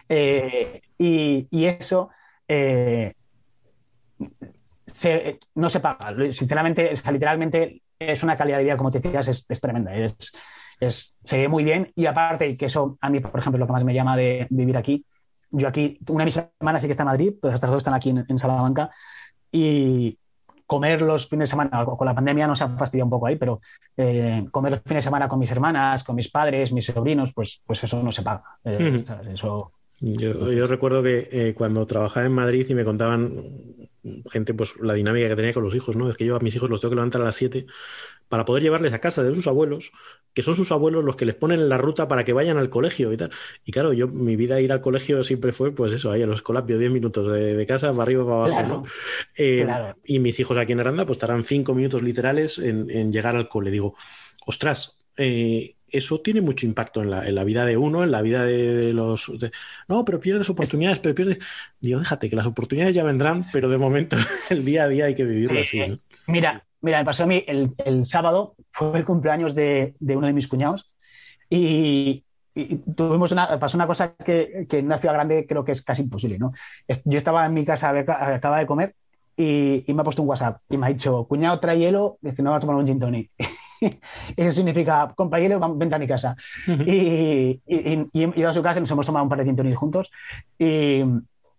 eh, 0.10 0.82
y, 0.98 1.48
y, 1.50 1.66
eso 1.66 2.10
no 5.56 5.70
se 5.70 5.80
paga. 5.80 6.16
Sinceramente, 6.34 6.94
literalmente 7.12 7.82
es 8.00 8.24
una 8.24 8.38
calidad 8.38 8.58
de 8.58 8.64
vida, 8.64 8.78
como 8.78 8.92
te 8.92 9.00
decías, 9.00 9.28
es, 9.28 9.62
tremenda. 9.62 9.94
Es, 9.94 11.14
se 11.24 11.38
ve 11.38 11.48
muy 11.48 11.64
bien 11.64 11.92
y 11.96 12.06
aparte 12.06 12.56
que 12.56 12.66
eso 12.66 12.98
a 13.02 13.10
mí, 13.10 13.20
por 13.20 13.38
ejemplo, 13.40 13.58
es 13.58 13.60
lo 13.60 13.68
que 13.68 13.74
más 13.74 13.84
me 13.84 13.94
llama 13.94 14.16
de, 14.16 14.48
vivir 14.50 14.78
aquí. 14.78 15.06
Yo 15.52 15.68
aquí, 15.68 16.00
una 16.08 16.22
de 16.22 16.26
mis 16.26 16.38
hermanas 16.38 16.82
sí 16.82 16.88
que 16.88 16.92
está 16.92 17.04
en 17.04 17.08
Madrid, 17.08 17.34
pues 17.42 17.54
estas 17.54 17.70
dos 17.70 17.80
están 17.80 17.94
aquí 17.94 18.10
en, 18.10 18.40
Salamanca 18.40 18.92
y 19.52 20.18
comer 20.70 21.02
los 21.02 21.28
fines 21.28 21.50
de 21.50 21.52
semana, 21.54 21.84
con 21.84 22.06
la 22.06 22.14
pandemia 22.14 22.46
nos 22.46 22.62
ha 22.62 22.70
fastidiado 22.78 23.08
un 23.08 23.10
poco 23.10 23.26
ahí, 23.26 23.38
pero 23.38 23.60
eh, 23.98 24.46
comer 24.52 24.74
los 24.74 24.82
fines 24.84 25.04
de 25.04 25.08
semana 25.08 25.28
con 25.28 25.40
mis 25.40 25.50
hermanas, 25.50 26.04
con 26.04 26.16
mis 26.16 26.30
padres, 26.30 26.72
mis 26.72 26.86
sobrinos, 26.86 27.34
pues, 27.34 27.64
pues 27.66 27.84
eso 27.84 28.04
no 28.04 28.12
se 28.12 28.22
paga. 28.22 28.44
Eh, 28.64 29.04
eso, 29.34 29.72
yo, 30.02 30.68
recuerdo 30.68 31.04
que 31.04 31.28
eh, 31.32 31.54
cuando 31.54 31.86
trabajaba 31.86 32.26
en 32.26 32.32
Madrid 32.32 32.66
y 32.70 32.74
me 32.74 32.86
contaban 32.86 33.90
gente, 34.32 34.54
pues 34.54 34.74
la 34.80 34.94
dinámica 34.94 35.28
que 35.28 35.36
tenía 35.36 35.54
con 35.54 35.64
los 35.64 35.76
hijos, 35.76 35.96
¿no? 35.96 36.10
Es 36.10 36.18
que 36.18 36.26
yo 36.26 36.36
a 36.36 36.40
mis 36.40 36.56
hijos 36.56 36.70
los 36.70 36.82
tengo 36.82 36.92
que 36.92 36.96
levantar 36.96 37.22
a 37.22 37.26
las 37.26 37.36
7 37.36 37.66
para 38.30 38.46
poder 38.46 38.64
llevarles 38.64 38.94
a 38.94 39.00
casa 39.00 39.24
de 39.24 39.34
sus 39.34 39.48
abuelos, 39.48 39.92
que 40.34 40.44
son 40.44 40.54
sus 40.56 40.72
abuelos 40.72 41.04
los 41.04 41.16
que 41.16 41.26
les 41.26 41.36
ponen 41.36 41.60
en 41.60 41.68
la 41.68 41.78
ruta 41.78 42.08
para 42.08 42.24
que 42.24 42.32
vayan 42.32 42.58
al 42.58 42.70
colegio 42.70 43.12
y 43.12 43.18
tal. 43.18 43.32
Y 43.66 43.72
claro, 43.72 43.92
yo, 43.92 44.08
mi 44.08 44.36
vida 44.36 44.62
ir 44.62 44.72
al 44.72 44.82
colegio 44.82 45.24
siempre 45.24 45.52
fue, 45.52 45.72
pues 45.72 45.92
eso, 45.94 46.12
ahí 46.12 46.22
a 46.22 46.28
los 46.28 46.44
colapios, 46.44 46.80
10 46.80 46.92
minutos 46.92 47.32
de, 47.32 47.66
casa, 47.66 47.92
para 47.92 48.04
arriba, 48.04 48.24
para 48.26 48.58
abajo, 48.58 48.68
¿no? 48.68 48.84
Eh, 49.38 49.68
y 50.06 50.20
mis 50.20 50.40
hijos 50.40 50.58
aquí 50.58 50.74
en 50.74 50.80
Aranda, 50.80 51.06
pues 51.06 51.18
estarán 51.18 51.44
5 51.44 51.74
minutos 51.74 52.04
literales 52.04 52.60
en, 52.60 52.90
en, 52.92 53.12
llegar 53.12 53.36
al 53.36 53.50
cole. 53.50 53.72
Digo, 53.72 53.96
ostras, 54.46 55.00
eh, 55.20 55.76
eso 55.92 56.22
tiene 56.22 56.42
mucho 56.42 56.66
impacto 56.66 57.02
en 57.02 57.10
la, 57.10 57.44
vida 57.44 57.66
de 57.66 57.78
uno, 57.78 58.04
en 58.04 58.12
la 58.12 58.22
vida 58.22 58.46
de, 58.46 58.94
los... 58.94 59.32
no, 59.88 60.06
pero 60.06 60.20
pierdes 60.20 60.50
oportunidades, 60.50 61.00
pero 61.00 61.16
pierdes... 61.16 61.40
Digo, 61.80 62.00
déjate, 62.00 62.30
que 62.30 62.36
las 62.36 62.46
oportunidades 62.46 62.96
ya 62.96 63.04
vendrán, 63.04 63.42
pero 63.52 63.70
de 63.70 63.78
momento 63.78 64.16
el 64.50 64.64
día 64.64 64.84
a 64.84 64.88
día 64.88 65.06
hay 65.06 65.16
que 65.16 65.26
vivirlo 65.26 65.60
así. 65.60 65.80
Mira, 66.28 66.64
mira, 66.82 67.00
me 67.00 67.06
pasó 67.06 67.24
a 67.24 67.28
mí 67.28 67.44
el, 67.48 68.06
sábado, 68.06 68.56
fue 68.72 68.98
el 68.98 69.06
cumpleaños 69.06 69.56
de, 69.56 69.96
uno 70.00 70.28
de 70.28 70.34
mis 70.34 70.48
cuñados 70.48 70.92
y, 71.50 72.24
tuvimos 72.96 73.32
una, 73.32 73.60
pasó 73.60 73.78
una 73.78 73.88
cosa 73.88 74.16
que, 74.16 74.68
en 74.70 74.86
una 74.86 75.00
ciudad 75.00 75.16
grande 75.16 75.46
creo 75.48 75.64
que 75.64 75.72
es 75.72 75.82
casi 75.82 76.04
imposible, 76.04 76.38
¿no? 76.38 76.54
Yo 77.06 77.18
estaba 77.18 77.46
en 77.46 77.54
mi 77.54 77.66
casa, 77.66 77.90
acaba 77.90 78.60
de 78.60 78.66
comer 78.66 78.96
y, 79.36 79.86
me 79.88 80.02
ha 80.02 80.04
puesto 80.04 80.22
un 80.22 80.30
WhatsApp 80.30 80.62
y 80.70 80.78
me 80.78 80.86
ha 80.86 80.90
dicho, 80.90 81.26
cuñado, 81.26 81.60
trae 81.60 81.80
hielo, 81.80 82.18
dice, 82.22 82.42
no, 82.42 82.52
va 82.52 82.58
a 82.58 82.60
tomar 82.60 82.76
un 82.76 82.86
gin 82.86 83.00
tonic. 83.00 83.32
Eso 84.36 84.52
significa, 84.52 85.14
compañero, 85.16 85.60
vente 85.76 85.96
a 85.96 86.00
mi 86.00 86.08
casa. 86.08 86.36
y, 86.68 87.62
y, 87.66 88.08
he 88.14 88.40
ido 88.40 88.50
a 88.50 88.54
su 88.54 88.62
casa 88.62 88.80
y 88.80 88.82
nos 88.82 88.92
hemos 88.92 89.06
tomado 89.06 89.24
un 89.24 89.30
par 89.30 89.40
de 89.40 89.46
cinturones 89.46 89.78
juntos. 89.78 90.10
Y 90.58 91.04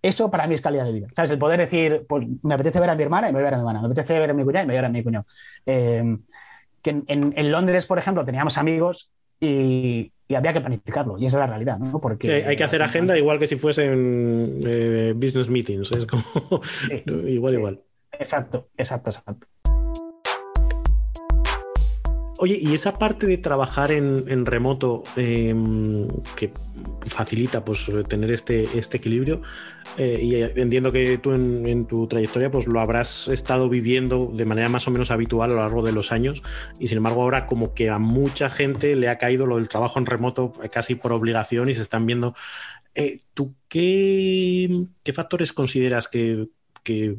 eso 0.02 0.30
para 0.30 0.46
mí 0.46 0.54
es 0.54 0.60
calidad 0.60 0.84
de 0.84 0.92
vida. 0.92 1.08
¿Sabes? 1.14 1.30
El 1.30 1.38
poder 1.38 1.60
decir, 1.60 2.06
pues 2.08 2.26
me 2.42 2.54
apetece 2.54 2.80
ver 2.80 2.90
a 2.90 2.94
mi 2.94 3.02
hermana 3.02 3.28
y 3.28 3.32
me 3.32 3.38
voy 3.38 3.42
a 3.42 3.50
ver 3.50 3.54
a 3.54 3.56
mi 3.58 3.60
hermana. 3.60 3.80
Me 3.80 3.86
apetece 3.86 4.18
ver 4.18 4.30
a 4.30 4.34
mi 4.34 4.44
cuñada 4.44 4.64
y 4.64 4.66
me 4.66 4.72
voy 4.72 4.78
a 4.78 4.82
ver 4.82 4.90
a 4.90 4.92
mi 4.92 5.02
cuñado. 5.02 5.26
Eh, 5.66 6.16
que 6.82 7.02
en, 7.06 7.52
Londres, 7.52 7.86
por 7.86 7.98
ejemplo, 7.98 8.24
teníamos 8.24 8.56
amigos 8.56 9.10
y, 9.38 10.12
había 10.34 10.52
que 10.52 10.60
planificarlo. 10.60 11.18
Y 11.18 11.26
esa 11.26 11.36
es 11.36 11.40
la 11.40 11.46
realidad, 11.46 11.78
¿no? 11.78 12.00
Porque 12.00 12.44
hay 12.44 12.56
que 12.56 12.64
hacer 12.64 12.82
agenda 12.82 13.18
igual 13.18 13.38
que 13.38 13.48
si 13.48 13.56
fuesen 13.56 14.60
eh, 14.64 15.12
business 15.14 15.50
meetings. 15.50 15.92
Es 15.92 16.06
como 16.06 16.22
igual, 17.26 17.54
igual. 17.54 17.80
Exacto, 18.12 18.68
exacto, 18.76 19.10
exacto. 19.10 19.46
Oye, 22.43 22.59
y 22.59 22.72
esa 22.72 22.95
parte 22.95 23.26
de 23.26 23.36
trabajar 23.36 23.93
en, 23.93 24.47
remoto 24.47 25.03
em, 25.14 26.09
que 26.36 26.51
facilita 27.07 27.62
pues, 27.62 27.86
tener 28.09 28.30
este, 28.30 28.62
este 28.78 28.97
equilibrio, 28.97 29.43
eh, 29.99 30.18
y 30.22 30.36
entiendo 30.59 30.91
que 30.91 31.18
tú 31.18 31.32
en, 31.32 31.84
tu 31.84 32.07
trayectoria 32.07 32.51
pues, 32.51 32.66
lo 32.66 32.80
habrás 32.80 33.28
estado 33.28 33.68
viviendo 33.68 34.30
de 34.32 34.47
manera 34.47 34.70
más 34.70 34.88
o 34.88 34.91
menos 34.91 35.11
habitual 35.11 35.51
a 35.51 35.55
lo 35.55 35.61
largo 35.61 35.82
de 35.82 35.93
los 35.93 36.12
años, 36.12 36.43
y 36.78 36.88
sin 36.88 36.97
embargo 36.97 37.20
ahora 37.20 37.47
como 37.47 37.74
que 37.74 37.91
a 37.91 37.99
mucha 37.99 38.49
gente 38.49 38.97
le 38.97 39.11
ha 39.11 39.18
caído 39.18 39.45
lo 39.45 39.57
del 39.57 39.68
trabajo 39.68 39.99
en 39.99 40.07
remoto 40.07 40.51
casi 40.72 40.95
por 40.95 41.12
obligación 41.12 41.68
y 41.68 41.74
se 41.74 41.82
están 41.82 42.07
viendo. 42.07 42.34
Eh, 42.95 43.20
¿Tú 43.34 43.55
qué, 43.68 44.86
qué 45.03 45.12
factores 45.12 45.53
consideras 45.53 46.09
que, 46.09 46.49
que 46.82 47.18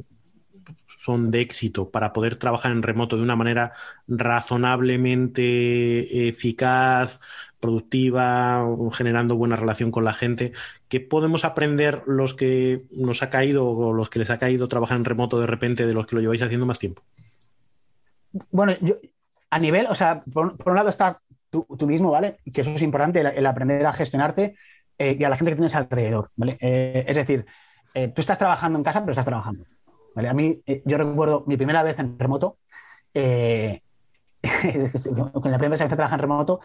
son 1.03 1.31
de 1.31 1.41
éxito 1.41 1.89
para 1.89 2.13
poder 2.13 2.35
trabajar 2.35 2.71
en 2.71 2.83
remoto 2.83 3.17
de 3.17 3.23
una 3.23 3.35
manera 3.35 3.73
razonablemente 4.07 6.29
eficaz, 6.29 7.19
productiva, 7.59 8.65
generando 8.91 9.35
buena 9.35 9.55
relación 9.55 9.91
con 9.91 10.05
la 10.05 10.13
gente. 10.13 10.53
¿Qué 10.89 10.99
podemos 10.99 11.45
aprender 11.45 12.03
los 12.05 12.33
que 12.33 12.83
nos 12.91 13.23
ha 13.23 13.29
caído 13.29 13.67
o 13.67 13.93
los 13.93 14.09
que 14.09 14.19
les 14.19 14.29
ha 14.29 14.39
caído 14.39 14.67
trabajar 14.67 14.97
en 14.97 15.05
remoto 15.05 15.39
de 15.39 15.47
repente 15.47 15.87
de 15.87 15.93
los 15.93 16.05
que 16.05 16.15
lo 16.15 16.21
lleváis 16.21 16.41
haciendo 16.41 16.65
más 16.65 16.79
tiempo? 16.79 17.03
Bueno, 18.51 18.73
yo, 18.81 18.95
a 19.49 19.59
nivel, 19.59 19.87
o 19.87 19.95
sea, 19.95 20.23
por, 20.31 20.55
un 20.65 20.75
lado 20.75 20.89
está 20.89 21.21
tú, 21.49 21.65
mismo, 21.87 22.11
¿vale? 22.11 22.37
Que 22.53 22.61
eso 22.61 22.71
es 22.71 22.81
importante, 22.81 23.21
el, 23.21 23.45
aprender 23.45 23.85
a 23.85 23.93
gestionarte 23.93 24.55
eh, 24.97 25.17
y 25.19 25.23
a 25.23 25.29
la 25.29 25.35
gente 25.35 25.51
que 25.51 25.57
tienes 25.57 25.75
alrededor, 25.75 26.31
¿vale? 26.35 26.57
Eh, 26.61 27.05
es 27.07 27.15
decir, 27.15 27.45
eh, 27.93 28.07
tú 28.09 28.21
estás 28.21 28.37
trabajando 28.37 28.79
en 28.79 28.83
casa, 28.83 29.01
pero 29.01 29.11
estás 29.11 29.25
trabajando. 29.25 29.65
A 30.15 30.33
mí, 30.33 30.61
eh, 30.65 30.81
yo 30.85 30.97
recuerdo 30.97 31.43
mi 31.47 31.57
primera 31.57 31.83
vez 31.83 31.97
en 31.99 32.17
remoto, 32.19 32.57
eh, 33.13 33.81
con 34.43 35.51
la 35.51 35.57
primera 35.57 35.69
vez 35.69 35.81
que 35.81 35.87
trabajaba 35.87 36.15
en 36.15 36.19
remoto, 36.19 36.59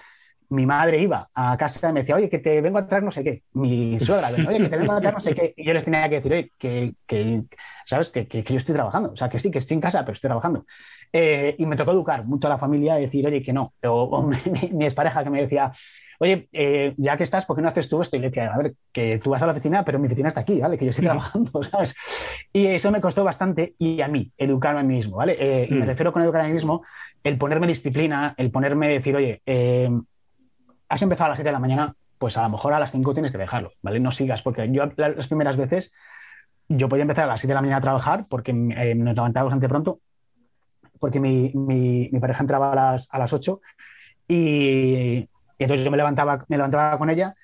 mi 0.49 0.65
madre 0.65 1.01
iba 1.01 1.29
a 1.35 1.57
casa 1.57 1.91
y 1.91 1.93
me 1.93 2.01
decía, 2.01 2.15
oye, 2.15 2.29
que 2.29 2.39
te 2.39 2.61
vengo 2.61 2.79
a 2.79 2.87
traer 2.87 3.03
no 3.03 3.11
sé 3.11 3.25
qué. 3.25 3.43
Mi 3.55 3.99
suegra, 4.01 4.29
oye, 4.29 4.59
que 4.59 4.69
te 4.69 4.77
vengo 4.77 4.93
a 4.93 5.01
traer 5.01 5.15
no 5.15 5.21
sé 5.21 5.35
qué. 5.35 5.55
Y 5.57 5.65
yo 5.65 5.73
les 5.73 5.85
tenía 5.85 6.09
que 6.09 6.17
decir, 6.17 6.33
oye, 6.33 6.53
que, 6.59 7.45
¿sabes? 7.85 8.11
Que, 8.11 8.29
que, 8.29 8.43
yo 8.43 8.57
estoy 8.57 8.75
trabajando. 8.75 9.13
O 9.13 9.17
sea, 9.17 9.29
que 9.29 9.39
sí, 9.39 9.51
que 9.51 9.59
estoy 9.59 9.75
en 9.75 9.81
casa, 9.81 10.01
pero 10.05 10.13
estoy 10.13 10.29
trabajando. 10.29 10.65
Eh, 11.13 11.57
y 11.59 11.67
me 11.67 11.77
tocó 11.77 11.93
educar 11.93 12.25
mucho 12.25 12.47
a 12.47 12.51
la 12.51 12.59
familia 12.59 12.95
decir, 12.95 13.27
oye, 13.27 13.43
que 13.43 13.53
no. 13.53 13.73
O, 13.85 14.23
mi, 14.45 14.71
mi, 14.73 14.85
expareja 14.85 15.25
que 15.25 15.31
me 15.31 15.43
decía, 15.43 15.73
oye, 16.19 16.49
eh, 16.53 16.95
ya 16.97 17.17
que 17.17 17.23
estás, 17.23 17.45
¿por 17.45 17.57
qué 17.57 17.63
no 17.63 17.69
haces 17.69 17.89
tú 17.89 18.01
esto? 18.01 18.17
Y 18.17 18.21
le 18.21 18.29
decía, 18.29 18.53
a 18.53 18.59
ver, 18.59 18.75
que 18.93 19.19
tú 19.19 19.31
vas 19.31 19.43
a 19.43 19.47
la 19.47 19.53
oficina, 19.53 19.85
pero 19.85 19.99
mi 19.99 20.07
oficina 20.07 20.29
está 20.29 20.41
aquí, 20.41 20.61
¿vale? 20.61 20.79
Que 20.79 20.85
yo 20.85 20.91
estoy 20.91 21.05
trabajando, 21.05 21.63
¿sabes? 21.71 21.95
Y 22.53 22.67
eso 22.67 22.91
me 22.91 23.01
costó 23.01 23.25
bastante 23.25 23.75
y 23.79 24.01
a 24.01 24.09
mí, 24.09 24.33
educarme 24.37 24.81
a 24.81 24.83
mí 24.83 24.97
mismo, 24.97 25.17
¿vale? 25.17 25.37
Eh, 25.39 25.67
y 25.71 25.75
me 25.75 25.85
mm. 25.85 25.89
refiero 25.89 26.13
con 26.13 26.23
educar 26.23 26.43
a 26.43 26.45
mí 26.45 26.53
mismo, 26.53 26.85
el 27.23 27.39
ponerme 27.39 27.67
disciplina, 27.67 28.35
el 28.37 28.51
ponerme 28.51 28.89
decir, 28.89 29.17
oye, 29.17 29.43
eh, 29.47 29.91
has 30.89 31.03
empezado 31.03 31.27
a 31.27 31.29
las 31.31 31.39
7 31.39 31.49
de 31.49 31.53
la 31.53 31.59
mañana, 31.59 31.95
pues 32.19 32.37
a 32.37 32.43
lo 32.43 32.51
mejor 32.51 32.73
a 32.73 32.81
las 32.81 32.93
5 32.93 33.13
tienes 33.13 33.33
que 33.33 33.39
dejarlo, 33.39 33.73
¿vale? 33.83 34.01
No 34.01 34.13
sigas, 34.13 34.43
porque 34.43 34.71
yo 34.71 34.85
las 34.97 35.27
primeras 35.29 35.57
veces 35.57 35.93
yo 36.69 36.89
podía 36.89 37.03
empezar 37.03 37.25
a 37.25 37.29
las 37.29 37.41
7 37.41 37.51
de 37.51 37.55
la 37.55 37.61
mañana 37.61 37.79
a 37.79 37.83
trabajar 37.83 38.27
porque 38.29 38.53
nos 38.53 39.15
levantábamos 39.15 39.51
bastante 39.51 39.69
pronto, 39.69 40.01
porque 40.99 41.21
mi, 41.21 41.53
mi, 41.55 42.09
mi, 42.11 42.21
pareja 42.21 42.43
entraba 42.43 42.73
a 42.73 42.75
las, 42.75 43.09
a 43.11 43.19
las 43.19 43.33
8 43.33 43.61
y, 44.29 45.29
y 45.59 45.65
entonces 45.65 45.85
yo 45.85 45.91
me 45.91 45.97
levantaba, 45.97 46.45
me 46.49 46.57
levantaba 46.57 46.99
con 46.99 47.11
ella 47.11 47.35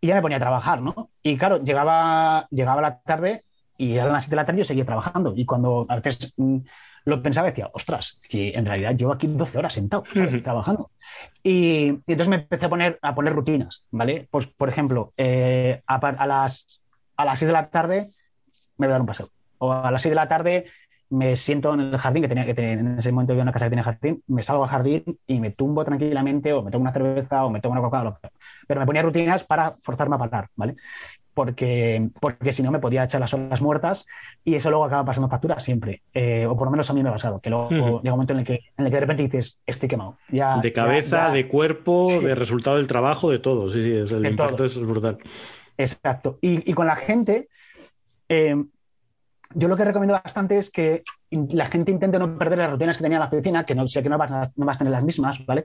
y 0.00 0.06
ya 0.06 0.14
me 0.14 0.22
ponía 0.22 0.38
a 0.38 0.40
trabajar, 0.40 0.80
¿no? 0.80 1.10
Y 1.22 1.36
claro, 1.36 1.62
llegaba, 1.62 2.46
llegaba 2.50 2.80
la 2.80 3.00
tarde 3.00 3.44
y 3.76 3.96
eran 3.96 4.12
las 4.12 4.24
7 4.24 4.30
de 4.30 4.36
la 4.36 4.46
tarde 4.46 4.58
y 4.58 4.62
yo 4.62 4.66
seguía 4.66 4.84
trabajando. 4.84 5.34
Y 5.36 5.44
cuando 5.44 5.86
a 5.88 5.96
veces 5.96 6.32
mm, 6.36 6.58
lo 7.04 7.22
pensaba, 7.22 7.48
decía, 7.48 7.70
ostras, 7.72 8.20
que 8.28 8.50
en 8.50 8.66
realidad 8.66 8.94
llevo 8.94 9.12
aquí 9.12 9.26
12 9.26 9.58
horas 9.58 9.74
sentado 9.74 10.04
trabajando. 10.42 10.90
Y, 11.42 11.88
entonces 11.88 12.28
me 12.28 12.36
empecé 12.36 12.66
a 12.66 12.68
poner, 12.70 12.98
a 13.02 13.14
poner 13.14 13.34
rutinas, 13.34 13.82
¿vale? 13.90 14.28
Pues, 14.30 14.46
por 14.46 14.68
ejemplo, 14.68 15.12
eh, 15.16 15.82
a, 15.86 16.26
las, 16.26 16.80
a 17.16 17.24
las 17.24 17.38
6 17.38 17.46
de 17.46 17.52
la 17.52 17.68
tarde 17.68 18.10
me 18.78 18.86
voy 18.86 18.92
a 18.92 18.94
dar 18.94 19.00
un 19.00 19.06
paseo. 19.06 19.28
O 19.58 19.72
a 19.72 19.90
las 19.90 20.02
6 20.02 20.10
de 20.10 20.16
la 20.16 20.28
tarde 20.28 20.66
me 21.10 21.36
siento 21.36 21.74
en 21.74 21.80
el 21.80 21.98
jardín, 21.98 22.22
que 22.22 22.28
tenía 22.28 22.46
que 22.46 22.54
tener, 22.54 22.78
en 22.78 22.98
ese 22.98 23.12
momento 23.12 23.32
había 23.32 23.42
una 23.42 23.52
casa 23.52 23.66
que 23.66 23.70
tenía 23.70 23.84
jardín, 23.84 24.22
me 24.28 24.42
salgo 24.42 24.64
al 24.64 24.70
jardín 24.70 25.04
y 25.26 25.40
me 25.40 25.50
tumbo 25.50 25.84
tranquilamente, 25.84 26.52
o 26.52 26.62
me 26.62 26.70
tomo 26.70 26.82
una 26.82 26.92
cerveza, 26.92 27.44
o 27.44 27.50
me 27.50 27.60
tomo 27.60 27.72
una 27.72 27.82
coca, 27.82 28.30
pero 28.66 28.80
me 28.80 28.86
ponía 28.86 29.02
rutinas 29.02 29.44
para 29.44 29.76
forzarme 29.82 30.16
a 30.16 30.18
parar, 30.18 30.48
¿vale? 30.56 30.76
porque, 31.34 32.08
porque 32.20 32.52
si 32.52 32.62
no 32.62 32.70
me 32.70 32.80
podía 32.80 33.04
echar 33.04 33.20
las 33.20 33.32
horas 33.32 33.60
muertas 33.60 34.06
y 34.44 34.56
eso 34.56 34.68
luego 34.70 34.84
acaba 34.84 35.04
pasando 35.04 35.28
factura 35.28 35.60
siempre. 35.60 36.02
Eh, 36.12 36.46
o 36.46 36.56
por 36.56 36.66
lo 36.66 36.70
menos 36.70 36.90
a 36.90 36.92
mí 36.92 37.02
me 37.02 37.08
ha 37.08 37.12
pasado, 37.12 37.40
que 37.40 37.50
luego 37.50 37.70
llega 37.70 38.12
un 38.12 38.20
momento 38.20 38.32
en 38.32 38.40
el, 38.40 38.44
que, 38.44 38.60
en 38.76 38.84
el 38.84 38.90
que 38.90 38.96
de 38.96 39.00
repente 39.00 39.22
dices, 39.22 39.58
estoy 39.66 39.88
quemado. 39.88 40.18
Ya, 40.28 40.58
de 40.58 40.72
cabeza, 40.72 41.30
de 41.30 41.48
cuerpo, 41.48 42.20
de 42.20 42.34
resultado 42.34 42.76
del 42.76 42.88
trabajo, 42.88 43.30
de 43.30 43.38
todo. 43.38 43.70
Sí, 43.70 43.82
sí, 43.82 44.14
el 44.14 44.26
impacto 44.26 44.64
es 44.64 44.78
brutal. 44.78 45.18
Exacto. 45.78 46.38
Y, 46.42 46.72
con 46.74 46.86
la 46.86 46.96
gente, 46.96 47.48
eh, 48.28 48.62
yo 49.54 49.68
lo 49.68 49.76
que 49.76 49.84
recomiendo 49.84 50.20
bastante 50.22 50.58
es 50.58 50.70
que 50.70 51.02
la 51.30 51.66
gente 51.66 51.90
intente 51.90 52.18
no 52.18 52.38
perder 52.38 52.58
las 52.58 52.70
rutinas 52.70 52.96
que 52.96 53.02
tenía 53.02 53.16
en 53.16 53.20
la 53.20 53.28
oficina, 53.28 53.64
que 53.64 53.74
no 53.74 53.88
sé 53.88 54.02
que 54.02 54.08
no 54.08 54.18
vas, 54.18 54.30
a, 54.30 54.52
no 54.56 54.66
vas 54.66 54.76
a 54.76 54.78
tener 54.78 54.92
las 54.92 55.04
mismas, 55.04 55.44
¿vale? 55.46 55.64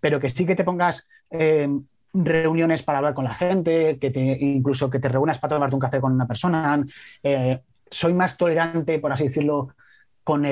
Pero 0.00 0.20
que 0.20 0.28
sí 0.28 0.44
que 0.46 0.56
te 0.56 0.64
pongas 0.64 1.06
eh, 1.30 1.68
reuniones 2.12 2.82
para 2.82 2.98
hablar 2.98 3.14
con 3.14 3.24
la 3.24 3.34
gente, 3.34 3.98
que 3.98 4.12
incluso 4.40 4.90
que 4.90 4.98
te 4.98 5.08
reúnas 5.08 5.38
para 5.38 5.56
tomarte 5.56 5.74
un 5.74 5.80
café 5.80 6.00
con 6.00 6.12
una 6.12 6.26
persona. 6.26 6.84
Eh, 7.22 7.60
soy 7.90 8.12
más 8.12 8.36
tolerante, 8.36 8.98
por 8.98 9.12
así 9.12 9.28
decirlo, 9.28 9.74
con 10.24 10.42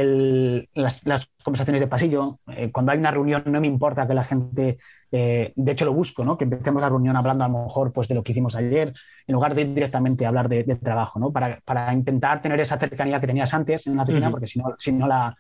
las, 0.75 1.01
conversaciones 1.43 1.81
de 1.81 1.87
pasillo. 1.87 2.41
Eh, 2.49 2.71
cuando 2.73 2.93
hay 2.93 2.99
una 2.99 3.11
reunión 3.11 3.43
no 3.47 3.61
me 3.61 3.67
importa 3.67 4.07
que 4.07 4.15
la 4.15 4.25
gente, 4.25 4.79
eh, 5.13 5.53
de 5.55 5.73
hecho 5.73 5.85
lo 5.85 5.93
busco, 5.93 6.25
¿no? 6.25 6.39
que 6.39 6.45
empecemos 6.45 6.81
la 6.83 6.89
reunión 6.89 7.17
hablando 7.17 7.45
a 7.45 7.49
lo 7.49 7.65
mejor 7.65 7.93
pues, 7.93 8.09
de 8.09 8.15
lo 8.15 8.23
que 8.23 8.33
hicimos 8.33 8.55
ayer, 8.57 8.93
en 9.27 9.33
lugar 9.33 9.55
de 9.55 9.63
ir 9.63 9.75
directamente 9.75 10.25
a 10.25 10.29
hablar 10.29 10.49
de, 10.49 10.65
trabajo, 10.77 11.19
¿no? 11.19 11.33
para, 11.33 11.61
para, 11.65 11.93
intentar 11.93 12.43
tener 12.43 12.61
esa 12.61 12.79
cercanía 12.79 13.21
que 13.21 13.27
tenías 13.27 13.53
antes 13.55 13.87
en 13.87 13.97
la 13.97 14.05
oficina, 14.05 14.31
porque 14.31 14.47
si 14.47 14.59
no, 14.59 14.77
si 14.79 14.93
no 14.93 15.07
la, 15.07 15.37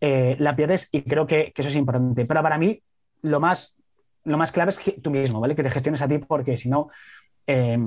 la 0.00 0.56
pierdes 0.56 0.88
y 0.92 1.02
creo 1.02 1.26
que, 1.26 1.52
que, 1.54 1.62
eso 1.62 1.68
es 1.68 1.76
importante. 1.76 2.26
Pero 2.26 2.42
para 2.42 2.58
mí 2.58 2.80
lo 3.22 3.40
más 3.40 3.76
lo 4.26 4.36
más 4.36 4.52
clave 4.52 4.72
es 4.72 4.78
que 4.78 4.92
tú 4.92 5.10
mismo, 5.10 5.40
¿vale? 5.40 5.54
Que 5.54 5.62
te 5.62 5.70
gestiones 5.70 6.02
a 6.02 6.08
ti 6.08 6.18
porque 6.18 6.56
si 6.56 6.68
no, 6.68 6.88
eh, 7.46 7.78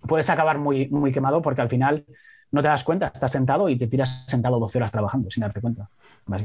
puedes 0.00 0.28
acabar 0.28 0.58
muy, 0.58 0.88
muy 0.88 1.12
quemado 1.12 1.40
porque 1.40 1.62
al 1.62 1.68
final 1.68 2.04
no 2.52 2.62
te 2.62 2.68
das 2.68 2.84
cuenta, 2.84 3.10
estás 3.12 3.32
sentado 3.32 3.68
y 3.68 3.76
te 3.76 3.86
tiras 3.86 4.24
sentado 4.28 4.58
12 4.58 4.78
horas 4.78 4.92
trabajando 4.92 5.30
sin 5.30 5.42
darte 5.42 5.60
cuenta. 5.60 5.88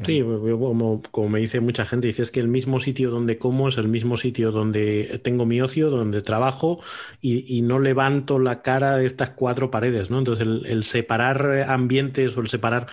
Sí, 0.03 0.21
como, 0.21 1.01
como, 1.09 1.29
me 1.29 1.39
dice 1.39 1.59
mucha 1.59 1.87
gente, 1.87 2.05
dice 2.05 2.21
es 2.21 2.29
que 2.29 2.39
el 2.39 2.47
mismo 2.47 2.79
sitio 2.79 3.09
donde 3.09 3.39
como 3.39 3.67
es 3.67 3.79
el 3.79 3.87
mismo 3.87 4.15
sitio 4.15 4.51
donde 4.51 5.19
tengo 5.23 5.47
mi 5.47 5.59
ocio, 5.59 5.89
donde 5.89 6.21
trabajo 6.21 6.81
y, 7.19 7.63
no 7.63 7.79
levanto 7.79 8.37
la 8.37 8.61
cara 8.61 8.97
de 8.97 9.07
estas 9.07 9.31
cuatro 9.31 9.71
paredes, 9.71 10.11
¿no? 10.11 10.19
Entonces 10.19 10.47
el, 10.47 10.83
separar 10.83 11.65
ambientes 11.67 12.37
o 12.37 12.41
el 12.41 12.47
separar, 12.47 12.87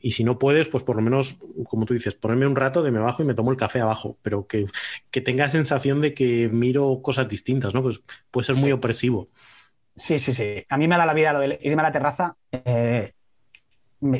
y 0.00 0.12
si 0.12 0.24
no 0.24 0.40
puedes, 0.40 0.68
pues 0.68 0.82
por 0.82 0.96
lo 0.96 1.02
menos, 1.02 1.36
como 1.68 1.86
tú 1.86 1.94
dices, 1.94 2.16
ponerme 2.16 2.48
un 2.48 2.56
rato 2.56 2.82
de 2.82 2.90
me 2.90 2.98
bajo 2.98 3.22
y 3.22 3.26
me 3.26 3.34
tomo 3.34 3.52
el 3.52 3.56
café 3.56 3.80
abajo, 3.80 4.18
pero 4.22 4.48
que, 4.48 4.66
que 5.12 5.20
tenga 5.20 5.48
sensación 5.48 6.00
de 6.00 6.12
que 6.12 6.48
miro 6.48 7.02
cosas 7.02 7.28
distintas, 7.28 7.72
¿no? 7.72 7.82
Pues 7.82 8.02
puede 8.32 8.46
ser 8.46 8.56
muy 8.56 8.72
opresivo. 8.72 9.28
Sí, 9.94 10.18
sí, 10.18 10.32
sí. 10.32 10.64
A 10.68 10.76
mí 10.76 10.88
me 10.88 10.96
da 10.96 11.06
la 11.06 11.14
vida 11.14 11.32
lo 11.32 11.40
de 11.40 11.58
irme 11.62 11.82
a 11.82 11.86
la 11.86 11.92
terraza. 11.92 12.34
Eh, 12.50 13.12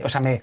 o 0.04 0.08
sea, 0.08 0.20
me, 0.20 0.42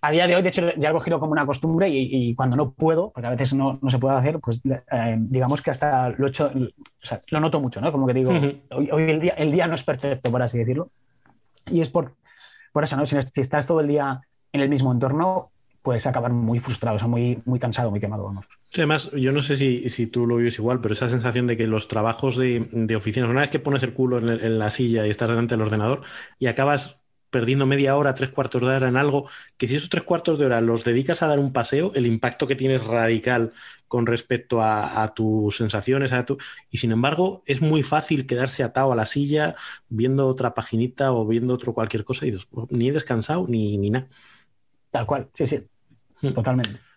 a 0.00 0.10
día 0.10 0.26
de 0.26 0.34
hoy, 0.34 0.42
de 0.42 0.48
hecho, 0.48 0.62
ya 0.76 0.90
lo 0.90 0.96
he 0.96 0.98
cogido 0.98 1.20
como 1.20 1.32
una 1.32 1.46
costumbre 1.46 1.88
y, 1.88 2.34
cuando 2.34 2.56
no 2.56 2.72
puedo, 2.72 3.10
porque 3.12 3.26
a 3.26 3.30
veces 3.30 3.54
no, 3.54 3.78
se 3.88 3.98
puede 3.98 4.16
hacer, 4.16 4.40
pues 4.40 4.60
eh, 4.64 5.16
digamos 5.18 5.62
que 5.62 5.70
hasta 5.70 6.08
lo 6.08 6.26
hecho, 6.26 6.50
o 6.52 7.06
sea, 7.06 7.22
lo 7.28 7.40
noto 7.40 7.60
mucho, 7.60 7.80
¿no? 7.80 7.92
Como 7.92 8.06
que 8.06 8.14
digo, 8.14 8.32
hoy, 8.70 9.10
el, 9.10 9.20
día, 9.20 9.34
el 9.34 9.52
día 9.52 9.66
no 9.68 9.76
es 9.76 9.84
perfecto, 9.84 10.30
por 10.30 10.42
así 10.42 10.58
decirlo. 10.58 10.90
Y 11.66 11.82
es 11.82 11.88
por, 11.88 12.16
por 12.72 12.84
eso, 12.84 12.96
¿no? 12.96 13.06
Si, 13.06 13.16
estás 13.16 13.66
todo 13.66 13.80
el 13.80 13.88
día 13.88 14.20
en 14.52 14.60
el 14.60 14.68
mismo 14.68 14.90
entorno, 14.92 15.50
puedes 15.82 16.06
acabar 16.06 16.32
muy 16.32 16.58
frustrado, 16.58 16.96
o 16.96 16.98
sea, 16.98 17.08
muy, 17.08 17.40
muy 17.44 17.60
cansado, 17.60 17.90
muy 17.90 18.00
quemado, 18.00 18.24
vamos. 18.24 18.46
Además, 18.74 19.10
yo 19.12 19.32
no 19.32 19.42
sé 19.42 19.56
si, 19.56 20.06
tú 20.06 20.26
lo 20.26 20.36
vives 20.36 20.58
igual, 20.58 20.80
pero 20.80 20.94
esa 20.94 21.10
sensación 21.10 21.46
de 21.46 21.56
que 21.56 21.66
los 21.66 21.88
trabajos 21.88 22.36
de, 22.36 22.68
de 22.70 22.96
oficinas, 22.96 23.30
una 23.30 23.40
vez 23.40 23.50
que 23.50 23.58
pones 23.58 23.82
el 23.82 23.92
culo 23.92 24.18
en, 24.18 24.28
en, 24.28 24.58
la 24.58 24.70
silla 24.70 25.06
y 25.06 25.10
estás 25.10 25.28
delante 25.28 25.54
del 25.54 25.62
ordenador 25.62 26.02
y 26.38 26.46
acabas 26.46 27.00
perdiendo 27.30 27.64
media 27.64 27.96
hora, 27.96 28.14
tres 28.14 28.30
cuartos 28.30 28.60
de 28.60 28.68
hora 28.68 28.88
en 28.88 28.96
algo, 28.96 29.28
que 29.56 29.66
si 29.66 29.76
esos 29.76 29.88
tres 29.88 30.02
cuartos 30.02 30.38
de 30.38 30.46
hora 30.46 30.60
los 30.60 30.84
dedicas 30.84 31.22
a 31.22 31.28
dar 31.28 31.38
un 31.38 31.52
paseo, 31.52 31.92
el 31.94 32.06
impacto 32.06 32.46
que 32.46 32.56
tienes 32.56 32.86
radical 32.86 33.52
con 33.88 34.06
respecto 34.06 34.62
a, 34.62 35.12
tus 35.14 35.56
sensaciones, 35.56 36.12
a 36.12 36.24
tu... 36.24 36.38
y 36.70 36.78
sin 36.78 36.92
embargo 36.92 37.42
es 37.46 37.60
muy 37.60 37.82
fácil 37.82 38.26
quedarse 38.26 38.62
atado 38.62 38.92
a 38.92 38.96
la 38.96 39.06
silla 39.06 39.56
viendo 39.88 40.28
otra 40.28 40.54
paginita 40.54 41.12
o 41.12 41.26
viendo 41.26 41.54
otro 41.54 41.72
cualquier 41.72 42.04
cosa 42.04 42.26
y 42.26 42.34
ni 42.70 42.88
he 42.88 42.92
descansado 42.92 43.46
ni, 43.48 43.78
ni 43.78 43.90
nada. 43.90 44.08
Tal 44.90 45.06
cual, 45.06 45.28
sí, 45.34 45.46
sí, 45.46 45.60
hmm. 46.22 46.32
totalmente. 46.32 46.89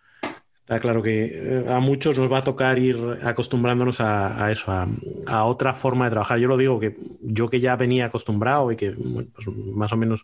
Está 0.64 0.80
claro 0.80 1.03
que 1.03 1.26
eh, 1.26 1.66
a 1.68 1.82
muchos 1.82 2.18
nos 2.18 2.32
va 2.32 2.38
a 2.38 2.43
tocar 2.45 2.80
ir 2.80 2.97
acostumbrándonos 3.22 3.99
a, 3.99 4.49
eso, 4.49 4.72
a, 4.72 5.43
otra 5.43 5.74
forma 5.74 6.05
de 6.05 6.11
trabajar. 6.11 6.39
Yo 6.39 6.47
lo 6.47 6.55
digo 6.55 6.80
que 6.80 6.95
yo 7.22 7.49
que 7.49 7.59
ya 7.59 7.76
venía 7.76 8.05
acostumbrado 8.05 8.72
y 8.72 8.78
que 8.78 8.91
pues 8.91 9.45
más 9.49 9.91
o 9.91 9.97
menos 9.97 10.24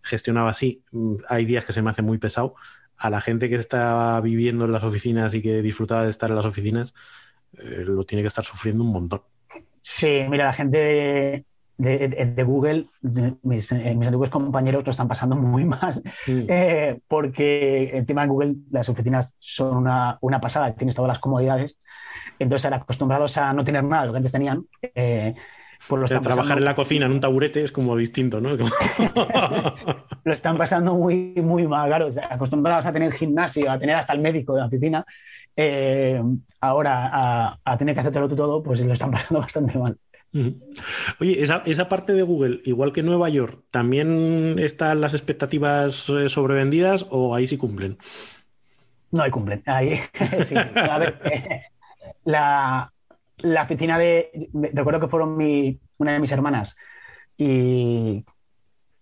gestionaba 0.00 0.50
así, 0.50 0.84
mm, 0.92 1.16
hay 1.28 1.44
días 1.44 1.64
que 1.64 1.72
se 1.72 1.82
me 1.82 1.90
hace 1.90 2.02
muy 2.02 2.18
pesado. 2.18 2.54
A 2.96 3.10
la 3.10 3.20
gente 3.20 3.48
que 3.48 3.56
está 3.56 4.20
viviendo 4.20 4.64
en 4.64 4.72
las 4.72 4.84
oficinas 4.84 5.34
y 5.34 5.42
que 5.42 5.60
disfrutaba 5.60 6.04
de 6.04 6.10
estar 6.10 6.30
en 6.30 6.36
las 6.36 6.46
oficinas, 6.46 6.94
eh, 7.58 7.82
lo 7.84 8.04
tiene 8.04 8.22
que 8.22 8.28
estar 8.28 8.44
sufriendo 8.44 8.84
un 8.84 8.92
montón. 8.92 9.22
Sí, 9.80 10.24
mira, 10.28 10.44
la 10.44 10.52
gente 10.52 11.46
de, 11.80 12.42
Google, 12.44 12.86
mis, 13.42 13.72
eh, 13.72 13.94
mis, 13.94 14.06
antiguos 14.06 14.28
compañeros 14.28 14.84
lo 14.84 14.90
están 14.90 15.08
pasando 15.08 15.34
muy 15.36 15.64
mal, 15.66 16.02
eh, 16.26 16.98
porque 17.08 17.90
encima 17.96 18.24
en 18.24 18.28
Google 18.28 18.54
las 18.70 18.88
oficinas 18.88 19.34
son 19.38 19.78
una, 19.78 20.18
una, 20.20 20.40
pasada, 20.40 20.74
tienes 20.74 20.94
todas 20.94 21.08
las 21.08 21.18
comodidades, 21.18 21.76
entonces 22.38 22.66
eran 22.66 22.80
acostumbrados 22.80 23.36
a 23.38 23.52
no 23.52 23.64
tener 23.64 23.84
nada, 23.84 24.06
lo 24.06 24.12
que 24.12 24.18
antes 24.18 24.32
tenían. 24.32 24.64
Eh, 24.94 25.34
pues 25.88 26.10
trabajar 26.20 26.58
en 26.58 26.64
la 26.66 26.74
cocina 26.74 27.06
en 27.06 27.12
un 27.12 27.20
taburete 27.20 27.64
es 27.64 27.72
como 27.72 27.96
distinto, 27.96 28.38
¿no? 28.40 28.50
lo 30.24 30.34
están 30.34 30.58
pasando 30.58 30.94
muy, 30.94 31.34
muy 31.36 31.66
mal, 31.66 31.88
claro, 31.88 32.12
acostumbrados 32.28 32.84
a 32.84 32.92
tener 32.92 33.12
gimnasio, 33.12 33.70
a 33.70 33.78
tener 33.78 33.96
hasta 33.96 34.12
el 34.12 34.20
médico 34.20 34.54
de 34.54 34.60
la 34.60 34.66
oficina, 34.66 35.04
ahora 36.60 37.10
a, 37.10 37.58
a 37.64 37.78
tener 37.78 37.94
que 37.94 38.00
hacértelo 38.00 38.28
tú 38.28 38.36
todo, 38.36 38.62
pues 38.62 38.80
lo 38.80 38.92
están 38.92 39.10
pasando 39.10 39.40
bastante 39.40 39.78
mal. 39.78 39.96
Oye, 40.32 41.42
esa, 41.42 41.88
parte 41.88 42.12
de 42.12 42.22
Google, 42.22 42.60
igual 42.64 42.92
que 42.92 43.02
Nueva 43.02 43.28
York, 43.28 43.64
¿también 43.70 44.58
están 44.58 45.00
las 45.00 45.12
expectativas 45.12 46.08
eh, 46.08 46.28
sobrevendidas 46.28 47.06
o 47.10 47.34
ahí 47.34 47.46
sí 47.46 47.56
cumplen? 47.56 47.98
No, 49.10 49.22
ahí 49.22 49.30
cumplen. 49.30 49.62
Ahí, 49.66 50.00
sí, 50.46 50.54
A 50.56 50.98
ver, 50.98 51.20
eh, 51.24 51.62
la, 52.24 52.92
oficina 53.62 53.98
de. 53.98 54.48
Recuerdo 54.72 55.00
que 55.00 55.08
fueron 55.08 55.36
una 55.98 56.12
de 56.12 56.20
mis 56.20 56.30
hermanas 56.30 56.76
y 57.36 58.24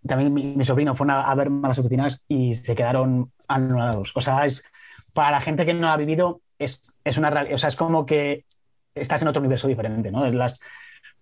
también 0.07 0.33
mi, 0.33 0.65
sobrino 0.65 0.95
fueron 0.95 1.17
a, 1.17 1.35
ver 1.35 1.51
las 1.51 1.79
oficinas 1.79 2.21
y 2.27 2.55
se 2.55 2.75
quedaron 2.75 3.33
anulados. 3.49 4.13
O 4.15 4.23
sea, 4.23 4.47
es, 4.47 4.65
para 5.13 5.33
la 5.33 5.41
gente 5.41 5.67
que 5.67 5.75
no 5.75 5.91
ha 5.91 5.97
vivido, 5.99 6.41
es, 6.59 6.83
es 7.05 7.19
una 7.19 7.47
O 7.53 7.59
sea, 7.59 7.69
es 7.69 7.77
como 7.77 8.07
que 8.07 8.47
estás 8.95 9.21
en 9.21 9.29
otro 9.29 9.41
universo 9.41 9.69
diferente, 9.69 10.11
¿no? 10.11 10.27
Las, 10.31 10.59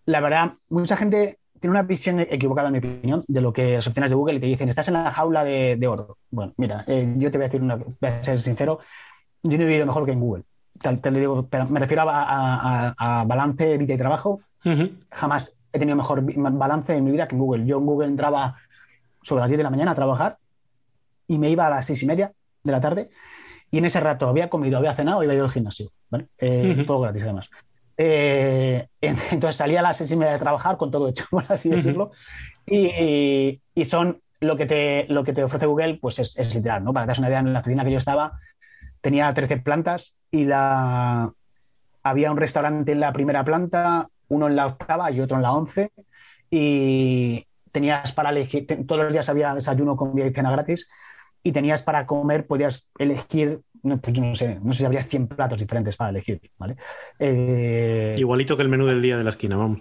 la 0.07 0.21
verdad, 0.21 0.55
mucha 0.69 0.97
gente 0.97 1.39
tiene 1.61 1.73
una 1.73 1.83
visión 1.83 2.21
equivocada, 2.21 2.69
en 2.69 2.73
mi 2.73 2.79
opinión, 2.79 3.25
de 3.27 3.41
lo 3.41 3.53
que 3.53 3.75
las 3.75 3.87
opciones 3.87 4.11
de 4.11 4.17
Google 4.17 4.37
y 4.37 4.41
te 4.41 4.47
dicen, 4.47 4.69
estás 4.69 4.89
en 4.89 4.95
la 4.95 5.11
jaula 5.11 5.45
de, 5.45 5.87
oro. 5.87 6.17
Bueno, 6.31 6.53
mira, 6.57 6.85
eh, 6.87 7.15
yo 7.17 7.31
te 7.31 7.39
voy 7.39 7.45
a 7.45 7.49
decir 7.49 7.63
una, 7.63 7.77
voy 7.77 7.95
a 8.03 8.23
ser 8.23 8.41
sincero, 8.41 8.79
yo 9.43 9.57
no 9.59 9.65
he 9.65 9.67
vivido 9.67 9.87
mejor 9.87 10.05
que 10.05 10.13
en 10.13 10.21
Google. 10.21 10.45
Te, 10.81 11.11
lo 11.11 11.19
digo, 11.19 11.47
pero 11.49 11.67
me 11.67 11.81
refiero 11.81 12.05
a, 12.07 13.25
balance 13.27 13.79
vida 13.79 13.95
y 13.95 13.99
trabajo. 13.99 14.41
Jamás 15.11 15.51
he 15.73 15.79
tenido 15.79 15.97
mejor 15.97 16.23
balance 16.23 16.95
en 16.95 17.05
mi 17.05 17.11
vida 17.11 17.27
que 17.27 17.35
en 17.35 17.41
Google. 17.41 17.67
Yo 17.67 17.79
en 17.79 17.87
Google 17.87 18.09
entraba 18.09 18.57
sobre 19.23 19.41
las 19.41 19.49
10 19.49 19.59
de 19.59 19.65
la 19.65 19.71
mañana 19.71 19.93
a 19.93 19.95
trabajar 19.95 20.39
y 21.27 21.39
me 21.39 21.51
iba 21.51 21.67
a 21.67 21.71
las 21.71 21.87
seis 21.87 22.03
y 22.03 22.07
media 22.07 22.33
de 22.63 22.73
la 22.73 22.81
tarde 22.81 23.11
y 23.71 23.79
en 23.79 23.85
ese 23.85 24.01
rato 24.01 24.29
había 24.29 24.49
comido, 24.49 24.79
había 24.79 24.95
cenado 24.95 25.23
y 25.23 25.27
había 25.27 25.37
ido 25.37 25.45
al 25.45 25.51
gimnasio. 25.51 25.91
¿vale? 26.11 26.27
Eh, 26.39 26.85
todo 26.87 27.01
gratis 27.01 27.23
además. 27.23 27.49
Eh, 27.99 28.87
entonces 29.01 29.57
salía 29.57 29.81
a 29.81 29.83
las 29.83 29.97
seis 29.97 30.11
y 30.11 30.17
media 30.17 30.35
de 30.35 30.39
trabajar 30.39 30.77
con 30.77 30.91
todo 30.91 31.09
hecho, 31.09 31.25
por 31.31 31.45
así 31.49 31.69
decirlo. 31.69 32.13
y, 32.67 33.61
son 33.85 34.21
lo 34.41 34.57
que, 34.57 34.67
te, 34.67 35.07
lo 35.09 35.25
que 35.25 35.33
te 35.33 35.45
ofrece 35.45 35.67
Google, 35.67 35.99
pues 36.01 36.19
es, 36.19 36.55
literal, 36.55 36.85
¿no? 36.85 36.93
Para 36.93 37.07
que 37.07 37.15
te 37.15 37.21
una 37.21 37.29
idea, 37.29 37.41
en 37.41 37.53
la 37.53 37.61
oficina 37.61 37.85
que 37.85 37.93
yo 37.93 37.99
estaba 37.99 38.39
tenía 39.01 39.33
13 39.33 39.59
plantas 39.59 40.15
y 40.31 40.45
la, 40.45 41.33
había 42.03 42.31
un 42.31 42.37
restaurante 42.37 42.93
en 42.93 43.01
la 43.01 43.13
primera 43.13 43.45
planta, 43.45 44.09
uno 44.29 44.49
en 44.49 44.57
la 44.57 44.67
octava 44.67 45.11
y 45.13 45.21
otro 45.21 45.37
en 45.37 45.43
la 45.43 45.53
once, 45.53 45.93
y 46.51 47.47
tenías 47.71 48.13
para 48.13 48.31
elegir, 48.31 48.67
todos 48.87 49.05
los 49.05 49.13
días 49.13 49.29
había 49.29 49.55
desayuno 49.55 49.97
con 49.97 50.19
y 50.19 50.33
cena 50.33 50.51
gratis, 50.51 50.89
y 51.43 51.53
tenías 51.53 51.83
para 51.83 52.07
comer, 52.07 52.47
podías 52.47 52.89
elegir 52.99 53.61
no, 53.87 54.01
pues 54.01 54.19
no 54.19 54.35
sé, 54.35 54.59
no 54.63 54.73
sé 54.73 54.81
si 54.81 54.85
habría 54.85 55.05
100 55.05 55.29
platos 55.29 55.61
diferentes 55.61 55.97
para 55.97 56.11
elegir, 56.11 56.41
¿vale? 56.59 56.77
Eh, 57.21 58.11
Igualito 58.17 58.57
que 58.57 58.65
el 58.65 58.69
menú 58.69 58.85
del 58.85 59.01
día 59.01 59.17
de 59.17 59.23
la 59.23 59.31
esquina, 59.31 59.57
vamos. 59.57 59.81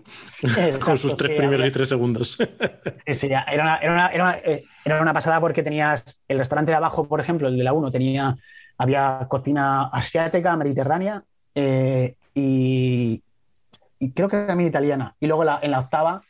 Con 0.86 0.98
sus 0.98 1.18
tres 1.18 1.36
primeros 1.36 1.66
y 1.66 1.72
tres 1.72 1.90
segundos. 1.90 2.38
Sí, 3.08 3.28
era, 3.28 3.46
una, 3.54 3.78
era, 3.78 3.94
una, 3.94 4.08
era, 4.08 4.24
una, 4.24 4.38
eh, 4.38 4.64
era, 4.84 5.02
una, 5.02 5.14
pasada 5.14 5.40
porque 5.40 5.64
tenías 5.64 6.22
el 6.28 6.38
restaurante 6.38 6.72
de 6.72 6.78
abajo, 6.78 7.08
por 7.08 7.20
ejemplo, 7.20 7.48
el 7.48 7.58
de 7.58 7.64
la 7.64 7.74
1, 7.74 7.92
tenía, 7.92 8.36
había 8.78 9.26
cocina 9.28 9.88
asiática, 9.88 10.56
mediterránea 10.56 11.24
eh, 11.56 12.16
y, 12.36 13.24
y, 14.00 14.12
creo 14.12 14.30
que 14.30 14.46
también 14.46 14.70
italiana. 14.70 15.16
Y 15.20 15.26
luego 15.26 15.44
la, 15.44 15.60
en 15.62 15.72
la 15.72 15.80
octava, 15.80 16.22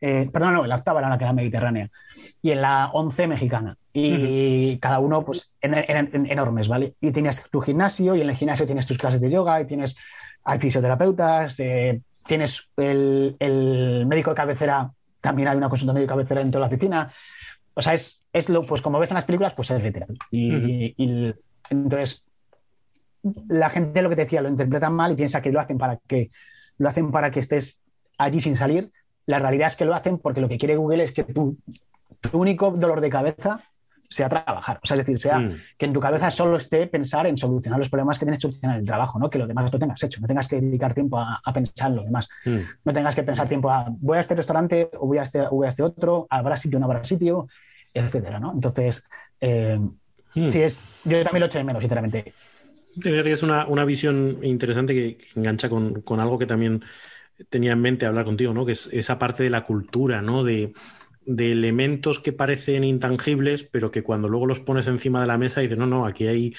perdón, 0.00 0.54
no, 0.54 0.62
en 0.64 0.68
la 0.68 0.76
octava 0.76 1.00
era 1.00 1.08
la 1.08 1.18
que 1.18 1.24
era 1.24 1.32
mediterránea 1.32 1.90
y 2.42 2.50
en 2.50 2.60
la 2.60 2.90
11 2.92 3.26
mexicana. 3.26 3.76
Y 3.92 4.78
cada 4.78 4.98
uno, 4.98 5.24
pues, 5.24 5.50
eran 5.60 6.10
enormes, 6.12 6.68
¿vale? 6.68 6.94
Y 7.00 7.12
tienes 7.12 7.42
tu 7.50 7.60
gimnasio 7.60 8.14
y 8.14 8.20
en 8.20 8.28
el 8.28 8.36
gimnasio 8.36 8.66
tienes 8.66 8.86
tus 8.86 8.98
clases 8.98 9.20
de 9.20 9.30
yoga 9.30 9.60
y 9.60 9.66
tienes, 9.66 9.96
hay 10.44 10.58
fisioterapeutas, 10.58 11.54
eh, 11.58 12.00
tienes 12.26 12.68
el, 12.76 13.36
el, 13.38 14.04
médico 14.06 14.30
de 14.30 14.36
cabecera, 14.36 14.90
también 15.20 15.48
hay 15.48 15.56
una 15.56 15.68
consulta 15.68 15.92
médico 15.92 16.12
de 16.12 16.16
cabecera 16.16 16.40
dentro 16.40 16.58
de 16.58 16.62
la 16.62 16.66
oficina. 16.66 17.12
O 17.74 17.82
sea, 17.82 17.94
es, 17.94 18.26
es 18.32 18.48
lo, 18.48 18.66
pues 18.66 18.82
como 18.82 18.98
ves 18.98 19.10
en 19.10 19.16
las 19.16 19.24
películas, 19.24 19.54
pues 19.54 19.70
es 19.70 19.82
literal. 19.82 20.16
Y, 20.30 20.94
y 20.96 21.34
entonces, 21.70 22.24
la 23.48 23.70
gente 23.70 24.02
lo 24.02 24.10
que 24.10 24.16
te 24.16 24.24
decía 24.24 24.42
lo 24.42 24.48
interpreta 24.48 24.90
mal 24.90 25.12
y 25.12 25.16
piensa 25.16 25.40
que 25.40 25.50
lo 25.50 25.60
hacen 25.60 25.78
para 25.78 25.98
que 26.06 26.30
lo 26.76 26.88
hacen 26.88 27.10
para 27.10 27.30
que 27.30 27.40
estés 27.40 27.80
allí 28.18 28.40
sin 28.40 28.56
salir. 28.56 28.90
La 29.26 29.38
realidad 29.38 29.68
es 29.68 29.76
que 29.76 29.84
lo 29.84 29.94
hacen 29.94 30.18
porque 30.18 30.40
lo 30.40 30.48
que 30.48 30.58
quiere 30.58 30.76
Google 30.76 31.04
es 31.04 31.12
que 31.12 31.24
tú 31.24 31.56
tu 32.30 32.38
único 32.38 32.70
dolor 32.70 33.00
de 33.00 33.10
cabeza 33.10 33.60
sea 34.08 34.28
trabajar. 34.28 34.78
O 34.82 34.86
sea, 34.86 34.96
es 34.96 34.98
decir, 34.98 35.18
sea 35.18 35.38
mm. 35.38 35.60
que 35.76 35.86
en 35.86 35.92
tu 35.92 36.00
cabeza 36.00 36.30
solo 36.30 36.56
esté 36.56 36.86
pensar 36.86 37.26
en 37.26 37.36
solucionar 37.36 37.78
los 37.78 37.88
problemas 37.88 38.18
que 38.18 38.24
tienes 38.24 38.38
que 38.38 38.42
solucionar 38.42 38.76
en 38.76 38.80
el 38.82 38.86
trabajo, 38.86 39.18
¿no? 39.18 39.28
Que 39.28 39.38
lo 39.38 39.46
demás 39.46 39.72
lo 39.72 39.78
tengas 39.78 40.02
hecho, 40.02 40.20
no 40.20 40.26
tengas 40.26 40.46
que 40.46 40.60
dedicar 40.60 40.94
tiempo 40.94 41.18
a, 41.18 41.40
pensar 41.52 41.90
en 41.90 41.96
lo 41.96 42.04
demás. 42.04 42.28
Mm. 42.44 42.58
No 42.84 42.92
tengas 42.92 43.14
que 43.14 43.22
pensar 43.22 43.48
tiempo 43.48 43.70
a 43.70 43.86
voy 43.88 44.18
a 44.18 44.20
este 44.20 44.34
restaurante 44.34 44.90
o 44.98 45.06
voy 45.06 45.18
a 45.18 45.22
este, 45.22 45.46
voy 45.48 45.66
a 45.66 45.70
este 45.70 45.82
otro, 45.82 46.26
habrá 46.30 46.56
sitio 46.56 46.78
o 46.78 46.80
no 46.80 46.86
habrá 46.86 47.04
sitio, 47.04 47.48
etcétera, 47.92 48.38
¿no? 48.38 48.52
Entonces, 48.52 49.04
eh, 49.40 49.80
mm. 50.34 50.48
sí 50.48 50.62
es, 50.62 50.80
yo 51.04 51.22
también 51.24 51.40
lo 51.40 51.46
echo 51.46 51.58
de 51.58 51.64
menos, 51.64 51.80
sinceramente. 51.80 52.32
Es 53.04 53.42
una, 53.42 53.66
una 53.66 53.84
visión 53.84 54.38
interesante 54.42 54.94
que, 54.94 55.18
engancha 55.34 55.68
con, 55.68 56.02
con, 56.02 56.20
algo 56.20 56.38
que 56.38 56.46
también 56.46 56.84
tenía 57.48 57.72
en 57.72 57.80
mente 57.80 58.06
hablar 58.06 58.24
contigo, 58.24 58.54
¿no? 58.54 58.66
Que 58.66 58.72
es 58.72 58.88
esa 58.92 59.18
parte 59.18 59.42
de 59.42 59.50
la 59.50 59.66
cultura, 59.66 60.22
¿no? 60.22 60.44
De, 60.44 60.72
elementos 61.26 62.20
que 62.20 62.32
parecen 62.32 62.84
intangibles, 62.84 63.64
pero 63.64 63.90
que 63.90 64.02
cuando 64.02 64.28
luego 64.28 64.44
los 64.44 64.60
pones 64.60 64.86
encima 64.88 65.22
de 65.22 65.26
la 65.26 65.38
mesa 65.38 65.62
dices, 65.62 65.78
no, 65.78 65.86
no, 65.86 66.06
aquí 66.06 66.26
hay... 66.26 66.54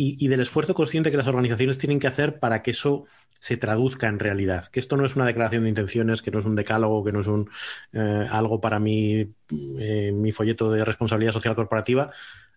Y, 0.00 0.28
del 0.28 0.40
esfuerzo 0.40 0.74
consciente 0.74 1.10
que 1.10 1.16
las 1.16 1.26
organizaciones 1.26 1.78
tienen 1.78 1.98
que 1.98 2.06
hacer 2.06 2.38
para 2.38 2.62
que 2.62 2.70
eso 2.70 3.06
se 3.40 3.56
traduzca 3.56 4.06
en 4.06 4.20
realidad. 4.20 4.66
Que 4.66 4.78
esto 4.78 4.96
no 4.96 5.04
es 5.04 5.16
una 5.16 5.26
declaración 5.26 5.64
de 5.64 5.70
intenciones, 5.70 6.22
que 6.22 6.30
no 6.30 6.38
es 6.38 6.44
un 6.44 6.54
decálogo, 6.54 7.04
que 7.04 7.10
no 7.10 7.18
es 7.18 7.26
un 7.26 7.50
eh, 7.92 8.28
algo 8.30 8.60
para 8.60 8.78
mí, 8.78 9.34
eh, 9.80 10.12
mi 10.14 10.30
folleto 10.30 10.70
de 10.70 10.84
responsabilidad 10.84 11.32
social 11.32 11.56
corporativa, 11.56 12.12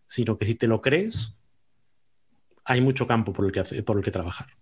sino 0.05 0.37
que 0.37 0.45
si 0.45 0.53
te 0.53 0.67
lo 0.67 0.81
crees, 0.83 1.35
hay 2.63 2.81
mucho 2.81 3.07
campo 3.07 3.33
por 3.33 3.45
el 3.45 3.51
que, 3.51 3.81
por 3.81 3.97
el 3.97 4.03
que 4.03 4.11
trabajar. 4.11 4.60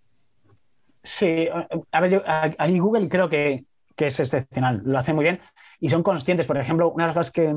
Sí, 1.03 1.47
a 1.91 2.01
ver, 2.01 2.11
yo, 2.11 2.21
ahí 2.25 2.79
Google 2.79 3.07
creo 3.07 3.29
que, 3.29 3.65
que 3.95 4.07
es 4.07 4.19
excepcional, 4.19 4.81
lo 4.85 4.97
hace 4.97 5.13
muy 5.13 5.23
bien 5.23 5.39
y 5.79 5.89
son 5.89 6.03
conscientes. 6.03 6.45
Por 6.45 6.57
ejemplo, 6.57 6.91
una 6.91 7.05
de 7.05 7.07
las 7.09 7.15
cosas 7.15 7.31
que, 7.31 7.53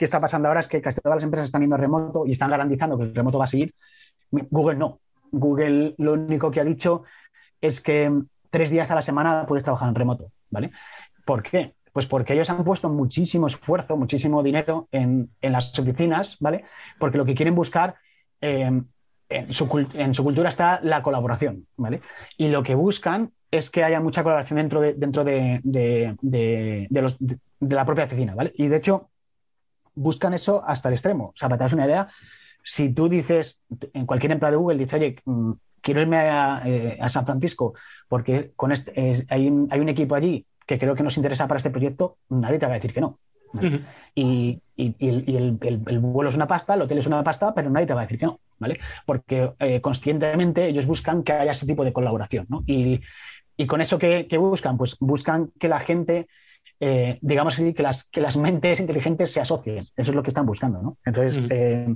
está 0.00 0.20
pasando 0.20 0.48
ahora 0.48 0.60
es 0.60 0.68
que 0.68 0.80
casi 0.80 1.00
todas 1.00 1.16
las 1.16 1.24
empresas 1.24 1.46
están 1.46 1.62
yendo 1.62 1.76
remoto 1.76 2.24
y 2.26 2.32
están 2.32 2.50
garantizando 2.50 2.96
que 2.96 3.04
el 3.04 3.14
remoto 3.14 3.38
va 3.38 3.44
a 3.44 3.48
seguir. 3.48 3.74
Google 4.30 4.76
no. 4.76 5.00
Google 5.30 5.94
lo 5.98 6.14
único 6.14 6.50
que 6.50 6.60
ha 6.60 6.64
dicho 6.64 7.02
es 7.60 7.80
que 7.80 8.10
tres 8.50 8.70
días 8.70 8.90
a 8.90 8.94
la 8.94 9.02
semana 9.02 9.44
puedes 9.46 9.64
trabajar 9.64 9.88
en 9.88 9.94
remoto, 9.94 10.30
¿vale? 10.50 10.70
¿Por 11.24 11.42
qué? 11.42 11.74
Pues 11.92 12.06
porque 12.06 12.34
ellos 12.34 12.48
han 12.50 12.64
puesto 12.64 12.88
muchísimo 12.88 13.48
esfuerzo, 13.48 13.96
muchísimo 13.96 14.42
dinero 14.42 14.88
en, 14.92 15.30
las 15.42 15.76
oficinas, 15.78 16.36
¿vale? 16.40 16.64
Porque 16.98 17.18
lo 17.18 17.24
que 17.24 17.34
quieren 17.34 17.54
buscar, 17.54 17.96
eh, 18.40 18.82
en, 19.28 19.52
su, 19.52 19.88
en, 19.94 20.14
su, 20.14 20.24
cultura 20.24 20.48
está 20.48 20.80
la 20.82 21.02
colaboración, 21.02 21.66
¿vale? 21.76 22.00
Y 22.36 22.48
lo 22.48 22.62
que 22.62 22.74
buscan 22.74 23.32
es 23.50 23.70
que 23.70 23.84
haya 23.84 24.00
mucha 24.00 24.22
colaboración 24.22 24.58
dentro 24.58 24.80
de, 24.80 24.94
dentro 24.94 25.24
de, 25.24 26.16
los, 26.90 27.16
de, 27.18 27.38
la 27.60 27.84
propia 27.84 28.04
oficina, 28.04 28.34
¿vale? 28.34 28.52
Y 28.56 28.68
de 28.68 28.76
hecho, 28.76 29.10
buscan 29.94 30.34
eso 30.34 30.62
hasta 30.66 30.88
el 30.88 30.94
extremo. 30.94 31.26
O 31.26 31.36
sea, 31.36 31.48
para 31.48 31.68
te 31.68 31.74
una 31.74 31.86
idea, 31.86 32.08
si 32.62 32.92
tú 32.92 33.08
dices, 33.08 33.60
en 33.92 34.06
cualquier 34.06 34.32
empleado 34.32 34.56
de 34.56 34.62
Google, 34.62 34.78
dice, 34.78 34.96
oye, 34.96 35.16
mm, 35.24 35.52
quiero 35.80 36.02
irme 36.02 36.18
eh, 36.66 36.98
a, 37.00 37.08
San 37.08 37.24
Francisco 37.24 37.74
porque 38.08 38.52
con 38.56 38.72
este, 38.72 39.24
hay, 39.28 39.48
un, 39.48 39.68
hay 39.70 39.80
un 39.80 39.88
equipo 39.88 40.14
allí 40.14 40.46
que 40.66 40.78
creo 40.78 40.94
que 40.94 41.02
nos 41.02 41.16
interesa 41.16 41.48
para 41.48 41.58
este 41.58 41.70
proyecto, 41.70 42.16
nadie 42.28 42.58
te 42.58 42.66
va 42.66 42.72
a 42.72 42.74
decir 42.74 42.92
que 42.92 43.00
no. 43.00 43.18
Y, 44.14 44.60
el, 44.76 45.98
vuelo 46.00 46.28
es 46.28 46.36
una 46.36 46.46
pasta, 46.46 46.74
el 46.74 46.82
hotel 46.82 46.98
es 46.98 47.06
una 47.06 47.24
pasta, 47.24 47.54
pero 47.54 47.70
nadie 47.70 47.86
te 47.86 47.94
va 47.94 48.02
a 48.02 48.04
decir 48.04 48.18
que 48.18 48.26
no, 48.26 48.38
¿vale? 48.58 48.80
Porque 49.06 49.52
eh, 49.58 49.80
conscientemente 49.80 50.66
ellos 50.66 50.86
buscan 50.86 51.22
que 51.22 51.32
haya 51.32 51.52
ese 51.52 51.66
tipo 51.66 51.84
de 51.84 51.92
colaboración, 51.92 52.46
¿no? 52.48 52.62
Y, 52.66 53.00
y 53.56 53.66
con 53.66 53.80
eso 53.80 53.98
que, 53.98 54.26
buscan, 54.38 54.78
pues 54.78 54.96
buscan 55.00 55.50
que 55.58 55.68
la 55.68 55.80
gente, 55.80 56.28
eh, 56.78 57.18
digamos 57.20 57.54
así, 57.54 57.74
que 57.74 57.82
las, 57.82 58.04
que 58.04 58.20
las 58.20 58.36
mentes 58.36 58.78
inteligentes 58.78 59.32
se 59.32 59.40
asocien. 59.40 59.78
Eso 59.78 59.92
es 59.96 60.14
lo 60.14 60.22
que 60.22 60.30
están 60.30 60.46
buscando, 60.46 60.80
¿no? 60.80 60.98
Entonces, 61.04 61.42
eh, 61.50 61.94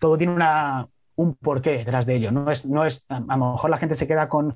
todo 0.00 0.16
tiene 0.16 0.32
una, 0.32 0.88
un 1.16 1.34
porqué 1.34 1.72
detrás 1.72 2.06
de 2.06 2.16
ello. 2.16 2.30
No 2.30 2.50
es, 2.50 2.64
no 2.64 2.86
es, 2.86 3.04
a, 3.08 3.20
lo 3.20 3.52
mejor 3.52 3.70
la 3.70 3.78
gente 3.78 3.94
se 3.94 4.06
queda 4.06 4.28
con, 4.28 4.54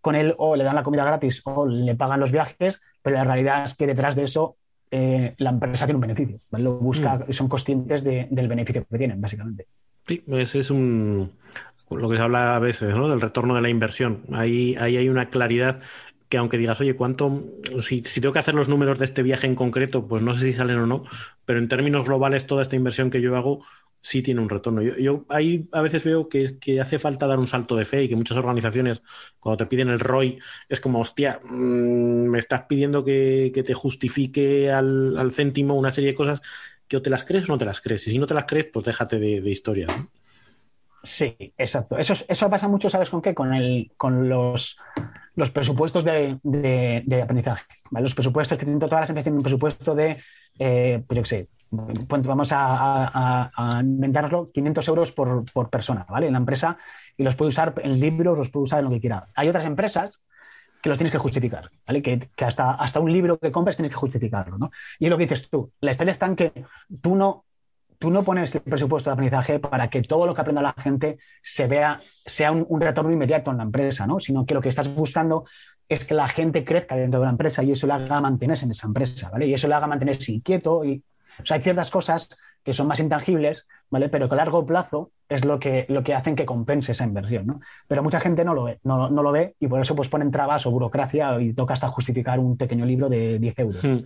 con 0.00 0.16
él 0.16 0.34
o 0.36 0.56
le 0.56 0.64
dan 0.64 0.74
la 0.74 0.82
comida 0.82 1.04
gratis 1.04 1.42
o 1.44 1.64
le 1.66 1.94
pagan 1.94 2.20
los 2.20 2.32
viajes, 2.32 2.80
pero 3.00 3.16
la 3.16 3.24
realidad 3.24 3.64
es 3.64 3.74
que 3.74 3.86
detrás 3.86 4.16
de 4.16 4.24
eso 4.24 4.56
eh, 4.90 5.34
la 5.38 5.50
empresa 5.50 5.86
tiene 5.86 5.96
un 5.96 6.02
beneficio. 6.02 6.38
Lo 6.50 6.76
busca, 6.78 7.24
y 7.28 7.32
son 7.32 7.48
conscientes 7.48 8.02
del 8.02 8.48
beneficio 8.48 8.84
que 8.84 8.98
tienen, 8.98 9.20
básicamente. 9.20 9.66
Sí, 10.06 10.22
ese 10.26 10.58
es 10.58 10.70
un, 10.70 11.32
lo 11.90 12.08
que 12.08 12.16
se 12.16 12.22
habla 12.22 12.56
a 12.56 12.58
veces, 12.58 12.94
¿no? 12.94 13.08
Del 13.08 13.20
retorno 13.20 13.54
de 13.54 13.62
la 13.62 13.70
inversión. 13.70 14.24
Ahí, 14.32 14.76
ahí 14.76 14.96
hay 14.96 15.08
una 15.08 15.30
claridad 15.30 15.80
que 16.28 16.38
aunque 16.38 16.58
digas, 16.58 16.80
oye, 16.80 16.96
¿cuánto? 16.96 17.44
Si, 17.80 18.02
tengo 18.02 18.32
que 18.32 18.38
hacer 18.38 18.54
los 18.54 18.68
números 18.68 18.98
de 18.98 19.04
este 19.04 19.22
viaje 19.22 19.46
en 19.46 19.54
concreto, 19.54 20.06
pues 20.08 20.22
no 20.22 20.34
sé 20.34 20.46
si 20.46 20.52
salen 20.52 20.78
o 20.78 20.86
no, 20.86 21.04
pero 21.44 21.58
en 21.58 21.68
términos 21.68 22.04
globales 22.04 22.46
toda 22.46 22.62
esta 22.62 22.76
inversión 22.76 23.10
que 23.10 23.20
yo 23.20 23.36
hago 23.36 23.64
sí 24.00 24.22
tiene 24.22 24.40
un 24.42 24.50
retorno. 24.50 24.82
Yo, 24.82 25.24
ahí 25.30 25.68
a 25.72 25.80
veces 25.80 26.04
veo 26.04 26.28
que, 26.28 26.58
que, 26.58 26.80
hace 26.80 26.98
falta 26.98 27.26
dar 27.26 27.38
un 27.38 27.46
salto 27.46 27.74
de 27.74 27.86
fe 27.86 28.02
y 28.04 28.08
que 28.08 28.16
muchas 28.16 28.36
organizaciones, 28.36 29.02
cuando 29.40 29.64
te 29.64 29.66
piden 29.66 29.88
el 29.88 30.00
ROI, 30.00 30.38
es 30.68 30.80
como, 30.80 31.00
hostia, 31.00 31.40
mm, 31.42 32.26
me 32.28 32.38
estás 32.38 32.64
pidiendo 32.68 33.02
que, 33.04 33.50
te 33.64 33.74
justifique 33.74 34.70
al, 34.70 35.30
céntimo 35.32 35.74
una 35.74 35.90
serie 35.90 36.10
de 36.10 36.16
cosas 36.16 36.42
que 36.88 36.96
o 36.96 37.02
te 37.02 37.10
las 37.10 37.24
crees 37.24 37.48
o 37.48 37.52
no 37.52 37.58
te 37.58 37.64
las 37.64 37.80
crees. 37.80 38.06
Y 38.08 38.12
si 38.12 38.18
no 38.18 38.26
te 38.26 38.34
las 38.34 38.44
crees, 38.44 38.66
pues 38.72 38.84
déjate 38.84 39.18
de, 39.18 39.50
historia. 39.50 39.86
¿no? 39.86 40.08
Sí, 41.02 41.36
exacto. 41.58 41.98
Eso, 41.98 42.14
eso 42.26 42.50
pasa 42.50 42.68
mucho, 42.68 42.88
¿sabes 42.90 43.10
con 43.10 43.20
qué? 43.20 43.34
Con, 43.34 43.54
el, 43.54 43.92
con 43.96 44.28
los, 44.28 44.76
los 45.36 45.50
presupuestos 45.50 46.04
de, 46.04 46.38
de, 46.42 47.22
aprendizaje. 47.22 47.64
Los 47.90 48.14
presupuestos 48.14 48.58
que 48.58 48.64
tienen 48.64 48.80
todas 48.80 49.00
las 49.00 49.10
empresas 49.10 49.24
tienen 49.24 49.38
un 49.38 49.44
presupuesto 49.44 49.94
de, 49.94 50.22
eh, 50.58 51.02
pues 51.06 51.16
yo 51.16 51.22
qué 51.22 51.28
sé, 51.28 51.48
vamos 51.70 52.52
a, 52.52 53.04
a, 53.06 53.50
a, 53.54 53.80
inventárnoslo, 53.80 54.50
500 54.52 54.88
euros 54.88 55.12
por, 55.12 55.44
por, 55.52 55.70
persona, 55.70 56.06
¿vale? 56.08 56.26
En 56.26 56.32
la 56.32 56.38
empresa 56.38 56.76
y 57.16 57.22
los 57.22 57.36
puede 57.36 57.50
usar 57.50 57.74
en 57.82 58.00
libros, 58.00 58.38
los 58.38 58.50
puede 58.50 58.64
usar 58.64 58.78
en 58.80 58.86
lo 58.86 58.90
que 58.90 59.00
quiera. 59.00 59.26
Hay 59.34 59.48
otras 59.48 59.64
empresas 59.64 60.18
que 60.84 60.90
lo 60.90 60.98
tienes 60.98 61.12
que 61.12 61.18
justificar, 61.18 61.70
¿vale? 61.86 62.02
Que, 62.02 62.28
hasta, 62.44 62.72
hasta 62.72 63.00
un 63.00 63.10
libro 63.10 63.38
que 63.38 63.50
compres 63.50 63.74
tienes 63.74 63.90
que 63.90 63.96
justificarlo, 63.96 64.58
¿no? 64.58 64.70
Y 64.98 65.06
es 65.06 65.10
lo 65.10 65.16
que 65.16 65.24
dices 65.24 65.48
tú. 65.48 65.72
La 65.80 65.92
historia 65.92 66.10
está 66.12 66.26
en 66.26 66.36
que 66.36 66.52
tú 67.00 67.16
no 67.16 67.46
tú 67.98 68.10
no 68.10 68.22
pones 68.22 68.54
el 68.54 68.60
presupuesto 68.60 69.08
de 69.08 69.14
aprendizaje 69.14 69.60
para 69.60 69.88
que 69.88 70.02
todo 70.02 70.26
lo 70.26 70.34
que 70.34 70.42
aprenda 70.42 70.60
la 70.60 70.74
gente 70.74 71.16
se 71.42 71.66
vea, 71.68 72.02
sea 72.26 72.52
un, 72.52 72.80
retorno 72.82 73.10
inmediato 73.10 73.50
en 73.50 73.56
la 73.56 73.62
empresa, 73.62 74.06
¿no? 74.06 74.20
Sino 74.20 74.44
que 74.44 74.52
lo 74.52 74.60
que 74.60 74.68
estás 74.68 74.94
buscando 74.94 75.46
es 75.88 76.04
que 76.04 76.12
la 76.12 76.28
gente 76.28 76.66
crezca 76.66 76.96
dentro 76.96 77.20
de 77.20 77.26
la 77.26 77.32
empresa 77.32 77.62
y 77.62 77.72
eso 77.72 77.86
le 77.86 77.94
haga 77.94 78.20
mantenerse 78.20 78.66
en 78.66 78.72
esa 78.72 78.86
empresa, 78.86 79.30
¿vale? 79.30 79.46
Y 79.46 79.54
eso 79.54 79.68
le 79.68 79.74
haga 79.74 79.86
mantenerse 79.86 80.32
inquieto 80.32 80.84
y, 80.84 81.02
o 81.40 81.46
sea, 81.46 81.56
hay 81.56 81.62
ciertas 81.62 81.90
cosas 81.90 82.28
que 82.64 82.74
son 82.74 82.86
más 82.86 82.98
intangibles, 82.98 83.66
¿vale? 83.90 84.08
Pero 84.08 84.28
que 84.28 84.34
a 84.34 84.38
largo 84.38 84.66
plazo 84.66 85.10
es 85.28 85.44
lo 85.44 85.58
que, 85.58 85.86
lo 85.88 86.02
que 86.02 86.14
hacen 86.14 86.34
que 86.34 86.46
compense 86.46 86.92
esa 86.92 87.04
inversión, 87.04 87.46
¿no? 87.46 87.60
Pero 87.86 88.02
mucha 88.02 88.20
gente 88.20 88.44
no 88.44 88.54
lo 88.54 88.64
ve, 88.64 88.78
no, 88.84 89.08
lo 89.10 89.32
ve 89.32 89.54
y 89.60 89.68
por 89.68 89.80
eso 89.80 89.94
pues 89.94 90.08
ponen 90.08 90.30
trabas 90.30 90.66
o 90.66 90.70
burocracia 90.70 91.40
y 91.40 91.52
toca 91.52 91.74
hasta 91.74 91.88
justificar 91.88 92.38
un 92.38 92.56
pequeño 92.56 92.84
libro 92.86 93.08
de 93.08 93.38
10 93.38 93.58
euros. 93.58 93.84
Hmm. 93.84 94.04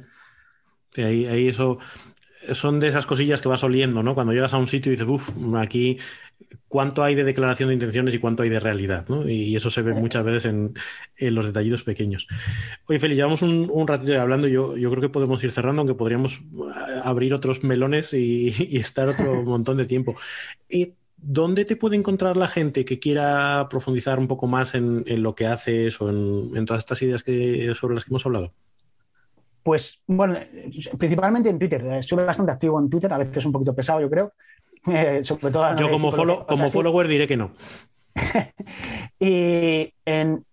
ahí, 0.97 1.26
ahí, 1.26 1.48
eso 1.48 1.78
son 2.52 2.80
de 2.80 2.88
esas 2.88 3.06
cosillas 3.06 3.40
que 3.40 3.48
vas 3.48 3.64
oliendo, 3.64 4.02
¿no? 4.02 4.14
Cuando 4.14 4.32
llegas 4.32 4.54
a 4.54 4.58
un 4.58 4.66
sitio 4.66 4.92
y 4.92 4.96
dices, 4.96 5.08
uff, 5.08 5.30
aquí 5.56 5.98
cuánto 6.68 7.02
hay 7.02 7.14
de 7.14 7.24
declaración 7.24 7.68
de 7.68 7.74
intenciones 7.74 8.14
y 8.14 8.18
cuánto 8.18 8.42
hay 8.42 8.50
de 8.50 8.60
realidad, 8.60 9.06
¿no? 9.08 9.28
Y 9.28 9.56
eso 9.56 9.70
se 9.70 9.82
ve 9.82 9.94
muchas 9.94 10.24
veces 10.24 10.44
en, 10.44 10.74
los 11.34 11.46
detallidos 11.46 11.82
pequeños. 11.82 12.28
Oye, 12.86 12.98
Feli, 12.98 13.14
llevamos 13.14 13.42
un, 13.42 13.68
un 13.72 13.86
ratito 13.86 14.20
hablando, 14.20 14.46
yo, 14.48 14.76
yo 14.76 14.90
creo 14.90 15.00
que 15.00 15.08
podemos 15.08 15.42
ir 15.42 15.50
cerrando, 15.50 15.80
aunque 15.80 15.94
podríamos 15.94 16.42
abrir 17.02 17.34
otros 17.34 17.64
melones 17.64 18.12
y, 18.14 18.76
estar 18.76 19.08
otro 19.08 19.42
montón 19.42 19.76
de 19.76 19.86
tiempo. 19.86 20.16
Y, 20.68 20.94
¿Dónde 21.20 21.64
te 21.64 21.74
puede 21.74 21.96
encontrar 21.96 22.36
la 22.36 22.46
gente 22.46 22.84
que 22.84 23.00
quiera 23.00 23.66
profundizar 23.68 24.20
un 24.20 24.28
poco 24.28 24.46
más 24.46 24.76
en, 24.76 25.02
lo 25.20 25.34
que 25.34 25.46
haces 25.46 26.00
o 26.00 26.10
en, 26.10 26.64
todas 26.64 26.82
estas 26.82 27.02
ideas 27.02 27.24
que, 27.24 27.74
sobre 27.74 27.96
las 27.96 28.04
que 28.04 28.10
hemos 28.10 28.24
hablado? 28.24 28.54
Pues 29.68 30.00
bueno, 30.06 30.34
principalmente 30.96 31.50
en 31.50 31.58
Twitter. 31.58 32.02
Soy 32.02 32.24
bastante 32.24 32.52
activo 32.52 32.80
en 32.80 32.88
Twitter, 32.88 33.12
a 33.12 33.18
veces 33.18 33.44
un 33.44 33.52
poquito 33.52 33.74
pesado, 33.74 34.00
yo 34.00 34.08
creo. 34.08 34.32
Eh, 34.86 35.20
sobre 35.22 35.50
todo 35.50 35.76
yo 35.76 35.90
como, 35.90 36.10
como 36.46 36.70
follower 36.70 37.08
diré 37.08 37.26
que 37.26 37.36
no. 37.36 37.50
y 39.18 39.92
en, 40.06 40.44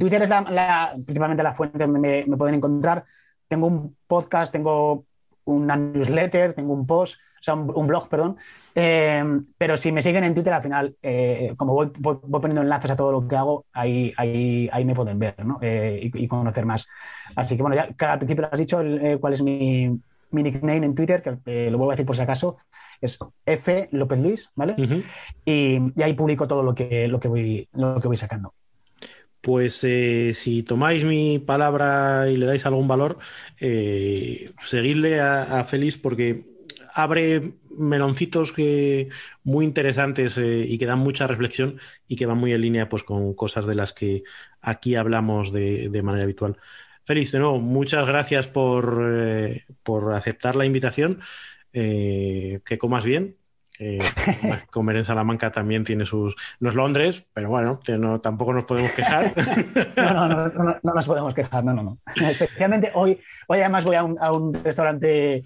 Twitter 0.00 0.22
es 0.22 0.28
la, 0.28 0.96
principalmente 1.04 1.44
la 1.44 1.54
fuente 1.54 1.78
donde 1.86 2.24
me, 2.26 2.36
pueden 2.36 2.56
encontrar. 2.56 3.04
Tengo 3.46 3.68
un 3.68 3.96
podcast, 4.08 4.50
tengo 4.50 5.04
una 5.44 5.76
newsletter, 5.76 6.54
tengo 6.54 6.72
un 6.72 6.84
post, 6.84 7.14
o 7.14 7.42
sea, 7.42 7.54
un, 7.54 7.86
blog, 7.86 8.08
perdón. 8.08 8.36
Eh, 8.78 9.24
pero 9.56 9.78
si 9.78 9.90
me 9.90 10.02
siguen 10.02 10.24
en 10.24 10.34
Twitter, 10.34 10.52
al 10.52 10.62
final, 10.62 10.94
eh, 11.02 11.54
como 11.56 11.72
voy, 11.72 11.86
poniendo 11.88 12.60
enlaces 12.60 12.90
a 12.90 12.96
todo 12.96 13.10
lo 13.10 13.26
que 13.26 13.34
hago, 13.34 13.64
ahí, 13.72 14.12
ahí, 14.18 14.68
ahí 14.70 14.84
me 14.84 14.94
pueden 14.94 15.18
ver 15.18 15.34
¿no? 15.44 15.58
y, 15.62 16.28
conocer 16.28 16.66
más. 16.66 16.86
Así 17.34 17.56
que 17.56 17.62
bueno, 17.62 17.74
ya 17.74 17.88
al 18.10 18.18
principio 18.18 18.46
has 18.52 18.60
dicho 18.60 18.78
cuál 19.18 19.32
es 19.32 19.40
mi, 19.40 19.98
mi 20.30 20.42
nickname 20.42 20.84
en 20.84 20.94
Twitter, 20.94 21.22
que 21.22 21.70
lo 21.70 21.78
vuelvo 21.78 21.92
a 21.92 21.94
decir 21.94 22.06
por 22.06 22.16
si 22.16 22.22
acaso, 22.22 22.58
es 23.00 23.18
F 23.44 23.88
López 23.92 24.18
Luis, 24.18 24.50
¿vale? 24.54 24.74
y, 25.44 26.02
ahí 26.02 26.12
publico 26.14 26.46
todo 26.46 26.62
lo 26.62 26.74
que, 26.74 27.08
lo 27.08 27.18
que, 27.18 27.28
voy, 27.28 27.68
lo 27.72 28.00
que 28.00 28.08
voy 28.08 28.16
sacando. 28.16 28.52
Pues 29.40 29.84
eh, 29.84 30.32
si 30.34 30.62
tomáis 30.62 31.04
mi 31.04 31.38
palabra 31.38 32.28
y 32.28 32.36
le 32.36 32.46
dais 32.46 32.66
algún 32.66 32.88
valor, 32.88 33.18
eh, 33.60 34.50
seguidle 34.58 35.20
a, 35.20 35.62
Félix 35.64 35.98
porque 35.98 36.55
abre 36.96 37.52
meloncitos 37.76 38.52
que, 38.52 39.10
muy 39.44 39.66
interesantes 39.66 40.38
eh, 40.38 40.64
y 40.66 40.78
que 40.78 40.86
dan 40.86 40.98
mucha 40.98 41.26
reflexión 41.26 41.78
y 42.08 42.16
que 42.16 42.24
van 42.24 42.38
muy 42.38 42.52
en 42.54 42.62
línea 42.62 42.88
pues, 42.88 43.04
con 43.04 43.34
cosas 43.34 43.66
de 43.66 43.74
las 43.74 43.92
que 43.92 44.22
aquí 44.62 44.94
hablamos 44.94 45.52
de, 45.52 45.90
manera 46.02 46.24
habitual. 46.24 46.56
Félix, 47.04 47.32
de 47.32 47.38
nuevo, 47.38 47.60
muchas 47.60 48.06
gracias 48.06 48.48
por, 48.48 49.00
por 49.82 50.14
aceptar 50.14 50.56
la 50.56 50.64
invitación 50.64 51.20
eh, 51.72 52.60
que 52.64 52.78
comas 52.78 53.04
bien. 53.04 53.36
comer 54.70 54.96
en 54.96 55.04
Salamanca 55.04 55.50
también 55.50 55.84
tiene 55.84 56.06
sus. 56.06 56.34
No 56.60 56.68
es 56.68 56.74
Londres, 56.74 57.26
pero 57.32 57.50
bueno, 57.50 57.80
tampoco 58.22 58.52
nos 58.54 58.64
podemos 58.64 58.92
quejar. 58.92 59.34
no, 59.96 60.28
no, 60.28 60.48
no, 60.48 60.76
no, 60.82 60.94
nos 60.94 61.06
podemos 61.06 61.34
quejar, 61.34 61.64
no, 61.64 61.74
no, 61.74 61.82
no. 61.82 61.98
Especialmente 62.28 62.90
hoy, 62.94 63.20
hoy 63.48 63.60
además 63.60 63.84
voy 63.84 63.96
a 63.96 64.04
un, 64.04 64.54
restaurante 64.54 65.44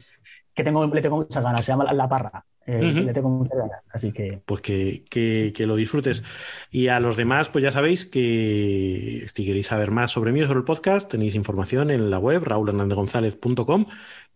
que 0.61 0.65
tengo, 0.65 0.87
le 0.87 1.03
tengo 1.03 1.17
muchas 1.17 1.43
ganas, 1.43 1.65
se 1.65 1.73
llama 1.73 1.93
La 1.93 2.09
Parra. 2.09 2.45
Eh, 2.67 2.93
le 2.93 3.13
tengo 3.13 3.31
muchas 3.31 3.57
ganas, 3.59 3.81
así 3.91 4.13
que. 4.13 4.43
Pues 4.45 4.61
que, 4.61 5.05
que, 5.11 5.67
lo 5.67 5.75
disfrutes. 5.75 6.23
Y 6.71 6.89
a 6.89 7.01
los 7.01 7.17
demás, 7.17 7.49
pues 7.49 7.65
ya 7.65 7.71
sabéis 7.71 8.05
que 8.05 9.27
si 9.33 9.45
queréis 9.45 9.67
saber 9.67 9.91
más 9.91 10.11
sobre 10.11 10.33
mí 10.33 10.43
o 10.43 10.47
sobre 10.47 10.61
el 10.61 10.65
podcast, 10.65 11.11
tenéis 11.11 11.35
información 11.35 11.91
en 11.91 12.11
la 12.11 12.19
web 12.19 12.45
raulhernandezgonzalez.com 12.45 13.87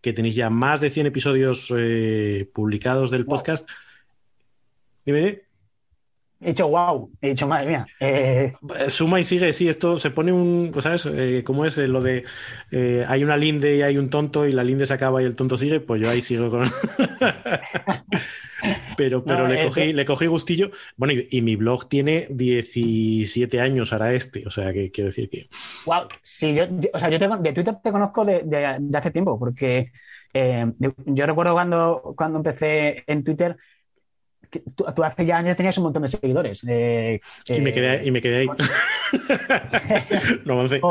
que 0.01 0.13
tenéis 0.13 0.35
ya 0.35 0.49
más 0.49 0.81
de 0.81 0.89
100 0.89 1.07
episodios 1.07 1.73
eh, 1.77 2.49
publicados 2.53 3.11
del 3.11 3.25
podcast. 3.25 3.69
Dime. 5.05 5.43
He 6.45 6.49
dicho 6.49 6.67
wow, 6.67 7.09
he 7.21 7.29
dicho 7.29 7.47
madre 7.47 7.65
mía. 7.65 7.87
Eh, 7.99 8.53
Suma 8.87 9.19
y 9.19 9.23
sigue, 9.23 9.51
sí, 9.51 9.67
esto 9.67 9.97
se 9.97 10.11
pone 10.11 10.31
un, 10.31 10.69
pues, 10.71 10.83
¿sabes? 10.83 11.09
Eh, 11.11 11.41
¿Cómo 11.43 11.65
es 11.65 11.75
lo 11.77 12.01
de 12.01 12.23
hay 13.07 13.23
una 13.23 13.35
linde 13.35 13.77
y 13.77 13.81
hay 13.81 13.97
un 13.97 14.11
tonto 14.11 14.45
y 14.45 14.51
la 14.51 14.63
linde 14.63 14.85
se 14.85 14.93
acaba 14.93 15.23
y 15.23 15.25
el 15.25 15.35
tonto 15.35 15.57
sigue? 15.57 15.79
Pues 15.79 16.01
yo 16.01 16.09
ahí 16.09 16.21
sigo 16.21 16.51
con. 16.51 16.69
pero 18.97 19.23
pero 19.23 19.47
le, 19.47 19.65
cogí, 19.65 19.93
le 19.93 20.05
cogí 20.05 20.27
gustillo. 20.27 20.71
Bueno, 20.97 21.13
y, 21.29 21.41
mi 21.41 21.55
blog 21.55 21.87
tiene 21.89 22.27
17 22.29 23.59
años 23.59 23.93
ahora 23.93 24.13
este, 24.13 24.45
o 24.47 24.51
sea, 24.51 24.73
que 24.73 24.91
quiero 24.91 25.09
decir 25.09 25.29
que. 25.29 25.47
Wow, 25.85 26.07
sí, 26.21 26.53
yo, 26.53 26.65
o 26.93 26.99
sea, 26.99 27.09
yo 27.09 27.17
de 27.17 27.53
Twitter 27.53 27.75
te 27.83 27.91
conozco 27.91 28.25
de, 28.25 28.79
hace 28.93 29.11
tiempo, 29.11 29.37
porque 29.37 29.91
eh, 30.33 30.65
yo 31.05 31.25
recuerdo 31.25 31.53
cuando, 31.53 32.13
cuando 32.15 32.37
empecé 32.37 33.03
en 33.07 33.23
Twitter. 33.23 33.57
Tú, 34.75 35.03
hace 35.03 35.25
ya 35.25 35.37
años 35.37 35.57
tenías 35.57 35.77
un 35.77 35.85
montón 35.85 36.03
de 36.03 36.09
seguidores. 36.09 36.63
y, 36.63 37.61
me 37.61 37.73
quedé, 37.73 38.05
y 38.05 38.11
me 38.11 38.21
quedé 38.21 38.37
ahí. 38.37 38.47
no 40.45 40.53
avancé. 40.53 40.81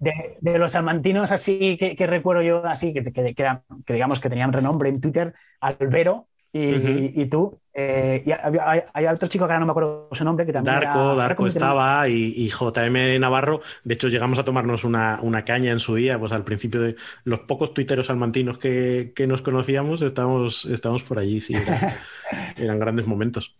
de, 0.00 0.58
los 0.58 0.72
salmantinos 0.72 1.32
así 1.32 1.76
que, 1.76 2.06
recuerdo 2.06 2.42
yo 2.42 2.64
así 2.64 2.92
que, 2.92 3.04
que, 3.12 3.34
que, 3.34 3.92
digamos 3.92 4.20
que 4.20 4.28
tenían 4.28 4.52
renombre 4.52 4.88
en 4.88 5.00
Twitter, 5.00 5.34
Albero 5.60 6.28
y, 6.52 7.26
tú. 7.26 7.60
Eh, 7.74 8.24
y 8.26 8.32
hay, 8.32 9.06
otro 9.06 9.28
chico 9.28 9.46
que 9.46 9.52
ahora 9.52 9.60
no 9.60 9.66
me 9.66 9.70
acuerdo 9.72 10.08
su 10.12 10.24
nombre 10.24 10.46
que 10.46 10.52
también. 10.52 10.80
Darko, 10.80 11.14
Darko 11.14 11.46
estaba 11.46 12.08
y, 12.08 12.48
JM 12.48 13.20
Navarro. 13.20 13.60
De 13.84 13.94
hecho, 13.94 14.08
llegamos 14.08 14.38
a 14.38 14.44
tomarnos 14.44 14.84
una, 14.84 15.44
caña 15.44 15.70
en 15.70 15.80
su 15.80 15.94
día, 15.94 16.18
pues 16.18 16.32
al 16.32 16.44
principio 16.44 16.80
de 16.80 16.96
los 17.24 17.40
pocos 17.40 17.74
tuiteros 17.74 18.06
salmantinos 18.06 18.58
que, 18.58 19.12
nos 19.28 19.42
conocíamos, 19.42 20.02
estábamos, 20.02 20.64
estábamos 20.66 21.02
por 21.02 21.18
allí, 21.18 21.40
sí, 21.40 21.54
eran, 22.56 22.78
grandes 22.78 23.06
momentos. 23.06 23.56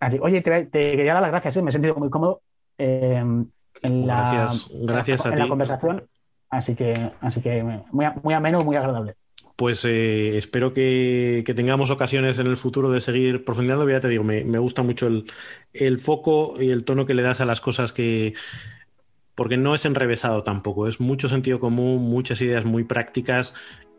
Así, 0.00 0.18
oye, 0.20 0.40
te, 0.42 0.70
quería 0.70 1.14
dar 1.14 1.22
las 1.22 1.32
gracias, 1.32 1.56
¿eh? 1.56 1.62
me 1.62 1.70
he 1.70 1.72
sentido 1.72 1.96
muy 1.96 2.08
cómodo 2.08 2.40
eh, 2.78 3.22
en, 3.82 4.06
la, 4.06 4.48
gracias, 4.82 5.26
en 5.26 5.38
la 5.38 5.48
conversación. 5.48 6.04
Así 6.50 6.74
que, 6.74 7.12
así 7.20 7.42
que 7.42 7.62
muy, 7.62 8.06
muy 8.22 8.32
ameno, 8.32 8.64
muy 8.64 8.76
agradable 8.76 9.16
pues 9.58 9.84
eh, 9.84 10.38
espero 10.38 10.72
que, 10.72 11.42
tengamos 11.56 11.90
ocasiones 11.90 12.38
en 12.38 12.46
el 12.46 12.56
futuro 12.56 12.92
de 12.92 13.00
seguir 13.00 13.44
profundizando. 13.44 13.90
Ya 13.90 13.98
te 13.98 14.06
digo, 14.06 14.22
me, 14.22 14.58
gusta 14.60 14.84
mucho 14.84 15.08
el, 15.08 15.98
foco 15.98 16.62
y 16.62 16.70
el 16.70 16.84
tono 16.84 17.06
que 17.06 17.14
le 17.14 17.22
das 17.22 17.40
a 17.40 17.44
las 17.44 17.60
cosas 17.60 17.92
que... 17.92 18.34
Porque 19.34 19.56
no 19.56 19.74
es 19.74 19.84
enrevesado 19.84 20.44
tampoco, 20.44 20.86
es 20.86 21.00
mucho 21.00 21.28
sentido 21.28 21.58
común, 21.58 22.02
muchas 22.02 22.40
ideas 22.40 22.64
muy 22.64 22.84
prácticas 22.84 23.52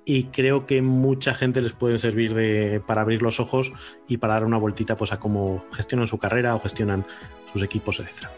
y 0.06 0.26
creo 0.26 0.66
que 0.66 0.82
mucha 0.82 1.34
gente 1.34 1.60
les 1.62 1.74
puede 1.74 2.00
servir 2.00 2.36
de, 2.36 2.82
para 2.88 3.02
abrir 3.02 3.22
los 3.22 3.42
ojos 3.42 3.74
y 4.08 4.16
para 4.16 4.36
dar 4.36 4.46
una 4.46 4.58
vueltita 4.58 4.96
pues, 4.96 5.12
a 5.12 5.20
cómo 5.20 5.66
gestionan 5.74 6.08
su 6.08 6.20
carrera 6.20 6.56
o 6.56 6.62
gestionan 6.62 7.06
sus 7.52 7.64
equipos, 7.64 8.00
etc. 8.00 8.30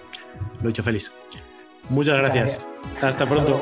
Lo 0.60 0.64
he 0.64 0.68
dicho 0.69 0.81
feliz. 0.81 1.11
Muchas 1.88 2.18
gracias. 2.18 2.65
Hasta 2.99 3.27
pronto. 3.27 3.61